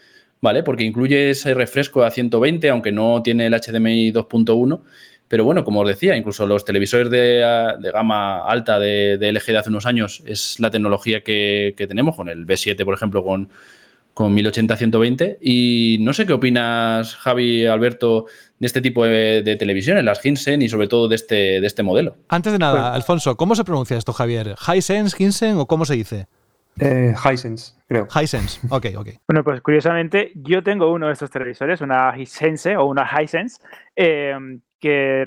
¿vale? 0.41 0.63
Porque 0.63 0.85
incluye 0.85 1.31
ese 1.31 1.55
refresco 1.55 2.05
a 2.05 2.11
120, 2.11 2.71
aunque 2.71 2.93
no 2.93 3.21
tiene 3.23 3.47
el 3.47 3.55
HDMI 3.55 4.13
2.1. 4.13 4.81
Pero 5.27 5.45
bueno, 5.45 5.63
como 5.65 5.81
os 5.81 5.89
decía, 5.89 6.17
incluso 6.17 6.47
los 6.47 6.65
televisores 6.65 7.11
de, 7.11 7.91
gama 7.93 8.47
alta 8.47 8.79
de, 8.79 9.19
LG 9.21 9.45
de 9.47 9.59
hace 9.59 9.69
unos 9.69 9.85
años 9.87 10.23
es 10.25 10.59
la 10.59 10.71
tecnología 10.71 11.23
que, 11.23 11.75
que 11.77 11.87
tenemos, 11.87 12.17
con 12.17 12.29
el 12.29 12.47
B7, 12.47 12.83
por 12.85 12.95
ejemplo, 12.95 13.23
con, 13.23 13.51
con 14.19 14.37
1080-120. 14.37 15.39
Y 15.41 15.99
no 16.01 16.13
sé 16.13 16.27
qué 16.27 16.33
opinas, 16.33 17.15
Javi, 17.15 17.67
Alberto, 17.67 18.27
de 18.59 18.67
este 18.67 18.81
tipo 18.81 19.05
de, 19.05 19.57
televisiones, 19.57 20.03
las 20.03 20.27
Hinsen 20.27 20.61
y 20.61 20.69
sobre 20.69 20.89
todo 20.89 21.07
de 21.07 21.15
este, 21.15 21.61
de 21.61 21.67
este 21.69 21.85
modelo. 21.85 22.17
Antes 22.29 22.53
de 22.53 22.59
nada, 22.59 22.93
Alfonso, 22.95 23.37
¿cómo 23.37 23.55
se 23.55 23.63
pronuncia 23.63 23.97
esto, 23.97 24.13
Javier? 24.13 24.57
¿Hisense, 24.59 25.23
Hinsen 25.23 25.59
o 25.59 25.67
cómo 25.67 25.85
se 25.85 25.95
dice? 25.95 26.27
Eh, 26.81 27.15
Hisense, 27.15 27.75
creo. 27.87 28.09
Hisense, 28.09 28.59
ok, 28.69 28.87
ok. 28.97 29.09
Bueno, 29.29 29.45
pues 29.45 29.61
curiosamente 29.61 30.33
yo 30.35 30.65
tengo 30.65 30.91
uno 30.91 31.07
de 31.07 31.13
estos 31.13 31.31
televisores, 31.31 31.81
una 31.81 32.13
Hisense 32.19 32.77
o 32.77 32.87
una 32.87 33.09
Hisense, 33.23 33.63
eh, 33.95 34.35
que 34.81 35.25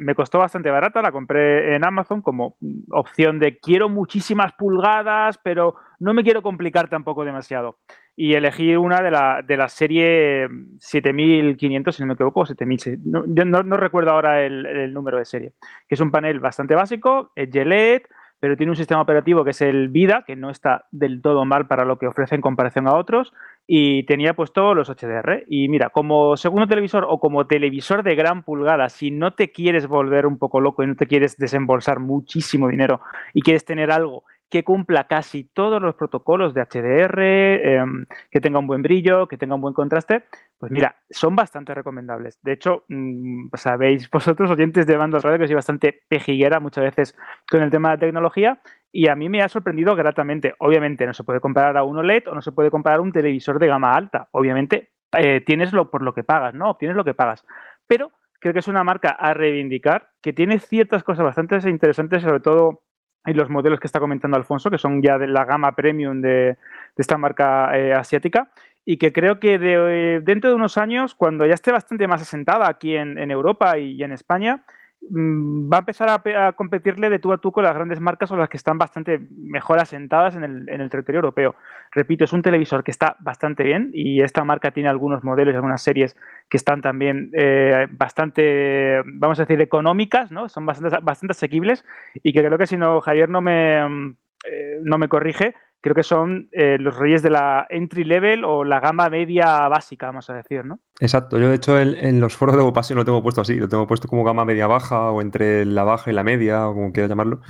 me 0.00 0.14
costó 0.14 0.38
bastante 0.38 0.70
barata, 0.70 1.02
la 1.02 1.12
compré 1.12 1.74
en 1.74 1.84
Amazon 1.84 2.22
como 2.22 2.56
opción 2.90 3.38
de 3.38 3.58
quiero 3.58 3.88
muchísimas 3.88 4.52
pulgadas, 4.52 5.38
pero 5.42 5.76
no 5.98 6.14
me 6.14 6.22
quiero 6.22 6.42
complicar 6.42 6.88
tampoco 6.88 7.24
demasiado 7.24 7.78
y 8.14 8.34
elegí 8.34 8.76
una 8.76 9.00
de 9.00 9.10
la, 9.10 9.42
de 9.42 9.56
la 9.56 9.68
serie 9.68 10.48
7500, 10.78 11.96
si 11.96 12.02
no 12.02 12.08
me 12.08 12.14
equivoco, 12.14 12.44
7000. 12.44 13.00
No, 13.04 13.24
yo 13.26 13.44
no, 13.44 13.76
recuerdo 13.76 14.10
ahora 14.10 14.42
el, 14.44 14.92
número 14.92 15.18
de 15.18 15.24
serie, 15.24 15.52
que 15.88 15.94
es 15.94 16.00
un 16.00 16.10
panel 16.10 16.40
bastante 16.40 16.74
básico, 16.74 17.32
es 17.34 17.54
LED, 17.54 18.02
pero 18.38 18.56
tiene 18.56 18.70
un 18.70 18.76
sistema 18.76 19.00
operativo 19.00 19.44
que 19.44 19.50
es 19.50 19.62
el 19.62 19.88
Vida, 19.88 20.24
que 20.26 20.36
no 20.36 20.50
está 20.50 20.86
del 20.90 21.22
todo 21.22 21.44
mal 21.44 21.68
para 21.68 21.84
lo 21.84 21.98
que 21.98 22.08
ofrece 22.08 22.34
en 22.34 22.40
comparación 22.40 22.88
a 22.88 22.94
otros, 22.94 23.32
y 23.66 24.02
tenía 24.04 24.34
puesto 24.34 24.74
los 24.74 24.88
HDR. 24.88 25.44
Y 25.46 25.68
mira, 25.68 25.90
como 25.90 26.36
segundo 26.36 26.66
televisor 26.66 27.06
o 27.08 27.20
como 27.20 27.46
televisor 27.46 28.02
de 28.02 28.16
gran 28.16 28.42
pulgada, 28.42 28.88
si 28.88 29.10
no 29.10 29.34
te 29.34 29.52
quieres 29.52 29.86
volver 29.86 30.26
un 30.26 30.38
poco 30.38 30.60
loco 30.60 30.82
y 30.82 30.88
no 30.88 30.96
te 30.96 31.06
quieres 31.06 31.36
desembolsar 31.38 32.00
muchísimo 32.00 32.68
dinero 32.68 33.00
y 33.32 33.42
quieres 33.42 33.64
tener 33.64 33.92
algo 33.92 34.24
que 34.52 34.64
cumpla 34.64 35.04
casi 35.04 35.44
todos 35.44 35.80
los 35.80 35.94
protocolos 35.94 36.52
de 36.52 36.60
HDR, 36.60 37.22
em, 37.64 38.04
que 38.30 38.38
tenga 38.38 38.58
un 38.58 38.66
buen 38.66 38.82
brillo, 38.82 39.26
que 39.26 39.38
tenga 39.38 39.54
un 39.54 39.62
buen 39.62 39.72
contraste, 39.72 40.24
pues 40.58 40.70
mira, 40.70 40.96
son 41.08 41.34
bastante 41.34 41.74
recomendables. 41.74 42.38
De 42.42 42.52
hecho, 42.52 42.84
mm, 42.86 43.48
sabéis 43.54 44.10
vosotros, 44.10 44.50
oyentes 44.50 44.86
de 44.86 44.98
Bando 44.98 45.18
Radio, 45.20 45.38
que 45.38 45.46
soy 45.46 45.54
bastante 45.54 46.02
pejiguera 46.06 46.60
muchas 46.60 46.84
veces 46.84 47.16
con 47.50 47.62
el 47.62 47.70
tema 47.70 47.92
de 47.92 47.96
tecnología 47.96 48.60
y 48.92 49.08
a 49.08 49.16
mí 49.16 49.30
me 49.30 49.40
ha 49.40 49.48
sorprendido 49.48 49.96
gratamente. 49.96 50.54
Obviamente 50.58 51.06
no 51.06 51.14
se 51.14 51.24
puede 51.24 51.40
comparar 51.40 51.78
a 51.78 51.84
un 51.84 51.96
OLED 51.96 52.28
o 52.28 52.34
no 52.34 52.42
se 52.42 52.52
puede 52.52 52.70
comparar 52.70 52.98
a 52.98 53.02
un 53.02 53.12
televisor 53.12 53.58
de 53.58 53.68
gama 53.68 53.94
alta. 53.94 54.28
Obviamente 54.32 54.90
eh, 55.16 55.40
tienes 55.40 55.72
lo 55.72 55.90
por 55.90 56.02
lo 56.02 56.12
que 56.12 56.24
pagas, 56.24 56.52
¿no? 56.52 56.68
Obtienes 56.68 56.94
lo 56.94 57.04
que 57.04 57.14
pagas. 57.14 57.42
Pero 57.86 58.12
creo 58.38 58.52
que 58.52 58.60
es 58.60 58.68
una 58.68 58.84
marca 58.84 59.12
a 59.12 59.32
reivindicar 59.32 60.10
que 60.20 60.34
tiene 60.34 60.58
ciertas 60.58 61.02
cosas 61.04 61.24
bastante 61.24 61.56
interesantes, 61.70 62.22
sobre 62.22 62.40
todo 62.40 62.82
y 63.26 63.34
los 63.34 63.48
modelos 63.48 63.80
que 63.80 63.86
está 63.86 64.00
comentando 64.00 64.36
Alfonso, 64.36 64.70
que 64.70 64.78
son 64.78 65.00
ya 65.02 65.18
de 65.18 65.28
la 65.28 65.44
gama 65.44 65.74
premium 65.74 66.20
de, 66.20 66.56
esta 66.96 67.18
marca 67.18 67.76
eh, 67.76 67.92
asiática. 67.92 68.50
y 68.84 68.96
que 68.96 69.12
creo 69.12 69.38
que 69.38 69.58
de, 69.58 70.20
dentro 70.24 70.50
de 70.50 70.56
unos 70.56 70.76
años, 70.76 71.14
cuando 71.14 71.46
ya 71.46 71.54
esté 71.54 71.70
bastante 71.70 72.08
más 72.08 72.22
asentada 72.22 72.68
aquí 72.68 72.96
en, 72.96 73.16
en 73.16 73.30
Europa 73.30 73.78
y 73.78 74.02
en 74.02 74.10
España, 74.10 74.64
va 75.10 75.78
a 75.78 75.80
empezar 75.80 76.08
a, 76.08 76.52
competirle 76.52 77.10
de 77.10 77.18
tú 77.18 77.32
a 77.32 77.38
tú 77.38 77.52
con 77.52 77.64
las 77.64 77.74
grandes 77.74 78.00
marcas 78.00 78.30
o 78.30 78.36
las 78.36 78.48
que 78.48 78.56
están 78.56 78.78
bastante 78.78 79.20
mejor 79.30 79.78
asentadas 79.80 80.36
en 80.36 80.44
el, 80.44 80.90
territorio 80.90 81.18
europeo. 81.18 81.54
Repito, 81.90 82.24
es 82.24 82.32
un 82.32 82.42
televisor 82.42 82.84
que 82.84 82.90
está 82.90 83.16
bastante 83.20 83.64
bien 83.64 83.90
y 83.92 84.22
esta 84.22 84.44
marca 84.44 84.70
tiene 84.70 84.88
algunos 84.88 85.24
modelos 85.24 85.54
algunas 85.54 85.82
series 85.82 86.16
que 86.48 86.56
están 86.56 86.82
también 86.82 87.30
eh, 87.34 87.86
bastante, 87.90 89.02
vamos 89.04 89.38
a 89.38 89.42
decir, 89.42 89.60
económicas, 89.60 90.30
¿no? 90.30 90.48
Son 90.48 90.64
bastante, 90.64 90.96
bastante 91.02 91.32
asequibles 91.32 91.84
y 92.14 92.32
que 92.32 92.44
creo 92.44 92.58
que 92.58 92.66
si 92.66 92.76
no, 92.76 93.00
Javier 93.00 93.28
no 93.28 93.40
me, 93.40 93.86
mm, 93.86 94.16
eh, 94.50 94.78
no 94.82 94.98
me 94.98 95.08
corrige, 95.08 95.54
creo 95.82 95.94
que 95.96 96.04
son 96.04 96.48
eh, 96.52 96.78
los 96.78 96.96
reyes 96.96 97.22
de 97.22 97.30
la 97.30 97.66
entry 97.68 98.04
level 98.04 98.44
o 98.44 98.64
la 98.64 98.80
gama 98.80 99.10
media 99.10 99.68
básica, 99.68 100.06
vamos 100.06 100.30
a 100.30 100.34
decir, 100.34 100.64
¿no? 100.64 100.78
Exacto, 101.00 101.38
yo 101.38 101.48
de 101.48 101.56
hecho 101.56 101.78
en, 101.78 102.20
los 102.20 102.36
foros 102.36 102.56
de 102.56 102.62
Opasio 102.62 102.94
lo 102.96 103.04
tengo 103.04 103.22
puesto 103.22 103.40
así, 103.40 103.56
lo 103.56 103.68
tengo 103.68 103.86
puesto 103.86 104.06
como 104.06 104.22
gama 104.22 104.44
media 104.44 104.68
baja 104.68 105.10
o 105.10 105.20
entre 105.20 105.66
la 105.66 105.82
baja 105.82 106.10
y 106.10 106.14
la 106.14 106.22
media, 106.22 106.68
o 106.68 106.74
como 106.74 106.92
quieras 106.92 107.10
llamarlo, 107.10 107.40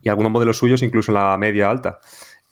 y 0.00 0.08
algunos 0.08 0.32
modelos 0.32 0.56
suyos 0.56 0.82
incluso 0.82 1.12
la 1.12 1.36
media 1.36 1.70
alta. 1.70 2.00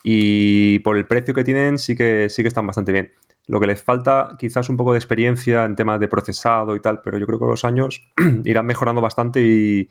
Y 0.04 0.80
por 0.80 0.98
el 0.98 1.06
precio 1.06 1.32
que 1.32 1.44
tienen 1.44 1.78
sí 1.78 1.96
que, 1.96 2.28
sí 2.28 2.42
que 2.42 2.48
están 2.48 2.66
bastante 2.66 2.92
bien. 2.92 3.12
Lo 3.46 3.58
que 3.58 3.66
les 3.66 3.82
falta 3.82 4.36
quizás 4.38 4.68
un 4.68 4.76
poco 4.76 4.92
de 4.92 4.98
experiencia 4.98 5.64
en 5.64 5.76
temas 5.76 5.98
de 5.98 6.08
procesado 6.08 6.76
y 6.76 6.80
tal, 6.80 7.00
pero 7.02 7.18
yo 7.18 7.26
creo 7.26 7.38
que 7.38 7.42
con 7.42 7.50
los 7.50 7.64
años 7.64 8.12
irán 8.44 8.66
mejorando 8.66 9.00
bastante 9.00 9.40
y, 9.40 9.88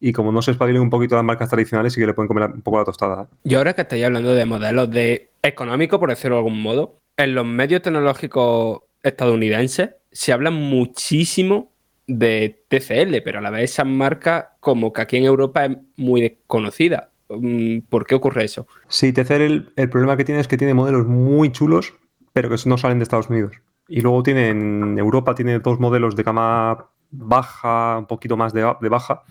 y 0.00 0.12
como 0.12 0.32
no 0.32 0.40
se 0.40 0.52
espabilen 0.52 0.80
un 0.80 0.90
poquito 0.90 1.14
las 1.14 1.24
marcas 1.24 1.50
tradicionales, 1.50 1.92
sí 1.92 2.00
que 2.00 2.06
le 2.06 2.14
pueden 2.14 2.28
comer 2.28 2.50
un 2.50 2.62
poco 2.62 2.78
la 2.78 2.84
tostada. 2.84 3.24
¿eh? 3.24 3.34
Y 3.44 3.54
ahora 3.54 3.74
que 3.74 3.82
estáis 3.82 4.04
hablando 4.04 4.34
de 4.34 4.46
modelos 4.46 4.90
de 4.90 5.30
económico, 5.42 6.00
por 6.00 6.08
decirlo 6.08 6.36
de 6.36 6.40
algún 6.40 6.62
modo, 6.62 6.98
en 7.16 7.34
los 7.34 7.44
medios 7.44 7.82
tecnológicos 7.82 8.80
estadounidenses 9.02 9.90
se 10.10 10.32
habla 10.32 10.50
muchísimo 10.50 11.70
de 12.06 12.64
TCL, 12.68 13.22
pero 13.22 13.38
a 13.38 13.42
la 13.42 13.50
vez 13.50 13.70
esa 13.70 13.84
marca 13.84 14.56
como 14.60 14.92
que 14.92 15.02
aquí 15.02 15.16
en 15.18 15.24
Europa 15.24 15.66
es 15.66 15.76
muy 15.96 16.22
desconocida. 16.22 17.10
Mm, 17.28 17.80
¿Por 17.88 18.06
qué 18.06 18.14
ocurre 18.14 18.44
eso? 18.44 18.66
Sí, 18.88 19.12
TCL 19.12 19.72
el, 19.76 19.90
problema 19.90 20.16
que 20.16 20.24
tiene 20.24 20.40
es 20.40 20.48
que 20.48 20.56
tiene 20.56 20.74
modelos 20.74 21.06
muy 21.06 21.52
chulos, 21.52 21.94
pero 22.32 22.48
que 22.48 22.56
no 22.66 22.78
salen 22.78 22.98
de 22.98 23.04
Estados 23.04 23.28
Unidos. 23.28 23.52
Y 23.86 24.00
luego 24.00 24.22
tiene 24.22 24.48
en 24.48 24.98
Europa 24.98 25.34
tiene 25.34 25.58
dos 25.58 25.78
modelos 25.78 26.16
de 26.16 26.22
gama 26.22 26.90
baja, 27.10 27.98
un 27.98 28.06
poquito 28.06 28.36
más 28.36 28.52
de 28.52 28.62
baja, 28.62 29.22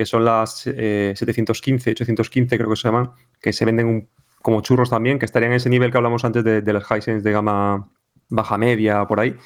que 0.00 0.06
son 0.06 0.24
las 0.24 0.60
715, 0.60 1.90
eh, 1.90 1.92
815 1.92 2.56
creo 2.56 2.70
que 2.70 2.76
se 2.76 2.88
llaman, 2.88 3.10
que 3.38 3.52
se 3.52 3.66
venden 3.66 4.08
como 4.40 4.62
churros 4.62 4.88
también, 4.88 5.18
que 5.18 5.26
estarían 5.26 5.52
en 5.52 5.56
ese 5.56 5.68
nivel 5.68 5.90
que 5.90 5.98
hablamos 5.98 6.24
antes 6.24 6.42
de, 6.42 6.62
de 6.62 6.72
las 6.72 6.84
Hisense 6.84 7.20
de 7.20 7.30
gama 7.30 7.86
baja 8.30 8.56
media, 8.56 9.06
por 9.06 9.20
ahí. 9.20 9.36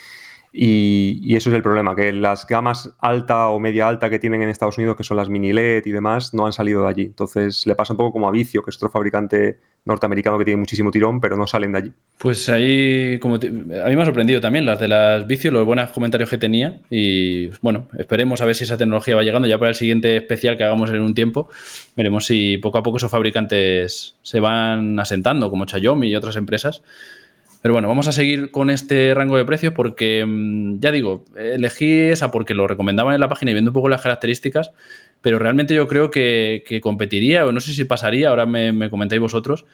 Y, 0.53 1.35
eso 1.35 1.51
es 1.51 1.57
el 1.57 1.63
problema, 1.65 1.97
que 1.97 2.13
las 2.13 2.47
gamas 2.47 2.95
alta 3.01 3.49
o 3.49 3.59
media 3.59 3.89
alta 3.89 4.09
que 4.09 4.21
tienen 4.21 4.43
en 4.43 4.49
Estados 4.49 4.79
Unidos, 4.79 4.97
que 4.97 5.03
son 5.03 5.17
las 5.17 5.29
mini 5.29 5.53
LED 5.53 5.87
y 5.87 5.91
demás, 5.91 6.33
no 6.33 6.47
han 6.47 6.53
salido 6.53 6.83
de 6.83 6.89
allí. 6.89 7.03
Entonces 7.03 7.67
le 7.67 7.75
pasa 7.75 7.95
un 7.95 7.97
poco 7.97 8.13
como 8.13 8.29
a 8.29 8.31
Vicio, 8.31 8.63
que 8.63 8.71
es 8.71 8.77
otro 8.77 8.91
fabricante 8.91 9.59
norteamericano 9.85 10.39
que 10.39 10.45
tiene 10.45 10.61
muchísimo 10.61 10.91
tirón, 10.91 11.21
pero 11.21 11.37
no 11.37 11.47
salen 11.47 11.73
de 11.73 11.79
allí. 11.79 11.93
Pues 12.19 12.49
ahí, 12.49 13.21
a 13.23 13.89
mí 13.89 13.97
me 13.97 14.03
ha 14.03 14.05
sorprendido 14.05 14.41
también 14.41 14.65
las 14.65 14.81
de 14.81 14.89
las 14.89 15.27
Vicio, 15.27 15.51
los 15.51 15.67
buenos 15.67 15.91
comentarios 15.91 16.31
que 16.31 16.39
tenía. 16.39 16.81
Y 16.91 17.49
bueno, 17.61 17.89
esperemos 17.99 18.41
a 18.41 18.47
ver 18.47 18.55
si 18.55 18.65
esa 18.65 18.79
tecnología 18.79 19.17
va 19.17 19.23
llegando. 19.23 19.47
Ya 19.47 19.59
para 19.59 19.71
el 19.71 19.75
siguiente 19.75 20.17
especial 20.17 20.57
que 20.57 20.65
hagamos 20.65 20.91
en 20.91 21.01
un 21.01 21.15
tiempo, 21.15 21.51
veremos 21.97 22.27
si 22.27 22.59
poco 22.59 22.79
a 22.79 22.83
poco 22.83 22.97
esos 22.97 23.11
fabricantes 23.11 24.17
se 24.23 24.41
van 24.41 24.99
asentando, 24.99 25.51
como 25.51 25.67
Xiaomi 25.67 26.09
y 26.09 26.17
otras 26.17 26.37
empresas 26.37 26.83
pero 27.65 27.73
bueno, 27.73 27.89
vamos 27.89 28.09
a 28.09 28.13
seguir 28.13 28.51
con 28.51 28.69
este 28.69 29.15
rango 29.15 29.39
de 29.39 29.47
precios 29.47 29.73
porque, 29.73 30.23
mm, 30.27 30.81
ya 30.81 30.93
digo, 30.93 31.25
elegí 31.35 31.99
esa 31.99 32.31
porque 32.31 32.53
lo 32.53 32.67
recomendaban 32.67 33.15
en 33.15 33.21
la 33.21 33.31
página 33.31 33.53
y 33.53 33.55
viendo 33.55 33.71
un 33.71 33.73
poco 33.73 33.89
las 33.89 34.03
características, 34.03 34.73
pero 35.23 35.39
realmente 35.39 35.75
yo 35.75 35.89
creo 35.89 36.11
que, 36.11 36.63
competiría, 36.83 37.47
o 37.47 37.53
no 37.53 37.61
sé 37.61 37.73
si 37.73 37.85
pasaría, 37.87 38.29
ahora 38.29 38.45
me, 38.45 38.91
comentáis 38.91 39.19
vosotros, 39.19 39.65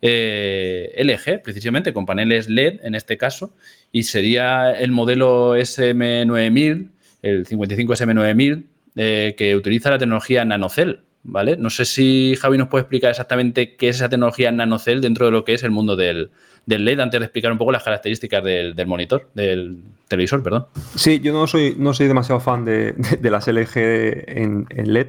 eh, 0.00 0.94
LG, 0.96 1.42
precisamente, 1.42 1.92
con 1.92 2.06
paneles 2.06 2.48
LED 2.48 2.82
en 2.84 2.94
este 2.94 3.18
caso, 3.18 3.52
y 3.90 4.04
sería 4.04 4.70
el 4.70 4.92
modelo 4.92 5.56
SM9000, 5.56 6.88
el 7.22 7.46
55SM9000, 7.46 8.62
eh, 8.94 9.34
que 9.36 9.56
utiliza 9.56 9.90
la 9.90 9.98
tecnología 9.98 10.44
NanoCell, 10.44 11.00
No 11.22 11.70
sé 11.70 11.84
si 11.84 12.34
Javi 12.36 12.56
nos 12.56 12.68
puede 12.68 12.82
explicar 12.82 13.10
exactamente 13.10 13.76
qué 13.76 13.90
es 13.90 13.96
esa 13.96 14.08
tecnología 14.08 14.50
NanoCell 14.50 15.00
dentro 15.00 15.26
de 15.26 15.32
lo 15.32 15.44
que 15.44 15.54
es 15.54 15.62
el 15.62 15.70
mundo 15.70 15.94
del, 15.94 16.30
del 16.66 16.84
LED 16.84 17.00
antes 17.00 17.20
de 17.20 17.26
explicar 17.26 17.52
un 17.52 17.58
poco 17.58 17.72
las 17.72 17.82
características 17.82 18.42
del, 18.42 18.86
monitor, 18.86 19.28
del 19.34 19.82
televisor, 20.08 20.42
perdón. 20.42 20.66
Sí, 20.94 21.20
yo 21.20 21.32
no 21.32 21.46
soy, 21.46 21.74
no 21.78 21.92
soy 21.92 22.06
demasiado 22.08 22.40
fan 22.40 22.64
de, 22.64 22.94
las 23.22 23.46
LG 23.46 23.76
en, 23.76 24.66
LED 24.70 25.08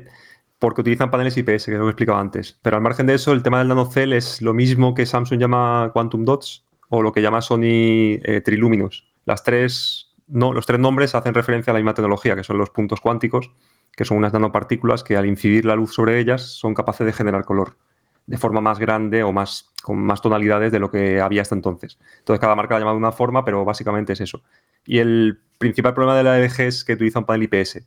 porque 0.60 0.82
utilizan 0.82 1.10
paneles 1.10 1.38
IPS, 1.38 1.66
que 1.66 1.72
lo 1.72 1.88
he 1.88 1.90
explicado 1.90 2.20
antes. 2.20 2.60
Pero 2.62 2.76
al 2.78 2.84
margen 2.84 3.08
de 3.08 3.16
eso, 3.16 3.32
el 3.32 3.42
tema 3.42 3.60
del 3.60 3.68
nanocell 3.68 4.14
es 4.14 4.42
lo 4.42 4.54
mismo 4.54 4.94
que 4.94 5.08
Samsung 5.08 5.40
llama 5.40 5.90
Quantum 5.92 6.24
Dots 6.24 6.66
o 6.90 7.02
lo 7.02 7.12
que 7.12 7.22
llama 7.22 7.42
Sony 7.42 8.20
eh, 8.22 8.42
Triluminous. 8.46 9.08
Las 9.26 9.44
tres, 9.44 10.14
no, 10.28 10.54
los 10.54 10.68
tres 10.68 10.80
nombres 10.80 11.16
hacen 11.16 11.34
referencia 11.34 11.72
a 11.72 11.74
la 11.74 11.80
misma 11.80 11.96
tecnología, 11.96 12.36
que 12.36 12.44
son 12.44 12.60
los 12.60 12.70
puntos 12.70 13.02
cuánticos, 13.02 13.50
que 13.96 14.06
son 14.06 14.18
unas 14.18 14.34
nanopartículas 14.34 15.04
que 15.04 15.18
al 15.18 15.26
incidir 15.26 15.66
la 15.66 15.76
luz 15.76 15.94
sobre 15.94 16.20
ellas 16.20 16.42
son 16.42 16.74
capaces 16.74 17.06
de 17.06 17.14
generar 17.14 17.46
color 17.46 17.78
de 18.26 18.38
forma 18.38 18.62
más 18.62 18.80
grande 18.80 19.24
o 19.24 19.32
más, 19.32 19.74
con 19.84 19.98
más 19.98 20.22
tonalidades 20.22 20.72
de 20.72 20.80
lo 20.80 20.90
que 20.90 21.20
había 21.20 21.42
hasta 21.42 21.56
entonces. 21.56 21.98
Entonces 22.20 22.40
cada 22.40 22.56
marca 22.56 22.76
la 22.76 22.82
llama 22.82 22.92
de 22.92 22.98
una 22.98 23.12
forma, 23.12 23.44
pero 23.44 23.66
básicamente 23.66 24.14
es 24.14 24.22
eso. 24.22 24.42
Y 24.86 25.00
el 25.00 25.40
principal 25.58 25.94
problema 25.94 26.18
de 26.18 26.24
la 26.24 26.40
LG 26.40 26.62
es 26.62 26.84
que 26.86 26.94
utiliza 26.94 27.20
un 27.20 27.26
panel 27.26 27.44
IPS. 27.52 27.86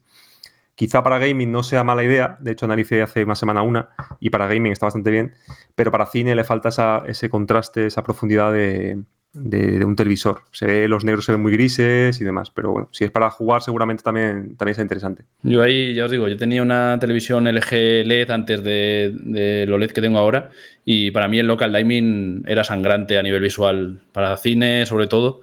Quizá 0.75 1.03
para 1.03 1.19
gaming 1.19 1.53
no 1.53 1.63
sea 1.63 1.85
mala 1.85 2.03
idea, 2.03 2.37
de 2.41 2.53
hecho 2.53 2.67
analicé 2.67 3.01
hace 3.01 3.25
una 3.25 3.37
semana 3.37 3.63
una 3.63 3.91
y 4.19 4.31
para 4.31 4.49
gaming 4.49 4.73
está 4.73 4.87
bastante 4.87 5.11
bien, 5.11 5.35
pero 5.77 5.93
para 5.93 6.07
cine 6.07 6.35
le 6.35 6.43
falta 6.43 7.05
ese 7.07 7.31
contraste, 7.31 7.87
esa 7.87 8.03
profundidad 8.03 8.53
de, 8.53 9.01
de, 9.35 9.85
un 9.85 9.97
televisor. 9.97 10.43
Se 10.53 10.89
los 10.89 11.05
negros 11.05 11.25
se 11.25 11.33
ven 11.33 11.43
muy 11.43 11.53
grises 11.53 12.21
y 12.21 12.25
demás, 12.25 12.51
pero 12.51 12.71
bueno, 12.71 12.89
si 12.93 13.05
es 13.05 13.11
para 13.11 13.31
jugar 13.31 13.63
seguramente 13.63 14.03
también, 14.03 14.57
también 14.57 14.75
es 14.75 14.79
interesante. 14.79 15.25
Yo 15.43 15.63
ahí, 15.63 15.95
ya 15.95 16.07
os 16.07 16.11
digo, 16.11 16.29
yo 16.29 16.37
tenía 16.37 16.63
una 16.63 16.99
televisión 17.01 17.47
LG 17.47 18.07
LED 18.07 18.31
antes 18.31 18.63
de, 18.63 19.13
de 19.15 19.67
lo 19.67 19.79
LED 19.79 19.91
que 19.91 20.01
tengo 20.01 20.19
ahora 20.19 20.51
y 20.85 21.11
para 21.11 21.29
mí 21.29 21.39
el 21.39 21.47
local 21.47 21.73
dining 21.73 22.45
era 22.47 22.65
sangrante 22.65 23.19
a 23.19 23.23
nivel 23.23 23.43
visual 23.43 24.01
para 24.13 24.37
cine 24.37 24.87
sobre 24.87 25.07
todo. 25.07 25.41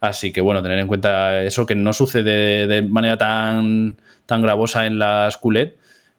Así 0.00 0.32
que 0.32 0.40
bueno, 0.40 0.62
tener 0.62 0.78
en 0.78 0.86
cuenta 0.86 1.42
eso 1.42 1.66
que 1.66 1.74
no 1.74 1.92
sucede 1.92 2.66
de 2.66 2.82
manera 2.82 3.16
tan, 3.16 3.96
tan 4.26 4.42
gravosa 4.42 4.86
en 4.86 4.98
las 4.98 5.38
QLED. 5.38 5.72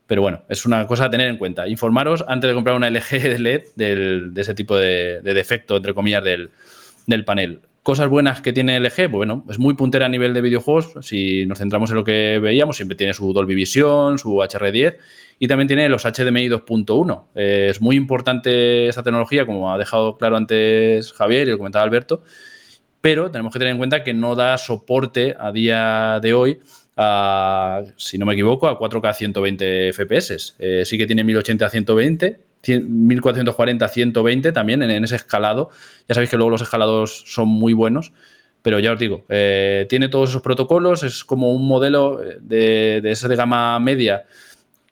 Pero 0.08 0.24
bueno, 0.24 0.41
es 0.50 0.66
una 0.66 0.88
cosa 0.88 1.06
a 1.06 1.10
tener 1.12 1.30
en 1.30 1.38
cuenta. 1.38 1.68
Informaros 1.68 2.26
antes 2.28 2.48
de 2.48 2.56
comprar 2.56 2.76
una 2.76 2.90
LG 2.90 3.38
LED 3.38 3.62
de 3.76 4.41
ese 4.41 4.56
tipo 4.56 4.76
de, 4.76 5.22
de 5.22 5.34
defecto, 5.36 5.78
entre 5.78 5.94
comillas, 5.94 6.24
del, 6.24 6.50
del 7.10 7.26
panel. 7.26 7.61
Cosas 7.84 8.07
buenas 8.07 8.41
que 8.41 8.53
tiene 8.53 8.80
LG, 8.80 9.10
bueno, 9.10 9.45
es 9.49 9.57
muy 9.57 9.73
puntera 9.73 10.06
a 10.06 10.10
nivel 10.10 10.34
de 10.34 10.41
videojuegos. 10.41 10.94
Si 11.02 11.45
nos 11.45 11.57
centramos 11.57 11.90
en 11.90 11.95
lo 11.95 12.03
que 12.03 12.40
veíamos, 12.40 12.76
siempre 12.76 12.95
tiene 12.95 13.14
su 13.14 13.34
Dolby 13.34 13.56
Vision, 13.56 14.19
su 14.19 14.36
HR10 14.36 14.98
y 15.40 15.48
también 15.48 15.68
tiene 15.68 15.90
los 15.90 16.03
HDMI 16.03 16.49
2.1. 16.49 17.27
es 17.36 17.81
muy 17.81 17.95
importante 17.95 18.88
esta 18.88 19.02
tecnología, 19.02 19.45
como 19.45 19.73
ha 19.73 19.77
dejado 19.77 20.18
claro 20.18 20.36
antes 20.36 21.14
Javier 21.14 21.48
y 21.48 21.52
lo 21.52 21.57
comentaba 21.57 21.84
Alberto, 21.84 22.22
pero 23.02 23.31
tenemos 23.31 23.53
que 23.53 23.60
tener 23.60 23.72
en 23.72 23.77
cuenta 23.77 24.03
que 24.03 24.14
no 24.14 24.36
da 24.36 24.57
soporte 24.57 25.36
a 25.40 25.52
día 25.52 26.19
de 26.22 26.34
hoy 26.34 26.60
a, 26.98 27.81
si 27.95 28.18
no 28.18 28.26
me 28.26 28.34
equivoco, 28.34 28.68
a 28.68 28.77
4K 28.77 29.14
120 29.14 29.94
FPS. 29.94 30.56
sí 30.84 30.98
que 30.98 31.07
tiene 31.07 31.23
1080 31.23 31.65
a 31.65 31.69
120, 31.69 32.40
1440, 32.68 33.88
120 33.88 34.52
también 34.52 34.84
en, 34.84 35.03
ese 35.03 35.15
escalado. 35.15 35.69
Ya 36.07 36.15
sabéis 36.15 36.30
que 36.30 36.38
luego 36.38 36.49
los 36.49 36.61
escalados 36.61 37.23
son 37.27 37.48
muy 37.48 37.73
buenos, 37.73 38.14
pero 38.61 38.80
ya 38.80 38.94
os 38.94 38.99
digo, 38.99 39.26
eh, 39.30 39.86
tiene 39.90 40.10
todos 40.10 40.30
esos 40.30 40.41
protocolos, 40.41 41.03
es 41.03 41.23
como 41.23 41.53
un 41.53 41.68
modelo 41.68 42.18
de, 42.41 42.99
de 43.02 43.11
ese 43.11 43.27
de 43.27 43.36
gama 43.36 43.80
media 43.80 44.26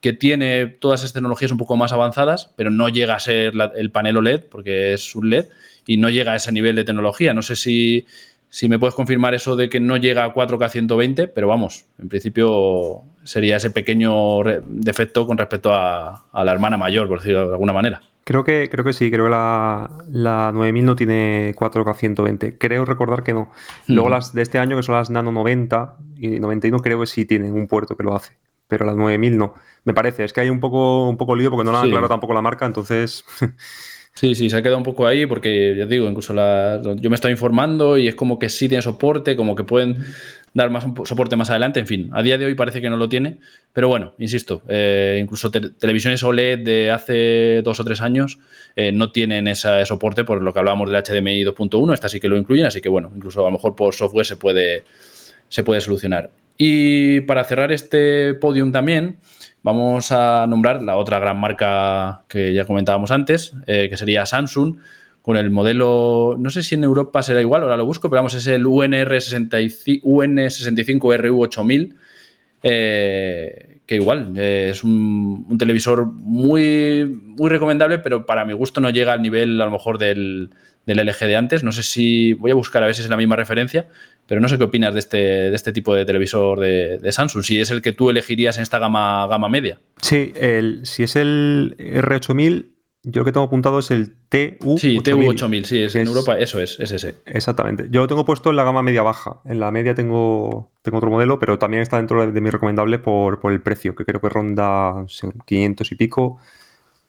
que 0.02 0.14
tiene 0.14 0.68
todas 0.68 1.02
esas 1.02 1.14
tecnologías 1.14 1.52
un 1.52 1.58
poco 1.58 1.76
más 1.76 1.92
avanzadas, 1.92 2.52
pero 2.56 2.70
no 2.70 2.90
llega 2.90 3.16
a 3.16 3.20
ser 3.20 3.54
el 3.76 3.92
panel 3.92 4.18
OLED, 4.18 4.44
porque 4.50 4.94
es 4.94 5.16
un 5.16 5.30
LED, 5.30 5.48
y 5.86 5.98
no 5.98 6.10
llega 6.10 6.34
a 6.34 6.36
ese 6.36 6.52
nivel 6.52 6.76
de 6.76 6.84
tecnología. 6.84 7.34
No 7.34 7.42
sé 7.42 7.56
si, 7.56 8.06
si 8.58 8.68
me 8.68 8.80
puedes 8.80 8.96
confirmar 8.96 9.36
eso 9.36 9.56
de 9.56 9.70
que 9.70 9.80
no 9.80 9.98
llega 9.98 10.24
a 10.24 10.34
4K 10.34 10.72
120, 10.72 11.28
pero 11.28 11.48
vamos, 11.48 11.86
en 12.00 12.10
principio 12.10 13.04
sería 13.24 13.58
ese 13.58 13.70
pequeño 13.70 14.42
defecto 14.66 15.28
con 15.28 15.38
respecto 15.38 15.76
a, 15.76 16.26
la 16.34 16.52
hermana 16.52 16.76
mayor, 16.76 17.08
por 17.08 17.20
decirlo 17.20 17.50
de 17.50 17.54
alguna 17.54 17.72
manera. 17.72 18.02
Creo 18.24 18.44
que, 18.44 18.68
creo 18.68 18.84
que 18.84 18.94
sí, 18.94 19.12
creo 19.12 19.26
que 19.26 19.30
la, 19.30 19.92
la 20.10 20.52
9000 20.52 20.86
no 20.86 20.96
tiene 20.96 21.54
4K 21.56 21.96
120. 21.96 22.58
Creo 22.58 22.84
recordar 22.84 23.22
que 23.22 23.36
no. 23.36 23.52
Luego 23.86 24.10
las 24.10 24.34
de 24.34 24.42
este 24.42 24.58
año, 24.58 24.76
que 24.76 24.82
son 24.82 24.96
las 24.96 25.12
Nano 25.12 25.32
90 25.32 25.96
y 26.16 26.40
91, 26.40 26.80
creo 26.80 27.00
que 27.00 27.06
sí 27.06 27.26
tienen 27.26 27.54
un 27.54 27.68
puerto 27.68 27.96
que 27.96 28.04
lo 28.04 28.16
hace. 28.16 28.40
Pero 28.68 28.88
las 28.88 28.96
9000 28.96 29.38
no. 29.38 29.54
Me 29.84 29.94
parece, 29.94 30.24
es 30.24 30.34
que 30.34 30.42
hay 30.42 30.50
un 30.50 30.60
poco, 30.60 31.08
un 31.08 31.18
poco 31.18 31.36
lío 31.36 31.52
porque 31.52 31.64
no 31.64 31.74
la 31.74 31.82
han 31.82 31.92
claro 31.92 32.10
tampoco 32.10 32.34
la 32.34 32.42
marca, 32.42 32.66
entonces 32.66 33.24
Sí, 34.18 34.34
sí, 34.34 34.50
se 34.50 34.58
ha 34.58 34.64
quedado 34.64 34.80
un 34.80 34.84
poco 34.84 35.06
ahí 35.06 35.28
porque, 35.28 35.76
ya 35.78 35.86
digo, 35.86 36.10
incluso 36.10 36.34
la, 36.34 36.82
yo 36.96 37.08
me 37.08 37.16
estoy 37.16 37.32
informando 37.32 38.00
y 38.00 38.08
es 38.08 38.16
como 38.16 38.40
que 38.40 38.50
sí 38.50 38.68
tiene 38.68 38.82
soporte, 38.82 39.36
como 39.36 39.56
que 39.56 39.64
pueden 39.64 40.06
dar 40.56 40.72
más 40.72 40.86
soporte 41.08 41.36
más 41.36 41.52
adelante. 41.52 41.80
En 41.80 41.86
fin, 41.86 42.10
a 42.14 42.24
día 42.24 42.40
de 42.40 42.48
hoy 42.48 42.56
parece 42.56 42.82
que 42.82 42.90
no 42.90 42.98
lo 42.98 43.08
tiene, 43.08 43.38
pero 43.74 43.90
bueno, 43.90 44.16
insisto, 44.18 44.64
eh, 44.68 45.20
incluso 45.22 45.52
televisiones 45.52 46.24
OLED 46.24 46.66
de 46.66 46.90
hace 46.90 47.62
dos 47.62 47.80
o 47.80 47.84
tres 47.84 48.02
años 48.02 48.40
eh, 48.76 48.92
no 48.92 49.12
tienen 49.12 49.48
ese 49.48 49.86
soporte 49.86 50.24
por 50.24 50.42
lo 50.42 50.52
que 50.52 50.58
hablábamos 50.58 50.90
del 50.90 51.04
HDMI 51.04 51.46
2.1, 51.46 51.94
esta 51.94 52.10
sí 52.10 52.20
que 52.20 52.28
lo 52.28 52.38
incluyen, 52.38 52.66
así 52.66 52.82
que 52.82 52.90
bueno, 52.90 53.12
incluso 53.16 53.42
a 53.42 53.44
lo 53.44 53.52
mejor 53.52 53.76
por 53.76 53.94
software 53.94 54.26
se 54.26 54.36
puede, 54.36 54.84
se 55.48 55.64
puede 55.64 55.80
solucionar. 55.80 56.32
Y 56.58 57.22
para 57.22 57.44
cerrar 57.44 57.72
este 57.72 58.34
podium 58.34 58.72
también, 58.72 59.18
vamos 59.68 60.14
a 60.14 60.48
nombrar 60.48 60.82
la 60.82 60.96
otra 60.96 61.20
gran 61.20 61.38
marca 61.42 62.22
que 62.30 62.54
ya 62.54 62.64
comentábamos 62.64 63.12
antes, 63.12 63.52
eh, 63.66 63.90
que 63.90 63.98
sería 63.98 64.26
Samsung, 64.26 64.78
con 65.22 65.36
el 65.36 65.50
modelo, 65.52 66.38
no 66.40 66.50
sé 66.50 66.64
si 66.64 66.76
en 66.76 66.86
Europa 66.86 67.22
será 67.22 67.42
igual, 67.42 67.64
ahora 67.64 67.76
lo 67.76 67.86
busco, 67.86 68.10
pero 68.10 68.20
vamos, 68.20 68.34
es 68.34 68.48
el 68.48 68.66
UNR65, 68.66 70.04
UN65RU8000, 70.04 71.96
eh, 72.64 73.80
que 73.86 73.96
igual 73.96 74.32
eh, 74.38 74.70
es 74.72 74.86
un, 74.86 75.58
televisor 75.60 76.06
muy, 76.06 77.04
muy 77.06 77.50
recomendable, 77.50 78.00
pero 78.00 78.26
para 78.26 78.46
mi 78.46 78.54
gusto 78.54 78.80
no 78.80 78.90
llega 78.90 79.12
al 79.12 79.22
nivel 79.22 79.60
a 79.60 79.66
lo 79.66 79.72
mejor 79.72 79.98
del, 79.98 80.50
LG 80.86 81.20
de 81.20 81.36
antes. 81.36 81.62
No 81.66 81.74
sé 81.74 81.84
si 81.84 82.32
voy 82.32 82.52
a 82.52 82.56
buscar 82.56 82.84
a 82.84 82.86
ver 82.86 82.96
si 82.96 83.02
es 83.02 83.10
la 83.10 83.18
misma 83.18 83.36
referencia, 83.36 83.90
pero 84.28 84.42
no 84.42 84.50
sé 84.50 84.58
qué 84.58 84.66
opinas 84.66 84.94
de 84.94 85.00
este, 85.00 85.18
de 85.18 85.56
este 85.56 85.72
tipo 85.72 85.96
de 85.96 86.06
televisor 86.06 86.60
de, 86.60 87.12
Samsung, 87.12 87.44
si 87.44 87.60
es 87.60 87.72
el 87.72 87.82
que 87.82 87.94
tú 87.94 88.10
elegirías 88.10 88.58
en 88.58 88.64
esta 88.64 88.78
gama, 88.78 89.26
gama 89.28 89.50
media. 89.50 89.80
Sí, 90.02 90.34
el, 90.36 90.86
si 90.86 91.04
es 91.04 91.16
el 91.16 91.76
R8000, 91.78 92.66
yo 93.04 93.22
lo 93.22 93.26
que 93.26 93.32
tengo 93.32 93.46
apuntado 93.46 93.80
es 93.80 93.90
el 93.90 94.16
TU. 94.28 94.78
Sí, 94.78 95.00
TU8000, 95.00 95.64
sí, 95.64 95.82
es, 95.84 95.96
en 95.96 96.08
Europa, 96.08 96.38
eso 96.38 96.60
es, 96.60 96.78
es 96.80 96.92
ese. 96.92 97.16
Exactamente. 97.26 97.88
Yo 97.90 98.02
lo 98.02 98.08
tengo 98.08 98.26
puesto 98.26 98.50
en 98.50 98.58
la 98.58 98.66
gama 98.66 98.84
media 98.84 99.02
baja. 99.02 99.40
En 99.46 99.62
la 99.62 99.72
media 99.72 99.96
tengo, 99.96 100.72
tengo 100.82 100.98
otro 100.98 101.10
modelo, 101.10 101.40
pero 101.40 101.58
también 101.58 101.82
está 101.82 101.98
dentro 101.98 102.30
de 102.30 102.42
mi 102.42 102.50
recomendable 102.50 103.00
por, 103.00 103.40
por 103.40 103.54
el 103.54 103.62
precio, 103.62 103.96
que 103.96 104.04
creo 104.04 104.20
que 104.20 104.28
ronda 104.28 105.06
500 105.46 105.92
y 105.92 105.96
pico 105.96 106.40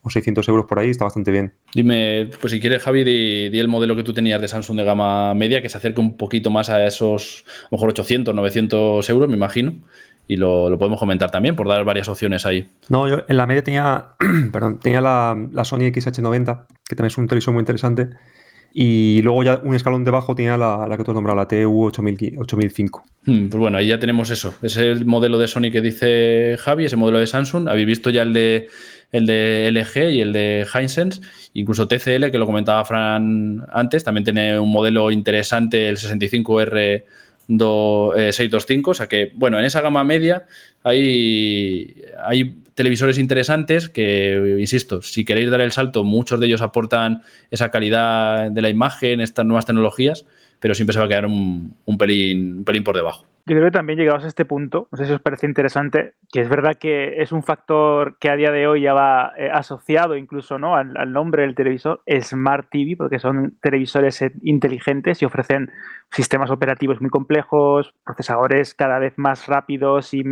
o 0.01 0.09
600 0.09 0.47
euros 0.47 0.65
por 0.65 0.79
ahí, 0.79 0.89
está 0.89 1.03
bastante 1.03 1.31
bien. 1.31 1.53
Dime, 1.73 2.29
pues 2.39 2.51
si 2.51 2.59
quieres, 2.59 2.81
Javi, 2.81 3.03
di, 3.03 3.59
el 3.59 3.67
modelo 3.67 3.95
que 3.95 4.03
tú 4.03 4.13
tenías 4.13 4.39
de 4.39 4.47
Samsung 4.47 4.77
de 4.77 4.83
gama 4.83 5.33
media, 5.33 5.61
que 5.61 5.69
se 5.69 5.77
acerque 5.77 5.99
un 5.99 6.15
poquito 6.15 6.49
más 6.49 6.69
a 6.69 6.85
esos, 6.85 7.43
a 7.63 7.67
lo 7.71 7.77
mejor 7.77 7.89
800, 7.89 8.33
900 8.33 9.09
euros, 9.09 9.29
me 9.29 9.35
imagino. 9.35 9.73
Y 10.27 10.37
lo, 10.37 10.77
podemos 10.77 10.99
comentar 10.99 11.31
también 11.31 11.55
por 11.55 11.67
dar 11.67 11.83
varias 11.83 12.07
opciones 12.07 12.45
ahí. 12.45 12.69
No, 12.87 13.07
yo 13.07 13.23
en 13.27 13.35
la 13.35 13.47
media 13.47 13.63
tenía, 13.63 14.09
perdón, 14.51 14.79
tenía 14.79 15.01
la, 15.01 15.35
Sony 15.63 15.91
XH90, 15.91 16.65
que 16.87 16.95
también 16.95 17.07
es 17.07 17.17
un 17.17 17.27
televisor 17.27 17.53
muy 17.53 17.61
interesante. 17.61 18.09
Y 18.71 19.23
luego 19.23 19.43
ya 19.43 19.59
un 19.63 19.73
escalón 19.73 20.05
debajo 20.05 20.35
tenía 20.35 20.55
la, 20.55 20.87
que 20.95 21.03
tú 21.03 21.11
has 21.11 21.15
nombrado, 21.15 21.35
la 21.37 21.47
TU8005. 21.47 23.01
Hmm, 23.25 23.47
pues 23.49 23.59
bueno, 23.59 23.79
ahí 23.79 23.87
ya 23.87 23.99
tenemos 23.99 24.29
eso. 24.29 24.53
Es 24.61 24.77
el 24.77 25.05
modelo 25.05 25.39
de 25.39 25.47
Sony 25.47 25.71
que 25.71 25.81
dice 25.81 26.55
Javi, 26.59 26.85
ese 26.85 26.95
modelo 26.95 27.17
de 27.17 27.25
Samsung. 27.25 27.67
Habéis 27.67 27.87
visto 27.87 28.11
ya 28.11 28.21
el 28.21 28.33
de 28.33 28.67
el 29.11 29.25
de 29.25 29.69
LG 29.71 30.11
y 30.11 30.21
el 30.21 30.33
de 30.33 30.67
Hisense, 30.67 31.21
incluso 31.53 31.87
TCL, 31.87 32.31
que 32.31 32.37
lo 32.37 32.45
comentaba 32.45 32.85
Fran 32.85 33.65
antes, 33.71 34.03
también 34.03 34.23
tiene 34.23 34.59
un 34.59 34.71
modelo 34.71 35.11
interesante, 35.11 35.89
el 35.89 35.97
65R. 35.97 37.03
625, 37.49 38.91
o 38.91 38.93
sea 38.93 39.07
que, 39.07 39.31
bueno, 39.33 39.57
en 39.57 39.65
esa 39.65 39.81
gama 39.81 40.03
media 40.03 40.45
hay, 40.83 41.95
hay 42.23 42.55
televisores 42.75 43.17
interesantes 43.17 43.89
que, 43.89 44.57
insisto, 44.59 45.01
si 45.01 45.25
queréis 45.25 45.49
dar 45.49 45.61
el 45.61 45.71
salto, 45.71 46.03
muchos 46.03 46.39
de 46.39 46.45
ellos 46.45 46.61
aportan 46.61 47.23
esa 47.49 47.71
calidad 47.71 48.51
de 48.51 48.61
la 48.61 48.69
imagen, 48.69 49.19
estas 49.19 49.45
nuevas 49.45 49.65
tecnologías, 49.65 50.25
pero 50.59 50.75
siempre 50.75 50.93
se 50.93 50.99
va 50.99 51.05
a 51.05 51.09
quedar 51.09 51.25
un, 51.25 51.75
un 51.85 51.97
pelín, 51.97 52.59
un 52.59 52.63
pelín 52.65 52.83
por 52.83 52.95
debajo. 52.95 53.25
Yo 53.49 53.55
creo 53.55 53.71
que 53.71 53.77
también 53.79 53.97
llegados 53.97 54.25
a 54.25 54.27
este 54.27 54.45
punto, 54.45 54.87
no 54.91 54.97
sé 54.99 55.07
si 55.07 55.11
os 55.11 55.21
parece 55.21 55.47
interesante, 55.47 56.13
que 56.31 56.39
es 56.41 56.47
verdad 56.47 56.75
que 56.79 57.23
es 57.23 57.31
un 57.31 57.41
factor 57.41 58.15
que 58.19 58.29
a 58.29 58.35
día 58.35 58.51
de 58.51 58.67
hoy 58.67 58.83
ya 58.83 58.93
va 58.93 59.33
eh, 59.39 59.49
asociado 59.51 60.15
incluso 60.15 60.59
¿no? 60.59 60.75
Al, 60.75 61.11
nombre 61.11 61.41
del 61.41 61.55
televisor, 61.55 62.03
Smart 62.21 62.67
TV, 62.69 62.95
porque 62.95 63.17
son 63.17 63.57
televisores 63.59 64.23
inteligentes 64.43 65.23
y 65.23 65.25
ofrecen 65.25 65.71
sistemas 66.11 66.51
operativos 66.51 67.01
muy 67.01 67.09
complejos, 67.09 67.95
procesadores 68.05 68.75
cada 68.75 68.99
vez 68.99 69.17
más 69.17 69.47
rápidos 69.47 70.13
y 70.13 70.23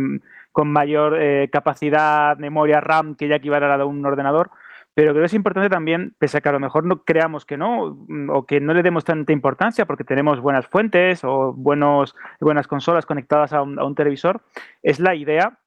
con 0.52 0.70
mayor 0.70 1.20
eh, 1.20 1.48
capacidad, 1.50 2.38
memoria 2.38 2.80
RAM 2.80 3.16
que 3.16 3.26
ya 3.26 3.34
equivale 3.34 3.66
a 3.66 3.70
la 3.70 3.78
de 3.78 3.84
un 3.84 4.06
ordenador 4.06 4.52
pero 4.98 5.12
creo 5.12 5.22
que 5.22 5.26
es 5.26 5.34
importante 5.34 5.70
también, 5.70 6.16
pese 6.18 6.38
a 6.38 6.40
que 6.40 6.48
a 6.48 6.52
lo 6.52 6.58
mejor 6.58 6.84
no 6.84 7.04
creamos 7.04 7.44
que 7.46 7.56
no, 7.56 8.04
mm, 8.08 8.30
o 8.30 8.46
que 8.46 8.58
no 8.58 8.74
le 8.74 8.82
demos 8.82 9.04
tanta 9.04 9.32
importancia 9.32 9.86
porque 9.86 10.02
tenemos 10.02 10.40
buenas 10.40 10.66
fuentes 10.66 11.22
o 11.22 11.52
buenos, 11.52 12.16
buenas 12.40 12.66
consolas 12.66 13.06
conectadas 13.06 13.52
a 13.52 13.62
un, 13.62 13.94
televisor, 13.94 14.42
es 14.82 14.98
la 14.98 15.14
idea 15.14 15.60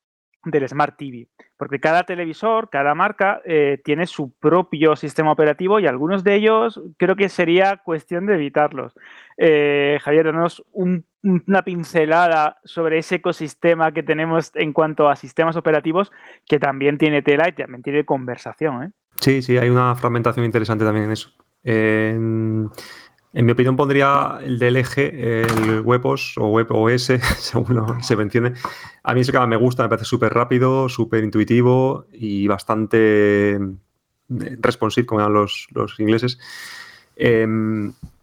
del 0.46 0.68
Smart 0.68 0.98
TV. 0.98 1.28
Porque 1.58 1.80
cada 1.80 2.04
televisor, 2.04 2.70
cada 2.70 2.96
marca 2.96 3.42
eh, 3.46 3.80
tiene 3.84 4.08
su 4.08 4.32
propio 4.32 4.96
sistema 4.96 5.32
operativo 5.32 5.80
y 5.80 5.88
algunos 5.88 6.24
de 6.24 6.36
ellos 6.36 6.82
creo 6.98 7.16
que 7.16 7.30
sería 7.30 7.78
cuestión 7.78 8.26
de 8.26 8.36
evitarlos. 8.36 8.94
Eh, 9.38 10.00
Javier, 10.02 10.26
danos 10.26 10.64
una 10.74 11.62
pincelada 11.64 12.58
sobre 12.64 12.98
ese 12.98 13.16
ecosistema 13.16 13.92
que 13.92 14.04
tenemos 14.04 14.52
en 14.56 14.74
cuanto 14.74 15.10
a 15.10 15.16
sistemas 15.16 15.56
operativos 15.56 16.12
que 16.48 16.60
también 16.60 16.98
tiene 16.98 17.22
tela 17.22 17.48
y 17.50 17.54
también 17.54 17.84
tiene 17.84 18.06
conversación. 18.06 18.84
¿eh? 18.84 18.92
Sí, 19.18 19.42
sí, 19.42 19.58
hay 19.58 19.70
una 19.70 19.96
fragmentación 19.96 20.46
interesante 20.46 20.84
también 20.84 21.06
en 21.06 21.12
eso. 21.12 21.32
En 23.34 23.46
mi 23.46 23.54
opinión 23.54 23.76
pondría 23.76 24.40
el 24.42 24.60
DLG, 24.60 24.98
el 24.98 25.82
WebOS 25.82 26.38
o 26.38 26.48
WebOS, 26.50 27.14
según 27.38 28.04
se 28.04 28.16
mencione. 28.16 28.54
A 29.04 29.14
mí 29.14 29.22
ese 29.22 29.32
que 29.32 29.40
me 29.48 29.56
gusta, 29.56 29.84
me 29.84 29.90
parece 29.90 30.06
súper 30.06 30.34
rápido, 30.34 30.90
súper 30.90 31.24
intuitivo 31.24 32.06
y 32.12 32.48
bastante 32.48 33.54
eh, 33.56 33.60
responsive, 34.60 35.06
como 35.06 35.22
llaman 35.22 35.34
los, 35.34 36.00
ingleses. 36.00 36.40
Eh, 37.16 37.48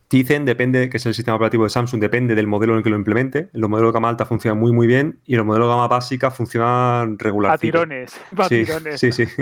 Tizen 0.08 0.46
depende, 0.46 0.88
que 0.88 0.96
es 0.96 1.06
el 1.06 1.14
sistema 1.14 1.36
operativo 1.36 1.64
de 1.64 1.70
Samsung, 1.70 2.00
depende 2.00 2.34
del 2.34 2.46
modelo 2.46 2.72
en 2.72 2.78
el 2.78 2.82
que 2.82 2.90
lo 2.90 2.96
implemente. 2.96 3.50
Los 3.52 3.68
modelos 3.68 3.92
de 3.92 3.96
gama 3.96 4.08
alta 4.08 4.24
funcionan 4.24 4.58
muy, 4.58 4.72
muy 4.72 4.86
bien 4.86 5.20
y 5.26 5.36
los 5.36 5.44
modelos 5.44 5.68
de 5.68 5.74
gama 5.74 5.88
básica 5.88 6.30
funcionan 6.30 7.18
regular. 7.18 7.52
A 7.52 7.58
tirones. 7.58 8.18
sí, 8.48 8.64
sí, 8.96 9.12
sí. 9.12 9.24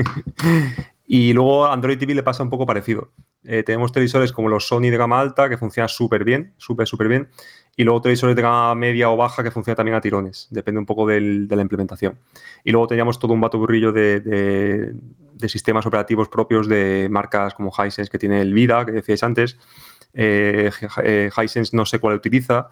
Y 1.08 1.32
luego 1.32 1.66
Android 1.66 1.98
TV 1.98 2.14
le 2.14 2.24
pasa 2.24 2.42
un 2.42 2.50
poco 2.50 2.66
parecido. 2.66 3.12
Eh, 3.46 3.62
tenemos 3.62 3.92
televisores 3.92 4.32
como 4.32 4.48
los 4.48 4.66
Sony 4.66 4.90
de 4.90 4.96
gama 4.96 5.20
alta 5.20 5.48
que 5.48 5.56
funcionan 5.56 5.88
súper 5.88 6.24
bien, 6.24 6.52
súper, 6.56 6.86
súper 6.86 7.08
bien. 7.08 7.28
Y 7.76 7.84
luego 7.84 8.00
televisores 8.00 8.34
de 8.34 8.42
gama 8.42 8.74
media 8.74 9.10
o 9.10 9.16
baja 9.16 9.42
que 9.44 9.50
funcionan 9.50 9.76
también 9.76 9.94
a 9.94 10.00
tirones. 10.00 10.48
Depende 10.50 10.80
un 10.80 10.86
poco 10.86 11.06
de 11.06 11.20
la 11.20 11.62
implementación. 11.62 12.18
Y 12.64 12.72
luego 12.72 12.86
teníamos 12.86 13.18
todo 13.18 13.34
un 13.34 13.40
batuburrillo 13.40 13.92
de, 13.92 14.20
de, 14.20 15.48
sistemas 15.48 15.86
operativos 15.86 16.28
propios 16.28 16.68
de 16.68 17.08
marcas 17.10 17.54
como 17.54 17.70
Hisense 17.70 18.10
que 18.10 18.18
tiene 18.18 18.40
el 18.40 18.54
Vida, 18.54 18.84
que 18.84 18.92
decíais 18.92 19.22
antes. 19.22 19.58
Eh, 20.14 20.70
eh, 21.04 21.30
Hisense 21.36 21.76
no 21.76 21.84
sé 21.84 21.98
cuál 21.98 22.16
utiliza. 22.16 22.70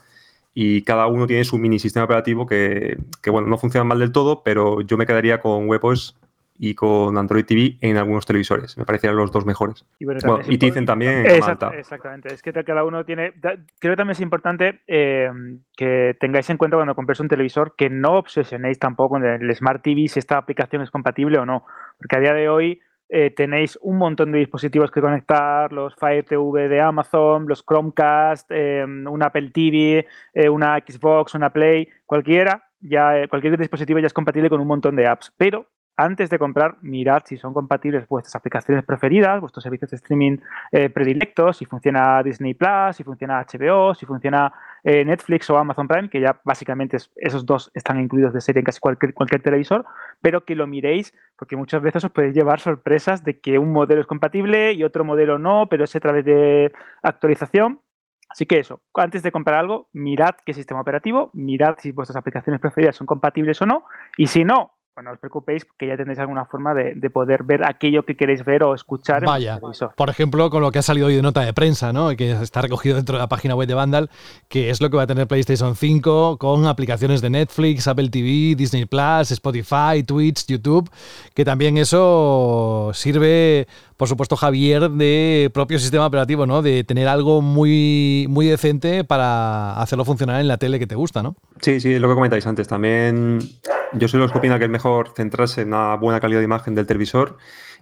Y 0.55 0.83
cada 0.83 1.07
uno 1.07 1.27
tiene 1.27 1.45
su 1.45 1.59
mini 1.59 1.79
sistema 1.79 2.05
operativo 2.05 2.47
que, 2.47 2.97
que, 3.21 3.31
bueno, 3.31 3.49
no 3.49 3.59
funciona 3.59 3.85
mal 3.85 3.99
del 3.99 4.13
todo, 4.13 4.43
pero 4.43 4.81
yo 4.81 4.97
me 4.97 5.05
quedaría 5.05 5.41
con 5.41 5.69
WebOS 5.69 6.17
y 6.57 6.75
con 6.75 7.19
Android 7.19 7.45
TV 7.45 7.77
en 7.81 7.97
algunos 7.97 8.27
televisores. 8.27 8.79
Me 8.79 8.85
parecían 8.85 9.17
los 9.17 9.33
dos 9.33 9.45
mejores. 9.45 9.85
Y, 9.99 10.05
bueno, 10.05 10.21
Tizen 10.39 10.87
también. 10.87 11.27
exactamente. 11.27 12.33
Es 12.33 12.43
que 12.43 12.53
cada 12.53 12.85
uno 12.85 13.05
tiene. 13.05 13.33
Creo 13.41 13.93
que 13.93 13.97
también 13.97 14.13
es 14.13 14.21
importante 14.21 14.81
eh, 14.87 15.29
que 15.77 16.15
tengáis 16.21 16.49
en 16.51 16.57
cuenta 16.57 16.77
cuando 16.77 16.95
compréis 16.95 17.21
un 17.21 17.29
televisor 17.29 17.75
que 17.77 17.91
no 17.91 18.19
obsesionéis 18.19 18.79
tampoco 18.79 19.15
con 19.15 19.25
el 19.25 19.55
Smart 19.55 19.83
TV 19.83 20.07
si 20.09 20.21
esta 20.21 20.39
aplicación 20.39 20.83
es 20.83 20.91
compatible 20.91 21.39
o 21.39 21.47
no. 21.47 21.65
Porque 21.99 22.17
a 22.17 22.21
día 22.21 22.35
de 22.35 22.49
hoy 22.49 22.81
eh, 23.09 23.31
tenéis 23.31 23.77
un 23.83 23.99
montón 23.99 24.31
de 24.31 24.39
dispositivos 24.39 24.91
que 24.91 25.01
conectar, 25.01 25.73
los 25.73 25.95
Fire 25.97 26.25
TV 26.25 26.69
de 26.69 26.81
Amazon, 26.81 27.47
los 27.49 27.65
Chromecast, 27.65 28.51
eh, 28.51 28.85
una 28.85 29.27
Apple 29.27 29.51
TV, 29.51 30.07
una 30.51 30.79
Xbox, 30.79 31.35
una 31.35 31.51
Play, 31.51 31.89
cualquiera, 32.07 32.63
ya 32.81 33.27
cualquier 33.29 33.59
dispositivo 33.59 33.99
ya 33.99 34.07
es 34.07 34.15
compatible 34.15 34.49
con 34.49 34.61
un 34.61 34.69
montón 34.69 34.95
de 34.95 35.07
apps. 35.07 35.33
Pero 35.37 35.67
antes 35.97 36.29
de 36.31 36.39
comprar, 36.39 36.77
mirad 36.83 37.23
si 37.25 37.37
son 37.37 37.55
compatibles 37.55 38.09
vuestras 38.09 38.35
aplicaciones 38.35 38.85
preferidas, 38.85 39.41
vuestros 39.41 39.63
servicios 39.63 39.91
de 39.91 39.97
streaming 39.97 40.39
eh, 40.73 40.91
predilectos, 40.91 41.59
si 41.59 41.67
funciona 41.67 42.23
Disney 42.23 42.55
Plus, 42.55 42.97
si 42.97 43.05
funciona 43.05 43.45
HBO, 43.45 43.95
si 43.95 44.05
funciona 44.05 44.53
eh, 44.83 45.05
Netflix 45.05 45.49
o 45.51 45.57
Amazon 45.57 45.87
Prime, 45.87 46.11
que 46.11 46.21
ya 46.21 46.41
básicamente 46.45 46.99
esos 47.17 47.47
dos 47.47 47.71
están 47.75 48.01
incluidos 48.01 48.33
de 48.33 48.41
serie 48.41 48.61
en 48.61 48.65
casi 48.65 48.81
cualquier, 48.81 49.15
cualquier 49.15 49.43
televisor, 49.43 49.85
pero 50.21 50.45
que 50.45 50.55
lo 50.55 50.67
miréis 50.67 51.15
porque 51.37 51.57
muchas 51.57 51.83
veces 51.83 52.05
os 52.05 52.11
podéis 52.11 52.35
llevar 52.35 52.61
sorpresas 52.61 53.25
de 53.25 53.41
que 53.41 53.59
un 53.59 53.73
modelo 53.73 54.01
es 54.01 54.07
compatible 54.07 54.73
y 54.73 54.85
otro 54.85 55.05
modelo 55.05 55.39
no, 55.39 55.69
pero 55.69 55.85
es 55.85 55.95
a 55.95 56.01
través 56.01 56.25
de 56.25 56.73
actualización. 57.03 57.81
Así 58.29 58.47
que 58.47 58.59
eso, 58.59 58.81
antes 58.95 59.23
de 59.23 59.31
comprar 59.31 59.61
algo, 59.61 59.89
mirad 59.93 60.35
qué 60.45 60.55
sistema 60.55 60.81
operativo, 60.81 61.31
mirad 61.35 61.77
si 61.79 61.93
vuestras 61.93 62.17
aplicaciones 62.17 62.61
preferidas 62.61 62.97
son 62.97 63.07
compatibles 63.07 63.63
o 63.63 63.67
no, 63.67 63.85
y 64.17 64.27
si 64.27 64.45
no, 64.45 64.74
pues 64.95 65.05
no 65.05 65.11
os 65.11 65.19
preocupéis 65.19 65.67
que 65.77 65.89
ya 65.89 65.97
tendréis 65.97 66.21
alguna 66.21 66.45
forma 66.45 66.73
de, 66.73 67.11
poder 67.11 67.43
ver 67.43 67.65
aquello 67.65 68.05
que 68.05 68.17
queréis 68.17 68.45
ver 68.45 68.63
o 68.63 68.75
escuchar. 68.75 69.25
Vaya, 69.25 69.61
por 69.97 70.09
ejemplo, 70.09 70.51
con 70.51 70.63
lo 70.63 70.71
que 70.71 70.79
ha 70.79 70.83
salido 70.83 71.09
hoy 71.09 71.17
de 71.17 71.23
nota 71.23 71.41
de 71.41 71.53
prensa, 71.53 71.93
¿no? 71.93 72.15
que 72.17 72.31
está 72.31 72.63
recogido 72.63 72.97
dentro 72.97 73.17
de 73.17 73.19
la 73.19 73.29
página 73.29 73.57
web 73.57 73.67
de 73.67 73.75
Vandal, 73.75 74.11
que 74.49 74.71
es 74.71 74.81
lo 74.81 74.91
que 74.91 74.97
va 74.97 75.03
a 75.03 75.07
tener 75.07 75.27
PlayStation 75.27 75.75
5 75.75 76.39
con 76.39 76.67
aplicaciones 76.67 77.21
de 77.21 77.31
Netflix, 77.31 77.89
Apple 77.89 78.09
TV, 78.09 78.55
Disney 78.57 78.87
Plus, 78.87 79.33
Spotify, 79.33 80.05
Twitch, 80.07 80.47
YouTube, 80.47 80.89
que 81.35 81.45
también 81.45 81.77
eso 81.77 82.91
sirve, 82.95 83.67
por 83.97 84.09
supuesto, 84.09 84.37
Javier, 84.37 84.91
de 84.91 85.51
propio 85.53 85.81
sistema 85.81 86.07
operativo, 86.07 86.47
¿no? 86.47 86.63
de 86.63 86.85
tener 86.85 87.09
algo 87.09 87.43
muy, 87.43 88.27
muy 88.29 88.47
decente 88.47 89.03
para 89.03 89.81
hacerlo 89.81 90.05
funcionar 90.05 90.41
en 90.41 90.47
la 90.47 90.57
tele 90.57 90.79
que 90.79 90.87
te 90.87 90.95
gusta, 90.95 91.23
¿no? 91.23 91.35
Sí, 91.61 91.81
sí, 91.81 91.95
es 91.95 92.01
lo 92.01 92.09
que 92.09 92.15
comentáis 92.15 92.47
antes. 92.47 92.69
También 92.69 93.41
yo 93.99 94.09
soy 94.09 94.21
los 94.21 94.33
que 94.33 94.39
opina 94.39 94.59
que 94.59 94.65
es 94.65 94.71
mejor 94.71 95.13
centrarse 95.17 95.63
en 95.63 95.69
una 95.69 95.97
buena 95.97 96.21
calidad 96.21 96.41
de 96.41 96.45
imagen 96.45 96.75
del 96.75 96.87
televisor 96.87 97.37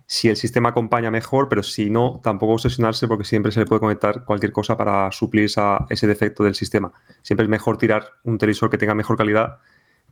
si 0.07 0.29
el 0.29 0.37
sistema 0.37 0.71
acompaña 0.71 1.11
mejor, 1.11 1.49
pero 1.49 1.63
si 1.63 1.89
no, 1.89 2.21
tampoco 2.23 2.55
obsesionarse 2.55 3.09
porque 3.09 3.25
siempre 3.25 3.53
se 3.53 3.61
le 3.61 3.67
puede 3.67 3.81
conectar 3.81 4.25
cualquier 4.25 4.53
cosa 4.53 4.77
para 4.77 5.11
suplir 5.13 5.51
ese 5.89 6.07
defecto 6.07 6.45
del 6.45 6.55
sistema. 6.55 6.93
Siempre 7.23 7.45
es 7.45 7.51
mejor 7.51 7.79
tirar 7.79 8.11
un 8.25 8.37
televisor 8.37 8.69
que 8.69 8.79
tenga 8.79 8.95
mejor 8.95 9.17
calidad 9.17 9.59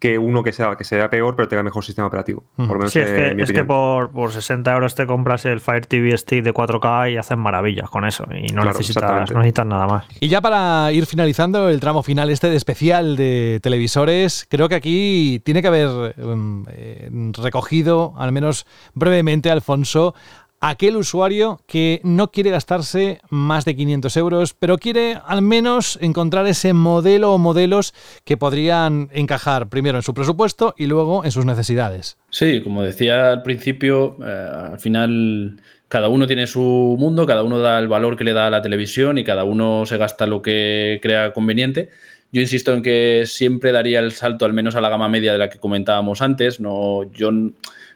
que 0.01 0.19
uno 0.19 0.43
que 0.43 0.53
sea, 0.53 0.75
que 0.77 0.85
sea 0.85 1.11
peor, 1.11 1.37
pero 1.37 1.47
tenga 1.47 1.63
mejor 1.63 1.85
sistema 1.85 2.09
operativo. 2.09 2.43
Por 2.57 2.79
menos 2.79 2.93
sí, 2.93 3.01
es, 3.01 3.07
que, 3.07 3.43
es 3.43 3.53
que, 3.53 3.65
por, 3.65 4.11
por, 4.11 4.33
60 4.33 4.73
euros 4.73 4.95
te 4.95 5.07
compras 5.07 5.45
el 5.45 5.61
Fire 5.61 5.85
TV 5.85 6.17
Stick 6.17 6.43
de 6.43 6.55
4K 6.55 7.13
y 7.13 7.17
haces 7.19 7.37
maravillas 7.37 7.91
con 7.91 8.07
eso. 8.07 8.25
Y 8.33 8.53
no, 8.53 8.65
necesitas, 8.65 9.31
necesitas 9.31 9.67
nada 9.67 9.87
más. 9.87 10.07
Y 10.19 10.29
ya 10.29 10.41
para 10.41 10.91
ir 10.93 11.05
finalizando 11.05 11.69
el 11.69 11.81
tramo 11.81 12.03
final 12.03 12.31
este 12.31 12.49
de 12.49 12.57
especial 12.57 13.15
de 13.17 13.61
televisores, 13.63 14.47
creo 14.49 14.71
que 14.71 14.75
aquí 14.75 15.43
tiene 15.45 15.61
que 15.61 15.69
haber 15.69 16.15
em, 16.17 16.65
eh, 16.71 17.11
recogido, 17.35 18.15
al 18.17 18.33
menos 18.33 18.67
brevemente, 18.95 19.51
Alfonso, 19.51 20.15
aquel 20.61 20.97
usuario 20.97 21.61
que 21.67 22.01
no 22.05 22.31
quiere 22.31 22.51
gastarse 22.51 23.21
más 23.31 23.65
de 23.65 23.75
500 23.75 24.17
euros, 24.19 24.55
pero 24.55 24.79
quiere 24.79 25.19
al 25.27 25.43
menos 25.43 25.99
encontrar 26.01 26.47
ese 26.47 26.75
modelo 26.75 27.33
o 27.33 27.39
modelos 27.39 27.95
que 28.25 28.37
podrían 28.37 29.09
encajar 29.13 29.69
primero 29.69 29.99
en 29.99 30.03
su 30.03 30.15
presupuesto 30.15 30.75
y 30.77 30.87
luego 30.87 31.25
en 31.25 31.33
sus 31.33 31.47
necesidades. 31.47 32.19
Sí, 32.31 32.61
como 32.63 32.83
decía 32.83 33.33
al 33.33 33.43
principio, 33.43 34.17
eh, 34.25 34.49
al 34.73 34.79
final 34.79 35.61
cada 35.89 36.09
uno 36.09 36.27
tiene 36.27 36.47
su 36.47 36.97
mundo, 36.99 37.27
cada 37.27 37.43
uno 37.43 37.59
da 37.59 37.79
el 37.79 37.89
valor 37.89 38.17
que 38.17 38.25
le 38.25 38.33
da 38.33 38.47
a 38.47 38.51
la 38.51 38.63
televisión 38.63 39.19
y 39.19 39.25
cada 39.25 39.45
uno 39.45 39.87
se 39.87 39.97
gasta 39.97 40.27
lo 40.27 40.43
que 40.43 41.01
crea 41.03 41.33
conveniente. 41.33 41.89
Yo 42.33 42.41
insisto 42.41 42.73
en 42.73 42.83
que 42.83 43.25
siempre 43.27 43.73
daría 43.73 43.99
el 43.99 44.13
salto 44.13 44.45
al 44.45 44.53
menos 44.53 44.77
a 44.77 44.81
la 44.81 44.89
gama 44.89 45.09
media 45.09 45.33
de 45.33 45.39
la 45.39 45.51
que 45.51 45.59
comentábamos 45.59 46.23
antes. 46.23 46.61
No, 46.61 47.11
yo 47.13 47.33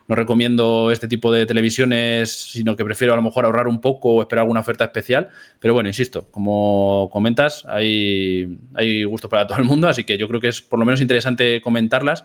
no 0.06 0.14
recomiendo 0.14 0.90
este 0.90 1.08
tipo 1.08 1.32
de 1.32 1.46
televisiones, 1.46 2.30
sino 2.30 2.76
que 2.76 2.84
prefiero 2.84 3.14
a 3.14 3.16
lo 3.16 3.22
mejor 3.22 3.44
ahorrar 3.44 3.68
un 3.68 3.80
poco 3.80 4.10
o 4.10 4.22
esperar 4.22 4.42
alguna 4.42 4.60
oferta 4.60 4.84
especial. 4.84 5.30
Pero 5.60 5.74
bueno, 5.74 5.88
insisto, 5.88 6.28
como 6.30 7.08
comentas, 7.12 7.64
hay, 7.66 8.58
hay 8.74 9.04
gustos 9.04 9.30
para 9.30 9.46
todo 9.46 9.58
el 9.58 9.64
mundo, 9.64 9.88
así 9.88 10.04
que 10.04 10.18
yo 10.18 10.28
creo 10.28 10.40
que 10.40 10.48
es 10.48 10.60
por 10.60 10.78
lo 10.78 10.84
menos 10.84 11.00
interesante 11.00 11.60
comentarlas. 11.62 12.24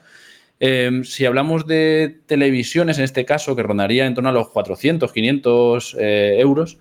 Em, 0.59 1.05
si 1.05 1.25
hablamos 1.25 1.65
de 1.67 2.19
televisiones, 2.25 2.97
en 2.97 3.05
este 3.05 3.23
caso, 3.23 3.55
que 3.55 3.63
rondaría 3.63 4.05
en 4.05 4.13
torno 4.13 4.29
a 4.29 4.33
los 4.33 4.49
400, 4.49 5.13
500 5.13 5.95
eh, 5.97 6.37
euros, 6.39 6.77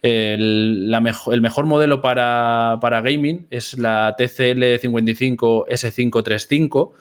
el, 0.00 0.96
mejor 1.02 1.66
modelo 1.66 2.00
para, 2.00 2.78
para, 2.80 3.00
gaming 3.00 3.46
es 3.50 3.76
la 3.76 4.14
TCL 4.16 4.78
55 4.80 5.66
S535 5.66 6.92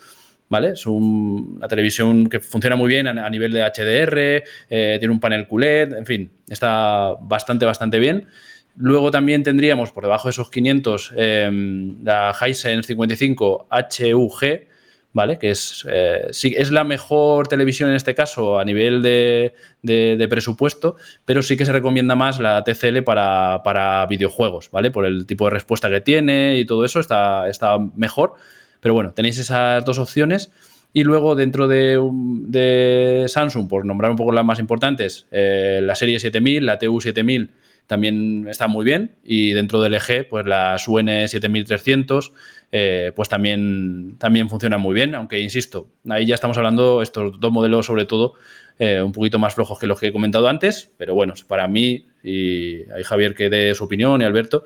¿vale? 0.50 0.70
Es 0.70 0.86
una 0.86 1.68
televisión 1.68 2.30
que 2.30 2.40
funciona 2.40 2.76
muy 2.76 2.88
bien 2.90 3.08
a, 3.08 3.30
nivel 3.30 3.52
de 3.52 3.64
HDR, 3.64 4.44
eh, 4.70 4.98
tiene 5.00 5.14
un 5.14 5.20
panel 5.20 5.48
QLED, 5.48 5.94
en 5.94 6.06
fin, 6.06 6.32
está 6.48 7.16
bastante, 7.22 7.66
bastante 7.66 8.00
bien. 8.00 8.28
Luego 8.76 9.10
también 9.10 9.44
tendríamos 9.44 9.92
por 9.92 10.04
debajo 10.04 10.28
de 10.28 10.32
esos 10.32 10.52
500 10.52 11.14
em, 11.16 12.04
la 12.04 12.36
Hisense 12.40 12.88
55 12.88 13.68
HUG, 13.72 14.68
¿vale? 15.14 15.40
Que 15.40 15.50
es, 15.50 15.84
eh, 15.90 16.28
sí, 16.30 16.54
es 16.56 16.70
la 16.70 16.84
mejor 16.84 17.48
televisión 17.48 17.90
en 17.90 17.96
este 17.96 18.14
caso 18.14 18.60
a 18.60 18.64
nivel 18.64 19.02
de, 19.02 20.28
presupuesto, 20.30 20.96
pero 21.26 21.42
sí 21.42 21.58
que 21.58 21.66
se 21.66 21.72
recomienda 21.72 22.16
más 22.16 22.40
la 22.40 22.64
TCL 22.64 23.02
para, 23.04 23.62
para, 23.64 24.06
videojuegos, 24.06 24.70
¿vale? 24.70 24.92
Por 24.92 25.08
el 25.08 25.26
tipo 25.26 25.46
de 25.46 25.52
respuesta 25.52 25.90
que 25.90 26.02
tiene 26.02 26.60
y 26.60 26.66
todo 26.66 26.86
eso 26.86 27.00
está, 27.00 27.50
está 27.50 27.80
mejor. 27.96 28.36
Pero 28.80 28.94
bueno, 28.94 29.14
tenéis 29.14 29.38
esas 29.38 29.84
dos 29.86 30.00
opciones. 30.00 30.52
Y 30.94 31.04
luego 31.04 31.36
dentro 31.36 31.68
de, 31.68 33.26
Samsung, 33.28 33.68
por 33.68 33.86
nombrar 33.86 34.12
un 34.12 34.18
poco 34.18 34.32
las 34.32 34.46
más 34.46 34.60
importantes, 34.60 35.28
eh, 35.32 35.80
la 35.84 35.96
serie 35.96 36.20
7000, 36.20 36.66
la 36.66 36.80
TU7000 36.80 37.50
también 37.88 38.48
está 38.50 38.68
muy 38.68 38.86
bien. 38.86 39.16
Y 39.24 39.52
dentro 39.54 39.82
del 39.82 39.94
LG, 39.94 40.28
pues 40.30 40.46
las 40.46 40.88
UN 40.88 41.28
7300, 41.28 42.34
eh, 42.72 43.12
pues 43.16 43.30
también, 43.30 44.16
también 44.18 44.50
funcionan 44.50 44.82
muy 44.82 44.94
bien. 44.94 45.16
Aunque, 45.16 45.40
insisto, 45.40 45.88
ahí 46.10 46.26
ya 46.26 46.36
estamos 46.36 46.58
hablando, 46.58 47.02
estos 47.02 47.40
dos 47.40 47.52
modelos 47.52 47.86
sobre 47.86 48.06
todo, 48.06 48.34
eh, 48.78 49.02
un 49.02 49.14
poquito 49.14 49.40
más 49.40 49.56
flojos 49.56 49.80
que 49.80 49.88
los 49.88 50.00
que 50.00 50.08
he 50.08 50.14
comentado 50.14 50.48
antes. 50.48 50.92
Pero 50.98 51.16
bueno, 51.16 51.34
para 51.48 51.68
mí, 51.68 52.08
y 52.24 52.90
hay 52.92 53.04
Javier 53.04 53.36
que 53.36 53.50
dé 53.50 53.74
su 53.74 53.86
opinión 53.86 54.22
y 54.22 54.26
Alberto, 54.26 54.64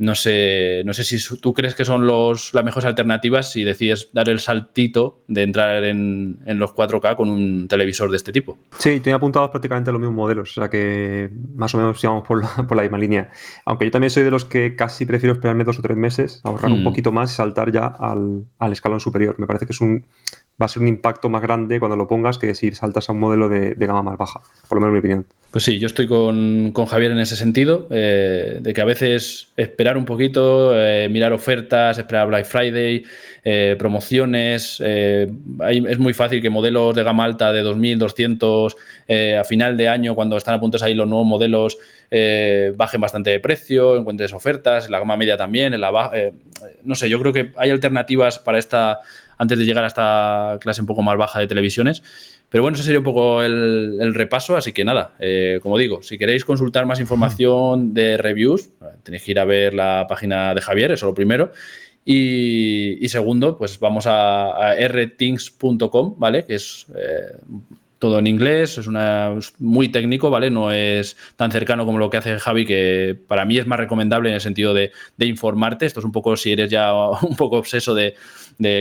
no 0.00 0.14
sé, 0.14 0.82
no 0.86 0.94
sé 0.94 1.04
si 1.04 1.18
tú 1.36 1.52
crees 1.52 1.74
que 1.74 1.84
son 1.84 2.06
los, 2.06 2.54
las 2.54 2.64
mejores 2.64 2.86
alternativas 2.86 3.52
si 3.52 3.64
decides 3.64 4.08
dar 4.14 4.30
el 4.30 4.40
saltito 4.40 5.22
de 5.28 5.42
entrar 5.42 5.84
en, 5.84 6.38
los 6.46 6.70
4K 6.70 7.16
con 7.16 7.28
un 7.28 7.68
televisor 7.68 8.10
de 8.10 8.16
este 8.16 8.32
tipo. 8.32 8.56
Sí, 8.78 9.00
tenía 9.00 9.16
apuntados 9.16 9.50
prácticamente 9.50 9.92
los 9.92 10.00
mismos 10.00 10.16
modelos, 10.16 10.56
o 10.56 10.60
sea 10.62 10.70
que 10.70 11.30
más 11.54 11.74
o 11.74 11.78
menos 11.78 12.02
íbamos 12.02 12.26
por 12.26 12.42
la, 12.42 12.48
por 12.66 12.78
la 12.78 12.82
misma 12.82 12.96
línea. 12.96 13.30
Aunque 13.66 13.84
yo 13.84 13.90
también 13.90 14.10
soy 14.10 14.22
de 14.22 14.30
los 14.30 14.46
que 14.46 14.74
casi 14.74 15.04
prefiero 15.04 15.34
esperarme 15.34 15.64
dos 15.64 15.78
o 15.78 15.82
tres 15.82 15.98
meses, 15.98 16.40
ahorrar 16.44 16.72
un 16.72 16.80
mm. 16.80 16.84
poquito 16.84 17.12
más 17.12 17.32
y 17.32 17.36
saltar 17.36 17.70
ya 17.70 17.86
al, 17.86 18.46
al 18.58 18.72
escalón 18.72 19.00
superior. 19.00 19.34
Me 19.38 19.46
parece 19.46 19.66
que 19.66 19.72
es 19.72 19.82
un, 19.82 20.06
va 20.60 20.66
a 20.66 20.68
ser 20.68 20.82
un 20.82 20.88
impacto 20.88 21.28
más 21.28 21.42
grande 21.42 21.78
cuando 21.78 21.96
lo 21.96 22.06
pongas 22.06 22.38
que 22.38 22.54
si 22.54 22.72
saltas 22.72 23.08
a 23.08 23.12
un 23.12 23.20
modelo 23.20 23.48
de, 23.48 23.74
gama 23.74 24.02
más 24.02 24.18
baja, 24.18 24.40
por 24.68 24.76
lo 24.76 24.80
menos 24.80 24.92
mi 24.92 24.98
opinión. 24.98 25.26
Pues 25.50 25.64
sí, 25.64 25.78
yo 25.80 25.86
estoy 25.86 26.06
con, 26.06 26.72
Javier 26.72 27.10
en 27.10 27.18
ese 27.18 27.34
sentido, 27.34 27.88
eh, 27.90 28.58
de 28.60 28.72
que 28.72 28.80
a 28.80 28.84
veces 28.84 29.48
esperar 29.56 29.96
un 29.96 30.04
poquito, 30.04 30.72
eh, 30.74 31.08
mirar 31.08 31.32
ofertas, 31.32 31.98
esperar 31.98 32.28
Black 32.28 32.44
Friday, 32.44 33.04
eh, 33.42 33.74
promociones, 33.78 34.80
es 34.80 35.98
muy 35.98 36.12
fácil 36.12 36.42
que 36.42 36.50
modelos 36.50 36.94
de 36.94 37.02
gama 37.02 37.24
alta 37.24 37.52
de 37.52 37.64
2.200 37.64 38.76
a 39.40 39.44
final 39.44 39.76
de 39.76 39.88
año, 39.88 40.14
cuando 40.14 40.36
están 40.36 40.54
a 40.54 40.60
punto 40.60 40.76
de 40.76 40.80
salir 40.80 40.96
los 40.96 41.08
nuevos 41.08 41.26
modelos, 41.26 41.78
bajen 42.76 43.00
bastante 43.00 43.30
de 43.30 43.40
precio, 43.40 43.96
encuentres 43.96 44.32
ofertas, 44.32 44.86
en 44.86 44.92
la 44.92 44.98
gama 44.98 45.16
media 45.16 45.36
también, 45.36 45.74
en 45.74 45.80
la 45.80 45.90
no 46.84 46.94
sé, 46.94 47.08
yo 47.08 47.18
creo 47.20 47.32
que 47.32 47.52
hay 47.56 47.70
alternativas 47.70 48.38
para 48.38 48.58
esta 48.58 49.00
antes 49.40 49.58
de 49.58 49.64
llegar 49.64 49.84
a 49.84 49.86
esta 49.86 50.58
clase 50.60 50.82
un 50.82 50.86
poco 50.86 51.00
más 51.00 51.16
baja 51.16 51.40
de 51.40 51.46
televisiones. 51.46 52.02
Pero 52.50 52.62
bueno, 52.62 52.74
ese 52.74 52.84
sería 52.84 52.98
un 52.98 53.04
poco 53.04 53.42
el, 53.42 54.12
repaso, 54.12 54.54
así 54.54 54.72
que 54.72 54.84
nada, 54.84 55.14
eh, 55.18 55.60
como 55.62 55.78
digo, 55.78 56.02
si 56.02 56.18
queréis 56.18 56.44
consultar 56.44 56.84
más 56.84 57.00
información 57.00 57.94
de 57.94 58.18
reviews, 58.18 58.68
tenéis 59.02 59.22
que 59.24 59.30
ir 59.30 59.38
a 59.40 59.46
ver 59.46 59.72
la 59.72 60.04
página 60.08 60.54
de 60.54 60.60
Javier, 60.60 60.92
eso 60.92 61.06
lo 61.06 61.14
primero. 61.14 61.52
Y, 62.04 63.08
segundo, 63.08 63.56
pues 63.56 63.78
vamos 63.78 64.04
a, 64.06 64.74
rthings.com, 64.74 66.16
¿vale? 66.18 66.44
Que 66.44 66.56
es 66.56 66.86
eh, 66.94 67.38
todo 68.00 68.18
en 68.18 68.26
inglés, 68.26 68.78
es 68.78 68.86
una 68.86 69.38
muy 69.58 69.90
técnico, 69.90 70.30
¿vale? 70.30 70.50
No 70.50 70.72
es 70.72 71.16
tan 71.36 71.52
cercano 71.52 71.84
como 71.84 71.98
lo 71.98 72.08
que 72.08 72.16
hace 72.16 72.38
Javi, 72.38 72.64
que 72.64 73.16
para 73.28 73.44
mí 73.44 73.58
es 73.58 73.66
más 73.66 73.78
recomendable 73.78 74.30
en 74.30 74.36
el 74.36 74.40
sentido 74.40 74.72
de, 74.74 74.90
informarte. 75.18 75.84
Esto 75.84 76.00
es 76.00 76.06
un 76.06 76.10
poco 76.10 76.36
si 76.36 76.50
eres 76.50 76.70
ya 76.70 76.92
un 77.22 77.36
poco 77.36 77.58
obseso 77.58 77.94
de, 77.94 78.14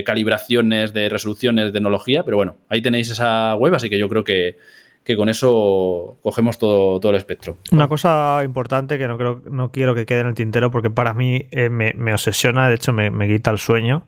calibraciones, 0.06 0.94
de 0.94 1.10
resoluciones, 1.10 1.66
de 1.66 1.72
tecnología, 1.72 2.24
pero 2.24 2.38
bueno, 2.38 2.58
ahí 2.70 2.82
tenéis 2.82 3.10
esa 3.10 3.56
web, 3.56 3.76
así 3.76 3.90
que 3.90 3.98
yo 3.98 4.10
creo 4.10 4.24
que, 4.24 4.58
que 5.04 5.16
con 5.18 5.28
eso 5.28 6.20
cogemos 6.22 6.60
todo, 6.60 7.00
todo 7.00 7.12
el 7.12 7.18
espectro. 7.18 7.58
Una 7.72 7.88
cosa 7.88 8.42
importante 8.44 8.98
que 8.98 9.08
no 9.08 9.18
creo, 9.18 9.42
no 9.50 9.72
quiero 9.72 9.96
que 9.96 10.06
quede 10.06 10.20
en 10.20 10.28
el 10.28 10.34
tintero 10.36 10.70
porque 10.70 10.90
para 10.90 11.14
mí 11.14 11.48
eh, 11.50 11.70
me, 11.70 12.14
obsesiona, 12.14 12.70
de 12.70 12.76
hecho 12.76 12.94
me, 12.94 13.28
quita 13.28 13.50
el 13.52 13.58
sueño, 13.58 14.06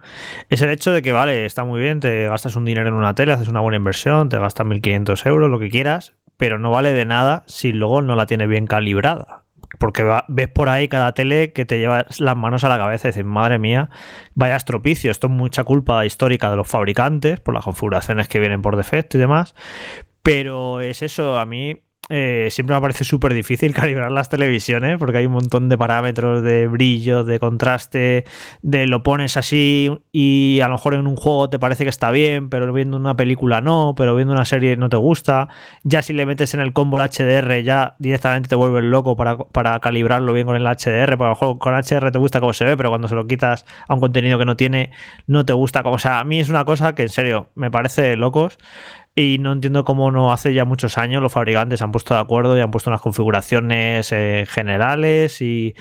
es 0.49 0.61
el 0.61 0.69
hecho 0.69 0.91
de 0.91 1.01
que, 1.01 1.11
vale, 1.11 1.45
está 1.45 1.63
muy 1.63 1.81
bien, 1.81 1.99
te 1.99 2.27
gastas 2.27 2.55
un 2.55 2.65
dinero 2.65 2.87
en 2.87 2.93
una 2.93 3.15
tele, 3.15 3.33
haces 3.33 3.47
una 3.47 3.61
buena 3.61 3.77
inversión, 3.77 4.29
te 4.29 4.37
gastas 4.37 4.67
1.500 4.67 5.25
euros, 5.25 5.49
lo 5.49 5.59
que 5.59 5.69
quieras, 5.69 6.13
pero 6.37 6.59
no 6.59 6.71
vale 6.71 6.93
de 6.93 7.05
nada 7.05 7.43
si 7.47 7.71
luego 7.71 8.01
no 8.01 8.15
la 8.15 8.25
tienes 8.25 8.47
bien 8.47 8.67
calibrada. 8.67 9.40
Porque 9.79 10.03
ves 10.27 10.47
por 10.49 10.69
ahí 10.69 10.87
cada 10.87 11.13
tele 11.13 11.53
que 11.53 11.65
te 11.65 11.79
lleva 11.79 12.05
las 12.19 12.37
manos 12.37 12.63
a 12.63 12.69
la 12.69 12.77
cabeza 12.77 13.07
y 13.07 13.11
dices, 13.11 13.25
madre 13.25 13.57
mía, 13.57 13.89
vaya 14.35 14.55
estropicio, 14.55 15.11
esto 15.11 15.27
es 15.27 15.33
mucha 15.33 15.63
culpa 15.63 16.05
histórica 16.05 16.49
de 16.49 16.57
los 16.57 16.67
fabricantes 16.67 17.39
por 17.39 17.53
las 17.53 17.63
configuraciones 17.63 18.27
que 18.27 18.39
vienen 18.39 18.61
por 18.61 18.75
defecto 18.75 19.17
y 19.17 19.21
demás. 19.21 19.55
Pero 20.23 20.81
es 20.81 21.01
eso, 21.01 21.39
a 21.39 21.45
mí 21.45 21.81
eh, 22.09 22.49
siempre 22.51 22.75
me 22.75 22.81
parece 22.81 23.03
súper 23.03 23.33
difícil 23.33 23.73
calibrar 23.75 24.11
las 24.11 24.27
televisiones 24.27 24.97
porque 24.97 25.19
hay 25.19 25.27
un 25.27 25.33
montón 25.33 25.69
de 25.69 25.77
parámetros 25.77 26.43
de 26.43 26.67
brillo, 26.67 27.23
de 27.23 27.39
contraste, 27.39 28.25
de 28.61 28.87
lo 28.87 29.03
pones 29.03 29.37
así 29.37 29.89
y 30.11 30.59
a 30.61 30.67
lo 30.67 30.73
mejor 30.73 30.95
en 30.95 31.07
un 31.07 31.15
juego 31.15 31.49
te 31.49 31.59
parece 31.59 31.83
que 31.83 31.89
está 31.89 32.11
bien, 32.11 32.49
pero 32.49 32.71
viendo 32.73 32.97
una 32.97 33.15
película 33.15 33.61
no, 33.61 33.93
pero 33.95 34.15
viendo 34.15 34.33
una 34.33 34.45
serie 34.45 34.75
no 34.77 34.89
te 34.89 34.97
gusta. 34.97 35.47
Ya 35.83 36.01
si 36.01 36.13
le 36.13 36.25
metes 36.25 36.53
en 36.53 36.59
el 36.59 36.73
combo 36.73 36.97
HDR 36.97 37.61
ya 37.63 37.95
directamente 37.99 38.49
te 38.49 38.55
vuelves 38.55 38.83
loco 38.83 39.15
para, 39.15 39.37
para 39.37 39.79
calibrarlo 39.79 40.33
bien 40.33 40.47
con 40.47 40.55
el 40.55 40.63
HDR, 40.63 41.17
porque 41.17 41.23
a 41.23 41.27
lo 41.27 41.35
mejor 41.35 41.59
con 41.59 41.73
HDR 41.75 42.11
te 42.11 42.19
gusta 42.19 42.39
cómo 42.39 42.53
se 42.53 42.65
ve, 42.65 42.75
pero 42.75 42.89
cuando 42.89 43.07
se 43.07 43.15
lo 43.15 43.25
quitas 43.27 43.65
a 43.87 43.93
un 43.93 43.99
contenido 43.99 44.37
que 44.39 44.45
no 44.45 44.57
tiene, 44.57 44.91
no 45.27 45.45
te 45.45 45.53
gusta. 45.53 45.81
O 45.85 45.99
sea, 45.99 46.19
a 46.19 46.23
mí 46.23 46.39
es 46.39 46.49
una 46.49 46.65
cosa 46.65 46.93
que 46.95 47.03
en 47.03 47.09
serio 47.09 47.51
me 47.55 47.71
parece 47.71 48.15
locos. 48.17 48.57
Y 49.15 49.39
no 49.39 49.51
entiendo 49.51 49.83
cómo 49.83 50.09
no 50.11 50.31
hace 50.31 50.53
ya 50.53 50.63
muchos 50.63 50.97
años 50.97 51.21
los 51.21 51.33
fabricantes 51.33 51.79
se 51.79 51.83
han 51.83 51.91
puesto 51.91 52.13
de 52.13 52.21
acuerdo 52.21 52.57
y 52.57 52.61
han 52.61 52.71
puesto 52.71 52.89
unas 52.89 53.01
configuraciones 53.01 54.11
eh, 54.11 54.45
generales 54.47 55.41
y 55.41 55.75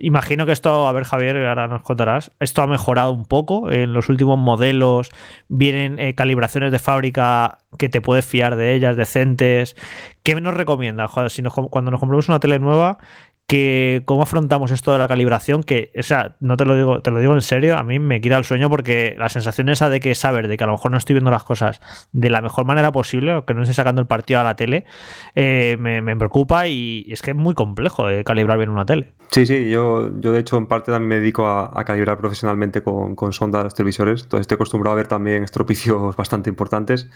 imagino 0.00 0.46
que 0.46 0.52
esto, 0.52 0.88
a 0.88 0.92
ver 0.92 1.04
Javier, 1.04 1.36
ahora 1.46 1.68
nos 1.68 1.82
contarás, 1.82 2.32
esto 2.40 2.62
ha 2.62 2.66
mejorado 2.66 3.12
un 3.12 3.24
poco. 3.24 3.70
En 3.70 3.92
los 3.92 4.08
últimos 4.08 4.38
modelos 4.38 5.10
vienen 5.48 5.98
eh, 5.98 6.14
calibraciones 6.14 6.72
de 6.72 6.78
fábrica 6.78 7.58
que 7.78 7.88
te 7.88 8.00
puedes 8.00 8.24
fiar 8.24 8.56
de 8.56 8.74
ellas, 8.74 8.96
decentes. 8.96 9.76
¿Qué 10.22 10.34
nos 10.40 10.54
recomiendas? 10.54 11.10
cuando 11.10 11.90
nos 11.90 12.00
compramos 12.00 12.28
una 12.28 12.40
tele 12.40 12.58
nueva, 12.58 12.98
que 13.46 14.02
cómo 14.06 14.22
afrontamos 14.22 14.70
esto 14.70 14.92
de 14.92 14.98
la 14.98 15.06
calibración, 15.06 15.62
que, 15.62 15.92
o 15.98 16.02
sea, 16.02 16.36
no 16.40 16.56
te 16.56 16.64
lo 16.64 16.76
digo, 16.76 17.02
te 17.02 17.10
lo 17.10 17.20
digo 17.20 17.34
en 17.34 17.42
serio, 17.42 17.76
a 17.76 17.82
mí 17.82 17.98
me 17.98 18.20
quita 18.20 18.38
el 18.38 18.44
sueño 18.44 18.70
porque 18.70 19.14
la 19.18 19.28
sensación 19.28 19.68
esa 19.68 19.90
de 19.90 20.00
que 20.00 20.14
saber 20.14 20.48
de 20.48 20.56
que 20.56 20.64
a 20.64 20.66
lo 20.66 20.72
mejor 20.72 20.90
no 20.90 20.96
estoy 20.96 21.14
viendo 21.14 21.30
las 21.30 21.44
cosas 21.44 21.80
de 22.12 22.30
la 22.30 22.40
mejor 22.40 22.64
manera 22.64 22.90
posible, 22.90 23.34
o 23.34 23.44
que 23.44 23.52
no 23.52 23.62
estoy 23.62 23.74
sacando 23.74 24.00
el 24.00 24.06
partido 24.06 24.40
a 24.40 24.44
la 24.44 24.56
tele, 24.56 24.86
eh, 25.34 25.76
me, 25.78 26.16
preocupa 26.16 26.68
y 26.68 27.06
es 27.08 27.22
que 27.22 27.32
es 27.32 27.36
muy 27.36 27.54
complejo 27.54 28.06
de 28.06 28.24
calibrar 28.24 28.56
bien 28.56 28.70
una 28.70 28.86
tele. 28.86 29.12
Sí, 29.30 29.46
sí, 29.46 29.68
yo, 29.68 30.10
yo 30.20 30.32
de 30.32 30.40
hecho 30.40 30.56
en 30.56 30.66
parte 30.66 30.92
también 30.92 31.08
me 31.08 31.16
dedico 31.16 31.46
a, 31.46 31.84
calibrar 31.84 32.16
profesionalmente 32.16 32.82
con, 32.82 33.14
con 33.14 33.32
sondas 33.32 33.74
televisores, 33.74 34.22
entonces 34.22 34.42
estoy 34.42 34.54
acostumbrado 34.54 34.94
a 34.94 34.96
ver 34.96 35.08
también 35.08 35.44
estropicios 35.44 36.16
bastante 36.16 36.48
importantes 36.48 37.10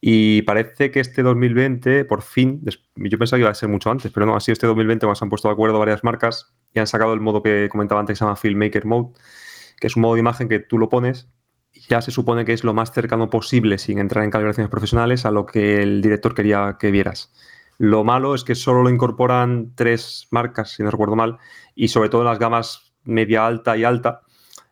y 0.00 0.42
parece 0.42 0.90
que 0.90 1.00
este 1.00 1.22
2020, 1.22 2.04
por 2.04 2.22
fin, 2.22 2.62
yo 2.96 3.18
pensaba 3.18 3.38
que 3.38 3.42
iba 3.42 3.50
a 3.50 3.54
ser 3.54 3.68
mucho 3.68 3.90
antes, 3.90 4.12
pero 4.12 4.26
no, 4.26 4.36
así 4.36 4.52
este 4.52 4.66
2020 4.66 5.06
se 5.14 5.24
han 5.24 5.30
puesto 5.30 5.48
de 5.48 5.52
acuerdo 5.52 5.78
varias 5.78 6.04
marcas 6.04 6.54
y 6.72 6.78
han 6.78 6.86
sacado 6.86 7.14
el 7.14 7.20
modo 7.20 7.42
que 7.42 7.68
comentaba 7.70 8.00
antes 8.00 8.14
que 8.14 8.18
se 8.18 8.24
llama 8.24 8.36
Filmmaker 8.36 8.84
Mode, 8.84 9.18
que 9.78 9.86
es 9.86 9.96
un 9.96 10.02
modo 10.02 10.14
de 10.14 10.20
imagen 10.20 10.48
que 10.48 10.58
tú 10.60 10.78
lo 10.78 10.88
pones 10.88 11.28
y 11.72 11.80
ya 11.88 12.00
se 12.00 12.10
supone 12.10 12.44
que 12.44 12.52
es 12.52 12.64
lo 12.64 12.74
más 12.74 12.92
cercano 12.92 13.30
posible, 13.30 13.78
sin 13.78 13.98
entrar 13.98 14.24
en 14.24 14.30
calibraciones 14.30 14.70
profesionales, 14.70 15.24
a 15.24 15.30
lo 15.30 15.46
que 15.46 15.82
el 15.82 16.02
director 16.02 16.34
quería 16.34 16.76
que 16.78 16.90
vieras. 16.90 17.32
Lo 17.78 18.04
malo 18.04 18.34
es 18.34 18.44
que 18.44 18.54
solo 18.54 18.82
lo 18.82 18.90
incorporan 18.90 19.72
tres 19.74 20.28
marcas, 20.30 20.70
si 20.72 20.82
no 20.82 20.90
recuerdo 20.90 21.16
mal, 21.16 21.38
y 21.74 21.88
sobre 21.88 22.08
todo 22.08 22.22
las 22.22 22.38
gamas 22.38 22.94
media 23.02 23.46
alta 23.46 23.76
y 23.76 23.84
alta, 23.84 24.22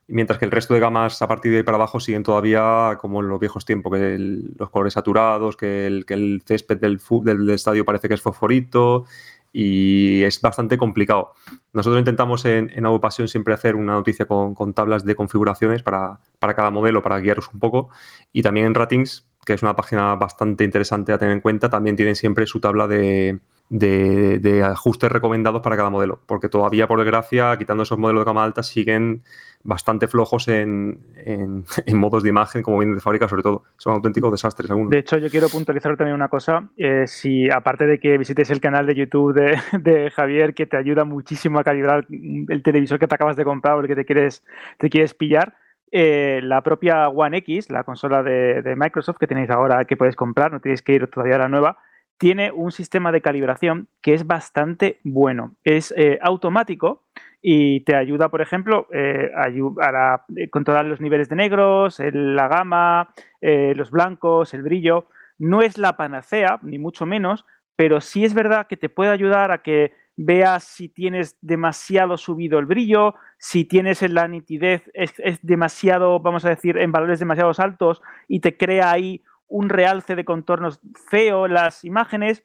mientras 0.08 0.38
que 0.38 0.44
el 0.44 0.50
resto 0.50 0.74
de 0.74 0.80
gamas 0.80 1.22
a 1.22 1.28
partir 1.28 1.52
de 1.52 1.58
ahí 1.58 1.62
para 1.62 1.76
abajo 1.76 2.00
siguen 2.00 2.22
todavía 2.22 2.98
como 3.00 3.20
en 3.20 3.28
los 3.28 3.40
viejos 3.40 3.64
tiempos, 3.64 3.92
que 3.92 4.16
los 4.58 4.70
colores 4.70 4.94
saturados, 4.94 5.56
que 5.56 5.86
el, 5.86 6.04
que 6.06 6.14
el 6.14 6.42
césped 6.46 6.78
del, 6.78 7.00
del, 7.24 7.50
estadio 7.50 7.84
parece 7.84 8.08
que 8.08 8.14
es 8.14 8.20
fosforito 8.20 9.04
y 9.52 10.22
es 10.22 10.40
bastante 10.40 10.78
complicado. 10.78 11.32
Nosotros 11.72 11.98
intentamos 12.00 12.44
en, 12.44 12.70
en 12.74 13.00
Pasión 13.00 13.28
siempre 13.28 13.54
hacer 13.54 13.76
una 13.76 13.92
noticia 13.92 14.26
con, 14.26 14.74
tablas 14.74 15.04
de 15.04 15.14
configuraciones 15.14 15.82
para, 15.82 16.20
para, 16.38 16.54
cada 16.54 16.70
modelo, 16.70 17.02
para 17.02 17.18
guiaros 17.18 17.50
un 17.52 17.60
poco, 17.60 17.90
y 18.32 18.42
también 18.42 18.66
en 18.66 18.74
Ratings, 18.74 19.26
que 19.44 19.54
es 19.54 19.62
una 19.62 19.76
página 19.76 20.14
bastante 20.14 20.64
interesante 20.64 21.12
a 21.12 21.18
tener 21.18 21.34
en 21.34 21.40
cuenta, 21.40 21.68
también 21.68 21.96
tienen 21.96 22.16
siempre 22.16 22.46
su 22.46 22.60
tabla 22.60 22.86
de, 22.86 23.40
de, 23.72 24.62
ajustes 24.62 25.10
recomendados 25.10 25.62
para 25.62 25.76
cada 25.76 25.88
modelo, 25.88 26.20
porque 26.26 26.48
todavía, 26.48 26.86
por 26.86 26.98
desgracia, 26.98 27.56
quitando 27.56 27.84
esos 27.84 27.98
modelos 27.98 28.20
de 28.20 28.26
gama 28.26 28.44
alta, 28.44 28.62
siguen 28.62 29.22
bastante 29.64 30.08
flojos 30.08 30.48
en, 30.48 30.98
modos 31.94 32.22
de 32.22 32.28
imagen, 32.28 32.62
como 32.62 32.78
vienen 32.78 32.96
de 32.96 33.00
fábrica, 33.00 33.28
sobre 33.28 33.42
todo. 33.42 33.64
Son 33.78 33.94
auténticos 33.94 34.30
desastres. 34.30 34.70
De 34.88 34.98
hecho, 34.98 35.16
yo 35.16 35.30
quiero 35.30 35.48
puntualizar 35.48 35.96
también 35.96 36.14
una 36.14 36.28
cosa. 36.28 36.68
Eh, 36.76 37.06
si, 37.06 37.48
aparte 37.48 37.86
de 37.86 37.98
que 37.98 38.18
visites 38.18 38.50
el 38.50 38.60
canal 38.60 38.86
de 38.86 38.94
YouTube 38.94 39.32
de, 39.72 40.10
Javier, 40.10 40.52
que 40.52 40.66
te 40.66 40.76
ayuda 40.76 41.04
muchísimo 41.04 41.58
a 41.58 41.64
calibrar 41.64 42.06
el 42.10 42.62
televisor 42.62 42.98
que 42.98 43.08
te 43.08 43.14
acabas 43.14 43.36
de 43.36 43.44
comprar 43.44 43.76
o 43.76 43.80
el 43.80 43.86
que 43.86 43.96
te 43.96 44.04
quieres, 44.04 44.44
te 44.78 44.90
quieres 44.90 45.14
pillar, 45.14 45.56
eh, 45.90 46.40
la 46.42 46.62
propia 46.62 47.08
One 47.08 47.38
X, 47.38 47.70
la 47.70 47.84
consola 47.84 48.22
de, 48.22 48.60
de 48.60 48.76
Microsoft 48.76 49.16
que 49.18 49.26
tenéis 49.26 49.48
ahora, 49.48 49.84
que 49.86 49.96
puedes 49.96 50.16
comprar, 50.16 50.52
no 50.52 50.60
tenéis 50.60 50.82
que 50.82 50.94
ir 50.94 51.06
todavía 51.06 51.36
a 51.36 51.40
la 51.40 51.48
nueva, 51.48 51.78
tiene 52.18 52.52
un 52.52 52.72
sistema 52.72 53.10
de 53.12 53.20
calibración 53.20 53.88
que 54.00 54.14
es 54.14 54.26
bastante 54.26 55.00
bueno. 55.02 55.56
Es 55.64 55.92
eh, 55.96 56.18
automático 56.22 57.02
y 57.40 57.80
te 57.80 57.96
ayuda, 57.96 58.28
por 58.28 58.40
ejemplo, 58.40 58.86
eh, 58.92 59.30
a 59.34 60.24
eh, 60.36 60.48
controlar 60.48 60.84
los 60.84 61.00
niveles 61.00 61.28
de 61.28 61.36
negros, 61.36 61.98
la 61.98 62.46
gama, 62.48 63.12
los 63.40 63.90
blancos, 63.90 64.54
el 64.54 64.62
brillo. 64.62 65.06
No 65.38 65.62
es 65.62 65.78
la 65.78 65.96
panacea, 65.96 66.60
ni 66.62 66.78
mucho 66.78 67.06
menos, 67.06 67.44
pero 67.74 68.00
sí 68.00 68.24
es 68.24 68.34
verdad 68.34 68.68
que 68.68 68.76
te 68.76 68.88
puede 68.88 69.10
ayudar 69.10 69.50
a 69.50 69.62
que 69.62 69.92
veas 70.16 70.64
si 70.64 70.88
tienes 70.88 71.36
demasiado 71.40 72.16
subido 72.16 72.58
el 72.58 72.66
brillo, 72.66 73.14
si 73.38 73.64
tienes 73.64 74.02
en 74.02 74.14
la 74.14 74.28
nitidez 74.28 74.88
es, 74.94 75.12
es 75.18 75.38
demasiado, 75.42 76.20
vamos 76.20 76.44
a 76.44 76.50
decir, 76.50 76.78
en 76.78 76.92
valores 76.92 77.18
demasiado 77.18 77.50
altos 77.58 78.02
y 78.28 78.40
te 78.40 78.56
crea 78.56 78.90
ahí 78.90 79.22
un 79.52 79.68
realce 79.68 80.16
de 80.16 80.24
contornos 80.24 80.80
feo 81.10 81.46
las 81.46 81.84
imágenes. 81.84 82.44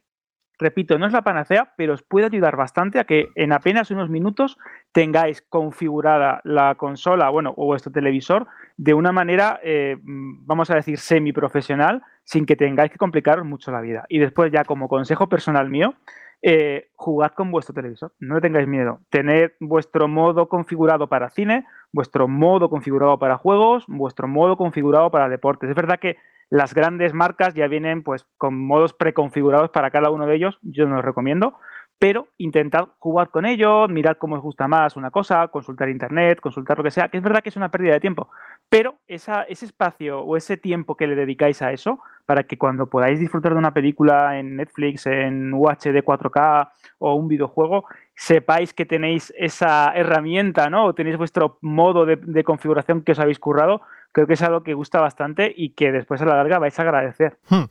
Repito, 0.59 0.97
no 0.97 1.05
es 1.05 1.13
la 1.13 1.21
panacea, 1.21 1.73
pero 1.77 1.93
os 1.93 2.01
puede 2.01 2.25
ayudar 2.25 2.55
bastante 2.55 2.99
a 2.99 3.03
que 3.03 3.29
en 3.35 3.53
apenas 3.53 3.91
unos 3.91 4.09
minutos 4.09 4.57
tengáis 4.91 5.41
configurada 5.41 6.41
la 6.43 6.75
consola, 6.75 7.29
bueno, 7.29 7.53
o 7.55 7.65
vuestro 7.65 7.91
televisor 7.91 8.47
de 8.75 8.93
una 8.93 9.11
manera, 9.11 9.59
eh, 9.63 9.97
vamos 10.01 10.69
a 10.71 10.75
decir, 10.75 10.97
semi-profesional, 10.97 12.01
sin 12.23 12.45
que 12.45 12.55
tengáis 12.55 12.91
que 12.91 12.97
complicaros 12.97 13.45
mucho 13.45 13.71
la 13.71 13.81
vida. 13.81 14.05
Y 14.09 14.19
después 14.19 14.51
ya 14.51 14.65
como 14.65 14.89
consejo 14.89 15.29
personal 15.29 15.69
mío, 15.69 15.93
eh, 16.41 16.89
jugad 16.95 17.31
con 17.31 17.51
vuestro 17.51 17.73
televisor, 17.73 18.13
no 18.19 18.41
tengáis 18.41 18.67
miedo. 18.67 18.99
Tened 19.09 19.51
vuestro 19.59 20.07
modo 20.07 20.49
configurado 20.49 21.07
para 21.07 21.29
cine, 21.29 21.65
vuestro 21.91 22.27
modo 22.27 22.69
configurado 22.69 23.17
para 23.19 23.37
juegos, 23.37 23.85
vuestro 23.87 24.27
modo 24.27 24.57
configurado 24.57 25.09
para 25.11 25.29
deportes. 25.29 25.69
Es 25.69 25.75
verdad 25.75 25.99
que 25.99 26.17
las 26.49 26.73
grandes 26.73 27.13
marcas 27.13 27.53
ya 27.53 27.67
vienen 27.67 28.03
pues 28.03 28.25
con 28.37 28.57
modos 28.57 28.93
preconfigurados 28.93 29.69
para 29.69 29.91
cada 29.91 30.09
uno 30.09 30.25
de 30.25 30.35
ellos, 30.35 30.59
yo 30.61 30.87
no 30.87 30.95
los 30.95 31.05
recomiendo, 31.05 31.55
pero 31.99 32.27
intentad 32.37 32.89
jugar 32.99 33.29
con 33.29 33.45
ellos, 33.45 33.89
mirad 33.89 34.17
cómo 34.17 34.35
os 34.35 34.41
gusta 34.41 34.67
más 34.67 34.95
una 34.95 35.09
cosa, 35.09 35.47
consultar 35.47 35.89
internet, 35.89 36.39
consultar 36.39 36.77
lo 36.77 36.83
que 36.83 36.91
sea, 36.91 37.09
que 37.09 37.17
es 37.17 37.23
verdad 37.23 37.41
que 37.41 37.49
es 37.49 37.55
una 37.55 37.71
pérdida 37.71 37.93
de 37.93 37.99
tiempo, 37.99 38.29
pero 38.69 38.95
ese 39.07 39.45
espacio 39.49 40.21
o 40.21 40.37
ese 40.37 40.57
tiempo 40.57 40.95
que 40.95 41.07
le 41.07 41.15
dedicáis 41.15 41.61
a 41.61 41.71
eso, 41.71 41.99
para 42.25 42.43
que 42.43 42.57
cuando 42.57 42.87
podáis 42.87 43.19
disfrutar 43.19 43.53
de 43.53 43.57
una 43.57 43.73
película 43.73 44.37
en 44.37 44.57
Netflix, 44.57 45.07
en 45.07 45.53
UHD 45.53 46.03
4K 46.03 46.69
o 46.99 47.15
un 47.15 47.29
videojuego, 47.29 47.85
sepáis 48.15 48.73
que 48.73 48.85
tenéis 48.85 49.33
esa 49.37 49.93
herramienta, 49.95 50.69
¿no? 50.69 50.85
O 50.85 50.93
tenéis 50.93 51.17
vuestro 51.17 51.57
modo 51.61 52.05
de 52.05 52.43
configuración 52.43 53.01
que 53.01 53.13
os 53.13 53.19
habéis 53.19 53.39
currado, 53.39 53.81
creo 54.17 54.25
que 54.25 54.33
es 54.33 54.41
algo 54.41 54.63
que 54.63 54.73
gusta 54.73 54.99
bastante 54.99 55.53
y 55.55 55.73
que 55.73 55.91
después 55.91 56.19
a 56.23 56.25
la 56.25 56.37
larga 56.37 56.57
vais 56.57 56.79
a 56.79 56.81
agradecer. 56.81 57.37
Hmm. 57.49 57.65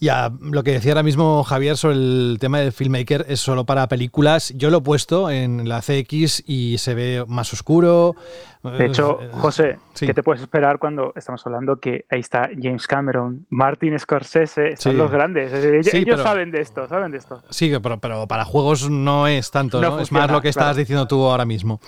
Ya, 0.00 0.30
lo 0.40 0.62
que 0.62 0.70
decía 0.70 0.92
ahora 0.92 1.02
mismo 1.02 1.42
Javier 1.42 1.76
sobre 1.76 1.96
el 1.96 2.36
tema 2.40 2.60
del 2.60 2.70
filmmaker 2.70 3.26
es 3.28 3.40
solo 3.40 3.64
para 3.64 3.88
películas. 3.88 4.52
Yo 4.56 4.70
lo 4.70 4.78
he 4.78 4.80
puesto 4.80 5.28
en 5.28 5.68
la 5.68 5.80
CX 5.80 6.44
y 6.46 6.78
se 6.78 6.94
ve 6.94 7.24
más 7.26 7.52
oscuro. 7.52 8.14
De 8.62 8.86
hecho, 8.86 9.20
eh, 9.20 9.28
José, 9.32 9.78
¿qué 9.98 10.12
te 10.12 10.22
puedes 10.22 10.42
esperar 10.42 10.78
cuando 10.78 11.12
estamos 11.14 11.46
hablando 11.46 11.76
que 11.78 12.04
ahí 12.10 12.20
está 12.20 12.50
James 12.60 12.86
Cameron, 12.86 13.46
Martin 13.50 13.98
Scorsese, 13.98 14.76
son 14.76 14.96
los 14.96 15.10
grandes? 15.10 15.52
ellos, 15.52 16.20
saben 16.20 16.50
de 16.50 16.60
esto, 16.60 16.88
saben 16.88 17.12
de 17.12 17.18
esto. 17.18 17.42
Sí, 17.50 17.72
pero, 17.80 17.98
pero 17.98 18.26
para 18.26 18.44
juegos 18.44 18.90
no 18.90 19.26
es 19.26 19.50
tanto, 19.50 19.80
¿no? 19.80 20.00
es 20.00 20.10
más 20.10 20.30
lo 20.30 20.40
que 20.40 20.48
estabas 20.48 20.76
diciendo 20.76 21.06
tú 21.06 21.24
ahora 21.24 21.44
mismo. 21.44 21.80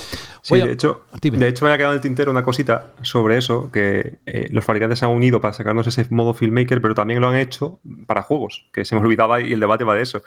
Sí, 0.43 0.59
de, 0.59 0.73
hecho, 0.73 1.03
de 1.21 1.49
hecho 1.49 1.65
me 1.65 1.73
ha 1.73 1.77
quedado 1.77 1.93
en 1.93 1.99
el 1.99 2.03
tintero 2.03 2.31
una 2.31 2.43
cosita 2.43 2.93
sobre 3.03 3.37
eso, 3.37 3.71
que 3.71 4.19
eh, 4.27 4.49
los 4.51 4.65
fabricantes 4.65 5.01
se 5.01 5.05
han 5.05 5.11
unido 5.11 5.41
para 5.41 5.53
sacarnos 5.53 5.87
ese 5.87 6.07
modo 6.11 6.35
filmmaker, 6.35 6.81
pero 6.81 6.95
también 6.95 7.21
lo 7.21 7.29
han 7.29 7.37
hecho 7.37 7.81
para 8.07 8.23
juegos, 8.23 8.69
que 8.73 8.85
se 8.85 8.95
me 8.95 9.01
olvidaba 9.01 9.41
y 9.41 9.53
el 9.53 9.61
debate 9.61 9.85
va 9.85 9.95
de 9.95 10.03
eso, 10.03 10.23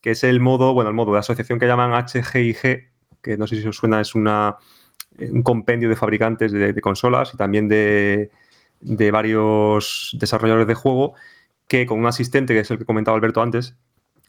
que 0.00 0.12
es 0.12 0.24
el 0.24 0.40
modo, 0.40 0.74
bueno, 0.74 0.90
el 0.90 0.96
modo 0.96 1.12
de 1.12 1.18
asociación 1.18 1.58
que 1.58 1.66
llaman 1.66 1.92
HGIG, 1.92 2.90
que 3.22 3.36
no 3.36 3.46
sé 3.46 3.60
si 3.60 3.66
os 3.66 3.76
suena, 3.76 4.00
es 4.00 4.14
una, 4.14 4.56
un 5.18 5.42
compendio 5.42 5.88
de 5.88 5.96
fabricantes 5.96 6.52
de, 6.52 6.80
consolas 6.80 7.32
y 7.34 7.36
también 7.36 7.68
de, 7.68 8.30
de, 8.80 9.10
varios 9.10 10.16
desarrolladores 10.18 10.66
de 10.66 10.74
juego, 10.74 11.14
que 11.66 11.86
con 11.86 11.98
un 11.98 12.06
asistente, 12.06 12.54
que 12.54 12.60
es 12.60 12.70
el 12.70 12.78
que 12.78 12.84
comentaba 12.84 13.16
Alberto 13.16 13.42
antes, 13.42 13.76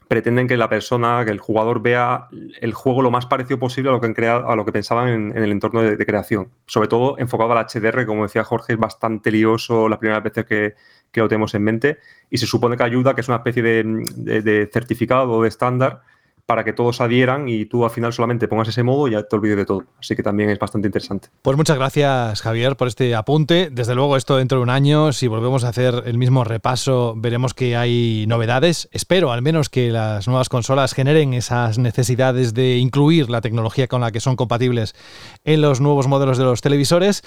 pretenden 0.09 0.47
que 0.47 0.57
la 0.57 0.69
persona, 0.69 1.23
que 1.23 1.29
el 1.29 1.37
jugador 1.37 1.83
vea 1.83 2.29
el 2.61 2.73
juego 2.73 3.03
lo 3.03 3.11
más 3.11 3.27
parecido 3.27 3.59
posible 3.59 3.91
a 3.91 3.93
lo 3.93 4.01
que, 4.01 4.07
han 4.07 4.15
creado, 4.15 4.49
a 4.49 4.55
lo 4.55 4.65
que 4.65 4.71
pensaban 4.71 5.07
en, 5.07 5.37
el 5.37 5.51
entorno 5.51 5.83
de, 5.83 6.03
creación. 6.03 6.49
Sobre 6.65 6.87
todo 6.87 7.19
enfocado 7.19 7.51
al 7.51 7.67
HDR, 7.67 8.07
como 8.07 8.23
decía 8.23 8.43
Jorge, 8.43 8.73
es 8.73 8.79
bastante 8.79 9.31
lioso 9.31 9.87
las 9.87 9.99
primeras 9.99 10.23
veces 10.23 10.45
que, 10.45 10.73
que 11.11 11.21
lo 11.21 11.29
tenemos 11.29 11.53
en 11.53 11.63
mente 11.63 11.99
y 12.27 12.39
se 12.39 12.47
supone 12.47 12.75
que 12.75 12.81
ayuda, 12.81 13.13
que 13.13 13.21
es 13.21 13.27
una 13.27 13.37
especie 13.37 13.61
de, 13.61 13.83
de, 14.15 14.41
de 14.41 14.69
certificado 14.73 15.31
o 15.31 15.43
de 15.43 15.49
estándar 15.49 16.01
para 16.49 16.63
que 16.63 16.73
todos 16.73 16.99
adhieran 16.99 17.47
y 17.47 17.65
tú 17.65 17.85
al 17.85 17.91
final 17.91 18.11
solamente 18.11 18.47
pongas 18.47 18.69
ese 18.69 18.81
modo 18.81 19.07
y 19.07 19.11
ya 19.11 19.21
te 19.21 19.35
olvides 19.35 19.55
de 19.55 19.65
todo. 19.65 19.83
Así 19.99 20.15
que 20.15 20.23
también 20.23 20.49
es 20.49 20.57
bastante 20.57 20.87
interesante. 20.87 21.29
Pues 21.43 21.55
muchas 21.55 21.77
gracias 21.77 22.41
Javier 22.41 22.75
por 22.75 22.87
este 22.87 23.13
apunte. 23.13 23.69
Desde 23.71 23.93
luego 23.93 24.17
esto 24.17 24.35
dentro 24.35 24.57
de 24.57 24.63
un 24.63 24.71
año, 24.71 25.13
si 25.13 25.27
volvemos 25.27 25.63
a 25.63 25.69
hacer 25.69 26.01
el 26.07 26.17
mismo 26.17 26.43
repaso, 26.43 27.13
veremos 27.15 27.53
que 27.53 27.77
hay 27.77 28.25
novedades. 28.27 28.89
Espero 28.91 29.31
al 29.31 29.43
menos 29.43 29.69
que 29.69 29.91
las 29.91 30.27
nuevas 30.27 30.49
consolas 30.49 30.95
generen 30.95 31.35
esas 31.35 31.77
necesidades 31.77 32.55
de 32.55 32.77
incluir 32.77 33.29
la 33.29 33.41
tecnología 33.41 33.87
con 33.87 34.01
la 34.01 34.11
que 34.11 34.19
son 34.19 34.35
compatibles 34.35 34.95
en 35.43 35.61
los 35.61 35.81
nuevos 35.81 36.07
modelos 36.07 36.39
de 36.39 36.45
los 36.45 36.61
televisores. 36.61 37.21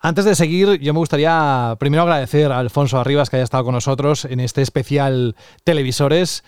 Antes 0.00 0.24
de 0.24 0.34
seguir, 0.34 0.80
yo 0.80 0.92
me 0.94 0.98
gustaría 0.98 1.76
primero 1.78 2.02
agradecer 2.02 2.50
a 2.50 2.58
Alfonso 2.58 2.98
Arribas 2.98 3.30
que 3.30 3.36
haya 3.36 3.44
estado 3.44 3.62
con 3.62 3.74
nosotros 3.74 4.24
en 4.24 4.40
este 4.40 4.62
especial 4.62 5.36
televisores 5.62 6.42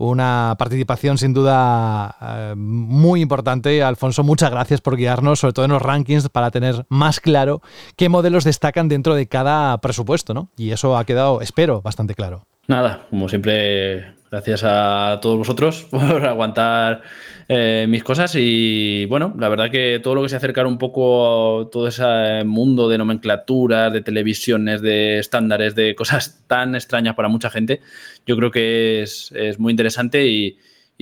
una 0.00 0.56
participación 0.58 1.18
sin 1.18 1.34
duda 1.34 2.16
eh, 2.22 2.54
muy 2.56 3.20
importante. 3.20 3.82
Alfonso, 3.82 4.24
muchas 4.24 4.50
gracias 4.50 4.80
por 4.80 4.96
guiarnos, 4.96 5.40
sobre 5.40 5.52
todo 5.52 5.66
en 5.66 5.72
los 5.72 5.82
rankings, 5.82 6.30
para 6.30 6.50
tener 6.50 6.86
más 6.88 7.20
claro 7.20 7.60
qué 7.96 8.08
modelos 8.08 8.44
destacan 8.44 8.88
dentro 8.88 9.14
de 9.14 9.28
cada 9.28 9.78
presupuesto, 9.78 10.32
¿no? 10.32 10.48
Y 10.56 10.70
eso 10.70 10.96
ha 10.96 11.04
quedado, 11.04 11.42
espero, 11.42 11.82
bastante 11.82 12.14
claro. 12.14 12.46
Nada, 12.66 13.06
como 13.10 13.28
siempre, 13.28 14.14
gracias 14.30 14.62
a 14.64 15.18
todos 15.20 15.38
vosotros 15.38 15.86
por 15.90 16.24
aguantar 16.24 17.02
eh, 17.48 17.86
mis 17.88 18.04
cosas 18.04 18.32
y 18.36 19.06
bueno, 19.06 19.34
la 19.38 19.48
verdad 19.48 19.70
que 19.70 20.00
todo 20.02 20.14
lo 20.14 20.22
que 20.22 20.28
se 20.28 20.36
acerca 20.36 20.64
un 20.66 20.78
poco 20.78 21.62
a 21.62 21.70
todo 21.70 21.88
ese 21.88 22.44
mundo 22.44 22.88
de 22.88 22.98
nomenclatura, 22.98 23.90
de 23.90 24.02
televisiones, 24.02 24.82
de 24.82 25.18
estándares, 25.18 25.74
de 25.74 25.94
cosas 25.94 26.44
tan 26.46 26.76
extrañas 26.76 27.16
para 27.16 27.28
mucha 27.28 27.50
gente, 27.50 27.80
yo 28.24 28.36
creo 28.36 28.50
que 28.50 29.02
es, 29.02 29.32
muy 29.58 29.72
interesante 29.72 30.26
y, 30.26 30.58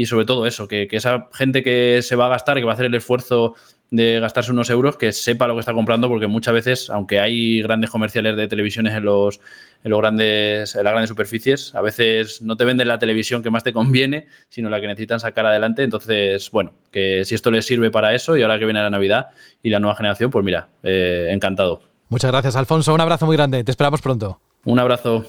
sobre 0.07 0.25
todo 0.25 0.47
eso, 0.47 0.69
que, 0.69 0.87
que, 0.87 0.97
esa 0.97 1.29
gente 1.33 1.63
que 1.63 2.01
se 2.03 2.17
va 2.17 2.27
a 2.27 2.31
gastar, 2.31 2.57
que 2.57 2.65
va 2.65 2.71
a 2.71 2.75
hacer 2.75 2.87
el 2.87 2.95
esfuerzo 2.95 3.57
de 3.91 4.21
gastarse 4.21 4.53
unos 4.53 4.69
euros, 4.71 4.97
que 4.97 5.13
sepa 5.13 5.47
lo 5.47 5.55
que 5.55 5.61
está 5.61 5.73
comprando, 5.73 6.09
porque 6.09 6.27
muchas 6.27 6.55
veces, 6.55 6.91
aunque 6.91 7.21
hay 7.21 7.63
grandes 7.63 7.91
comerciales 7.91 8.37
de 8.37 8.47
televisiones 8.47 8.95
en 8.95 9.05
los, 9.05 9.41
en 9.83 9.91
los 9.91 10.01
grandes, 10.01 10.75
en 10.75 10.85
las 10.85 10.93
grandes 10.93 11.09
superficies, 11.09 11.75
a 11.75 11.81
veces 11.81 12.43
no 12.43 12.57
te 12.57 12.65
venden 12.65 12.89
la 12.89 12.99
televisión 12.99 13.43
que 13.43 13.51
más 13.51 13.65
te 13.65 13.73
conviene, 13.73 14.27
sino 14.49 14.69
la 14.69 14.81
que 14.81 14.87
necesitan 14.87 15.21
sacar 15.21 15.47
adelante. 15.47 15.83
Entonces, 15.83 16.51
bueno, 16.51 16.73
que 16.91 17.25
si 17.25 17.35
esto 17.35 17.51
les 17.51 17.65
sirve 17.65 17.91
para 17.91 18.15
eso 18.15 18.37
y 18.37 18.43
ahora 18.43 18.59
que 18.59 18.65
viene 18.65 18.83
la 18.83 18.91
Navidad 18.91 19.29
y 19.63 19.71
la 19.71 19.81
nueva 19.81 19.97
generación, 19.97 20.31
pues 20.31 20.45
mira, 20.45 20.69
eh, 20.83 21.29
encantado. 21.31 21.81
Muchas 22.11 22.31
gracias, 22.31 22.57
Alfonso. 22.57 22.95
Un 22.95 23.01
abrazo 23.01 23.27
muy 23.27 23.37
grande. 23.37 23.65
Te 23.65 23.71
esperamos 23.71 24.01
pronto. 24.01 24.41
Un 24.65 24.79
abrazo. 24.79 25.25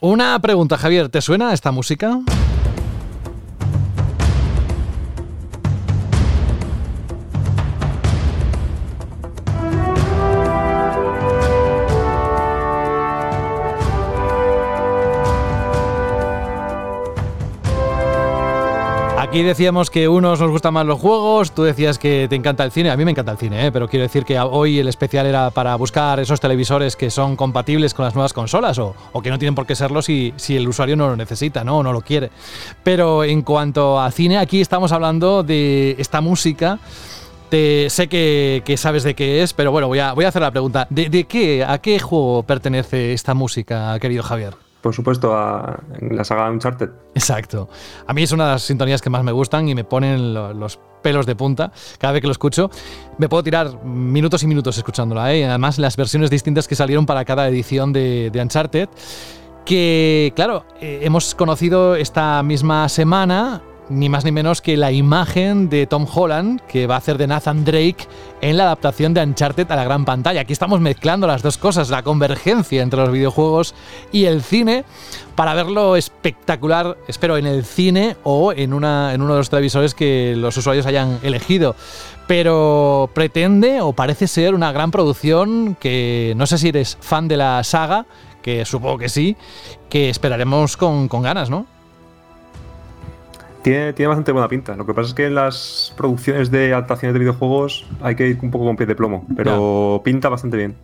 Una 0.00 0.38
pregunta, 0.40 0.76
Javier. 0.76 1.08
¿Te 1.08 1.20
suena 1.20 1.52
esta 1.52 1.70
música? 1.70 2.20
Aquí 19.34 19.42
decíamos 19.42 19.90
que 19.90 20.06
unos 20.06 20.38
nos 20.38 20.48
gustan 20.48 20.74
más 20.74 20.86
los 20.86 21.00
juegos, 21.00 21.50
tú 21.50 21.64
decías 21.64 21.98
que 21.98 22.28
te 22.30 22.36
encanta 22.36 22.62
el 22.62 22.70
cine, 22.70 22.92
a 22.92 22.96
mí 22.96 23.04
me 23.04 23.10
encanta 23.10 23.32
el 23.32 23.38
cine, 23.38 23.66
¿eh? 23.66 23.72
pero 23.72 23.88
quiero 23.88 24.04
decir 24.04 24.24
que 24.24 24.38
hoy 24.38 24.78
el 24.78 24.86
especial 24.86 25.26
era 25.26 25.50
para 25.50 25.74
buscar 25.74 26.20
esos 26.20 26.38
televisores 26.38 26.94
que 26.94 27.10
son 27.10 27.34
compatibles 27.34 27.94
con 27.94 28.04
las 28.04 28.14
nuevas 28.14 28.32
consolas 28.32 28.78
o, 28.78 28.94
que 29.24 29.30
no 29.30 29.38
tienen 29.40 29.56
por 29.56 29.66
qué 29.66 29.74
serlo 29.74 30.02
si, 30.02 30.32
el 30.50 30.68
usuario 30.68 30.94
no 30.94 31.08
lo 31.08 31.16
necesita 31.16 31.64
¿no? 31.64 31.78
o 31.78 31.82
no 31.82 31.92
lo 31.92 32.02
quiere. 32.02 32.30
Pero 32.84 33.24
en 33.24 33.42
cuanto 33.42 34.00
a 34.00 34.08
cine, 34.12 34.38
aquí 34.38 34.60
estamos 34.60 34.92
hablando 34.92 35.42
de 35.42 35.96
esta 35.98 36.20
música. 36.20 36.78
Te, 37.48 37.90
sé 37.90 38.06
que, 38.06 38.62
sabes 38.78 39.02
de 39.02 39.14
qué 39.14 39.42
es, 39.42 39.52
pero 39.52 39.72
bueno, 39.72 39.88
voy 39.88 39.98
a, 39.98 40.12
voy 40.12 40.26
a 40.26 40.28
hacer 40.28 40.42
la 40.42 40.52
pregunta. 40.52 40.86
¿De, 40.90 41.08
¿De 41.08 41.24
qué, 41.24 41.64
a 41.64 41.78
qué 41.78 41.98
juego 41.98 42.44
pertenece 42.44 43.12
esta 43.12 43.34
música, 43.34 43.98
querido 43.98 44.22
Javier? 44.22 44.63
Por 44.84 44.94
supuesto, 44.94 45.34
a, 45.34 45.82
la 46.10 46.24
saga 46.24 46.50
Uncharted. 46.50 46.90
Exacto. 47.14 47.70
A 48.06 48.12
mí 48.12 48.22
es 48.22 48.32
una 48.32 48.44
de 48.44 48.50
las 48.50 48.64
sintonías 48.64 49.00
que 49.00 49.08
más 49.08 49.24
me 49.24 49.32
gustan 49.32 49.66
y 49.66 49.74
me 49.74 49.82
ponen 49.82 50.34
los 50.34 50.78
pelos 51.02 51.24
de 51.24 51.34
punta 51.34 51.72
cada 51.98 52.12
vez 52.12 52.20
que 52.20 52.26
lo 52.26 52.32
escucho. 52.32 52.70
Me 53.16 53.26
puedo 53.26 53.42
tirar 53.42 53.82
minutos 53.82 54.42
y 54.42 54.46
minutos 54.46 54.76
escuchándola, 54.76 55.32
¿eh? 55.32 55.46
además 55.46 55.78
las 55.78 55.96
versiones 55.96 56.28
distintas 56.28 56.68
que 56.68 56.74
salieron 56.74 57.06
para 57.06 57.24
cada 57.24 57.48
edición 57.48 57.94
de, 57.94 58.30
Uncharted. 58.34 58.90
Que, 59.64 60.34
claro, 60.36 60.66
eh, 60.82 60.98
hemos 61.00 61.34
conocido 61.34 61.96
esta 61.96 62.42
misma 62.42 62.86
semana 62.90 63.62
ni 63.88 64.08
más 64.08 64.24
ni 64.24 64.32
menos 64.32 64.62
que 64.62 64.76
la 64.76 64.92
imagen 64.92 65.68
de 65.68 65.86
Tom 65.86 66.06
Holland 66.12 66.60
que 66.62 66.86
va 66.86 66.94
a 66.94 66.98
hacer 66.98 67.18
de 67.18 67.26
Nathan 67.26 67.64
Drake 67.64 68.06
en 68.40 68.56
la 68.56 68.64
adaptación 68.64 69.14
de 69.14 69.22
Uncharted 69.22 69.70
a 69.70 69.76
la 69.76 69.84
gran 69.84 70.04
pantalla. 70.04 70.40
Aquí 70.40 70.52
estamos 70.52 70.80
mezclando 70.80 71.26
las 71.26 71.42
dos 71.42 71.58
cosas, 71.58 71.90
la 71.90 72.02
convergencia 72.02 72.82
entre 72.82 73.00
los 73.00 73.10
videojuegos 73.10 73.74
y 74.12 74.24
el 74.24 74.42
cine 74.42 74.84
para 75.34 75.54
verlo 75.54 75.96
espectacular, 75.96 76.96
espero, 77.08 77.36
en 77.36 77.46
el 77.46 77.64
cine 77.64 78.16
o 78.22 78.52
en, 78.52 78.72
una, 78.72 79.12
en 79.14 79.22
uno 79.22 79.34
de 79.34 79.38
los 79.40 79.50
televisores 79.50 79.94
que 79.94 80.34
los 80.36 80.56
usuarios 80.56 80.86
hayan 80.86 81.18
elegido. 81.22 81.74
Pero 82.26 83.10
pretende 83.12 83.80
o 83.80 83.92
parece 83.92 84.28
ser 84.28 84.54
una 84.54 84.72
gran 84.72 84.90
producción 84.90 85.76
que 85.78 86.32
no 86.36 86.46
sé 86.46 86.58
si 86.58 86.68
eres 86.68 86.96
fan 87.00 87.28
de 87.28 87.36
la 87.36 87.62
saga, 87.64 88.06
que 88.42 88.64
supongo 88.64 88.98
que 88.98 89.08
sí, 89.08 89.36
que 89.88 90.08
esperaremos 90.08 90.76
con, 90.76 91.08
con 91.08 91.22
ganas, 91.22 91.50
¿no? 91.50 91.66
Tiene, 93.64 93.92
bastante 94.06 94.30
buena 94.30 94.46
pinta. 94.46 94.76
Lo 94.76 94.84
que 94.84 94.92
pasa 94.92 95.08
es 95.08 95.14
que 95.14 95.24
en 95.24 95.36
las 95.36 95.94
producciones 95.96 96.50
de 96.50 96.74
adaptaciones 96.74 97.14
de 97.14 97.20
videojuegos 97.20 97.86
hay 98.02 98.14
que 98.14 98.28
ir 98.28 98.38
un 98.42 98.50
poco 98.50 98.66
con 98.66 98.76
pie 98.76 98.84
de 98.84 98.94
plomo, 98.94 99.24
pero 99.34 100.02
pinta 100.04 100.28
bastante 100.28 100.58
bien. 100.58 100.76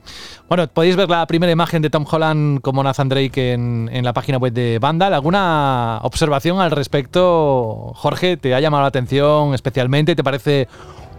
Bueno, 0.48 0.66
podéis 0.66 0.96
ver 0.96 1.10
la 1.10 1.26
primera 1.26 1.52
imagen 1.52 1.82
de 1.82 1.90
Tom 1.90 2.06
Holland 2.10 2.62
como 2.62 2.82
Nathan 2.82 3.10
Drake 3.10 3.52
en, 3.52 3.90
en 3.92 4.02
la 4.02 4.14
página 4.14 4.38
web 4.38 4.54
de 4.54 4.78
Vandal. 4.78 5.12
¿Alguna 5.12 5.98
observación 6.04 6.58
al 6.58 6.70
respecto, 6.70 7.92
Jorge? 7.96 8.38
¿Te 8.38 8.54
ha 8.54 8.60
llamado 8.60 8.80
la 8.80 8.88
atención 8.88 9.52
especialmente? 9.52 10.16
¿Te 10.16 10.24
parece 10.24 10.66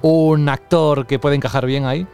un 0.01 0.49
actor 0.49 1.05
que 1.05 1.19
puede 1.19 1.35
encajar 1.35 1.67
bien 1.67 1.85
ahí? 1.85 2.07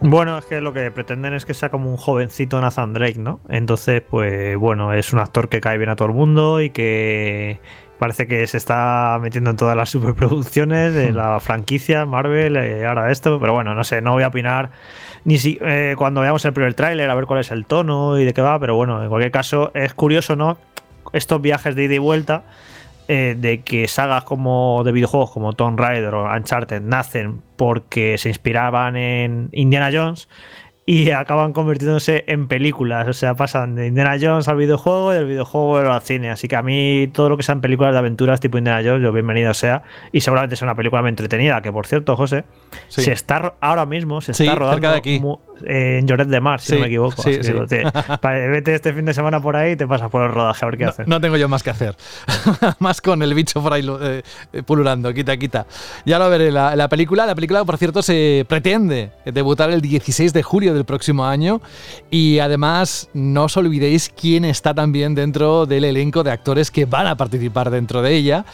Bueno, 0.00 0.38
es 0.38 0.44
que 0.44 0.60
lo 0.60 0.72
que 0.72 0.90
pretenden 0.90 1.34
es 1.34 1.46
que 1.46 1.54
sea 1.54 1.70
como 1.70 1.90
un 1.90 1.96
jovencito 1.96 2.60
Nathan 2.60 2.92
Drake, 2.92 3.18
¿no? 3.18 3.40
Entonces, 3.48 4.02
pues 4.02 4.56
bueno, 4.56 4.92
es 4.92 5.12
un 5.12 5.18
actor 5.18 5.48
que 5.48 5.60
cae 5.60 5.78
bien 5.78 5.88
a 5.90 5.96
todo 5.96 6.08
el 6.08 6.14
mundo 6.14 6.60
y 6.60 6.70
que 6.70 7.60
parece 7.98 8.26
que 8.26 8.46
se 8.46 8.58
está 8.58 9.18
metiendo 9.22 9.50
en 9.50 9.56
todas 9.56 9.76
las 9.76 9.88
superproducciones 9.90 10.94
de 10.94 11.12
hmm. 11.12 11.16
la 11.16 11.40
franquicia 11.40 12.04
Marvel, 12.04 12.56
eh, 12.56 12.86
ahora 12.86 13.10
esto, 13.10 13.40
pero 13.40 13.54
bueno, 13.54 13.74
no 13.74 13.84
sé, 13.84 14.02
no 14.02 14.12
voy 14.12 14.22
a 14.22 14.28
opinar 14.28 14.70
ni 15.24 15.38
si 15.38 15.58
eh, 15.60 15.94
cuando 15.98 16.20
veamos 16.20 16.44
el 16.44 16.52
primer 16.52 16.74
tráiler 16.74 17.10
a 17.10 17.14
ver 17.14 17.26
cuál 17.26 17.40
es 17.40 17.50
el 17.50 17.66
tono 17.66 18.18
y 18.18 18.24
de 18.24 18.32
qué 18.32 18.42
va, 18.42 18.60
pero 18.60 18.76
bueno, 18.76 19.02
en 19.02 19.08
cualquier 19.08 19.32
caso 19.32 19.72
es 19.74 19.92
curioso, 19.92 20.36
¿no? 20.36 20.56
Estos 21.12 21.42
viajes 21.42 21.74
de 21.74 21.84
ida 21.84 21.94
y 21.94 21.98
vuelta 21.98 22.44
eh, 23.08 23.36
de 23.38 23.62
que 23.62 23.88
sagas 23.88 24.24
como 24.24 24.82
de 24.84 24.92
videojuegos 24.92 25.30
como 25.30 25.52
Tomb 25.52 25.78
Raider 25.78 26.14
o 26.14 26.32
Uncharted 26.32 26.82
nacen 26.82 27.42
porque 27.56 28.18
se 28.18 28.28
inspiraban 28.28 28.96
en 28.96 29.48
Indiana 29.52 29.90
Jones 29.92 30.28
y 30.88 31.10
acaban 31.10 31.52
convirtiéndose 31.52 32.22
en 32.28 32.46
películas. 32.46 33.08
O 33.08 33.12
sea, 33.12 33.34
pasan 33.34 33.74
de 33.74 33.88
Indiana 33.88 34.16
Jones 34.20 34.46
al 34.46 34.56
videojuego 34.56 35.12
y 35.12 35.16
del 35.16 35.26
videojuego 35.26 35.78
al 35.78 36.00
cine. 36.00 36.30
Así 36.30 36.46
que 36.46 36.54
a 36.54 36.62
mí 36.62 37.10
todo 37.12 37.28
lo 37.28 37.36
que 37.36 37.42
sean 37.42 37.60
películas 37.60 37.92
de 37.92 37.98
aventuras 37.98 38.38
tipo 38.38 38.56
Indiana 38.56 38.82
Jones, 38.84 39.02
yo 39.02 39.12
bienvenido 39.12 39.52
sea. 39.52 39.82
Y 40.12 40.20
seguramente 40.20 40.54
sea 40.54 40.66
una 40.66 40.76
película 40.76 41.02
muy 41.02 41.08
entretenida, 41.08 41.60
que 41.60 41.72
por 41.72 41.88
cierto, 41.88 42.16
José, 42.16 42.44
se 42.86 43.10
está 43.10 43.54
ahora 43.60 43.84
mismo, 43.84 44.20
se 44.20 44.30
está 44.30 44.54
rodando 44.54 44.90
aquí. 44.90 45.20
en 45.64 46.06
Lloret 46.06 46.28
de 46.28 46.40
Mar, 46.40 46.60
si 46.60 46.74
no 46.74 46.80
me 46.82 46.86
equivoco. 46.86 47.20
vete 48.22 48.74
este 48.74 48.92
fin 48.92 49.06
de 49.06 49.14
semana 49.14 49.40
por 49.40 49.56
ahí 49.56 49.72
y 49.72 49.76
te 49.76 49.88
pasas 49.88 50.08
por 50.08 50.22
el 50.22 50.30
rodaje 50.30 50.64
a 50.64 50.68
ver 50.68 50.78
qué 50.78 50.84
no, 50.84 50.90
haces. 50.90 51.08
No 51.08 51.20
tengo 51.20 51.36
yo 51.36 51.48
más 51.48 51.64
que 51.64 51.70
hacer. 51.70 51.96
más 52.78 53.00
con 53.00 53.22
el 53.22 53.34
bicho 53.34 53.60
por 53.60 53.72
ahí 53.72 53.84
eh, 54.02 54.22
pululando, 54.64 55.12
quita, 55.12 55.36
quita. 55.36 55.66
Ya 56.04 56.20
lo 56.20 56.30
veré. 56.30 56.52
La, 56.52 56.76
la 56.76 56.88
película, 56.88 57.26
la 57.26 57.34
película, 57.34 57.64
por 57.64 57.76
cierto, 57.76 58.02
se 58.02 58.46
pretende 58.48 59.10
debutar 59.24 59.70
el 59.70 59.80
16 59.80 60.32
de 60.32 60.42
julio 60.44 60.75
del 60.76 60.84
próximo 60.84 61.26
año. 61.26 61.60
Y 62.10 62.38
además, 62.38 63.08
no 63.14 63.44
os 63.44 63.56
olvidéis 63.56 64.12
quién 64.14 64.44
está 64.44 64.74
también 64.74 65.14
dentro 65.14 65.66
del 65.66 65.84
elenco 65.84 66.22
de 66.22 66.30
actores 66.30 66.70
que 66.70 66.84
van 66.84 67.06
a 67.06 67.16
participar 67.16 67.70
dentro 67.70 68.02
de 68.02 68.14
ella. 68.14 68.44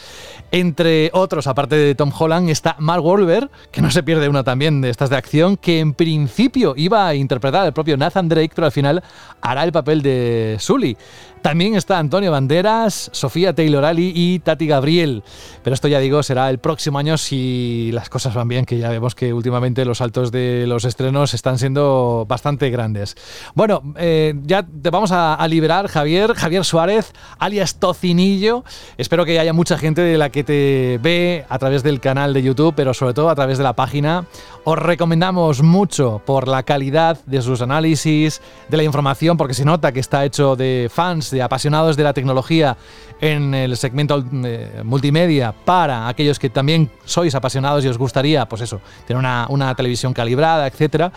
Entre 0.51 1.09
otros, 1.13 1.47
aparte 1.47 1.75
de 1.75 1.95
Tom 1.95 2.11
Holland, 2.17 2.49
está 2.49 2.75
Mark 2.77 3.03
Wahlberg, 3.03 3.49
que 3.71 3.81
no 3.81 3.89
se 3.89 4.03
pierde 4.03 4.29
una 4.29 4.43
también 4.43 4.81
de 4.81 4.89
estas 4.89 5.09
de 5.09 5.17
acción, 5.17 5.57
que 5.57 5.79
en 5.79 5.93
principio 5.93 6.73
iba 6.77 7.07
a 7.07 7.15
interpretar 7.15 7.65
al 7.65 7.73
propio 7.73 7.97
Nathan 7.97 8.29
Drake, 8.29 8.51
pero 8.53 8.67
al 8.67 8.71
final 8.71 9.03
hará 9.41 9.63
el 9.63 9.71
papel 9.71 10.01
de 10.03 10.57
Sully. 10.59 10.95
También 11.43 11.75
está 11.75 11.99
Antonio 11.99 12.31
Banderas, 12.31 13.09
Sofía 13.11 13.53
Taylor 13.53 13.83
Ali 13.83 14.13
y 14.15 14.39
Tati 14.39 14.65
Gabriel. 14.65 15.23
Pero 15.61 15.73
esto 15.73 15.89
ya 15.89 15.99
digo, 15.99 16.23
será 16.23 16.49
el 16.49 16.59
próximo 16.59 16.99
año 16.99 17.17
si 17.17 17.89
las 17.91 18.07
cosas 18.07 18.33
van 18.33 18.47
bien, 18.47 18.63
que 18.63 18.77
ya 18.77 18.89
vemos 18.89 19.13
que 19.13 19.33
últimamente 19.33 19.83
los 19.83 19.97
saltos 19.97 20.31
de 20.31 20.65
los 20.67 20.85
estrenos 20.85 21.33
están 21.33 21.59
siendo 21.59 22.12
bastante 22.27 22.69
grandes. 22.69 23.15
Bueno, 23.55 23.81
eh, 23.97 24.33
ya 24.43 24.63
te 24.63 24.89
vamos 24.89 25.11
a, 25.11 25.35
a, 25.35 25.47
liberar, 25.47 25.87
Javier, 25.87 26.33
Javier 26.33 26.63
Suárez, 26.63 27.13
alias 27.39 27.75
Tocinillo. 27.75 28.63
Espero 28.97 29.25
que 29.25 29.39
haya 29.39 29.53
mucha 29.53 29.77
gente 29.77 30.01
de 30.01 30.17
la 30.17 30.29
que 30.29 30.43
te 30.43 30.99
ve 31.01 31.45
a 31.49 31.59
través 31.59 31.83
del 31.83 31.99
canal 31.99 32.33
de 32.33 32.43
YouTube, 32.43 32.73
pero 32.75 32.93
sobre 32.93 33.13
todo 33.13 33.29
a 33.29 33.35
través 33.35 33.57
de 33.57 33.63
la 33.63 33.73
página. 33.73 34.25
Os 34.65 34.79
recomendamos 34.79 35.61
mucho 35.61 36.21
por 36.25 36.47
la 36.47 36.63
calidad 36.63 37.19
de 37.25 37.41
sus 37.41 37.61
análisis, 37.61 38.41
de 38.69 38.77
la 38.77 38.83
información, 38.83 39.35
porque 39.35 39.53
se 39.53 39.65
nota 39.65 39.91
que 39.91 39.99
está 39.99 40.23
hecho 40.23 40.55
de 40.55 40.89
fans 40.93 41.31
de 41.31 41.41
apasionados 41.41 41.97
de 41.97 42.03
la 42.03 42.13
tecnología 42.13 42.77
en 43.19 43.53
el 43.53 43.75
segmento 43.77 44.23
eh, 44.45 44.81
multimedia 44.83 45.53
para 45.53 46.07
aquellos 46.07 46.39
que 46.39 46.49
también 46.49 46.89
sois 47.05 47.35
apasionados 47.35 47.83
y 47.83 47.87
os 47.87 47.97
gustaría, 47.97 48.45
pues 48.47 48.61
eso, 48.61 48.81
tener 49.05 49.19
una, 49.19 49.47
una 49.49 49.75
televisión 49.75 50.13
calibrada, 50.13 50.67
etcétera. 50.67 51.11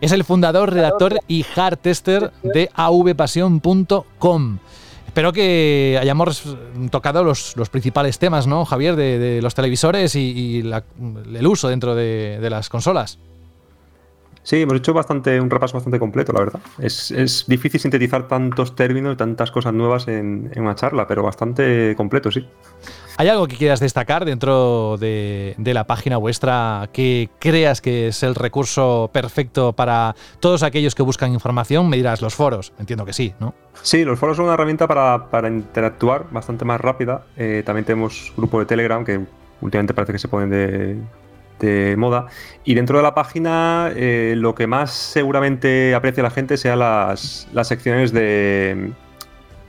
Es 0.00 0.12
el 0.12 0.24
fundador, 0.24 0.72
redactor 0.72 1.20
y 1.28 1.44
hard 1.54 1.78
tester 1.78 2.32
de 2.42 2.70
avpasión.com. 2.74 4.58
Espero 5.06 5.32
que 5.32 5.98
hayamos 6.00 6.56
tocado 6.90 7.24
los, 7.24 7.56
los, 7.56 7.68
principales 7.68 8.18
temas, 8.18 8.46
¿no, 8.46 8.64
Javier, 8.64 8.96
de, 8.96 9.40
los 9.42 9.54
televisores 9.54 10.14
y, 10.14 10.60
el 10.60 11.46
uso 11.46 11.68
dentro 11.68 11.94
de, 11.94 12.38
de 12.40 12.50
las 12.50 12.68
consolas. 12.68 13.18
Sí, 14.42 14.62
hemos 14.62 14.76
hecho 14.76 14.94
bastante, 14.94 15.38
un 15.40 15.50
repaso 15.50 15.74
bastante 15.74 15.98
completo, 15.98 16.32
la 16.32 16.40
verdad. 16.40 16.60
Es, 16.78 17.10
es 17.10 17.44
difícil 17.46 17.78
sintetizar 17.78 18.26
tantos 18.26 18.74
términos 18.74 19.14
y 19.14 19.16
tantas 19.16 19.50
cosas 19.50 19.74
nuevas 19.74 20.08
en, 20.08 20.50
en, 20.54 20.62
una 20.62 20.74
charla, 20.74 21.06
pero 21.06 21.22
bastante 21.22 21.94
completo, 21.96 22.30
sí. 22.30 22.46
¿Hay 23.20 23.28
algo 23.28 23.46
que 23.48 23.56
quieras 23.56 23.80
destacar 23.80 24.24
dentro 24.24 24.96
de, 24.96 25.54
la 25.58 25.86
página 25.86 26.16
vuestra 26.16 26.88
que 26.90 27.28
creas 27.38 27.82
que 27.82 28.08
es 28.08 28.22
el 28.22 28.34
recurso 28.34 29.10
perfecto 29.12 29.74
para 29.74 30.16
todos 30.40 30.62
aquellos 30.62 30.94
que 30.94 31.02
buscan 31.02 31.34
información? 31.34 31.90
Me 31.90 31.98
dirás, 31.98 32.22
los 32.22 32.34
foros. 32.34 32.72
Entiendo 32.78 33.04
que 33.04 33.12
sí, 33.12 33.34
¿no? 33.38 33.52
Sí, 33.82 34.06
los 34.06 34.18
foros 34.18 34.38
son 34.38 34.46
una 34.46 34.54
herramienta 34.54 34.88
para, 34.88 35.48
interactuar 35.48 36.30
bastante 36.30 36.64
más 36.64 36.80
rápida. 36.80 37.26
Eh, 37.36 37.62
también 37.66 37.84
tenemos 37.84 38.32
grupo 38.38 38.58
de 38.58 38.64
Telegram 38.64 39.04
que 39.04 39.20
últimamente 39.60 39.92
parece 39.92 40.14
que 40.14 40.18
se 40.18 40.28
ponen 40.28 40.48
de, 41.58 41.96
moda. 41.98 42.28
Y 42.64 42.72
dentro 42.72 42.96
de 42.96 43.02
la 43.02 43.12
página, 43.12 43.92
eh, 43.96 44.32
lo 44.34 44.54
que 44.54 44.66
más 44.66 44.92
seguramente 44.92 45.94
aprecia 45.94 46.22
la 46.22 46.30
gente 46.30 46.56
sean 46.56 46.78
las 46.78 47.46
secciones 47.64 48.12
de, 48.12 48.94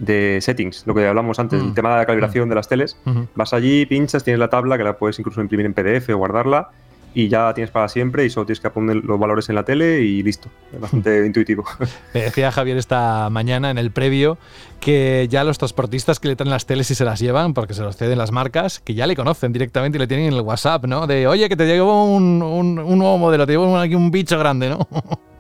de, 0.02 0.40
settings, 0.42 0.86
lo 0.88 0.94
que 0.94 1.08
hablamos 1.08 1.40
antes, 1.40 1.62
mm. 1.62 1.68
el 1.68 1.74
tema 1.74 1.92
de 1.92 1.98
la 1.98 2.06
calibración 2.06 2.48
mm. 2.48 2.50
de 2.50 2.56
las 2.56 2.68
teles. 2.68 2.98
Mm 3.06 3.12
-hmm. 3.12 3.28
Vas 3.36 3.54
allí, 3.54 3.86
pinchas, 3.86 4.24
tienes 4.24 4.40
la 4.40 4.50
tabla 4.50 4.78
que 4.78 4.84
la 4.84 4.98
puedes 4.98 5.18
incluso 5.20 5.42
imprimir 5.42 5.66
en 5.66 5.74
PDF 5.74 6.10
o 6.10 6.18
guardarla. 6.18 6.70
Y 7.14 7.28
ya 7.28 7.44
la 7.44 7.54
tienes 7.54 7.72
para 7.72 7.90
siempre 7.90 8.24
y 8.24 8.30
solo 8.30 8.46
tienes 8.46 8.62
que 8.62 8.70
poner 8.70 8.96
los 8.96 9.20
valores 9.20 9.50
en 9.50 9.56
la 9.56 9.64
tele 9.64 10.00
y 10.00 10.24
listo. 10.24 10.48
Es 10.74 10.80
bastante 10.80 11.26
intuitivo. 11.26 11.66
Me 12.14 12.22
decía 12.22 12.54
Javier 12.54 12.78
esta 12.78 13.30
mañana 13.30 13.70
en 13.70 13.78
el 13.78 13.92
previo 13.92 14.38
que 14.80 15.28
ya 15.30 15.44
los 15.44 15.58
transportistas 15.58 16.22
que 16.22 16.30
le 16.30 16.38
traen 16.38 16.52
las 16.52 16.66
teles 16.66 16.90
y 16.90 16.96
se 16.96 17.04
las 17.04 17.20
llevan, 17.20 17.54
porque 17.54 17.74
se 17.74 17.84
los 17.84 17.98
ceden 17.98 18.18
las 18.18 18.32
marcas, 18.32 18.80
que 18.80 18.94
ya 18.94 19.08
le 19.08 19.16
conocen 19.16 19.52
directamente 19.52 19.98
y 19.98 20.00
le 20.00 20.08
tienen 20.08 20.28
en 20.28 20.34
el 20.36 20.42
WhatsApp, 20.42 20.86
¿no? 20.86 21.06
De, 21.06 21.28
oye, 21.28 21.50
que 21.50 21.58
te 21.58 21.66
llevo 21.66 22.06
un, 22.06 22.42
un, 22.42 22.80
un 22.80 22.98
nuevo 22.98 23.18
modelo, 23.18 23.46
te 23.46 23.52
llevo 23.52 23.78
aquí 23.78 23.94
un 23.94 24.10
bicho 24.10 24.40
grande, 24.40 24.70
¿no? 24.70 24.88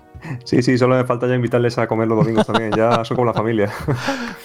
Sí, 0.43 0.61
sí, 0.61 0.77
solo 0.77 0.95
me 0.95 1.05
falta 1.05 1.27
ya 1.27 1.35
invitarles 1.35 1.77
a 1.77 1.87
comer 1.87 2.07
los 2.07 2.17
domingos 2.17 2.45
también, 2.45 2.71
ya 2.75 3.03
son 3.05 3.15
como 3.15 3.25
la 3.25 3.33
familia. 3.33 3.71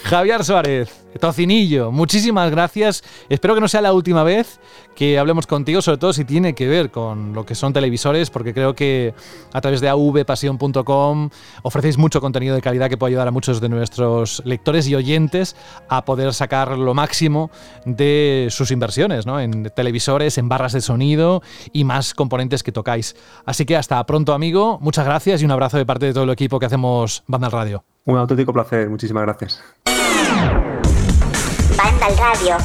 Javier 0.03 0.43
Suárez, 0.43 1.05
Tocinillo, 1.19 1.91
muchísimas 1.91 2.49
gracias. 2.51 3.03
Espero 3.29 3.55
que 3.55 3.61
no 3.61 3.67
sea 3.67 3.81
la 3.81 3.93
última 3.93 4.23
vez 4.23 4.59
que 4.95 5.19
hablemos 5.19 5.45
contigo, 5.45 5.81
sobre 5.81 5.99
todo 5.99 6.11
si 6.11 6.25
tiene 6.25 6.55
que 6.55 6.67
ver 6.67 6.89
con 6.89 7.33
lo 7.33 7.45
que 7.45 7.53
son 7.53 7.71
televisores, 7.71 8.31
porque 8.31 8.53
creo 8.53 8.73
que 8.73 9.13
a 9.53 9.61
través 9.61 9.79
de 9.79 9.89
avpasión.com 9.89 11.29
ofrecéis 11.61 11.99
mucho 11.99 12.19
contenido 12.19 12.55
de 12.55 12.61
calidad 12.61 12.89
que 12.89 12.97
puede 12.97 13.11
ayudar 13.11 13.27
a 13.27 13.31
muchos 13.31 13.61
de 13.61 13.69
nuestros 13.69 14.41
lectores 14.45 14.87
y 14.87 14.95
oyentes 14.95 15.55
a 15.87 16.03
poder 16.03 16.33
sacar 16.33 16.77
lo 16.77 16.95
máximo 16.95 17.51
de 17.85 18.47
sus 18.49 18.71
inversiones, 18.71 19.27
¿no? 19.27 19.39
En 19.39 19.71
televisores, 19.75 20.37
en 20.39 20.49
barras 20.49 20.73
de 20.73 20.81
sonido 20.81 21.43
y 21.71 21.83
más 21.83 22.15
componentes 22.15 22.63
que 22.63 22.71
tocáis. 22.71 23.15
Así 23.45 23.65
que 23.65 23.75
hasta 23.75 24.03
pronto, 24.05 24.33
amigo. 24.33 24.79
Muchas 24.81 25.05
gracias 25.05 25.41
y 25.41 25.45
un 25.45 25.51
abrazo 25.51 25.66
de 25.75 25.85
parte 25.85 26.05
de 26.05 26.13
todo 26.13 26.23
el 26.23 26.29
equipo 26.29 26.59
que 26.59 26.67
hacemos 26.67 27.23
Banda 27.27 27.47
al 27.47 27.51
Radio. 27.51 27.83
Un 28.05 28.17
auténtico 28.17 28.53
placer, 28.53 28.89
muchísimas 28.89 29.23
gracias. 29.23 29.61
Banda 31.75 32.05
al 32.05 32.17
Radio. 32.17 32.57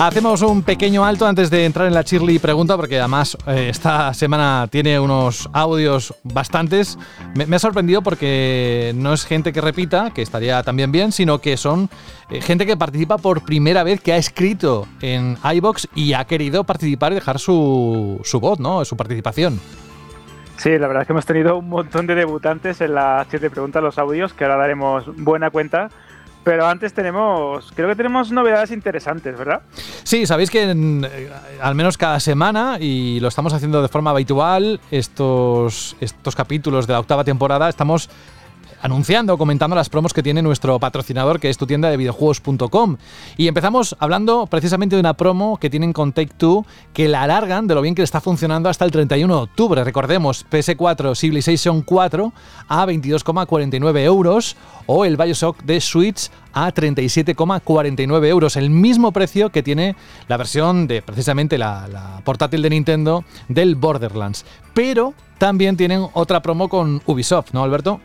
Hacemos 0.00 0.40
un 0.40 0.62
pequeño 0.62 1.04
alto 1.04 1.26
antes 1.26 1.50
de 1.50 1.66
entrar 1.66 1.86
en 1.86 1.92
la 1.92 2.00
Shirley 2.00 2.38
pregunta, 2.38 2.74
porque 2.74 2.98
además 2.98 3.36
eh, 3.46 3.68
esta 3.68 4.14
semana 4.14 4.66
tiene 4.70 4.98
unos 4.98 5.50
audios 5.52 6.14
bastantes. 6.22 6.98
Me, 7.34 7.54
ha 7.54 7.58
sorprendido 7.58 8.00
porque 8.00 8.92
no 8.94 9.12
es 9.12 9.26
gente 9.26 9.52
que 9.52 9.60
repita, 9.60 10.10
que 10.14 10.22
estaría 10.22 10.62
también 10.62 10.90
bien, 10.90 11.12
sino 11.12 11.42
que 11.42 11.58
son 11.58 11.90
eh, 12.30 12.40
gente 12.40 12.64
que 12.64 12.78
participa 12.78 13.18
por 13.18 13.44
primera 13.44 13.82
vez, 13.82 14.00
que 14.00 14.14
ha 14.14 14.16
escrito 14.16 14.88
en 15.02 15.36
iBox 15.44 15.88
y 15.94 16.14
ha 16.14 16.24
querido 16.24 16.64
participar 16.64 17.12
y 17.12 17.16
dejar 17.16 17.38
su, 17.38 18.22
su 18.24 18.40
voz, 18.40 18.58
¿no? 18.58 18.82
Su 18.86 18.96
participación. 18.96 19.60
Sí, 20.56 20.78
la 20.78 20.88
verdad 20.88 21.02
es 21.02 21.08
que 21.08 21.12
hemos 21.12 21.26
tenido 21.26 21.58
un 21.58 21.68
montón 21.68 22.06
de 22.06 22.14
debutantes 22.14 22.80
en 22.80 22.94
las 22.94 23.26
siete 23.28 23.50
preguntas, 23.50 23.82
los 23.82 23.98
audios, 23.98 24.32
que 24.32 24.44
ahora 24.44 24.56
daremos 24.56 25.04
buena 25.18 25.50
cuenta. 25.50 25.90
Pero 26.42 26.66
antes 26.66 26.94
tenemos, 26.94 27.70
creo 27.74 27.88
que 27.88 27.96
tenemos 27.96 28.32
novedades 28.32 28.70
interesantes, 28.70 29.36
¿verdad? 29.36 29.60
Sí, 30.04 30.26
sabéis 30.26 30.50
que 30.50 30.70
eh, 30.70 31.30
al 31.60 31.74
menos 31.74 31.98
cada 31.98 32.18
semana, 32.18 32.78
y 32.80 33.20
lo 33.20 33.28
estamos 33.28 33.52
haciendo 33.52 33.82
de 33.82 33.88
forma 33.88 34.10
habitual, 34.10 34.80
estos, 34.90 35.96
estos 36.00 36.34
capítulos 36.34 36.86
de 36.86 36.94
la 36.94 37.00
octava 37.00 37.24
temporada, 37.24 37.68
estamos 37.68 38.08
anunciando, 38.82 39.36
comentando 39.38 39.76
las 39.76 39.88
promos 39.88 40.12
que 40.12 40.22
tiene 40.22 40.42
nuestro 40.42 40.78
patrocinador, 40.78 41.40
que 41.40 41.50
es 41.50 41.58
tu 41.58 41.66
tienda 41.66 41.90
de 41.90 41.96
videojuegos.com. 41.96 42.96
Y 43.36 43.48
empezamos 43.48 43.96
hablando 43.98 44.46
precisamente 44.46 44.96
de 44.96 45.00
una 45.00 45.14
promo 45.14 45.58
que 45.58 45.70
tienen 45.70 45.92
con 45.92 46.12
Take 46.12 46.34
Two, 46.36 46.64
que 46.92 47.08
la 47.08 47.22
alargan 47.22 47.66
de 47.66 47.74
lo 47.74 47.82
bien 47.82 47.94
que 47.94 48.02
está 48.02 48.20
funcionando 48.20 48.68
hasta 48.68 48.84
el 48.84 48.90
31 48.90 49.34
de 49.34 49.42
octubre. 49.42 49.84
Recordemos, 49.84 50.46
PS4 50.50 51.16
Civilization 51.16 51.82
4 51.82 52.32
a 52.68 52.86
22,49 52.86 53.98
euros 54.00 54.56
o 54.86 55.04
el 55.04 55.16
Bioshock 55.16 55.62
de 55.62 55.80
Switch 55.80 56.30
a 56.52 56.72
37,49 56.72 58.26
euros, 58.26 58.56
el 58.56 58.70
mismo 58.70 59.12
precio 59.12 59.50
que 59.50 59.62
tiene 59.62 59.96
la 60.28 60.36
versión 60.36 60.86
de 60.86 61.02
precisamente 61.02 61.58
la 61.58 62.20
portátil 62.24 62.62
de 62.62 62.70
Nintendo 62.70 63.24
del 63.48 63.76
Borderlands. 63.76 64.44
Pero 64.74 65.14
también 65.38 65.76
tienen 65.76 66.06
otra 66.12 66.42
promo 66.42 66.68
con 66.68 67.00
Ubisoft, 67.06 67.52
¿no, 67.52 67.62
Alberto? 67.62 68.00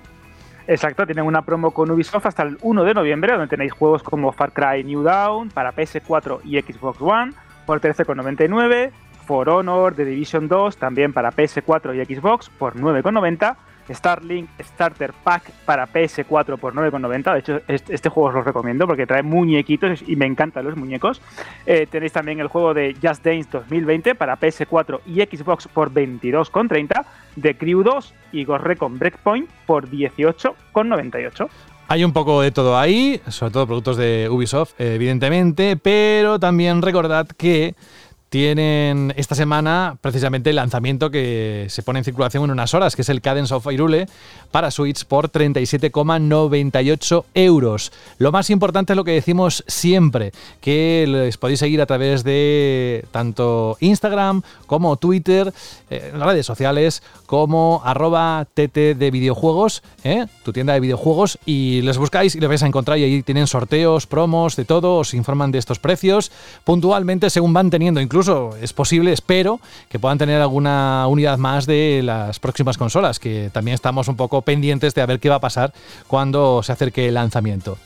Exacto, 0.68 1.06
tienen 1.06 1.26
una 1.26 1.44
promo 1.44 1.72
con 1.72 1.92
Ubisoft 1.92 2.26
hasta 2.26 2.42
el 2.42 2.58
1 2.62 2.84
de 2.84 2.94
noviembre, 2.96 3.34
donde 3.34 3.48
tenéis 3.48 3.72
juegos 3.72 4.02
como 4.02 4.32
Far 4.32 4.52
Cry 4.52 4.84
New 4.84 5.04
Dawn 5.04 5.50
para 5.50 5.74
PS4 5.74 6.40
y 6.44 6.60
Xbox 6.60 7.00
One 7.00 7.34
por 7.68 7.82
13,99, 7.82 8.92
For 9.28 9.48
Honor 9.48 9.94
The 9.94 10.06
Division 10.06 10.48
2 10.48 10.78
también 10.78 11.14
para 11.14 11.32
PS4 11.32 11.96
y 11.96 12.16
Xbox 12.16 12.50
por 12.50 12.76
9,90, 12.76 13.56
Starlink 13.90 14.50
Starter 14.62 15.14
Pack 15.24 15.52
para 15.66 15.88
PS4 15.88 16.58
por 16.58 16.74
9,90. 16.74 17.34
De 17.34 17.40
hecho, 17.40 17.62
este 17.68 18.10
juego 18.10 18.30
os 18.30 18.36
lo 18.36 18.44
recomiendo 18.44 18.88
porque 18.88 19.06
trae 19.06 19.24
muñequitos 19.24 20.04
y 20.08 20.16
me 20.16 20.26
encantan 20.26 20.66
los 20.66 20.76
muñecos. 20.76 21.22
Eh, 21.66 21.88
tenéis 21.90 22.14
también 22.14 22.40
el 22.40 22.48
juego 22.48 22.74
de 22.74 22.96
Just 23.02 23.24
Dance 23.24 23.50
2020 23.52 24.16
para 24.16 24.40
PS4 24.40 25.02
y 25.06 25.22
Xbox 25.22 25.68
por 25.68 25.92
22,30. 25.92 27.06
The 27.42 27.58
Crew 27.58 27.84
2 27.84 28.14
y 28.32 28.46
Ghost 28.46 28.64
Recon 28.64 28.98
Breakpoint 28.98 29.50
por 29.66 29.90
18,98. 29.90 31.50
Hay 31.88 32.04
un 32.04 32.14
poco 32.14 32.42
de 32.42 32.52
todo 32.52 32.80
ahí, 32.80 33.22
sobre 33.28 33.54
todo 33.54 33.68
productos 33.68 33.98
de 33.98 34.28
Ubisoft, 34.28 34.74
evidentemente, 34.80 35.78
pero 35.78 36.40
también 36.40 36.82
recordad 36.82 37.28
que 37.28 37.76
tienen 38.36 39.14
esta 39.16 39.34
semana 39.34 39.98
precisamente 40.02 40.50
el 40.50 40.58
lanzamiento 40.58 41.10
que 41.10 41.68
se 41.70 41.84
pone 41.84 42.00
en 42.00 42.04
circulación 42.04 42.44
en 42.44 42.52
unas 42.52 42.74
horas, 42.74 42.94
que 42.94 43.04
es 43.04 43.08
el 43.08 43.22
Cadence 43.22 43.54
of 43.54 43.66
Hyrule 43.66 44.08
para 44.52 44.72
Switch 44.72 45.06
por 45.06 45.32
37,98 45.32 47.24
euros. 47.34 47.94
Lo 48.18 48.34
más 48.34 48.50
importante 48.50 48.92
es 48.92 48.98
lo 48.98 49.06
que 49.06 49.12
decimos 49.12 49.64
siempre, 49.68 50.34
que 50.60 51.06
les 51.08 51.38
podéis 51.38 51.60
seguir 51.60 51.80
a 51.80 51.86
través 51.86 52.26
de 52.26 53.06
tanto 53.12 53.78
Instagram 53.80 54.42
como 54.68 54.98
Twitter, 54.98 55.54
eh, 55.90 56.12
redes 56.14 56.46
sociales, 56.46 57.04
como 57.28 57.84
arroba 57.86 58.48
tt 58.54 58.98
de 58.98 59.12
videojuegos, 59.12 59.82
¿eh? 60.04 60.26
tu 60.44 60.52
tienda 60.52 60.74
de 60.74 60.82
videojuegos, 60.82 61.40
y 61.46 61.84
les 61.84 61.98
buscáis 61.98 62.36
y 62.36 62.42
les 62.42 62.50
vais 62.50 62.64
a 62.64 62.68
encontrar 62.68 62.98
y 62.98 63.06
ahí 63.06 63.24
tienen 63.24 63.48
sorteos, 63.48 64.08
promos, 64.08 64.58
de 64.58 64.66
todo, 64.66 64.98
os 64.98 65.14
informan 65.14 65.52
de 65.52 65.60
estos 65.60 65.80
precios 65.80 66.34
puntualmente 66.66 67.30
según 67.30 67.54
van 67.54 67.70
teniendo, 67.70 68.02
incluso 68.02 68.25
es 68.62 68.74
posible, 68.74 69.12
espero, 69.12 69.60
que 69.90 70.00
puedan 70.00 70.18
tener 70.18 70.42
alguna 70.42 71.06
unidad 71.08 71.38
más 71.38 71.66
de 71.66 72.02
las 72.04 72.40
próximas 72.40 72.78
consolas, 72.78 73.20
que 73.20 73.50
también 73.54 73.76
estamos 73.76 74.08
un 74.08 74.16
poco 74.16 74.42
pendientes 74.42 74.96
de 74.96 75.02
a 75.02 75.06
ver 75.06 75.20
qué 75.20 75.30
va 75.30 75.36
a 75.36 75.40
pasar 75.40 75.74
cuando 76.08 76.64
se 76.64 76.72
acerque 76.72 77.08
el 77.08 77.14
lanzamiento. 77.14 77.78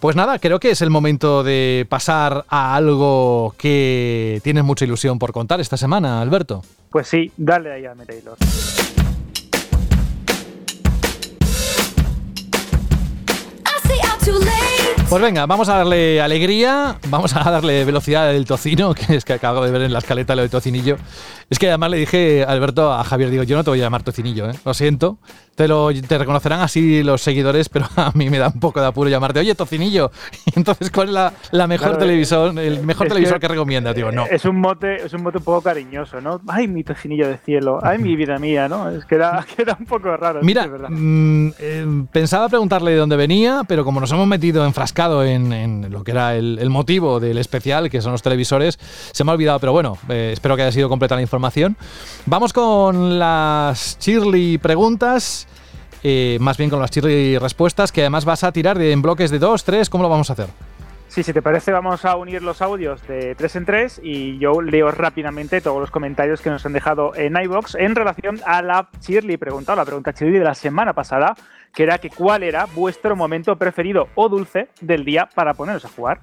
Pues 0.00 0.16
nada, 0.16 0.38
creo 0.38 0.60
que 0.60 0.70
es 0.70 0.80
el 0.80 0.90
momento 0.90 1.42
de 1.42 1.86
pasar 1.88 2.44
a 2.48 2.74
algo 2.74 3.54
que 3.58 4.40
tienes 4.42 4.64
mucha 4.64 4.84
ilusión 4.84 5.18
por 5.18 5.32
contar 5.32 5.60
esta 5.60 5.76
semana, 5.76 6.22
Alberto. 6.22 6.62
Pues 6.90 7.08
sí, 7.08 7.30
dale 7.36 7.72
ahí 7.72 7.84
a 7.84 7.94
Taylor. 7.94 8.36
Pues 15.10 15.20
venga, 15.20 15.44
vamos 15.46 15.68
a 15.68 15.76
darle 15.76 16.20
alegría, 16.20 16.96
vamos 17.08 17.34
a 17.34 17.50
darle 17.50 17.84
velocidad 17.84 18.28
del 18.28 18.44
tocino, 18.44 18.94
que 18.94 19.16
es 19.16 19.24
que 19.24 19.32
acabo 19.32 19.64
de 19.64 19.72
ver 19.72 19.82
en 19.82 19.92
la 19.92 19.98
escaleta 19.98 20.36
lo 20.36 20.42
de 20.42 20.48
tocinillo. 20.48 20.98
Es 21.50 21.58
que 21.58 21.66
además 21.66 21.90
le 21.90 21.96
dije 21.96 22.44
Alberto, 22.46 22.92
a 22.92 23.02
Javier, 23.02 23.28
digo, 23.28 23.42
yo 23.42 23.56
no 23.56 23.64
te 23.64 23.70
voy 23.70 23.80
a 23.80 23.82
llamar 23.82 24.04
tocinillo, 24.04 24.48
¿eh? 24.48 24.54
lo 24.64 24.72
siento. 24.72 25.18
Te, 25.56 25.66
lo, 25.66 25.92
te 25.92 26.16
reconocerán 26.16 26.60
así 26.60 27.02
los 27.02 27.20
seguidores, 27.20 27.68
pero 27.68 27.86
a 27.96 28.12
mí 28.14 28.30
me 28.30 28.38
da 28.38 28.48
un 28.54 28.60
poco 28.60 28.80
de 28.80 28.86
apuro 28.86 29.10
llamarte, 29.10 29.40
oye, 29.40 29.56
tocinillo. 29.56 30.12
Entonces, 30.54 30.92
¿cuál 30.92 31.08
es 31.08 31.14
la, 31.50 31.66
mejor 31.66 31.88
Claro, 31.88 31.98
televisión, 31.98 32.58
el 32.58 32.84
mejor 32.84 33.08
televisor 33.08 33.34
que- 33.34 33.40
que, 33.40 33.48
recomienda? 33.48 33.92
Digo, 33.92 34.12
no. 34.12 34.26
Es 34.26 34.44
un 34.44 34.60
mote, 34.60 35.04
es 35.04 35.12
un 35.12 35.24
mote 35.24 35.38
un 35.38 35.44
poco 35.44 35.60
cariñoso, 35.62 36.20
¿no? 36.20 36.40
Ay, 36.46 36.68
mi 36.68 36.84
tocinillo 36.84 37.26
de 37.26 37.36
cielo, 37.38 37.80
ay, 37.82 37.98
mi 37.98 38.14
vida 38.14 38.38
mía, 38.38 38.68
¿no? 38.68 38.88
Es 38.90 39.04
que 39.04 39.16
era, 39.16 39.44
que 39.56 39.62
era 39.62 39.76
un 39.78 39.86
poco 39.86 40.16
raro. 40.16 40.38
Mira, 40.42 40.64
es 40.66 40.70
mm, 40.88 41.48
eh, 41.58 42.04
pensaba 42.12 42.48
preguntarle 42.48 42.92
de 42.92 42.98
dónde 42.98 43.16
venía, 43.16 43.62
pero 43.66 43.84
como 43.84 43.98
nos 44.00 44.12
hemos 44.12 44.28
metido 44.28 44.64
en, 45.24 45.90
lo 45.90 46.04
que 46.04 46.10
era 46.10 46.36
el, 46.36 46.58
el 46.60 46.68
motivo 46.70 47.20
del 47.20 47.38
especial, 47.38 47.88
que 47.90 48.00
son 48.02 48.12
los 48.12 48.22
televisores, 48.22 48.78
se 49.12 49.24
me 49.24 49.30
ha 49.30 49.34
olvidado, 49.34 49.58
pero 49.60 49.72
bueno, 49.72 49.96
eh, 50.08 50.30
espero 50.32 50.56
que 50.56 50.62
haya 50.62 50.72
sido 50.72 50.88
completa 50.88 51.14
la 51.16 51.22
información. 51.22 51.76
Vamos 52.26 52.52
con 52.52 53.18
las 53.18 53.96
Shirley 54.00 54.58
preguntas, 54.58 55.46
eh, 56.02 56.36
más 56.40 56.56
bien 56.58 56.68
con 56.70 56.80
las 56.80 56.90
Shirley 56.90 57.38
respuestas, 57.38 57.92
que 57.92 58.02
además 58.02 58.24
vas 58.24 58.44
a 58.44 58.52
tirar 58.52 58.78
de- 58.78 58.92
en 58.92 59.00
bloques 59.02 59.30
de 59.30 59.38
dos, 59.38 59.64
tres, 59.64 59.88
¿cómo 59.88 60.02
lo 60.02 60.10
vamos 60.10 60.28
a 60.30 60.34
hacer? 60.34 60.48
Sí, 61.10 61.24
si 61.24 61.32
te 61.32 61.42
parece, 61.42 61.72
vamos 61.72 62.04
a 62.04 62.14
unir 62.14 62.40
los 62.40 62.62
audios 62.62 63.04
de 63.08 63.34
3 63.34 63.56
en 63.56 63.64
3 63.64 64.00
y 64.04 64.38
yo 64.38 64.62
leo 64.62 64.92
rápidamente 64.92 65.60
todos 65.60 65.80
los 65.80 65.90
comentarios 65.90 66.40
que 66.40 66.50
nos 66.50 66.64
han 66.64 66.72
dejado 66.72 67.16
en 67.16 67.34
iBox 67.36 67.74
en 67.74 67.96
relación 67.96 68.38
a 68.46 68.62
la 68.62 68.88
Shirley 69.00 69.36
pregunta, 69.36 69.74
la 69.74 69.84
pregunta 69.84 70.12
Shirley 70.12 70.38
de 70.38 70.44
la 70.44 70.54
semana 70.54 70.92
pasada, 70.92 71.34
que 71.74 71.82
era 71.82 71.98
que 71.98 72.10
cuál 72.10 72.44
era 72.44 72.66
vuestro 72.66 73.16
momento 73.16 73.56
preferido 73.56 74.06
o 74.14 74.28
dulce 74.28 74.68
del 74.80 75.04
día 75.04 75.28
para 75.34 75.54
poneros 75.54 75.84
a 75.84 75.88
jugar. 75.88 76.20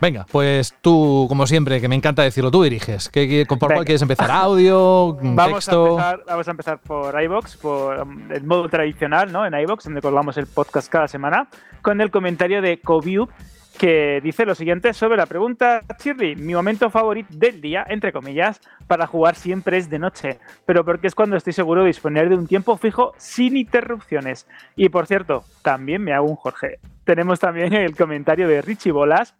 Venga, 0.00 0.26
pues 0.32 0.74
tú, 0.80 1.26
como 1.28 1.46
siempre, 1.46 1.80
que 1.80 1.86
me 1.86 1.94
encanta 1.94 2.22
decirlo, 2.22 2.50
tú 2.50 2.64
diriges. 2.64 3.08
¿Qué, 3.08 3.46
¿Por 3.48 3.56
cuál 3.56 3.84
quieres 3.84 4.02
empezar? 4.02 4.32
¿Audio? 4.32 5.14
Vamos 5.22 5.68
a, 5.68 5.70
¿Texto? 5.70 5.86
empezar, 5.90 6.24
vamos 6.26 6.48
a 6.48 6.50
empezar 6.50 6.78
por 6.80 7.22
iBox, 7.22 7.56
por 7.58 8.00
um, 8.00 8.32
el 8.32 8.42
modo 8.42 8.68
tradicional, 8.68 9.30
¿no? 9.30 9.46
En 9.46 9.54
iBox, 9.54 9.84
donde 9.84 10.00
colgamos 10.00 10.36
el 10.38 10.48
podcast 10.48 10.88
cada 10.88 11.06
semana, 11.06 11.46
con 11.82 12.00
el 12.00 12.10
comentario 12.10 12.60
de 12.60 12.80
Cobiu, 12.80 13.28
que 13.78 14.20
dice 14.22 14.44
lo 14.44 14.54
siguiente 14.54 14.92
sobre 14.92 15.16
la 15.16 15.26
pregunta, 15.26 15.80
Shirley, 15.98 16.36
mi 16.36 16.54
momento 16.54 16.90
favorito 16.90 17.28
del 17.32 17.60
día, 17.60 17.84
entre 17.88 18.12
comillas, 18.12 18.60
para 18.86 19.06
jugar 19.06 19.34
siempre 19.34 19.78
es 19.78 19.88
de 19.90 19.98
noche, 19.98 20.38
pero 20.66 20.84
porque 20.84 21.06
es 21.06 21.14
cuando 21.14 21.36
estoy 21.36 21.52
seguro 21.52 21.82
de 21.82 21.88
disponer 21.88 22.28
de 22.28 22.36
un 22.36 22.46
tiempo 22.46 22.76
fijo 22.76 23.12
sin 23.16 23.56
interrupciones. 23.56 24.46
Y 24.76 24.88
por 24.88 25.06
cierto, 25.06 25.44
también 25.62 26.02
me 26.02 26.12
hago 26.12 26.28
un 26.28 26.36
Jorge. 26.36 26.78
Tenemos 27.04 27.40
también 27.40 27.72
el 27.72 27.96
comentario 27.96 28.46
de 28.48 28.62
Richie 28.62 28.92
Bolas, 28.92 29.34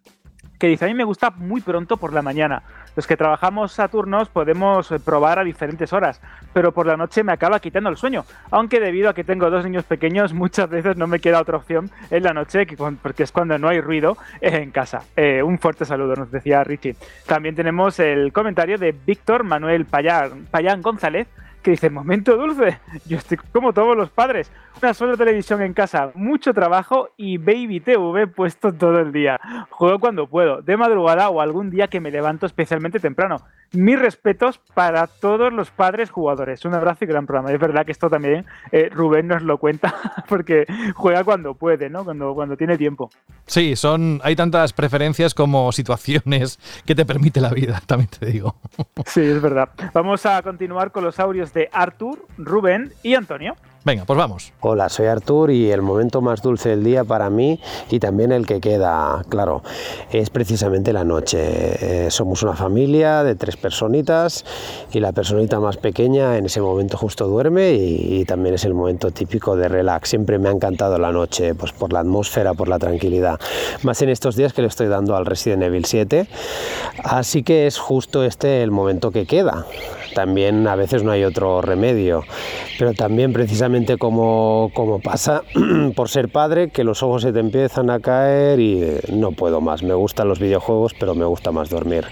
que 0.63 0.69
dice, 0.69 0.85
a 0.85 0.87
mí 0.87 0.93
me 0.93 1.03
gusta 1.03 1.29
muy 1.29 1.59
pronto 1.59 1.97
por 1.97 2.13
la 2.13 2.21
mañana. 2.21 2.63
Los 2.95 3.05
que 3.05 3.17
trabajamos 3.17 3.77
a 3.81 3.89
turnos 3.89 4.29
podemos 4.29 4.89
eh, 4.93 4.99
probar 5.01 5.37
a 5.37 5.43
diferentes 5.43 5.91
horas, 5.91 6.21
pero 6.53 6.71
por 6.71 6.85
la 6.85 6.95
noche 6.95 7.21
me 7.21 7.33
acaba 7.33 7.59
quitando 7.59 7.89
el 7.89 7.97
sueño. 7.97 8.23
Aunque 8.49 8.79
debido 8.79 9.09
a 9.09 9.13
que 9.13 9.25
tengo 9.25 9.49
dos 9.49 9.65
niños 9.65 9.83
pequeños, 9.83 10.31
muchas 10.43 10.69
veces 10.69 10.95
no 10.95 11.05
me 11.05 11.19
queda 11.19 11.41
otra 11.41 11.57
opción 11.57 11.91
en 12.09 12.23
la 12.23 12.31
noche, 12.31 12.65
porque 13.01 13.23
es 13.23 13.33
cuando 13.33 13.59
no 13.59 13.67
hay 13.67 13.81
ruido 13.81 14.15
en 14.39 14.71
casa. 14.71 15.01
Eh, 15.17 15.43
un 15.43 15.59
fuerte 15.59 15.83
saludo, 15.83 16.15
nos 16.15 16.31
decía 16.31 16.63
Richie. 16.63 16.95
También 17.27 17.55
tenemos 17.55 17.99
el 17.99 18.31
comentario 18.31 18.77
de 18.77 18.93
Víctor 18.93 19.43
Manuel 19.43 19.83
Payán, 19.83 20.47
Payán 20.49 20.81
González, 20.81 21.27
que 21.63 21.71
dice, 21.71 21.89
momento 21.89 22.37
dulce, 22.37 22.79
yo 23.07 23.17
estoy 23.17 23.37
como 23.51 23.73
todos 23.73 23.97
los 23.97 24.11
padres, 24.11 24.51
una 24.81 24.93
sola 24.93 25.17
televisión 25.17 25.61
en 25.61 25.73
casa, 25.73 26.11
mucho 26.13 26.53
trabajo 26.53 27.09
y 27.17 27.37
Baby 27.37 27.79
TV 27.79 28.27
puesto 28.27 28.71
todo 28.73 28.99
el 28.99 29.11
día. 29.11 29.39
Juego 29.69 29.99
cuando 29.99 30.27
puedo, 30.27 30.61
de 30.61 30.77
madrugada 30.77 31.29
o 31.29 31.41
algún 31.41 31.71
día 31.71 31.87
que 31.87 31.99
me 31.99 32.11
levanto 32.11 32.45
especialmente 32.45 32.99
temprano. 32.99 33.37
Mis 33.73 33.99
respetos 33.99 34.59
para 34.75 35.07
todos 35.07 35.51
los 35.51 35.71
padres 35.71 36.11
jugadores. 36.11 36.63
Un 36.63 36.75
abrazo 36.75 37.05
y 37.05 37.07
gran 37.07 37.25
programa. 37.25 37.51
Es 37.51 37.59
verdad 37.59 37.85
que 37.85 37.91
esto 37.91 38.09
también 38.09 38.45
eh, 38.71 38.89
Rubén 38.91 39.27
nos 39.27 39.41
lo 39.41 39.57
cuenta 39.57 39.95
porque 40.29 40.65
juega 40.95 41.23
cuando 41.23 41.55
puede, 41.55 41.89
¿no? 41.89 42.05
Cuando, 42.05 42.35
cuando 42.35 42.55
tiene 42.55 42.77
tiempo. 42.77 43.09
Sí, 43.47 43.75
son, 43.75 44.21
hay 44.23 44.35
tantas 44.35 44.73
preferencias 44.73 45.33
como 45.33 45.71
situaciones 45.71 46.59
que 46.85 46.93
te 46.93 47.05
permite 47.05 47.41
la 47.41 47.49
vida, 47.49 47.81
también 47.87 48.09
te 48.09 48.27
digo. 48.27 48.55
Sí, 49.05 49.21
es 49.21 49.41
verdad. 49.41 49.69
Vamos 49.93 50.25
a 50.25 50.41
continuar 50.43 50.91
con 50.91 51.03
los 51.03 51.19
audios 51.19 51.53
de 51.53 51.69
Artur, 51.71 52.25
Rubén 52.37 52.93
y 53.01 53.15
Antonio. 53.15 53.55
Venga, 53.85 54.05
pues 54.05 54.17
vamos. 54.17 54.53
Hola, 54.61 54.87
soy 54.87 55.07
Artur 55.07 55.51
y 55.51 55.69
el 55.69 55.81
momento 55.81 56.21
más 56.21 56.41
dulce 56.41 56.69
del 56.69 56.85
día 56.85 57.03
para 57.03 57.29
mí 57.29 57.59
y 57.89 57.99
también 57.99 58.31
el 58.31 58.45
que 58.45 58.61
queda, 58.61 59.25
claro, 59.27 59.61
es 60.09 60.29
precisamente 60.29 60.93
la 60.93 61.03
noche. 61.03 62.05
Eh, 62.05 62.09
somos 62.09 62.43
una 62.43 62.53
familia 62.53 63.25
de 63.25 63.35
tres 63.35 63.57
personitas 63.57 64.45
y 64.93 65.01
la 65.01 65.11
personita 65.11 65.59
más 65.59 65.75
pequeña 65.75 66.37
en 66.37 66.45
ese 66.45 66.61
momento 66.61 66.97
justo 66.97 67.27
duerme 67.27 67.73
y, 67.73 68.21
y 68.21 68.25
también 68.25 68.55
es 68.55 68.63
el 68.63 68.73
momento 68.73 69.11
típico 69.11 69.57
de 69.57 69.67
relax. 69.67 70.11
Siempre 70.11 70.39
me 70.39 70.47
ha 70.47 70.53
encantado 70.53 70.97
la 70.97 71.11
noche, 71.11 71.53
pues 71.53 71.73
por 71.73 71.91
la 71.91 71.99
atmósfera, 71.99 72.53
por 72.53 72.69
la 72.69 72.79
tranquilidad. 72.79 73.37
Más 73.81 74.01
en 74.01 74.07
estos 74.07 74.37
días 74.37 74.53
que 74.53 74.61
le 74.61 74.69
estoy 74.69 74.87
dando 74.87 75.13
al 75.17 75.25
Resident 75.25 75.61
Evil 75.61 75.83
7. 75.83 76.25
Así 77.03 77.43
que 77.43 77.67
es 77.67 77.77
justo 77.79 78.23
este 78.23 78.63
el 78.63 78.71
momento 78.71 79.11
que 79.11 79.25
queda. 79.25 79.65
También 80.15 80.67
a 80.67 80.75
veces 80.75 81.03
no 81.03 81.11
hay 81.11 81.23
otro 81.23 81.61
remedio, 81.61 82.23
pero 82.77 82.93
también 82.93 83.33
precisamente 83.33 83.72
como, 83.97 84.71
como 84.73 84.99
pasa 84.99 85.43
por 85.95 86.09
ser 86.09 86.29
padre, 86.29 86.69
que 86.69 86.83
los 86.83 87.03
ojos 87.03 87.23
se 87.23 87.33
te 87.33 87.39
empiezan 87.39 87.89
a 87.89 87.99
caer 87.99 88.59
y 88.59 88.81
eh, 88.81 89.01
no 89.11 89.31
puedo 89.31 89.61
más. 89.61 89.83
Me 89.83 89.93
gustan 89.93 90.27
los 90.27 90.39
videojuegos, 90.39 90.93
pero 90.99 91.15
me 91.15 91.25
gusta 91.25 91.51
más 91.51 91.69
dormir. 91.69 92.05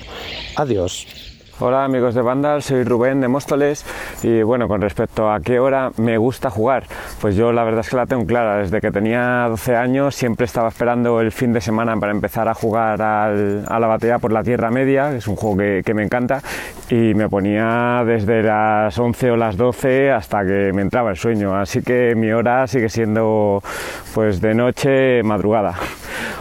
Adiós. 0.56 1.31
Hola 1.64 1.84
amigos 1.84 2.16
de 2.16 2.24
Vandal, 2.24 2.64
soy 2.64 2.84
Rubén 2.84 3.22
de 3.22 3.28
Móstoles 3.28 3.86
y 4.24 4.42
bueno, 4.42 4.68
con 4.68 4.82
respecto 4.82 5.32
a 5.32 5.42
qué 5.42 5.60
hora 5.60 5.92
me 5.98 6.18
gusta 6.18 6.50
jugar, 6.50 6.86
pues 7.22 7.36
yo 7.36 7.52
la 7.52 7.64
verdad 7.64 7.82
es 7.82 7.90
que 7.92 7.98
la 7.98 8.08
tengo 8.08 8.26
clara, 8.26 8.58
desde 8.58 8.82
que 8.82 8.90
tenía 8.90 9.46
12 9.48 9.76
años 9.76 10.16
siempre 10.16 10.48
estaba 10.48 10.70
esperando 10.70 11.22
el 11.22 11.32
fin 11.32 11.54
de 11.54 11.62
semana 11.62 11.96
para 11.98 12.14
empezar 12.14 12.48
a 12.48 12.56
jugar 12.56 13.00
a 13.00 13.80
la 13.80 13.88
batalla 13.88 14.18
por 14.18 14.32
la 14.32 14.42
Tierra 14.42 14.72
Media, 14.72 15.12
que 15.12 15.18
es 15.18 15.28
un 15.28 15.36
juego 15.36 15.58
que, 15.58 15.84
que 15.86 15.94
me 15.94 16.02
encanta 16.02 16.42
y 16.90 17.14
me 17.14 17.30
ponía 17.30 18.02
desde 18.08 18.42
las 18.42 18.98
11 18.98 19.30
o 19.30 19.38
las 19.38 19.56
12 19.56 20.10
hasta 20.10 20.44
que 20.44 20.72
me 20.74 20.82
entraba 20.82 21.12
el 21.12 21.18
sueño, 21.18 21.56
así 21.56 21.84
que 21.84 22.16
mi 22.16 22.32
hora 22.32 22.66
sigue 22.66 22.90
siendo 22.90 23.62
pues 24.16 24.42
de 24.42 24.56
noche 24.56 25.22
madrugada. 25.22 25.76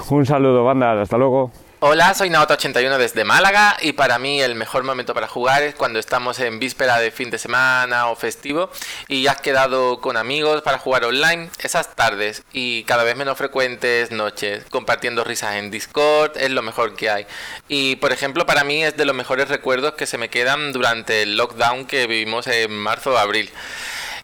Un 0.08 0.24
saludo 0.24 0.64
Vandal, 0.64 1.00
hasta 1.00 1.18
luego. 1.18 1.50
Hola, 1.82 2.12
soy 2.12 2.28
Naota81 2.28 2.98
desde 2.98 3.24
Málaga 3.24 3.74
y 3.80 3.94
para 3.94 4.18
mí 4.18 4.42
el 4.42 4.54
mejor 4.54 4.82
momento 4.84 5.14
para 5.14 5.28
jugar 5.28 5.62
es 5.62 5.74
cuando 5.74 5.98
estamos 5.98 6.38
en 6.38 6.58
víspera 6.58 6.98
de 6.98 7.10
fin 7.10 7.30
de 7.30 7.38
semana 7.38 8.08
o 8.08 8.16
festivo 8.16 8.68
y 9.08 9.28
has 9.28 9.40
quedado 9.40 9.98
con 10.02 10.18
amigos 10.18 10.60
para 10.60 10.76
jugar 10.76 11.06
online 11.06 11.48
esas 11.58 11.96
tardes 11.96 12.42
y 12.52 12.84
cada 12.84 13.02
vez 13.02 13.16
menos 13.16 13.38
frecuentes 13.38 14.10
noches 14.10 14.66
compartiendo 14.68 15.24
risas 15.24 15.54
en 15.54 15.70
Discord 15.70 16.36
es 16.36 16.50
lo 16.50 16.60
mejor 16.60 16.96
que 16.96 17.08
hay. 17.08 17.26
Y 17.66 17.96
por 17.96 18.12
ejemplo 18.12 18.44
para 18.44 18.62
mí 18.62 18.84
es 18.84 18.98
de 18.98 19.06
los 19.06 19.16
mejores 19.16 19.48
recuerdos 19.48 19.94
que 19.94 20.06
se 20.06 20.18
me 20.18 20.28
quedan 20.28 20.74
durante 20.74 21.22
el 21.22 21.38
lockdown 21.38 21.86
que 21.86 22.06
vivimos 22.06 22.46
en 22.46 22.76
marzo 22.76 23.12
o 23.12 23.16
abril. 23.16 23.50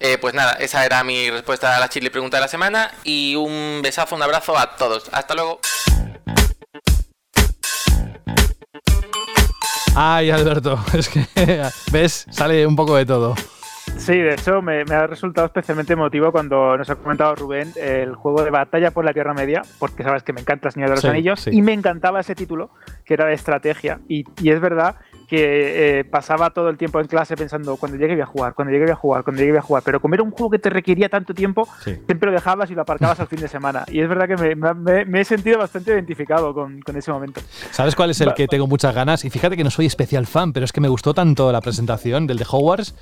Eh, 0.00 0.18
pues 0.18 0.34
nada, 0.34 0.58
esa 0.60 0.84
era 0.84 1.02
mi 1.04 1.30
respuesta 1.30 1.74
a 1.74 1.80
la 1.80 1.88
chile 1.88 2.10
pregunta 2.10 2.36
de 2.36 2.42
la 2.42 2.48
semana 2.48 2.92
y 3.02 3.34
un 3.34 3.80
besazo, 3.82 4.14
un 4.14 4.22
abrazo 4.22 4.58
a 4.58 4.76
todos. 4.76 5.08
Hasta 5.10 5.34
luego. 5.34 5.58
Ay, 9.98 10.31
Alberto, 10.31 10.78
es 10.93 11.09
que, 11.09 11.24
¿ves? 11.90 12.27
Sale 12.28 12.66
un 12.66 12.77
poco 12.77 12.97
de 12.97 13.06
todo. 13.06 13.35
Sí, 13.97 14.14
de 14.18 14.35
hecho 14.35 14.60
me, 14.60 14.85
me, 14.85 14.94
ha 14.94 15.06
resultado 15.06 15.47
especialmente 15.47 15.94
emotivo 15.94 16.31
cuando 16.31 16.77
nos 16.77 16.90
ha 16.90 16.97
comentado 16.97 17.35
Rubén 17.35 17.73
el 17.77 18.14
juego 18.14 18.44
de 18.44 18.51
batalla 18.51 18.90
por 18.90 19.06
la 19.06 19.14
Tierra 19.14 19.32
Media, 19.32 19.62
porque 19.78 20.02
sabes 20.02 20.23
que 20.23 20.35
me 20.35 20.43
encanta 20.43 20.68
el 20.68 20.74
Señor 20.74 20.90
de 20.90 20.97
los 20.97 21.01
Sí, 21.02 21.09
Anillos 21.09 21.40
sí. 21.40 21.51
y 21.51 21.62
me 21.62 21.73
encantaba 21.73 22.20
ese 22.20 22.35
título, 22.35 22.70
que 23.06 23.14
era 23.14 23.24
de 23.24 23.32
estrategia. 23.32 24.01
Y, 24.06 24.24
y 24.43 24.51
es 24.51 24.60
verdad 24.60 24.97
que 25.27 25.98
eh, 26.01 26.05
pasaba 26.05 26.51
todo 26.51 26.69
el 26.69 26.77
tiempo 26.77 27.01
en 27.01 27.07
clase 27.07 27.36
pensando, 27.36 27.77
cuando 27.77 27.98
llegue 27.98 28.15
voy 28.15 28.23
a 28.23 28.27
jugar, 28.27 28.55
cuando 28.55 28.73
llegue 28.73 28.85
voy 28.85 28.93
a 28.93 28.97
jugar, 28.97 29.24
cuando 29.24 29.40
llegue 29.40 29.53
voy 29.53 29.59
a 29.59 29.62
jugar. 29.62 29.82
Pero 29.85 30.01
como 30.01 30.15
era 30.15 30.23
un 30.23 30.31
juego 30.31 30.51
que 30.51 30.59
te 30.59 30.70
requería 30.70 31.09
tanto 31.09 31.35
tiempo, 31.35 31.69
Sí. 31.85 31.97
siempre 32.07 32.27
lo 32.31 32.32
dejabas 32.32 32.70
y 32.70 32.74
lo 32.74 32.82
aparcabas 32.82 33.20
al 33.20 33.27
fin 33.27 33.40
de 33.40 33.48
semana. 33.48 33.85
Y 33.89 34.01
es 34.01 34.09
verdad 34.09 34.27
que 34.28 34.36
me, 34.36 34.55
me- 34.74 35.05
me 35.05 35.20
he 35.20 35.24
sentido 35.24 35.59
bastante 35.59 35.90
identificado 35.93 36.55
con, 36.55 36.81
con 36.81 36.97
ese 36.97 37.11
momento. 37.12 37.40
¿Sabes 37.70 37.94
cuál 37.94 38.11
es 38.11 38.20
el 38.20 38.35
que 38.35 38.47
tengo 38.48 38.66
muchas 38.66 38.94
ganas? 38.94 39.24
Y 39.24 39.31
fíjate 39.31 39.57
que 39.57 39.65
no 39.65 39.70
soy 39.70 39.86
especial 39.86 40.27
fan, 40.27 40.53
pero 40.53 40.65
es 40.65 40.73
que 40.73 40.81
me 40.81 40.89
gustó 40.89 41.15
tanto 41.15 41.51
la 41.53 41.61
presentación 41.61 42.27
del 42.27 42.39
de 42.39 42.47
Hogwarts 42.51 42.94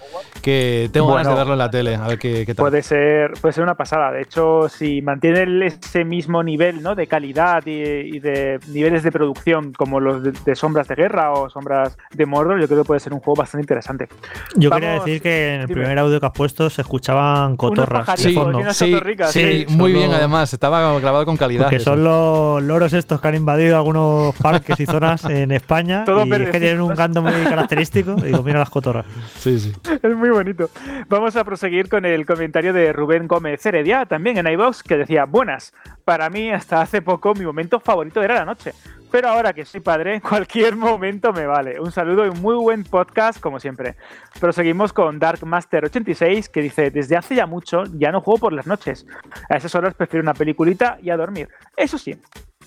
que 0.43 0.89
tengo 0.93 1.09
ganas 1.09 1.29
de 1.29 1.35
verlo 1.35 1.53
en 1.53 1.59
la 1.59 1.71
tele. 1.71 1.95
A 1.97 2.07
ver 2.09 2.19
qué, 2.19 2.45
qué 2.47 2.55
tal. 2.55 2.65
Puede 2.65 2.83
ser, 2.83 3.33
puede 3.41 3.53
ser 3.53 3.63
una 3.65 3.75
pasada. 3.77 4.11
De 4.13 4.23
hecho, 4.23 4.69
si 4.69 5.03
mantiene 5.03 5.67
ese 5.67 6.05
mismo 6.05 6.43
nivel 6.43 6.83
¿no? 6.83 6.95
de 6.95 7.07
calidad 7.07 7.65
y, 7.67 7.73
y 7.73 8.19
de 8.21 8.59
niveles 8.69 9.03
de 9.03 9.13
producción 9.13 9.73
como 9.73 10.01
los 10.01 10.23
de, 10.23 10.33
de 10.33 10.55
Sombras 10.55 10.89
de 10.89 10.95
Guerra 10.95 11.33
o 11.33 11.49
Sombras 11.51 11.97
de 12.17 12.27
Mordor, 12.27 12.61
yo 12.61 12.67
creo 12.67 12.83
que 12.83 12.87
puede 12.87 13.01
ser 13.01 13.13
un 13.13 13.21
juego 13.21 13.37
bastante 13.41 13.63
interesante. 13.63 14.09
Yo 14.55 14.71
Vamos, 14.71 14.81
quería 14.81 14.95
decir 15.01 15.23
que 15.23 15.55
en 15.55 15.61
el 15.63 15.67
dime. 15.67 15.81
primer 15.81 15.99
audio 15.99 16.21
que 16.21 16.27
has 16.27 16.33
puesto 16.33 16.71
se 16.71 16.83
escuchaban 16.83 17.57
cotorras 17.57 18.07
de 18.23 18.33
fondo. 18.33 18.61
y 18.61 18.65
Sí, 18.75 18.97
sí, 19.31 19.65
sí. 19.69 19.77
muy 19.77 19.93
bien 19.93 20.13
además. 20.13 20.53
Estaba 20.53 20.99
grabado 21.01 21.25
con 21.25 21.37
calidad. 21.37 21.73
Eso. 21.73 21.85
son 21.93 22.05
los 22.05 22.63
loros 22.63 22.93
estos 22.93 23.21
que 23.21 23.29
han 23.29 23.35
invadido 23.35 23.77
algunos 23.77 24.35
parques 24.37 24.79
y 24.81 24.87
zonas 24.87 25.25
en 25.25 25.51
España 25.53 26.05
Todos 26.05 26.27
y 26.27 26.33
es 26.33 26.51
que 26.51 26.61
tienen 26.61 26.81
un 26.81 26.95
canto 26.95 27.23
muy 27.23 27.33
característico. 27.45 28.15
Digo, 28.15 28.43
mira 28.43 28.59
las 28.61 28.71
cotorras. 28.71 29.07
Sí, 29.39 29.59
sí. 29.59 29.73
Es 30.03 30.15
muy 30.17 30.31
bonito. 30.31 30.69
Vamos 31.09 31.37
a 31.37 31.45
proseguir 31.45 31.89
con 31.89 32.05
el 32.05 32.27
comentario 32.27 32.73
de 32.73 32.93
Rubén 32.93 33.27
Gómez 33.27 33.65
Heredia, 33.65 34.05
también 34.07 34.37
en 34.39 34.47
iVox, 34.47 34.83
que 34.83 34.97
decía, 34.97 35.25
buenas, 35.25 35.73
para 36.05 36.29
mí 36.31 36.51
hasta 36.51 36.81
hace 36.81 37.03
poco 37.03 37.35
mi 37.35 37.45
momento 37.45 37.81
favorito 37.81 38.23
era 38.23 38.35
la 38.35 38.45
noche. 38.45 38.73
Pero 39.11 39.29
ahora 39.29 39.53
que 39.53 39.65
soy 39.65 39.81
padre, 39.81 40.21
cualquier 40.21 40.77
momento 40.77 41.33
me 41.33 41.47
vale. 41.47 41.81
Un 41.81 41.93
saludo 41.93 42.27
y 42.27 42.31
un 42.31 42.41
muy 42.41 42.57
buen 42.57 42.85
podcast, 42.85 43.41
como 43.41 43.61
siempre. 43.61 43.97
Proseguimos 44.41 44.93
con 44.93 45.21
Darkmaster86, 45.21 46.49
que 46.49 46.63
dice, 46.63 46.91
desde 46.91 47.17
hace 47.17 47.35
ya 47.35 47.47
mucho 47.47 47.85
ya 47.93 48.11
no 48.11 48.21
juego 48.21 48.39
por 48.39 48.53
las 48.53 48.67
noches. 48.67 49.07
A 49.49 49.57
esas 49.57 49.75
horas 49.75 49.95
prefiero 49.95 50.23
una 50.23 50.35
peliculita 50.35 50.99
y 51.03 51.11
a 51.11 51.17
dormir. 51.17 51.49
Eso 51.77 51.99
sí, 51.99 52.17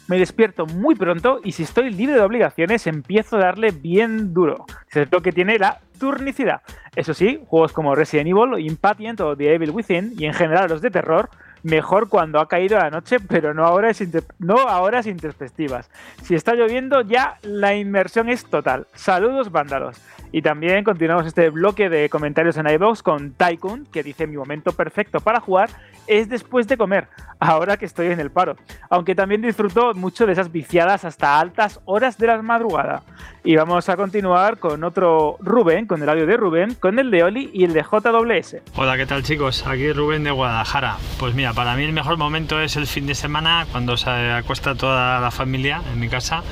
me 0.07 0.17
despierto 0.17 0.65
muy 0.65 0.95
pronto 0.95 1.41
y 1.43 1.51
si 1.51 1.63
estoy 1.63 1.91
libre 1.91 2.15
de 2.15 2.21
obligaciones 2.21 2.87
empiezo 2.87 3.35
a 3.35 3.41
darle 3.41 3.71
bien 3.71 4.33
duro. 4.33 4.65
Es 4.93 5.11
lo 5.11 5.21
que 5.21 5.33
tiene 5.33 5.59
la 5.59 5.81
turnicidad. 5.99 6.61
Eso 6.95 7.13
sí, 7.13 7.41
juegos 7.45 7.73
como 7.73 7.93
Resident 7.93 8.29
Evil, 8.29 8.65
Impatient 8.65 9.19
o 9.19 9.35
The 9.35 9.53
Evil 9.53 9.71
Within 9.71 10.13
y 10.17 10.25
en 10.25 10.33
general 10.33 10.69
los 10.69 10.81
de 10.81 10.91
terror, 10.91 11.29
mejor 11.63 12.09
cuando 12.09 12.39
ha 12.39 12.47
caído 12.47 12.77
la 12.77 12.89
noche, 12.89 13.19
pero 13.19 13.53
no 13.53 13.65
a 13.65 13.71
horas, 13.71 14.01
inter- 14.01 14.23
no 14.39 14.57
a 14.67 14.81
horas 14.81 15.07
intempestivas. 15.07 15.89
Si 16.23 16.35
está 16.35 16.53
lloviendo 16.53 17.01
ya 17.01 17.37
la 17.41 17.75
inmersión 17.75 18.29
es 18.29 18.45
total. 18.45 18.87
Saludos 18.93 19.51
vándalos. 19.51 19.97
Y 20.31 20.41
también 20.41 20.83
continuamos 20.83 21.25
este 21.25 21.49
bloque 21.49 21.89
de 21.89 22.09
comentarios 22.09 22.57
en 22.57 22.67
iVoox 22.67 23.01
con 23.01 23.31
Tycoon, 23.31 23.85
que 23.91 24.03
dice 24.03 24.27
mi 24.27 24.37
momento 24.37 24.71
perfecto 24.71 25.19
para 25.19 25.39
jugar 25.39 25.69
es 26.07 26.29
después 26.29 26.67
de 26.67 26.77
comer, 26.77 27.07
ahora 27.39 27.77
que 27.77 27.85
estoy 27.85 28.07
en 28.07 28.19
el 28.19 28.31
paro. 28.31 28.55
Aunque 28.89 29.13
también 29.13 29.41
disfruto 29.41 29.93
mucho 29.93 30.25
de 30.25 30.33
esas 30.33 30.51
viciadas 30.51 31.05
hasta 31.05 31.39
altas 31.39 31.79
horas 31.85 32.17
de 32.17 32.27
la 32.27 32.41
madrugada. 32.41 33.03
Y 33.43 33.55
vamos 33.55 33.87
a 33.89 33.95
continuar 33.95 34.57
con 34.57 34.83
otro 34.83 35.37
Rubén, 35.39 35.85
con 35.85 36.01
el 36.01 36.09
audio 36.09 36.25
de 36.25 36.37
Rubén, 36.37 36.75
con 36.75 36.97
el 36.99 37.11
de 37.11 37.23
Oli 37.23 37.49
y 37.53 37.63
el 37.65 37.73
de 37.73 37.83
JWS. 37.83 38.57
Hola, 38.75 38.97
¿qué 38.97 39.05
tal 39.05 39.23
chicos? 39.23 39.65
Aquí 39.67 39.91
Rubén 39.91 40.23
de 40.23 40.31
Guadalajara. 40.31 40.97
Pues 41.19 41.33
mira, 41.35 41.53
para 41.53 41.75
mí 41.75 41.83
el 41.83 41.93
mejor 41.93 42.17
momento 42.17 42.59
es 42.61 42.75
el 42.75 42.87
fin 42.87 43.05
de 43.05 43.15
semana 43.15 43.67
cuando 43.71 43.97
se 43.97 44.09
acuesta 44.09 44.75
toda 44.75 45.19
la 45.19 45.31
familia 45.31 45.81
en 45.91 45.99
mi 45.99 46.09
casa 46.09 46.43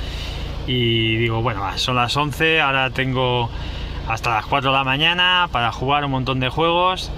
y 0.67 1.17
digo, 1.17 1.41
bueno, 1.41 1.61
son 1.77 1.95
las 1.95 2.15
11, 2.15 2.61
ahora 2.61 2.89
tengo 2.89 3.49
hasta 4.07 4.35
las 4.35 4.45
4 4.45 4.71
de 4.71 4.77
la 4.77 4.83
mañana 4.83 5.47
para 5.51 5.71
jugar 5.71 6.05
un 6.05 6.11
montón 6.11 6.39
de 6.39 6.49
juegos 6.49 7.11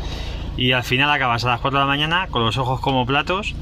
y 0.57 0.71
al 0.71 0.83
final 0.83 1.09
acabas 1.11 1.45
a 1.45 1.49
las 1.49 1.61
4 1.61 1.79
de 1.79 1.85
la 1.85 1.87
mañana 1.87 2.27
con 2.27 2.43
los 2.43 2.57
ojos 2.57 2.79
como 2.79 3.05
platos. 3.05 3.55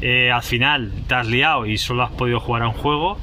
Eh, 0.00 0.32
al 0.32 0.42
final 0.42 0.92
te 1.06 1.14
has 1.14 1.28
liado 1.28 1.66
y 1.66 1.78
solo 1.78 2.02
has 2.02 2.10
podido 2.10 2.40
jugar 2.40 2.62
a 2.62 2.68
un 2.68 2.74
juego 2.74 3.18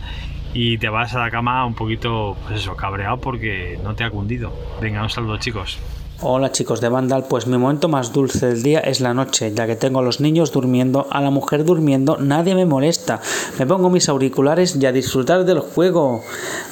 y 0.53 0.77
te 0.77 0.89
vas 0.89 1.13
a 1.13 1.19
la 1.19 1.29
cama 1.29 1.65
un 1.65 1.75
poquito, 1.75 2.37
pues 2.43 2.61
eso, 2.61 2.75
cabreado 2.75 3.19
porque 3.19 3.79
no 3.83 3.95
te 3.95 4.03
ha 4.03 4.09
cundido. 4.09 4.53
Venga, 4.81 5.03
un 5.03 5.09
saludo 5.09 5.37
chicos. 5.37 5.79
Hola 6.21 6.51
chicos 6.51 6.81
de 6.81 6.89
Vandal, 6.89 7.27
pues 7.29 7.47
mi 7.47 7.57
momento 7.57 7.87
más 7.87 8.11
dulce 8.11 8.47
del 8.47 8.61
día 8.61 8.81
es 8.81 8.99
la 8.99 9.13
noche, 9.13 9.53
ya 9.55 9.65
que 9.67 9.77
tengo 9.77 9.99
a 9.99 10.01
los 10.01 10.19
niños 10.19 10.51
durmiendo, 10.51 11.07
a 11.11 11.21
la 11.21 11.29
mujer 11.29 11.63
durmiendo, 11.63 12.17
nadie 12.19 12.55
me 12.55 12.65
molesta. 12.65 13.21
Me 13.57 13.65
pongo 13.65 13.89
mis 13.89 14.09
auriculares 14.09 14.75
y 14.75 14.85
a 14.85 14.91
disfrutar 14.91 15.45
del 15.45 15.61
juego. 15.61 16.21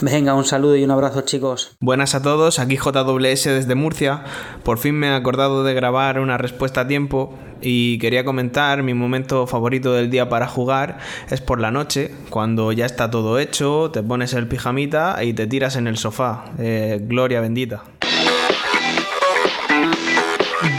Venga, 0.01 0.33
un 0.33 0.43
saludo 0.43 0.75
y 0.75 0.83
un 0.83 0.91
abrazo 0.91 1.21
chicos. 1.21 1.77
Buenas 1.79 2.13
a 2.13 2.21
todos, 2.21 2.59
aquí 2.59 2.75
JWS 2.75 3.45
desde 3.45 3.73
Murcia. 3.73 4.25
Por 4.63 4.79
fin 4.79 4.95
me 4.95 5.07
he 5.07 5.15
acordado 5.15 5.63
de 5.63 5.73
grabar 5.73 6.19
una 6.19 6.37
respuesta 6.37 6.81
a 6.81 6.87
tiempo 6.89 7.33
y 7.61 7.99
quería 7.99 8.25
comentar 8.25 8.83
mi 8.83 8.93
momento 8.93 9.47
favorito 9.47 9.93
del 9.93 10.09
día 10.09 10.27
para 10.27 10.47
jugar 10.47 10.97
es 11.29 11.39
por 11.39 11.61
la 11.61 11.71
noche, 11.71 12.13
cuando 12.29 12.73
ya 12.73 12.85
está 12.85 13.09
todo 13.09 13.39
hecho, 13.39 13.91
te 13.93 14.03
pones 14.03 14.33
el 14.33 14.49
pijamita 14.49 15.23
y 15.23 15.31
te 15.31 15.47
tiras 15.47 15.77
en 15.77 15.87
el 15.87 15.95
sofá. 15.95 16.51
Eh, 16.59 16.99
gloria 17.01 17.39
bendita. 17.39 17.83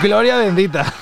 Gloria 0.03 0.37
bendita. 0.39 0.93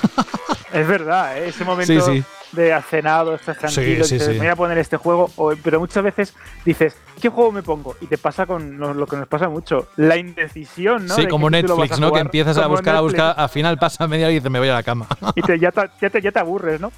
Es 0.73 0.87
verdad, 0.87 1.37
¿eh? 1.37 1.47
ese 1.49 1.63
momento 1.63 1.93
Sí, 2.01 2.01
sí. 2.01 2.23
de 2.51 2.73
has 2.73 2.85
cenado, 2.85 3.35
estás 3.35 3.57
tranquilo, 3.57 4.03
Sí, 4.03 4.15
dices, 4.15 4.29
me 4.29 4.39
voy 4.39 4.47
a 4.47 4.55
poner 4.55 4.77
este 4.77 4.97
juego, 4.97 5.29
o- 5.37 5.53
pero 5.63 5.79
muchas 5.79 6.03
veces 6.03 6.33
dices, 6.65 6.95
¿qué 7.21 7.29
juego 7.29 7.51
me 7.51 7.63
pongo? 7.63 7.95
Y 8.01 8.07
te 8.07 8.17
pasa 8.17 8.45
con 8.45 8.77
lo, 8.77 8.93
lo 8.93 9.07
que 9.07 9.15
nos 9.15 9.27
pasa 9.27 9.47
mucho, 9.49 9.87
la 9.95 10.17
indecisión, 10.17 11.05
¿no? 11.07 11.15
sí, 11.15 11.23
De 11.23 11.27
como 11.29 11.49
Netflix, 11.49 11.99
¿no? 11.99 12.11
Que 12.11 12.19
empiezas 12.19 12.57
a 12.57 12.67
buscar, 12.67 12.95
a 12.95 13.01
buscar, 13.01 13.33
al 13.37 13.49
final 13.49 13.77
pasa 13.77 14.07
media 14.07 14.25
hora 14.25 14.31
y 14.33 14.35
dices, 14.35 14.51
me 14.51 14.59
voy 14.59 14.67
a 14.69 14.73
la 14.73 14.83
cama. 14.83 15.07
y 15.35 15.41
te- 15.41 15.57
ya, 15.57 15.71
te, 15.71 15.81
ya, 16.01 16.09
te, 16.09 16.21
ya 16.21 16.31
te 16.31 16.39
aburres, 16.39 16.79
¿no? 16.81 16.91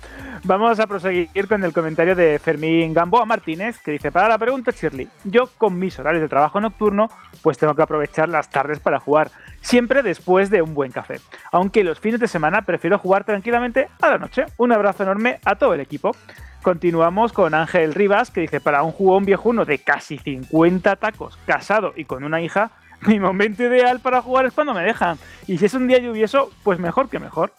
Vamos 0.43 0.80
a 0.80 0.88
proseguir 0.88 1.47
con 1.47 1.63
el 1.63 1.73
comentario 1.73 2.15
de 2.15 2.39
Fermín 2.39 2.93
Gamboa 2.93 3.26
Martínez, 3.26 3.77
que 3.84 3.91
dice, 3.91 4.11
para 4.11 4.27
la 4.30 4.38
pregunta, 4.38 4.71
Shirley, 4.71 5.07
yo 5.26 5.47
con 5.57 5.77
mis 5.77 5.97
horarios 5.99 6.21
de 6.23 6.30
trabajo 6.30 6.59
nocturno, 6.59 7.09
pues 7.41 7.57
tengo 7.57 7.76
que 7.76 7.81
aprovechar 7.84 8.30
las 8.30 8.49
tardes 8.49 8.80
para 8.80 8.99
jugar, 8.99 9.30
siempre 9.61 10.03
después 10.03 10.49
de 10.49 10.61
un 10.61 10.73
buen 10.73 10.91
café. 10.91 11.19
Aunque 11.52 11.84
los 11.84 11.99
fines 11.99 12.19
de 12.19 12.27
semana 12.27 12.64
prefiero 12.64 12.98
jugar 12.98 13.23
tranquilamente 13.23 13.88
a 14.02 14.10
la 14.10 14.18
noche. 14.18 14.45
Un 14.57 14.72
abrazo 14.72 15.03
enorme 15.03 15.40
a 15.45 15.56
todo 15.56 15.73
el 15.73 15.80
equipo. 15.80 16.15
Continuamos 16.61 17.31
con 17.31 17.53
Ángel 17.53 17.94
Rivas, 17.94 18.31
que 18.31 18.41
dice, 18.41 18.60
para 18.60 18.84
un 18.84 18.91
jugón 18.91 19.23
viejuno 19.23 19.64
de 19.64 19.80
casi 19.80 20.18
50 20.18 20.98
tacos, 20.98 21.38
casado 21.45 21.94
y 21.95 22.03
con 22.03 22.23
una 22.23 22.41
hija, 22.41 22.72
mi 23.07 23.19
momento 23.19 23.64
ideal 23.64 23.99
para 23.99 24.22
jugar 24.22 24.45
es 24.45 24.53
cuando 24.53 24.73
me 24.73 24.84
dejan. 24.84 25.18
Y 25.48 25.57
si 25.57 25.65
es 25.65 25.73
un 25.73 25.88
día 25.88 25.99
lluvioso, 25.99 26.52
pues 26.64 26.80
mejor 26.80 27.10
que 27.10 27.19
mejor. 27.19 27.53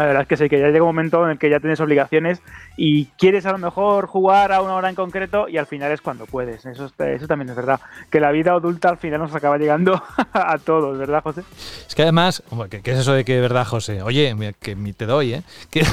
La 0.00 0.06
verdad 0.06 0.22
es 0.22 0.28
que 0.28 0.36
sí, 0.36 0.48
que 0.48 0.58
ya 0.58 0.68
llega 0.68 0.80
un 0.82 0.88
momento 0.88 1.24
en 1.24 1.32
el 1.32 1.38
que 1.38 1.50
ya 1.50 1.60
tienes 1.60 1.78
obligaciones 1.80 2.40
y 2.76 3.06
quieres 3.18 3.44
a 3.46 3.52
lo 3.52 3.58
mejor 3.58 4.06
jugar 4.06 4.52
a 4.52 4.62
una 4.62 4.74
hora 4.74 4.88
en 4.88 4.94
concreto 4.94 5.48
y 5.48 5.58
al 5.58 5.66
final 5.66 5.92
es 5.92 6.00
cuando 6.00 6.26
puedes. 6.26 6.64
Eso, 6.64 6.86
es- 6.86 6.92
eso 6.98 7.26
también 7.26 7.50
es 7.50 7.56
verdad. 7.56 7.80
Que 8.10 8.18
la 8.20 8.30
vida 8.32 8.52
adulta 8.52 8.88
al 8.88 8.96
final 8.98 9.20
nos 9.20 9.34
acaba 9.34 9.58
llegando 9.58 10.02
a 10.32 10.58
todos, 10.58 10.96
¿verdad, 10.98 11.22
José? 11.22 11.42
Es 11.86 11.94
que 11.94 12.02
además, 12.02 12.42
¿qué, 12.70 12.80
qué 12.82 12.92
es 12.92 12.98
eso 13.00 13.12
de 13.12 13.24
que 13.24 13.40
verdad, 13.40 13.66
José? 13.66 14.02
Oye, 14.02 14.34
que 14.60 14.74
te 14.96 15.06
doy, 15.06 15.34
¿eh? 15.34 15.42
Que- 15.70 15.84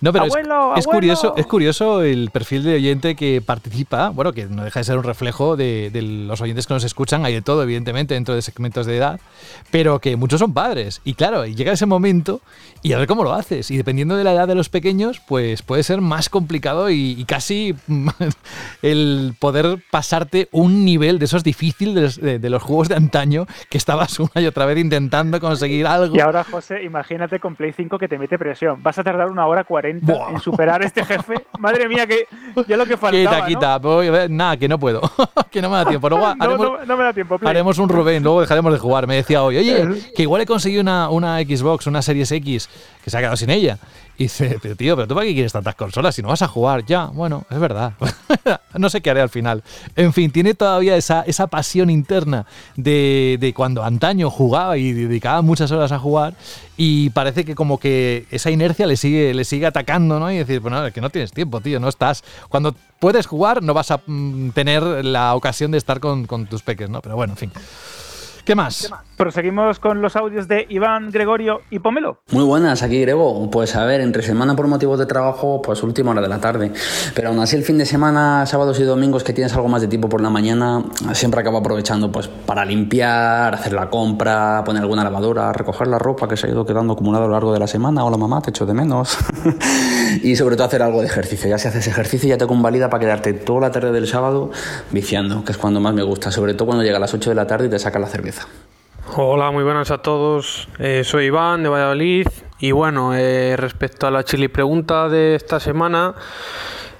no, 0.00 0.12
pero 0.12 0.24
es- 0.26 0.32
Abuelo, 0.34 0.72
es, 0.76 0.84
abuelo. 0.84 0.90
curioso, 0.98 1.34
es 1.36 1.46
curioso 1.46 2.02
el 2.02 2.30
perfil 2.32 2.64
de 2.64 2.74
oyente 2.74 3.14
que 3.14 3.40
participa, 3.44 4.08
bueno, 4.10 4.32
que 4.32 4.46
no 4.46 4.64
deja 4.64 4.80
de 4.80 4.84
ser 4.84 4.98
un 4.98 5.04
reflejo 5.04 5.56
de, 5.56 5.90
de 5.92 6.02
los 6.02 6.40
oyentes 6.40 6.66
que 6.66 6.74
nos 6.74 6.84
escuchan, 6.84 7.24
hay 7.24 7.34
de 7.34 7.42
todo, 7.42 7.62
evidentemente, 7.62 8.14
dentro 8.14 8.34
de 8.34 8.42
segmentos 8.42 8.86
de 8.86 8.96
edad, 8.96 9.20
pero 9.70 10.00
que 10.00 10.16
muchos 10.16 10.40
son 10.40 10.52
padres. 10.52 11.00
Y 11.04 11.14
claro, 11.14 11.46
llega 11.46 11.72
ese 11.72 11.86
momento 11.86 12.40
y 12.82 12.92
a 12.94 12.98
ver 12.98 13.06
cómo 13.06 13.22
lo 13.22 13.32
Y 13.70 13.76
dependiendo 13.76 14.16
de 14.16 14.24
la 14.24 14.32
edad 14.32 14.48
de 14.48 14.54
los 14.54 14.68
pequeños, 14.68 15.20
pues 15.26 15.62
puede 15.62 15.82
ser 15.82 16.00
más 16.00 16.28
complicado 16.28 16.90
y, 16.90 17.12
y 17.18 17.24
casi 17.24 17.74
el 18.82 19.34
poder 19.38 19.78
pasarte 19.90 20.48
un 20.52 20.84
nivel 20.84 21.18
de 21.18 21.24
esos 21.26 21.44
difíciles 21.44 22.20
de, 22.20 22.38
de 22.38 22.50
los 22.50 22.62
juegos 22.62 22.88
de 22.88 22.96
antaño 22.96 23.46
que 23.68 23.78
estabas 23.78 24.18
una 24.18 24.30
y 24.36 24.46
otra 24.46 24.66
vez 24.66 24.78
intentando 24.78 25.40
conseguir 25.40 25.86
algo. 25.86 26.16
Y 26.16 26.20
ahora, 26.20 26.44
José, 26.44 26.82
imagínate 26.82 27.38
con 27.40 27.54
Play 27.56 27.72
5 27.72 27.98
que 27.98 28.08
te 28.08 28.18
mete 28.18 28.38
presión. 28.38 28.82
Vas 28.82 28.98
a 28.98 29.04
tardar 29.04 29.28
una 29.30 29.46
hora 29.46 29.64
40 29.64 30.12
en 30.30 30.40
superar 30.40 30.82
este 30.82 31.04
jefe. 31.04 31.34
Madre 31.58 31.88
mía, 31.88 32.06
que 32.06 32.26
ya 32.66 32.76
lo 32.76 32.86
que 32.86 32.96
faltaba, 32.96 33.12
Quita, 33.12 33.38
¿no? 33.40 33.46
quita. 33.46 33.78
Voy 33.78 34.10
Nada, 34.30 34.56
que 34.56 34.68
no 34.68 34.78
puedo. 34.78 35.00
que 35.50 35.62
no 35.62 35.70
me 35.70 35.76
da 35.76 35.84
tiempo. 35.86 36.08
Luego 36.08 36.34
No, 36.34 36.44
haremos, 36.44 36.60
no- 36.80 36.84
no 36.86 36.96
me 36.96 37.04
da 37.04 37.12
tiempo, 37.12 37.38
Play. 37.38 37.50
haremos 37.50 37.78
un 37.78 37.88
Rubén, 37.88 38.22
luego 38.22 38.40
dejaremos 38.40 38.72
de 38.72 38.78
jugar. 38.78 39.06
Me 39.06 39.16
decía 39.16 39.42
hoy, 39.42 39.56
oye, 39.58 39.88
que 40.14 40.22
igual 40.22 40.42
he 40.42 40.46
conseguido 40.46 40.80
una, 40.82 41.08
una 41.10 41.38
Xbox, 41.40 41.86
una 41.86 42.02
Series 42.02 42.30
X, 42.32 42.68
que 43.04 43.10
se 43.10 43.16
ha 43.16 43.20
quedado 43.20 43.31
sin 43.36 43.50
ella. 43.50 43.78
Y 44.18 44.24
dice, 44.24 44.58
pero 44.60 44.76
tío, 44.76 44.94
pero 44.94 45.08
tú 45.08 45.14
para 45.14 45.26
qué 45.26 45.32
quieres 45.32 45.52
tantas 45.52 45.74
consolas 45.74 46.14
si 46.14 46.22
no 46.22 46.28
vas 46.28 46.42
a 46.42 46.48
jugar 46.48 46.84
ya. 46.84 47.06
Bueno, 47.06 47.44
es 47.50 47.58
verdad. 47.58 47.94
no 48.78 48.90
sé 48.90 49.00
qué 49.00 49.10
haré 49.10 49.20
al 49.20 49.30
final. 49.30 49.62
En 49.96 50.12
fin, 50.12 50.30
tiene 50.30 50.54
todavía 50.54 50.96
esa, 50.96 51.22
esa 51.22 51.46
pasión 51.46 51.90
interna 51.90 52.46
de, 52.76 53.38
de 53.40 53.54
cuando 53.54 53.82
antaño 53.82 54.30
jugaba 54.30 54.76
y 54.76 54.92
dedicaba 54.92 55.42
muchas 55.42 55.70
horas 55.72 55.92
a 55.92 55.98
jugar 55.98 56.34
y 56.76 57.10
parece 57.10 57.44
que 57.44 57.54
como 57.54 57.78
que 57.78 58.26
esa 58.30 58.50
inercia 58.50 58.86
le 58.86 58.96
sigue, 58.96 59.32
le 59.34 59.44
sigue 59.44 59.66
atacando, 59.66 60.18
¿no? 60.18 60.30
Y 60.30 60.38
decir, 60.38 60.60
bueno, 60.60 60.86
es 60.86 60.92
que 60.92 61.00
no 61.00 61.10
tienes 61.10 61.32
tiempo, 61.32 61.60
tío, 61.60 61.80
no 61.80 61.88
estás. 61.88 62.22
Cuando 62.48 62.74
puedes 62.98 63.26
jugar 63.26 63.62
no 63.62 63.74
vas 63.74 63.90
a 63.90 64.00
mm, 64.06 64.50
tener 64.50 64.82
la 65.04 65.34
ocasión 65.34 65.70
de 65.70 65.78
estar 65.78 66.00
con, 66.00 66.26
con 66.26 66.46
tus 66.46 66.62
peques, 66.62 66.90
¿no? 66.90 67.00
Pero 67.00 67.16
bueno, 67.16 67.32
en 67.32 67.36
fin. 67.38 67.52
¿Qué 68.44 68.54
más? 68.54 68.90
Proseguimos 69.16 69.78
con 69.78 70.00
los 70.00 70.16
audios 70.16 70.48
de 70.48 70.66
Iván, 70.68 71.10
Gregorio 71.10 71.60
y 71.70 71.78
Pomelo. 71.78 72.18
Muy 72.32 72.44
buenas, 72.44 72.82
aquí 72.82 73.00
Grego. 73.00 73.50
Pues 73.50 73.76
a 73.76 73.84
ver, 73.84 74.00
entre 74.00 74.22
semana 74.22 74.56
por 74.56 74.66
motivos 74.66 74.98
de 74.98 75.06
trabajo, 75.06 75.60
pues 75.62 75.82
última 75.82 76.12
hora 76.12 76.22
de 76.22 76.28
la 76.28 76.40
tarde. 76.40 76.72
Pero 77.14 77.28
aún 77.28 77.38
así 77.38 77.56
el 77.56 77.62
fin 77.62 77.78
de 77.78 77.86
semana, 77.86 78.46
sábados 78.46 78.80
y 78.80 78.84
domingos 78.84 79.22
que 79.22 79.32
tienes 79.32 79.54
algo 79.54 79.68
más 79.68 79.82
de 79.82 79.88
tiempo 79.88 80.08
por 80.08 80.20
la 80.20 80.30
mañana, 80.30 80.82
siempre 81.12 81.40
acabo 81.40 81.58
aprovechando 81.58 82.10
pues 82.10 82.28
para 82.28 82.64
limpiar, 82.64 83.54
hacer 83.54 83.74
la 83.74 83.90
compra, 83.90 84.62
poner 84.64 84.82
alguna 84.82 85.04
lavadora, 85.04 85.52
recoger 85.52 85.88
la 85.88 85.98
ropa 85.98 86.26
que 86.26 86.36
se 86.36 86.46
ha 86.46 86.50
ido 86.50 86.64
quedando 86.64 86.94
acumulada 86.94 87.24
a 87.24 87.28
lo 87.28 87.34
largo 87.34 87.52
de 87.52 87.58
la 87.58 87.66
semana. 87.66 88.04
Hola 88.04 88.16
mamá, 88.16 88.40
te 88.40 88.50
echo 88.50 88.66
de 88.66 88.74
menos. 88.74 89.16
y 90.22 90.36
sobre 90.36 90.56
todo 90.56 90.66
hacer 90.66 90.82
algo 90.82 91.00
de 91.00 91.06
ejercicio. 91.06 91.48
Ya 91.48 91.58
si 91.58 91.68
haces 91.68 91.86
ejercicio 91.86 92.28
ya 92.28 92.38
te 92.38 92.46
convalida 92.46 92.88
para 92.88 93.00
quedarte 93.00 93.34
toda 93.34 93.60
la 93.60 93.70
tarde 93.70 93.92
del 93.92 94.06
sábado 94.06 94.50
viciando, 94.90 95.44
que 95.44 95.52
es 95.52 95.58
cuando 95.58 95.80
más 95.80 95.94
me 95.94 96.02
gusta. 96.02 96.30
Sobre 96.30 96.54
todo 96.54 96.66
cuando 96.66 96.82
llega 96.82 96.96
a 96.96 97.00
las 97.00 97.12
8 97.12 97.30
de 97.30 97.36
la 97.36 97.46
tarde 97.46 97.66
y 97.66 97.70
te 97.70 97.78
saca 97.78 97.98
la 97.98 98.06
cerveza. 98.06 98.46
Hola, 99.10 99.50
muy 99.50 99.64
buenas 99.64 99.90
a 99.90 99.98
todos. 99.98 100.68
Eh, 100.78 101.02
soy 101.04 101.26
Iván 101.26 101.62
de 101.64 101.68
Valladolid 101.68 102.26
y 102.60 102.70
bueno, 102.70 103.14
eh, 103.14 103.56
respecto 103.56 104.06
a 104.06 104.10
la 104.10 104.24
chili 104.24 104.46
pregunta 104.48 105.08
de 105.08 105.34
esta 105.34 105.58
semana, 105.58 106.14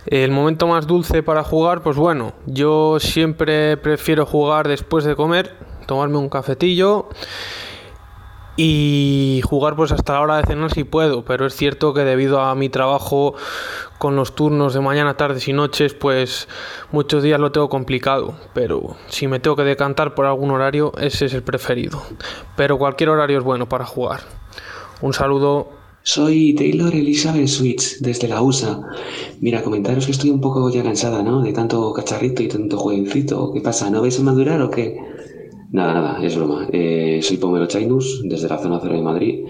el 0.06 0.32
momento 0.32 0.66
más 0.66 0.86
dulce 0.86 1.22
para 1.22 1.44
jugar, 1.44 1.80
pues 1.80 1.96
bueno, 1.96 2.34
yo 2.44 2.98
siempre 2.98 3.76
prefiero 3.76 4.26
jugar 4.26 4.66
después 4.68 5.04
de 5.04 5.14
comer, 5.14 5.56
tomarme 5.86 6.18
un 6.18 6.28
cafetillo 6.28 7.08
y 8.64 9.40
jugar 9.42 9.74
pues 9.74 9.90
hasta 9.90 10.12
la 10.12 10.20
hora 10.20 10.36
de 10.36 10.44
cenar 10.44 10.72
si 10.72 10.84
puedo, 10.84 11.24
pero 11.24 11.46
es 11.46 11.56
cierto 11.56 11.92
que 11.92 12.02
debido 12.04 12.40
a 12.40 12.54
mi 12.54 12.68
trabajo 12.68 13.34
con 13.98 14.14
los 14.14 14.36
turnos 14.36 14.72
de 14.72 14.80
mañana, 14.80 15.16
tardes 15.16 15.48
y 15.48 15.52
noches, 15.52 15.94
pues 15.94 16.46
muchos 16.92 17.24
días 17.24 17.40
lo 17.40 17.50
tengo 17.50 17.68
complicado, 17.68 18.36
pero 18.54 18.96
si 19.08 19.26
me 19.26 19.40
tengo 19.40 19.56
que 19.56 19.64
decantar 19.64 20.14
por 20.14 20.26
algún 20.26 20.52
horario, 20.52 20.92
ese 21.00 21.24
es 21.24 21.34
el 21.34 21.42
preferido. 21.42 22.04
Pero 22.56 22.78
cualquier 22.78 23.08
horario 23.08 23.38
es 23.38 23.44
bueno 23.44 23.68
para 23.68 23.84
jugar. 23.84 24.20
Un 25.00 25.12
saludo. 25.12 25.70
Soy 26.04 26.54
Taylor 26.54 26.94
Elizabeth 26.94 27.48
Switch, 27.48 27.98
desde 27.98 28.28
la 28.28 28.42
USA. 28.42 28.80
Mira, 29.40 29.64
comentaros 29.64 30.06
que 30.06 30.12
estoy 30.12 30.30
un 30.30 30.40
poco 30.40 30.70
ya 30.70 30.84
cansada, 30.84 31.24
¿no? 31.24 31.42
De 31.42 31.52
tanto 31.52 31.92
cacharrito 31.92 32.44
y 32.44 32.48
tanto 32.48 32.78
jueguecito. 32.78 33.52
¿Qué 33.52 33.60
pasa? 33.60 33.90
¿No 33.90 34.02
vais 34.02 34.20
a 34.20 34.22
madurar 34.22 34.62
o 34.62 34.70
qué? 34.70 34.98
Nada, 35.72 35.94
nada, 35.94 36.18
es 36.22 36.36
broma. 36.36 36.66
Eh, 36.70 37.20
soy 37.22 37.38
Pomero 37.38 37.64
Chainus, 37.64 38.20
desde 38.24 38.46
la 38.46 38.58
zona 38.58 38.78
cero 38.82 38.94
de 38.94 39.00
Madrid. 39.00 39.44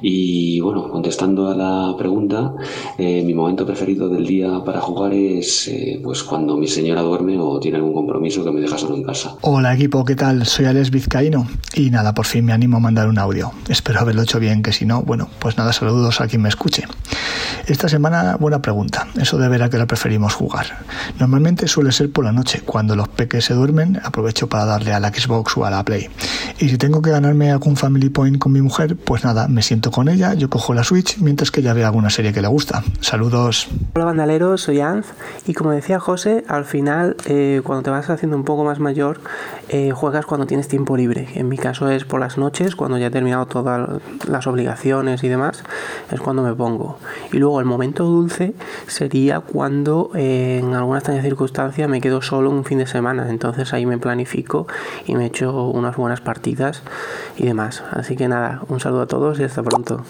Y 0.00 0.60
bueno, 0.60 0.88
contestando 0.88 1.46
a 1.48 1.54
la 1.54 1.94
pregunta, 1.94 2.54
eh, 2.96 3.22
mi 3.22 3.34
momento 3.34 3.66
preferido 3.66 4.08
del 4.08 4.26
día 4.26 4.64
para 4.64 4.80
jugar 4.80 5.12
es 5.12 5.68
eh, 5.68 6.00
pues 6.02 6.22
cuando 6.22 6.56
mi 6.56 6.68
señora 6.68 7.02
duerme 7.02 7.36
o 7.38 7.60
tiene 7.60 7.76
algún 7.76 7.92
compromiso 7.92 8.42
que 8.42 8.50
me 8.50 8.62
deja 8.62 8.78
solo 8.78 8.96
en 8.96 9.02
casa. 9.02 9.34
Hola 9.42 9.74
equipo, 9.74 10.06
¿qué 10.06 10.16
tal? 10.16 10.46
Soy 10.46 10.64
Alex 10.64 10.90
Vizcaíno 10.90 11.46
y 11.74 11.90
nada, 11.90 12.14
por 12.14 12.24
fin 12.24 12.46
me 12.46 12.54
animo 12.54 12.78
a 12.78 12.80
mandar 12.80 13.06
un 13.06 13.18
audio. 13.18 13.52
Espero 13.68 14.00
haberlo 14.00 14.22
hecho 14.22 14.40
bien, 14.40 14.62
que 14.62 14.72
si 14.72 14.86
no, 14.86 15.02
bueno, 15.02 15.28
pues 15.38 15.58
nada, 15.58 15.74
saludos 15.74 16.22
a 16.22 16.28
quien 16.28 16.40
me 16.40 16.48
escuche. 16.48 16.84
Esta 17.66 17.86
semana, 17.90 18.36
buena 18.40 18.62
pregunta. 18.62 19.06
Eso 19.20 19.36
de 19.36 19.46
ver 19.46 19.62
a 19.62 19.68
qué 19.68 19.76
hora 19.76 19.86
preferimos 19.86 20.32
jugar. 20.32 20.86
Normalmente 21.18 21.68
suele 21.68 21.92
ser 21.92 22.10
por 22.10 22.24
la 22.24 22.32
noche. 22.32 22.62
Cuando 22.64 22.96
los 22.96 23.08
peques 23.08 23.44
se 23.44 23.52
duermen, 23.52 24.00
aprovecho 24.02 24.48
para 24.48 24.64
darle 24.64 24.94
a 24.94 25.00
la 25.00 25.10
Xbox 25.10 25.57
o 25.58 25.64
a 25.64 25.70
la 25.70 25.84
Play. 25.84 26.08
Y 26.58 26.68
si 26.68 26.78
tengo 26.78 27.02
que 27.02 27.10
ganarme 27.10 27.50
algún 27.50 27.76
Family 27.76 28.08
Point 28.08 28.38
con 28.38 28.52
mi 28.52 28.60
mujer, 28.60 28.96
pues 28.96 29.24
nada, 29.24 29.46
me 29.48 29.62
siento 29.62 29.90
con 29.90 30.08
ella, 30.08 30.34
yo 30.34 30.50
cojo 30.50 30.74
la 30.74 30.82
Switch 30.82 31.18
mientras 31.18 31.50
que 31.50 31.60
ella 31.60 31.72
ve 31.72 31.84
alguna 31.84 32.10
serie 32.10 32.32
que 32.32 32.42
le 32.42 32.48
gusta. 32.48 32.82
Saludos. 33.00 33.68
Hola 33.94 34.06
bandaleros, 34.06 34.62
soy 34.62 34.80
Anz 34.80 35.06
y 35.46 35.54
como 35.54 35.70
decía 35.70 36.00
José, 36.00 36.44
al 36.48 36.64
final 36.64 37.16
eh, 37.26 37.60
cuando 37.62 37.84
te 37.84 37.90
vas 37.90 38.10
haciendo 38.10 38.36
un 38.36 38.44
poco 38.44 38.64
más 38.64 38.80
mayor, 38.80 39.20
eh, 39.68 39.92
juegas 39.92 40.26
cuando 40.26 40.46
tienes 40.46 40.66
tiempo 40.66 40.96
libre. 40.96 41.28
En 41.34 41.48
mi 41.48 41.58
caso 41.58 41.88
es 41.90 42.04
por 42.04 42.20
las 42.20 42.38
noches, 42.38 42.74
cuando 42.74 42.98
ya 42.98 43.06
he 43.06 43.10
terminado 43.10 43.46
todas 43.46 44.00
las 44.26 44.46
obligaciones 44.46 45.22
y 45.22 45.28
demás, 45.28 45.62
es 46.10 46.20
cuando 46.20 46.42
me 46.42 46.54
pongo. 46.54 46.98
Y 47.32 47.38
luego 47.38 47.60
el 47.60 47.66
momento 47.66 48.04
dulce 48.04 48.54
sería 48.86 49.40
cuando 49.40 50.10
eh, 50.14 50.60
en 50.62 50.74
alguna 50.74 50.98
extraña 50.98 51.22
circunstancia 51.22 51.86
me 51.88 52.00
quedo 52.00 52.22
solo 52.22 52.50
un 52.50 52.64
fin 52.64 52.78
de 52.78 52.86
semana. 52.86 53.28
Entonces 53.30 53.72
ahí 53.72 53.86
me 53.86 53.98
planifico 53.98 54.66
y 55.06 55.14
me 55.14 55.26
echo 55.26 55.47
unas 55.52 55.96
buenas 55.96 56.20
partidas 56.20 56.82
y 57.36 57.44
demás. 57.44 57.82
Así 57.90 58.16
que 58.16 58.28
nada, 58.28 58.62
un 58.68 58.80
saludo 58.80 59.02
a 59.02 59.06
todos 59.06 59.40
y 59.40 59.44
hasta 59.44 59.62
pronto. 59.62 60.04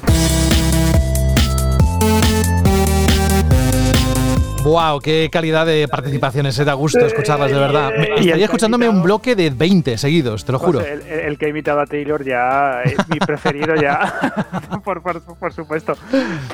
¡Wow! 4.68 5.00
¡Qué 5.00 5.30
calidad 5.32 5.64
de 5.64 5.88
participaciones! 5.88 6.54
Se 6.54 6.64
da 6.64 6.74
gusto 6.74 7.00
escucharlas, 7.06 7.50
de 7.50 7.58
verdad. 7.58 7.90
Me- 7.96 8.04
estaría 8.20 8.44
escuchándome 8.44 8.86
un 8.86 9.02
bloque 9.02 9.34
de 9.34 9.48
20 9.48 9.96
seguidos, 9.96 10.44
te 10.44 10.52
lo 10.52 10.58
juro. 10.58 10.80
Pues 10.80 11.06
el, 11.06 11.20
el 11.20 11.38
que 11.38 11.46
ha 11.46 11.48
imitado 11.48 11.80
a 11.80 11.86
Taylor 11.86 12.22
ya 12.22 12.82
es 12.82 12.96
mi 13.08 13.18
preferido 13.26 13.74
ya, 13.76 14.12
por, 14.84 15.02
por- 15.02 15.22
por 15.22 15.52
supuesto. 15.54 15.94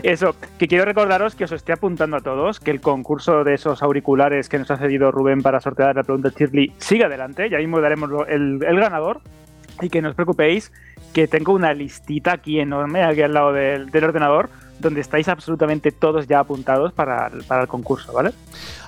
Eso, 0.05 0.37
que 0.59 0.69
quiero 0.69 0.85
recordaros 0.85 1.35
que 1.35 1.43
os 1.45 1.51
estoy 1.53 1.73
apuntando 1.73 2.17
a 2.17 2.21
todos 2.21 2.61
que 2.61 2.71
el 2.71 2.81
concurso 2.81 3.43
de 3.43 3.55
esos 3.55 3.83
auriculares 3.83 4.49
que 4.49 4.59
nos 4.61 4.71
ha 4.71 4.77
cedido 4.77 5.11
Rubén 5.11 5.43
para 5.43 5.61
sortear 5.61 5.97
la 5.97 6.05
pregunta 6.05 6.29
de 6.31 6.37
Shirley 6.37 6.73
sigue 6.79 7.05
adelante, 7.05 7.51
ya 7.51 7.59
mismo 7.59 7.81
daremos 7.81 8.11
el, 8.29 8.61
el 8.65 8.79
ganador 8.79 9.23
y 9.81 9.89
que 9.89 10.01
no 10.01 10.09
os 10.11 10.15
preocupéis 10.15 10.71
que 11.13 11.27
tengo 11.27 11.53
una 11.53 11.75
listita 11.75 12.33
aquí 12.35 12.61
enorme, 12.61 13.03
aquí 13.03 13.23
al 13.23 13.35
lado 13.35 13.53
del, 13.53 13.91
del 13.91 14.05
ordenador, 14.05 14.51
donde 14.79 15.01
estáis 15.01 15.29
absolutamente 15.29 15.93
todos 15.93 16.27
ya 16.27 16.41
apuntados 16.41 16.93
para, 16.93 17.29
el- 17.29 17.45
para 17.45 17.63
el 17.63 17.69
concurso, 17.69 18.13
¿vale? 18.13 18.33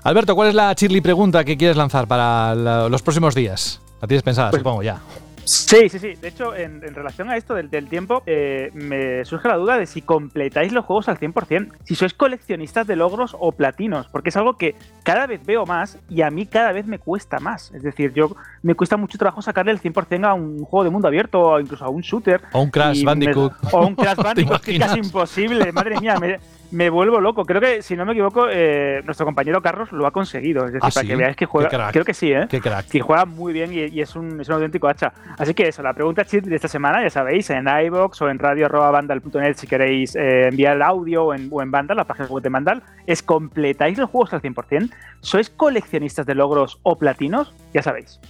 Alberto, 0.02 0.34
¿cuál 0.34 0.48
es 0.48 0.54
la 0.54 0.74
chirly 0.74 1.00
pregunta 1.00 1.44
que 1.44 1.56
quieres 1.56 1.76
lanzar 1.76 2.06
para 2.06 2.54
la- 2.54 2.88
los 2.88 3.02
próximos 3.02 3.34
días? 3.34 3.80
La 4.00 4.08
tienes 4.08 4.22
pensada, 4.22 4.50
Pues- 4.50 4.60
supongo, 4.60 4.82
ya. 4.82 5.00
Sí, 5.46 5.88
sí, 5.88 5.98
sí. 6.00 6.14
De 6.20 6.28
hecho, 6.28 6.54
en, 6.54 6.82
en 6.84 6.94
relación 6.94 7.30
a 7.30 7.36
esto 7.36 7.54
del, 7.54 7.70
del 7.70 7.88
tiempo, 7.88 8.22
eh, 8.26 8.70
me 8.74 9.24
surge 9.24 9.46
la 9.48 9.56
duda 9.56 9.78
de 9.78 9.86
si 9.86 10.02
completáis 10.02 10.72
los 10.72 10.84
juegos 10.84 11.08
al 11.08 11.18
100%, 11.18 11.72
si 11.84 11.94
sois 11.94 12.12
coleccionistas 12.14 12.86
de 12.86 12.96
logros 12.96 13.36
o 13.38 13.52
platinos, 13.52 14.08
porque 14.08 14.30
es 14.30 14.36
algo 14.36 14.56
que 14.58 14.74
cada 15.04 15.26
vez 15.26 15.40
veo 15.46 15.64
más 15.64 15.98
y 16.08 16.22
a 16.22 16.30
mí 16.30 16.46
cada 16.46 16.72
vez 16.72 16.86
me 16.86 16.98
cuesta 16.98 17.38
más. 17.38 17.72
Es 17.74 17.82
decir, 17.82 18.12
yo 18.12 18.34
me 18.62 18.74
cuesta 18.74 18.96
mucho 18.96 19.18
trabajo 19.18 19.40
sacarle 19.40 19.70
el 19.72 19.80
100% 19.80 20.26
a 20.26 20.34
un 20.34 20.64
juego 20.64 20.82
de 20.84 20.90
mundo 20.90 21.06
abierto 21.08 21.40
o 21.40 21.60
incluso 21.60 21.84
a 21.84 21.88
un 21.90 22.02
shooter. 22.02 22.40
O 22.52 22.62
un 22.62 22.70
Crash 22.70 22.98
me- 22.98 23.04
Bandicoot. 23.04 23.52
o 23.72 23.86
un 23.86 23.94
Crash 23.94 24.16
¿Te 24.16 24.22
Bandicoot, 24.22 24.60
que 24.62 24.72
es 24.72 24.78
casi 24.80 24.98
imposible. 24.98 25.70
Madre 25.70 26.00
mía, 26.00 26.18
me, 26.20 26.40
me 26.70 26.90
vuelvo 26.90 27.20
loco. 27.20 27.44
Creo 27.44 27.60
que, 27.60 27.82
si 27.82 27.96
no 27.96 28.04
me 28.04 28.12
equivoco, 28.12 28.46
eh, 28.50 29.02
nuestro 29.04 29.26
compañero 29.26 29.60
Carlos 29.62 29.92
lo 29.92 30.06
ha 30.06 30.10
conseguido. 30.10 30.66
Es 30.66 30.72
decir, 30.72 30.80
¿Ah, 30.82 30.90
para 30.92 31.02
sí? 31.02 31.06
que 31.08 31.16
veáis 31.16 31.36
que 31.36 31.46
Qué 31.46 31.50
juega. 31.50 31.68
crack. 31.68 31.92
Creo 31.92 32.04
que 32.04 32.14
sí, 32.14 32.32
¿eh? 32.32 32.46
Qué 32.48 32.60
crack. 32.60 32.86
Sí, 32.86 33.00
juega 33.00 33.24
muy 33.24 33.52
bien 33.52 33.72
y, 33.72 33.86
y 33.86 34.00
es, 34.00 34.14
un, 34.16 34.40
es 34.40 34.48
un 34.48 34.54
auténtico 34.54 34.88
hacha. 34.88 35.12
Así 35.38 35.54
que 35.54 35.68
eso, 35.68 35.82
la 35.82 35.92
pregunta 35.94 36.24
chit 36.24 36.44
de 36.44 36.56
esta 36.56 36.68
semana, 36.68 37.02
ya 37.02 37.10
sabéis, 37.10 37.48
en 37.50 37.66
iBox 37.68 38.20
o 38.22 38.28
en 38.28 38.38
radio.vandal.net 38.38 39.54
si 39.56 39.66
queréis 39.66 40.16
eh, 40.16 40.48
enviar 40.48 40.76
el 40.76 40.82
audio 40.82 41.24
o 41.26 41.34
en, 41.34 41.48
o 41.50 41.62
en 41.62 41.70
Vandal, 41.70 41.96
la 41.96 42.04
página 42.04 42.28
web 42.28 42.42
de 42.42 42.48
Vandal, 42.48 42.82
es 43.06 43.22
¿completáis 43.22 43.98
los 43.98 44.10
juegos 44.10 44.32
al 44.34 44.42
100%? 44.42 44.90
¿Sois 45.20 45.50
coleccionistas 45.50 46.26
de 46.26 46.34
logros 46.34 46.78
o 46.82 46.98
platinos? 46.98 47.54
Ya 47.72 47.82
sabéis. 47.82 48.20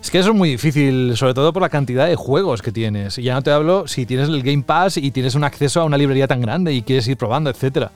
Es 0.00 0.10
que 0.10 0.18
eso 0.18 0.30
es 0.30 0.34
muy 0.34 0.50
difícil, 0.50 1.16
sobre 1.16 1.34
todo 1.34 1.52
por 1.52 1.62
la 1.62 1.68
cantidad 1.68 2.06
de 2.06 2.16
juegos 2.16 2.62
que 2.62 2.72
tienes. 2.72 3.18
Y 3.18 3.22
ya 3.22 3.34
no 3.34 3.42
te 3.42 3.50
hablo 3.50 3.86
si 3.86 4.06
tienes 4.06 4.28
el 4.28 4.42
Game 4.42 4.62
Pass 4.62 4.96
y 4.96 5.10
tienes 5.10 5.34
un 5.34 5.44
acceso 5.44 5.80
a 5.80 5.84
una 5.84 5.96
librería 5.96 6.26
tan 6.26 6.40
grande 6.40 6.72
y 6.72 6.82
quieres 6.82 7.06
ir 7.08 7.16
probando, 7.16 7.50
etcétera. 7.50 7.92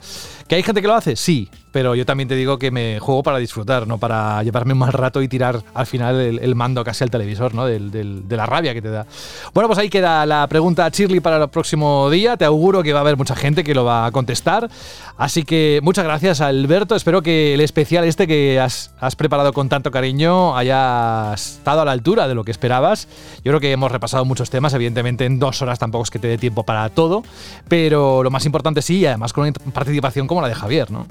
¿Que 0.47 0.55
hay 0.55 0.63
gente 0.63 0.81
que 0.81 0.87
lo 0.87 0.95
hace? 0.95 1.15
Sí, 1.15 1.49
pero 1.71 1.93
yo 1.95 2.05
también 2.05 2.27
te 2.27 2.35
digo 2.35 2.57
que 2.57 2.71
me 2.71 2.99
juego 2.99 3.21
para 3.23 3.37
disfrutar, 3.37 3.85
no 3.87 3.97
para 3.97 4.41
llevarme 4.43 4.73
un 4.73 4.79
mal 4.79 4.93
rato 4.93 5.21
y 5.21 5.27
tirar 5.27 5.61
al 5.73 5.85
final 5.85 6.19
el, 6.19 6.55
mando 6.55 6.83
casi 6.83 7.03
al 7.03 7.09
televisor, 7.11 7.53
¿no? 7.53 7.65
Del- 7.65 7.91
de 8.27 8.37
la 8.37 8.45
rabia 8.45 8.73
que 8.73 8.81
te 8.81 8.89
da. 8.89 9.05
Bueno, 9.53 9.67
pues 9.67 9.77
ahí 9.79 9.89
queda 9.89 10.25
la 10.25 10.47
pregunta 10.47 10.85
a 10.85 10.89
Shirley 10.89 11.19
para 11.19 11.37
el 11.43 11.49
próximo 11.49 12.09
día. 12.09 12.35
Te 12.37 12.45
auguro 12.45 12.81
que 12.83 12.93
va 12.93 12.99
a 12.99 13.01
haber 13.01 13.17
mucha 13.17 13.35
gente 13.35 13.63
que 13.63 13.73
lo 13.75 13.85
va 13.85 14.05
a 14.07 14.11
contestar. 14.11 14.69
Así 15.17 15.43
que 15.43 15.79
muchas 15.83 16.03
gracias, 16.05 16.41
Alberto. 16.41 16.95
Espero 16.95 17.21
que 17.21 17.53
el 17.53 17.61
especial 17.61 18.05
este 18.05 18.27
que 18.27 18.59
has, 18.59 18.91
has 18.99 19.15
preparado 19.15 19.53
con 19.53 19.69
tanto 19.69 19.91
cariño 19.91 20.55
haya 20.57 21.33
estado 21.33 21.81
a 21.81 21.85
la 21.85 21.91
altura 21.91 22.27
de 22.27 22.35
lo 22.35 22.43
que 22.43 22.51
esperabas. 22.51 23.07
Yo 23.43 23.51
creo 23.51 23.59
que 23.59 23.71
hemos 23.71 23.91
repasado 23.91 24.25
muchos 24.25 24.49
temas. 24.49 24.73
Evidentemente, 24.73 25.25
en 25.25 25.39
dos 25.39 25.61
horas 25.61 25.79
tampoco 25.79 26.03
es 26.03 26.09
que 26.11 26.19
te 26.19 26.27
dé 26.27 26.37
tiempo 26.37 26.63
para 26.63 26.89
todo. 26.89 27.23
Pero 27.67 28.23
lo 28.23 28.31
más 28.31 28.45
importante 28.45 28.81
sí, 28.81 28.97
y 28.99 29.05
además 29.05 29.33
con 29.33 29.43
una 29.43 29.53
participación 29.73 30.27
como 30.27 30.41
la 30.41 30.47
de 30.47 30.55
Javier, 30.55 30.91
¿no? 30.91 31.05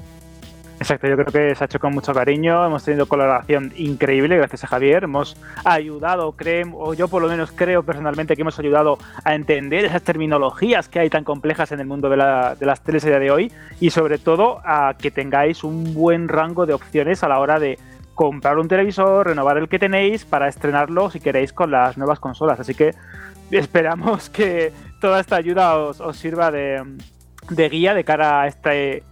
Exacto, 0.79 1.07
yo 1.07 1.15
creo 1.15 1.25
que 1.25 1.55
se 1.55 1.63
ha 1.63 1.65
hecho 1.65 1.79
con 1.79 1.91
mucho 1.93 2.13
cariño, 2.13 2.63
hemos 2.63 2.83
tenido 2.83 3.07
colaboración 3.07 3.73
increíble 3.77 4.37
gracias 4.37 4.63
a 4.63 4.67
Javier, 4.67 5.05
hemos 5.05 5.35
ayudado, 5.65 6.33
creo, 6.33 6.77
o 6.77 6.93
yo 6.93 7.07
por 7.07 7.23
lo 7.23 7.27
menos 7.27 7.51
creo 7.51 7.81
personalmente 7.81 8.35
que 8.35 8.43
hemos 8.43 8.59
ayudado 8.59 8.99
a 9.23 9.33
entender 9.33 9.85
esas 9.85 10.03
terminologías 10.03 10.87
que 10.87 10.99
hay 10.99 11.09
tan 11.09 11.23
complejas 11.23 11.71
en 11.71 11.79
el 11.79 11.87
mundo 11.87 12.09
de, 12.09 12.17
la, 12.17 12.53
de 12.53 12.67
las 12.67 12.83
teles 12.83 13.03
de 13.03 13.31
hoy 13.31 13.51
y 13.79 13.89
sobre 13.89 14.19
todo 14.19 14.61
a 14.63 14.93
que 14.99 15.09
tengáis 15.09 15.63
un 15.63 15.95
buen 15.95 16.27
rango 16.27 16.67
de 16.67 16.73
opciones 16.73 17.23
a 17.23 17.27
la 17.27 17.39
hora 17.39 17.59
de 17.59 17.79
comprar 18.13 18.59
un 18.59 18.67
televisor, 18.67 19.25
renovar 19.25 19.57
el 19.57 19.69
que 19.69 19.79
tenéis 19.79 20.25
para 20.25 20.47
estrenarlo 20.47 21.09
si 21.09 21.19
queréis 21.19 21.53
con 21.53 21.71
las 21.71 21.97
nuevas 21.97 22.19
consolas. 22.19 22.59
Así 22.59 22.75
que 22.75 22.93
esperamos 23.49 24.29
que 24.29 24.71
toda 25.01 25.19
esta 25.21 25.37
ayuda 25.37 25.75
os, 25.75 26.17
sirva 26.17 26.51
de 26.51 26.85
guía 27.69 27.95
de 27.95 28.03
cara 28.03 28.41
a 28.41 28.47
este 28.47 29.03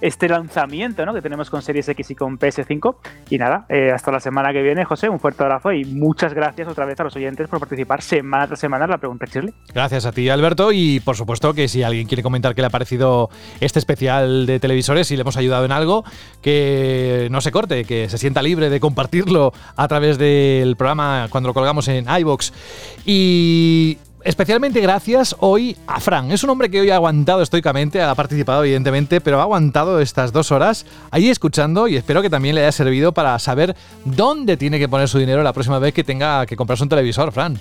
este 0.00 0.28
lanzamiento 0.28 1.04
¿no? 1.06 1.14
que 1.14 1.22
tenemos 1.22 1.50
con 1.50 1.62
Series 1.62 1.88
X 1.88 2.10
y 2.10 2.14
con 2.14 2.38
PS5. 2.38 2.96
Y 3.30 3.38
nada, 3.38 3.66
eh, 3.68 3.90
hasta 3.92 4.10
la 4.10 4.20
semana 4.20 4.52
que 4.52 4.62
viene, 4.62 4.84
José, 4.84 5.08
un 5.08 5.20
fuerte 5.20 5.42
abrazo 5.42 5.72
y 5.72 5.84
muchas 5.84 6.34
gracias 6.34 6.68
otra 6.68 6.84
vez 6.84 6.98
a 7.00 7.04
los 7.04 7.16
oyentes 7.16 7.48
por 7.48 7.60
participar 7.60 8.02
semana 8.02 8.46
tras 8.46 8.60
semana 8.60 8.84
en 8.84 8.90
la 8.90 8.98
pregunta 8.98 9.26
Shirley. 9.26 9.54
Gracias 9.72 10.06
a 10.06 10.12
ti, 10.12 10.28
Alberto, 10.28 10.72
y 10.72 11.00
por 11.00 11.16
supuesto 11.16 11.54
que 11.54 11.68
si 11.68 11.82
alguien 11.82 12.06
quiere 12.06 12.22
comentar 12.22 12.54
qué 12.54 12.60
le 12.60 12.66
ha 12.66 12.70
parecido 12.70 13.30
este 13.60 13.78
especial 13.78 14.46
de 14.46 14.60
televisores, 14.60 15.08
si 15.08 15.16
le 15.16 15.22
hemos 15.22 15.36
ayudado 15.36 15.64
en 15.64 15.72
algo, 15.72 16.04
que 16.42 17.28
no 17.30 17.40
se 17.40 17.52
corte, 17.52 17.84
que 17.84 18.08
se 18.08 18.18
sienta 18.18 18.42
libre 18.42 18.70
de 18.70 18.80
compartirlo 18.80 19.52
a 19.76 19.88
través 19.88 20.18
del 20.18 20.76
programa 20.76 21.28
cuando 21.30 21.48
lo 21.48 21.54
colgamos 21.54 21.88
en 21.88 22.06
iBox. 22.08 22.52
Y 23.06 23.98
Especialmente 24.24 24.80
gracias 24.80 25.36
hoy 25.38 25.76
a 25.86 26.00
Fran. 26.00 26.32
Es 26.32 26.42
un 26.42 26.48
hombre 26.48 26.70
que 26.70 26.80
hoy 26.80 26.88
ha 26.88 26.94
aguantado 26.94 27.42
estoicamente, 27.42 28.00
ha 28.00 28.14
participado 28.14 28.64
evidentemente, 28.64 29.20
pero 29.20 29.38
ha 29.38 29.42
aguantado 29.42 30.00
estas 30.00 30.32
dos 30.32 30.50
horas 30.50 30.86
ahí 31.10 31.28
escuchando 31.28 31.88
y 31.88 31.96
espero 31.96 32.22
que 32.22 32.30
también 32.30 32.54
le 32.54 32.62
haya 32.62 32.72
servido 32.72 33.12
para 33.12 33.38
saber 33.38 33.76
dónde 34.06 34.56
tiene 34.56 34.78
que 34.78 34.88
poner 34.88 35.08
su 35.08 35.18
dinero 35.18 35.42
la 35.42 35.52
próxima 35.52 35.78
vez 35.78 35.92
que 35.92 36.04
tenga 36.04 36.46
que 36.46 36.56
comprarse 36.56 36.84
un 36.84 36.88
televisor, 36.88 37.32
Fran. 37.32 37.58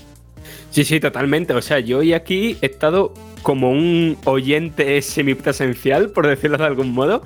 Sí, 0.72 0.86
sí, 0.86 1.02
totalmente. 1.02 1.54
O 1.54 1.62
sea, 1.62 1.80
yo 1.80 1.98
hoy 1.98 2.14
aquí 2.14 2.58
he 2.62 2.68
estado 2.68 3.14
como 3.42 3.70
un 3.70 4.18
oyente 4.24 5.02
semipresencial, 5.02 6.12
por 6.12 6.28
decirlo 6.28 6.58
de 6.58 6.64
algún 6.64 6.94
modo. 6.94 7.24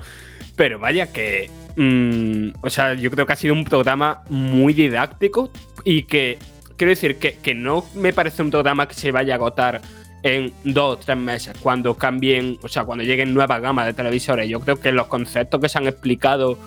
Pero 0.56 0.80
vaya 0.80 1.12
que. 1.12 1.48
Mm, 1.76 2.58
o 2.60 2.70
sea, 2.70 2.94
yo 2.94 3.08
creo 3.12 3.24
que 3.24 3.34
ha 3.34 3.36
sido 3.36 3.54
un 3.54 3.64
programa 3.64 4.24
muy 4.30 4.72
didáctico 4.74 5.50
y 5.84 6.02
que 6.02 6.38
quiero 6.78 6.90
decir 6.90 7.18
que, 7.18 7.36
que, 7.36 7.54
no 7.54 7.84
me 7.94 8.14
parece 8.14 8.40
un 8.40 8.50
programa 8.50 8.88
que 8.88 8.94
se 8.94 9.12
vaya 9.12 9.34
a 9.34 9.36
agotar 9.36 9.82
en 10.22 10.52
dos 10.64 10.94
o 10.94 10.98
tres 10.98 11.16
meses, 11.16 11.54
cuando 11.60 11.94
cambien, 11.94 12.58
o 12.62 12.68
sea, 12.68 12.84
cuando 12.84 13.04
lleguen 13.04 13.34
nuevas 13.34 13.60
gamas 13.60 13.86
de 13.86 13.92
televisores. 13.92 14.48
Yo 14.48 14.60
creo 14.60 14.80
que 14.80 14.92
los 14.92 15.08
conceptos 15.08 15.60
que 15.60 15.68
se 15.68 15.78
han 15.78 15.86
explicado 15.86 16.58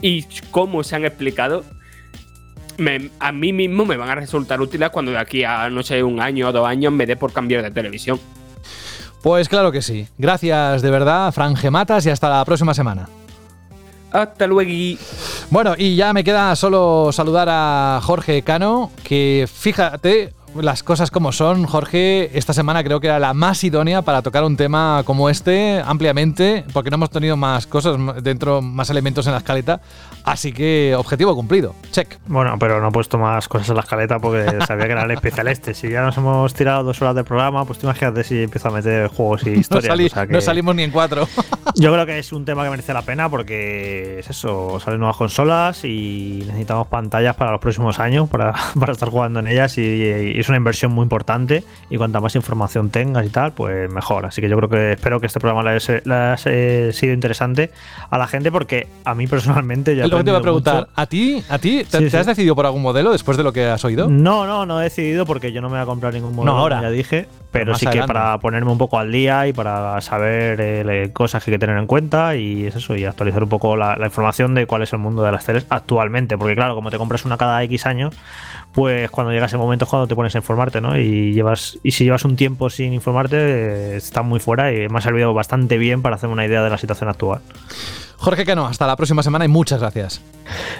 y 0.00 0.24
cómo 0.50 0.82
se 0.82 0.96
han 0.96 1.04
explicado, 1.04 1.64
a 3.20 3.32
mí 3.32 3.52
mismo 3.52 3.84
me 3.84 3.96
van 3.96 4.10
a 4.10 4.14
resultar 4.14 4.60
útiles 4.60 4.90
cuando 4.90 5.12
de 5.12 5.18
aquí 5.18 5.44
a, 5.44 5.68
no 5.70 5.82
sé, 5.82 6.02
un 6.02 6.20
año 6.20 6.48
o 6.48 6.52
dos 6.52 6.66
años 6.66 6.92
me 6.92 7.06
dé 7.06 7.16
por 7.16 7.32
cambiar 7.32 7.62
de 7.62 7.70
televisión. 7.70 8.20
Pues 9.22 9.48
claro 9.48 9.72
que 9.72 9.82
sí. 9.82 10.06
Gracias 10.18 10.82
de 10.82 10.90
verdad, 10.90 11.32
Fran 11.32 11.56
Gematas, 11.56 12.06
y 12.06 12.10
hasta 12.10 12.28
la 12.28 12.44
próxima 12.44 12.74
semana. 12.74 13.08
Hasta 14.12 14.46
luego. 14.46 14.70
Bueno, 15.50 15.74
y 15.76 15.96
ya 15.96 16.12
me 16.12 16.24
queda 16.24 16.54
solo 16.56 17.10
saludar 17.12 17.48
a 17.50 18.00
Jorge 18.02 18.42
Cano, 18.42 18.90
que 19.04 19.48
fíjate, 19.52 20.32
las 20.62 20.82
cosas 20.82 21.10
como 21.10 21.32
son, 21.32 21.66
Jorge, 21.66 22.36
esta 22.36 22.52
semana 22.52 22.82
creo 22.84 23.00
que 23.00 23.06
era 23.06 23.18
la 23.18 23.34
más 23.34 23.62
idónea 23.64 24.02
para 24.02 24.22
tocar 24.22 24.44
un 24.44 24.56
tema 24.56 25.02
como 25.04 25.30
este 25.30 25.82
ampliamente, 25.84 26.64
porque 26.72 26.90
no 26.90 26.96
hemos 26.96 27.10
tenido 27.10 27.36
más 27.36 27.66
cosas 27.66 27.96
dentro, 28.22 28.62
más 28.62 28.90
elementos 28.90 29.26
en 29.26 29.32
la 29.32 29.38
escaleta. 29.38 29.80
Así 30.24 30.52
que 30.52 30.94
objetivo 30.96 31.34
cumplido. 31.36 31.74
Check. 31.92 32.18
Bueno, 32.26 32.56
pero 32.58 32.80
no 32.80 32.88
he 32.88 32.92
puesto 32.92 33.16
más 33.16 33.46
cosas 33.46 33.68
en 33.68 33.76
la 33.76 33.82
escaleta 33.82 34.18
porque 34.18 34.44
sabía 34.66 34.86
que 34.86 34.92
era 34.92 35.04
el 35.04 35.10
especial 35.12 35.46
este. 35.48 35.72
Si 35.72 35.88
ya 35.88 36.02
nos 36.02 36.16
hemos 36.16 36.52
tirado 36.52 36.82
dos 36.82 37.00
horas 37.00 37.14
de 37.14 37.22
programa, 37.22 37.64
pues 37.64 37.78
te 37.78 37.86
imagínate 37.86 38.24
si 38.24 38.42
empiezo 38.42 38.68
a 38.68 38.72
meter 38.72 39.08
juegos 39.08 39.46
y 39.46 39.50
historias. 39.60 40.28
no, 40.28 40.40
salimos 40.40 40.74
ni 40.74 40.82
en 40.82 40.90
cuatro. 40.90 41.28
yo 41.76 41.92
creo 41.92 42.06
que 42.06 42.18
es 42.18 42.32
un 42.32 42.44
tema 42.44 42.64
que 42.64 42.70
merece 42.70 42.92
la 42.92 43.02
pena 43.02 43.28
porque 43.28 44.18
es 44.18 44.30
eso, 44.30 44.80
salen 44.80 44.98
nuevas 44.98 45.16
consolas 45.16 45.84
y 45.84 46.42
necesitamos 46.46 46.88
pantallas 46.88 47.36
para 47.36 47.52
los 47.52 47.60
próximos 47.60 47.98
años 48.00 48.28
para, 48.28 48.54
para 48.80 48.92
estar 48.92 49.08
jugando 49.08 49.40
en 49.40 49.46
ellas 49.46 49.78
y, 49.78 50.42
es 50.46 50.50
una 50.50 50.58
inversión 50.58 50.92
muy 50.92 51.02
importante 51.02 51.64
y 51.90 51.96
cuanta 51.96 52.20
más 52.20 52.34
información 52.36 52.90
tengas 52.90 53.26
y 53.26 53.30
tal, 53.30 53.52
pues 53.52 53.90
mejor. 53.90 54.26
Así 54.26 54.40
que 54.40 54.48
yo 54.48 54.56
creo 54.56 54.68
que 54.68 54.92
espero 54.92 55.20
que 55.20 55.26
este 55.26 55.40
programa 55.40 55.62
le 55.64 55.76
haya, 55.76 56.36
sido 56.92 57.12
interesante 57.12 57.72
a 58.08 58.16
la 58.16 58.28
gente 58.28 58.52
porque 58.52 58.86
a 59.04 59.14
mí 59.14 59.26
personalmente 59.26 59.96
ya 59.96 60.04
te 60.08 60.08
iba 60.08 60.38
a 60.38 60.42
preguntar, 60.42 60.88
¿a 60.94 61.06
ti, 61.06 61.42
a 61.48 61.58
ti 61.58 61.84
te, 61.84 62.16
has 62.16 62.26
decidido 62.26 62.54
por 62.54 62.64
algún 62.64 62.82
modelo 62.82 63.10
después 63.10 63.36
de 63.36 63.42
lo 63.42 63.52
que 63.52 63.66
has 63.66 63.84
oído? 63.84 64.08
No, 64.08 64.46
no, 64.46 64.66
no 64.66 64.80
he 64.80 64.84
decidido 64.84 65.26
porque 65.26 65.52
yo 65.52 65.60
no 65.60 65.68
me 65.68 65.74
voy 65.74 65.82
a 65.82 65.86
comprar 65.86 66.14
ningún 66.14 66.34
modelo, 66.34 66.56
ahora. 66.56 66.80
ya 66.80 66.90
dije, 66.90 67.26
pero 67.50 67.74
sí 67.74 67.86
que 67.86 68.02
para 68.04 68.38
ponerme 68.38 68.70
un 68.70 68.78
poco 68.78 68.98
al 68.98 69.10
día 69.10 69.48
y 69.48 69.52
para 69.52 70.00
saber 70.00 70.60
eh, 70.60 71.10
cosas 71.12 71.42
que 71.42 71.50
hay 71.50 71.56
que 71.56 71.58
tener 71.58 71.78
en 71.78 71.86
cuenta 71.86 72.36
y 72.36 72.66
es 72.66 72.76
eso, 72.76 72.94
y 72.96 73.04
actualizar 73.04 73.42
un 73.42 73.48
poco 73.48 73.76
la, 73.76 73.96
información 74.04 74.54
de 74.54 74.66
cuál 74.66 74.82
es 74.82 74.92
el 74.92 74.98
mundo 75.00 75.22
de 75.22 75.32
las 75.32 75.44
teles 75.44 75.66
actualmente, 75.70 76.38
porque 76.38 76.54
claro, 76.54 76.74
como 76.74 76.90
te 76.90 76.98
compras 76.98 77.24
una 77.24 77.36
cada 77.36 77.62
X 77.64 77.86
años, 77.86 78.14
pues 78.76 79.10
cuando 79.10 79.32
llega 79.32 79.46
ese 79.46 79.56
momento 79.56 79.86
es 79.86 79.88
cuando 79.88 80.06
te 80.06 80.14
pones 80.14 80.34
a 80.34 80.38
informarte, 80.38 80.82
¿no? 80.82 80.98
Y 80.98 81.32
llevas 81.32 81.78
y 81.82 81.92
si 81.92 82.04
llevas 82.04 82.26
un 82.26 82.36
tiempo 82.36 82.68
sin 82.68 82.92
informarte, 82.92 83.36
eh, 83.38 83.96
está 83.96 84.20
muy 84.20 84.38
fuera 84.38 84.70
y 84.70 84.86
me 84.90 84.98
ha 84.98 85.00
servido 85.00 85.32
bastante 85.32 85.78
bien 85.78 86.02
para 86.02 86.16
hacerme 86.16 86.34
una 86.34 86.44
idea 86.44 86.62
de 86.62 86.68
la 86.68 86.76
situación 86.76 87.08
actual. 87.08 87.40
Jorge 88.18 88.44
Cano, 88.44 88.66
hasta 88.66 88.86
la 88.86 88.94
próxima 88.94 89.22
semana 89.22 89.46
y 89.46 89.48
muchas 89.48 89.80
gracias. 89.80 90.20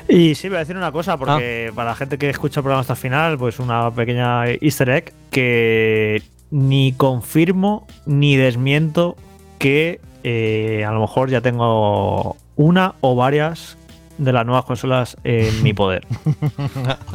Y 0.08 0.34
sí, 0.34 0.50
voy 0.50 0.56
a 0.56 0.60
decir 0.60 0.76
una 0.76 0.92
cosa, 0.92 1.16
porque 1.16 1.68
ah. 1.70 1.74
para 1.74 1.88
la 1.88 1.96
gente 1.96 2.18
que 2.18 2.28
escucha 2.28 2.60
el 2.60 2.64
programa 2.64 2.82
hasta 2.82 2.92
el 2.92 2.98
final, 2.98 3.38
pues 3.38 3.58
una 3.60 3.90
pequeña 3.90 4.46
easter 4.46 4.90
egg 4.90 5.14
que 5.30 6.22
ni 6.50 6.92
confirmo 6.92 7.86
ni 8.04 8.36
desmiento 8.36 9.16
que 9.58 10.02
eh, 10.22 10.84
a 10.86 10.92
lo 10.92 11.00
mejor 11.00 11.30
ya 11.30 11.40
tengo 11.40 12.36
una 12.56 12.94
o 13.00 13.16
varias 13.16 13.78
de 14.18 14.32
las 14.32 14.46
nuevas 14.46 14.64
consolas 14.64 15.16
en 15.24 15.62
mi 15.62 15.72
poder. 15.72 16.06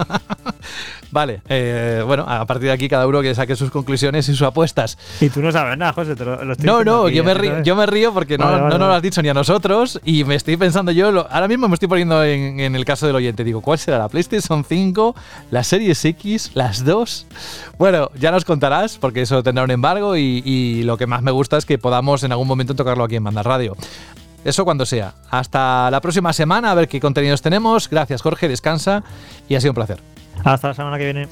vale, 1.12 1.42
eh, 1.50 2.04
bueno, 2.06 2.26
a 2.28 2.46
partir 2.46 2.68
de 2.68 2.74
aquí 2.74 2.88
cada 2.88 3.08
uno 3.08 3.22
que 3.22 3.34
saque 3.36 3.56
sus 3.56 3.72
conclusiones 3.72 4.28
y 4.30 4.32
sus 4.34 4.44
apuestas. 4.44 4.98
Y 5.20 5.30
tú 5.30 5.42
no 5.42 5.52
sabes 5.52 5.78
nada, 5.78 5.94
José, 5.94 6.16
No, 6.60 6.84
no, 6.84 7.10
yo, 7.10 7.24
me 7.24 7.34
río, 7.34 7.64
yo 7.64 7.76
me 7.76 7.86
río 7.86 8.14
porque 8.14 8.38
no, 8.38 8.52
no, 8.52 8.70
nos 8.70 8.80
lo 8.80 8.94
has 8.94 9.02
dicho 9.02 9.22
ni 9.22 9.30
a 9.30 9.34
nosotros 9.34 10.00
y 10.04 10.24
me 10.24 10.36
estoy 10.36 10.58
pensando 10.58 10.92
yo, 10.92 11.28
ahora 11.30 11.48
mismo 11.48 11.68
me 11.68 11.74
estoy 11.74 11.88
poniendo 11.88 12.24
en, 12.24 12.60
en, 12.60 12.76
el 12.76 12.86
caso 12.86 13.08
del 13.08 13.16
oyente, 13.16 13.44
digo, 13.44 13.62
¿cuál 13.62 13.78
será 13.78 13.98
la 13.98 14.10
PlayStation 14.10 14.64
5, 14.64 15.16
la 15.52 15.64
Series 15.64 16.04
X, 16.06 16.52
las 16.54 16.86
dos? 16.86 17.26
Bueno, 17.78 18.12
ya 18.20 18.32
nos 18.32 18.46
contarás 18.46 18.98
porque 18.98 19.22
eso 19.22 19.44
tendrá 19.44 19.64
un 19.64 19.72
embargo 19.72 20.16
y, 20.16 20.42
y 20.46 20.84
lo 20.84 20.98
que 20.98 21.08
más 21.08 21.22
me 21.22 21.32
gusta 21.32 21.58
es 21.58 21.66
que 21.66 21.78
podamos 21.78 22.24
en 22.24 22.32
algún 22.32 22.48
momento 22.48 22.76
tocarlo 22.76 23.04
aquí 23.04 23.16
en 23.16 23.24
Banda 23.24 23.44
Radio. 23.44 23.76
Eso 24.44 24.66
cuando 24.66 24.86
sea. 24.86 25.14
Hasta 25.30 25.92
la 25.92 26.02
próxima 26.02 26.34
semana, 26.34 26.72
a 26.72 26.76
ver 26.76 26.88
qué 26.88 27.00
contenidos 27.00 27.42
tenemos. 27.42 27.90
Gracias, 27.90 28.22
Jorge, 28.22 28.48
descansa 28.48 29.04
y 29.48 29.56
ha 29.56 29.62
sido 29.62 29.72
un 29.72 29.76
placer. 29.76 30.00
Hasta 30.44 30.70
la 30.70 30.74
semana 30.74 30.98
que 30.98 31.04
viene. 31.06 31.28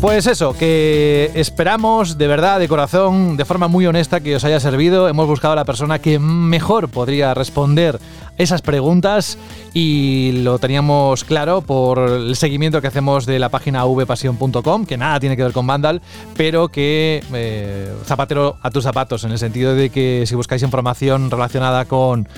Pues 0.00 0.26
eso, 0.26 0.56
que 0.56 1.30
esperamos 1.34 2.18
de 2.18 2.26
verdad, 2.26 2.60
de 2.60 2.68
corazón, 2.68 3.36
de 3.36 3.44
forma 3.46 3.66
muy 3.66 3.86
honesta 3.86 4.20
que 4.20 4.36
os 4.36 4.44
haya 4.44 4.60
servido. 4.60 5.08
Hemos 5.08 5.26
buscado 5.26 5.52
a 5.54 5.56
la 5.56 5.64
persona 5.64 5.98
que 6.00 6.18
mejor 6.18 6.90
podría 6.90 7.32
responder 7.32 7.98
esas 8.38 8.62
preguntas 8.62 9.38
y 9.74 10.32
lo 10.42 10.58
teníamos 10.58 11.24
claro 11.24 11.62
por 11.62 11.98
el 11.98 12.36
seguimiento 12.36 12.80
que 12.80 12.88
hacemos 12.88 13.26
de 13.26 13.38
la 13.38 13.48
página 13.48 13.84
vpasión.com, 13.84 14.86
que 14.86 14.96
nada 14.96 15.20
tiene 15.20 15.36
que 15.36 15.42
ver 15.42 15.52
con 15.52 15.66
Vandal, 15.66 16.02
pero 16.36 16.68
que 16.68 17.22
eh, 17.32 17.92
zapatero 18.04 18.56
a 18.62 18.70
tus 18.70 18.84
zapatos, 18.84 19.24
en 19.24 19.32
el 19.32 19.38
sentido 19.38 19.74
de 19.74 19.90
que 19.90 20.24
si 20.26 20.34
buscáis 20.34 20.62
información 20.62 21.30
relacionada 21.30 21.84
con 21.84 22.28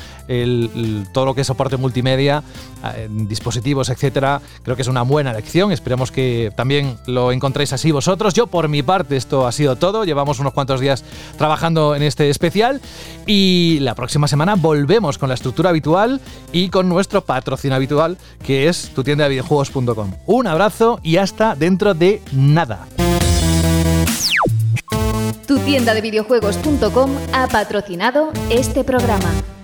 todo 1.13 1.25
lo 1.25 1.35
que 1.35 1.41
es 1.41 1.47
soporte 1.47 1.77
multimedia, 1.77 2.43
eh, 2.95 3.09
dispositivos, 3.11 3.89
etcétera, 3.89 4.41
creo 4.63 4.77
que 4.77 4.83
es 4.83 4.89
una 4.89 5.03
buena 5.03 5.33
lección. 5.33 5.73
Esperemos 5.73 6.13
que 6.13 6.53
también 6.57 6.99
lo 7.07 7.33
encontréis 7.33 7.73
así 7.73 7.91
vosotros. 7.91 8.35
Yo, 8.35 8.47
por 8.47 8.69
mi 8.69 8.83
parte, 8.83 9.17
esto 9.17 9.47
ha 9.47 9.53
sido 9.53 9.77
todo. 9.77 10.05
Llevamos 10.05 10.39
unos 10.39 10.53
cuantos 10.53 10.81
días 10.81 11.05
trabajando 11.37 11.95
en 11.95 12.03
este 12.03 12.31
especial 12.31 12.81
y 13.27 13.79
la 13.81 13.95
próxima 13.95 14.29
semana 14.29 14.55
volvemos 14.55 15.19
con 15.19 15.29
la 15.29 15.35
estructura 15.35 15.71
habitual 15.71 16.21
y 16.53 16.69
con 16.69 16.89
nuestro 16.89 17.25
patrocinio 17.25 17.77
habitual, 17.77 18.19
que 18.45 18.69
es 18.69 18.91
tu 18.95 19.03
tienda 19.03 19.25
de 19.25 19.31
videojuegos.com. 19.31 20.13
Un 20.27 20.47
abrazo 20.47 21.01
y 21.03 21.17
hasta 21.17 21.55
dentro 21.55 21.95
de 21.95 22.23
nada. 22.33 22.87
Tu 25.47 25.59
tienda 25.61 25.95
de 25.95 26.01
videojuegos.com 26.03 27.11
ha 27.33 27.47
patrocinado 27.49 28.33
este 28.51 28.85
programa. 28.85 29.58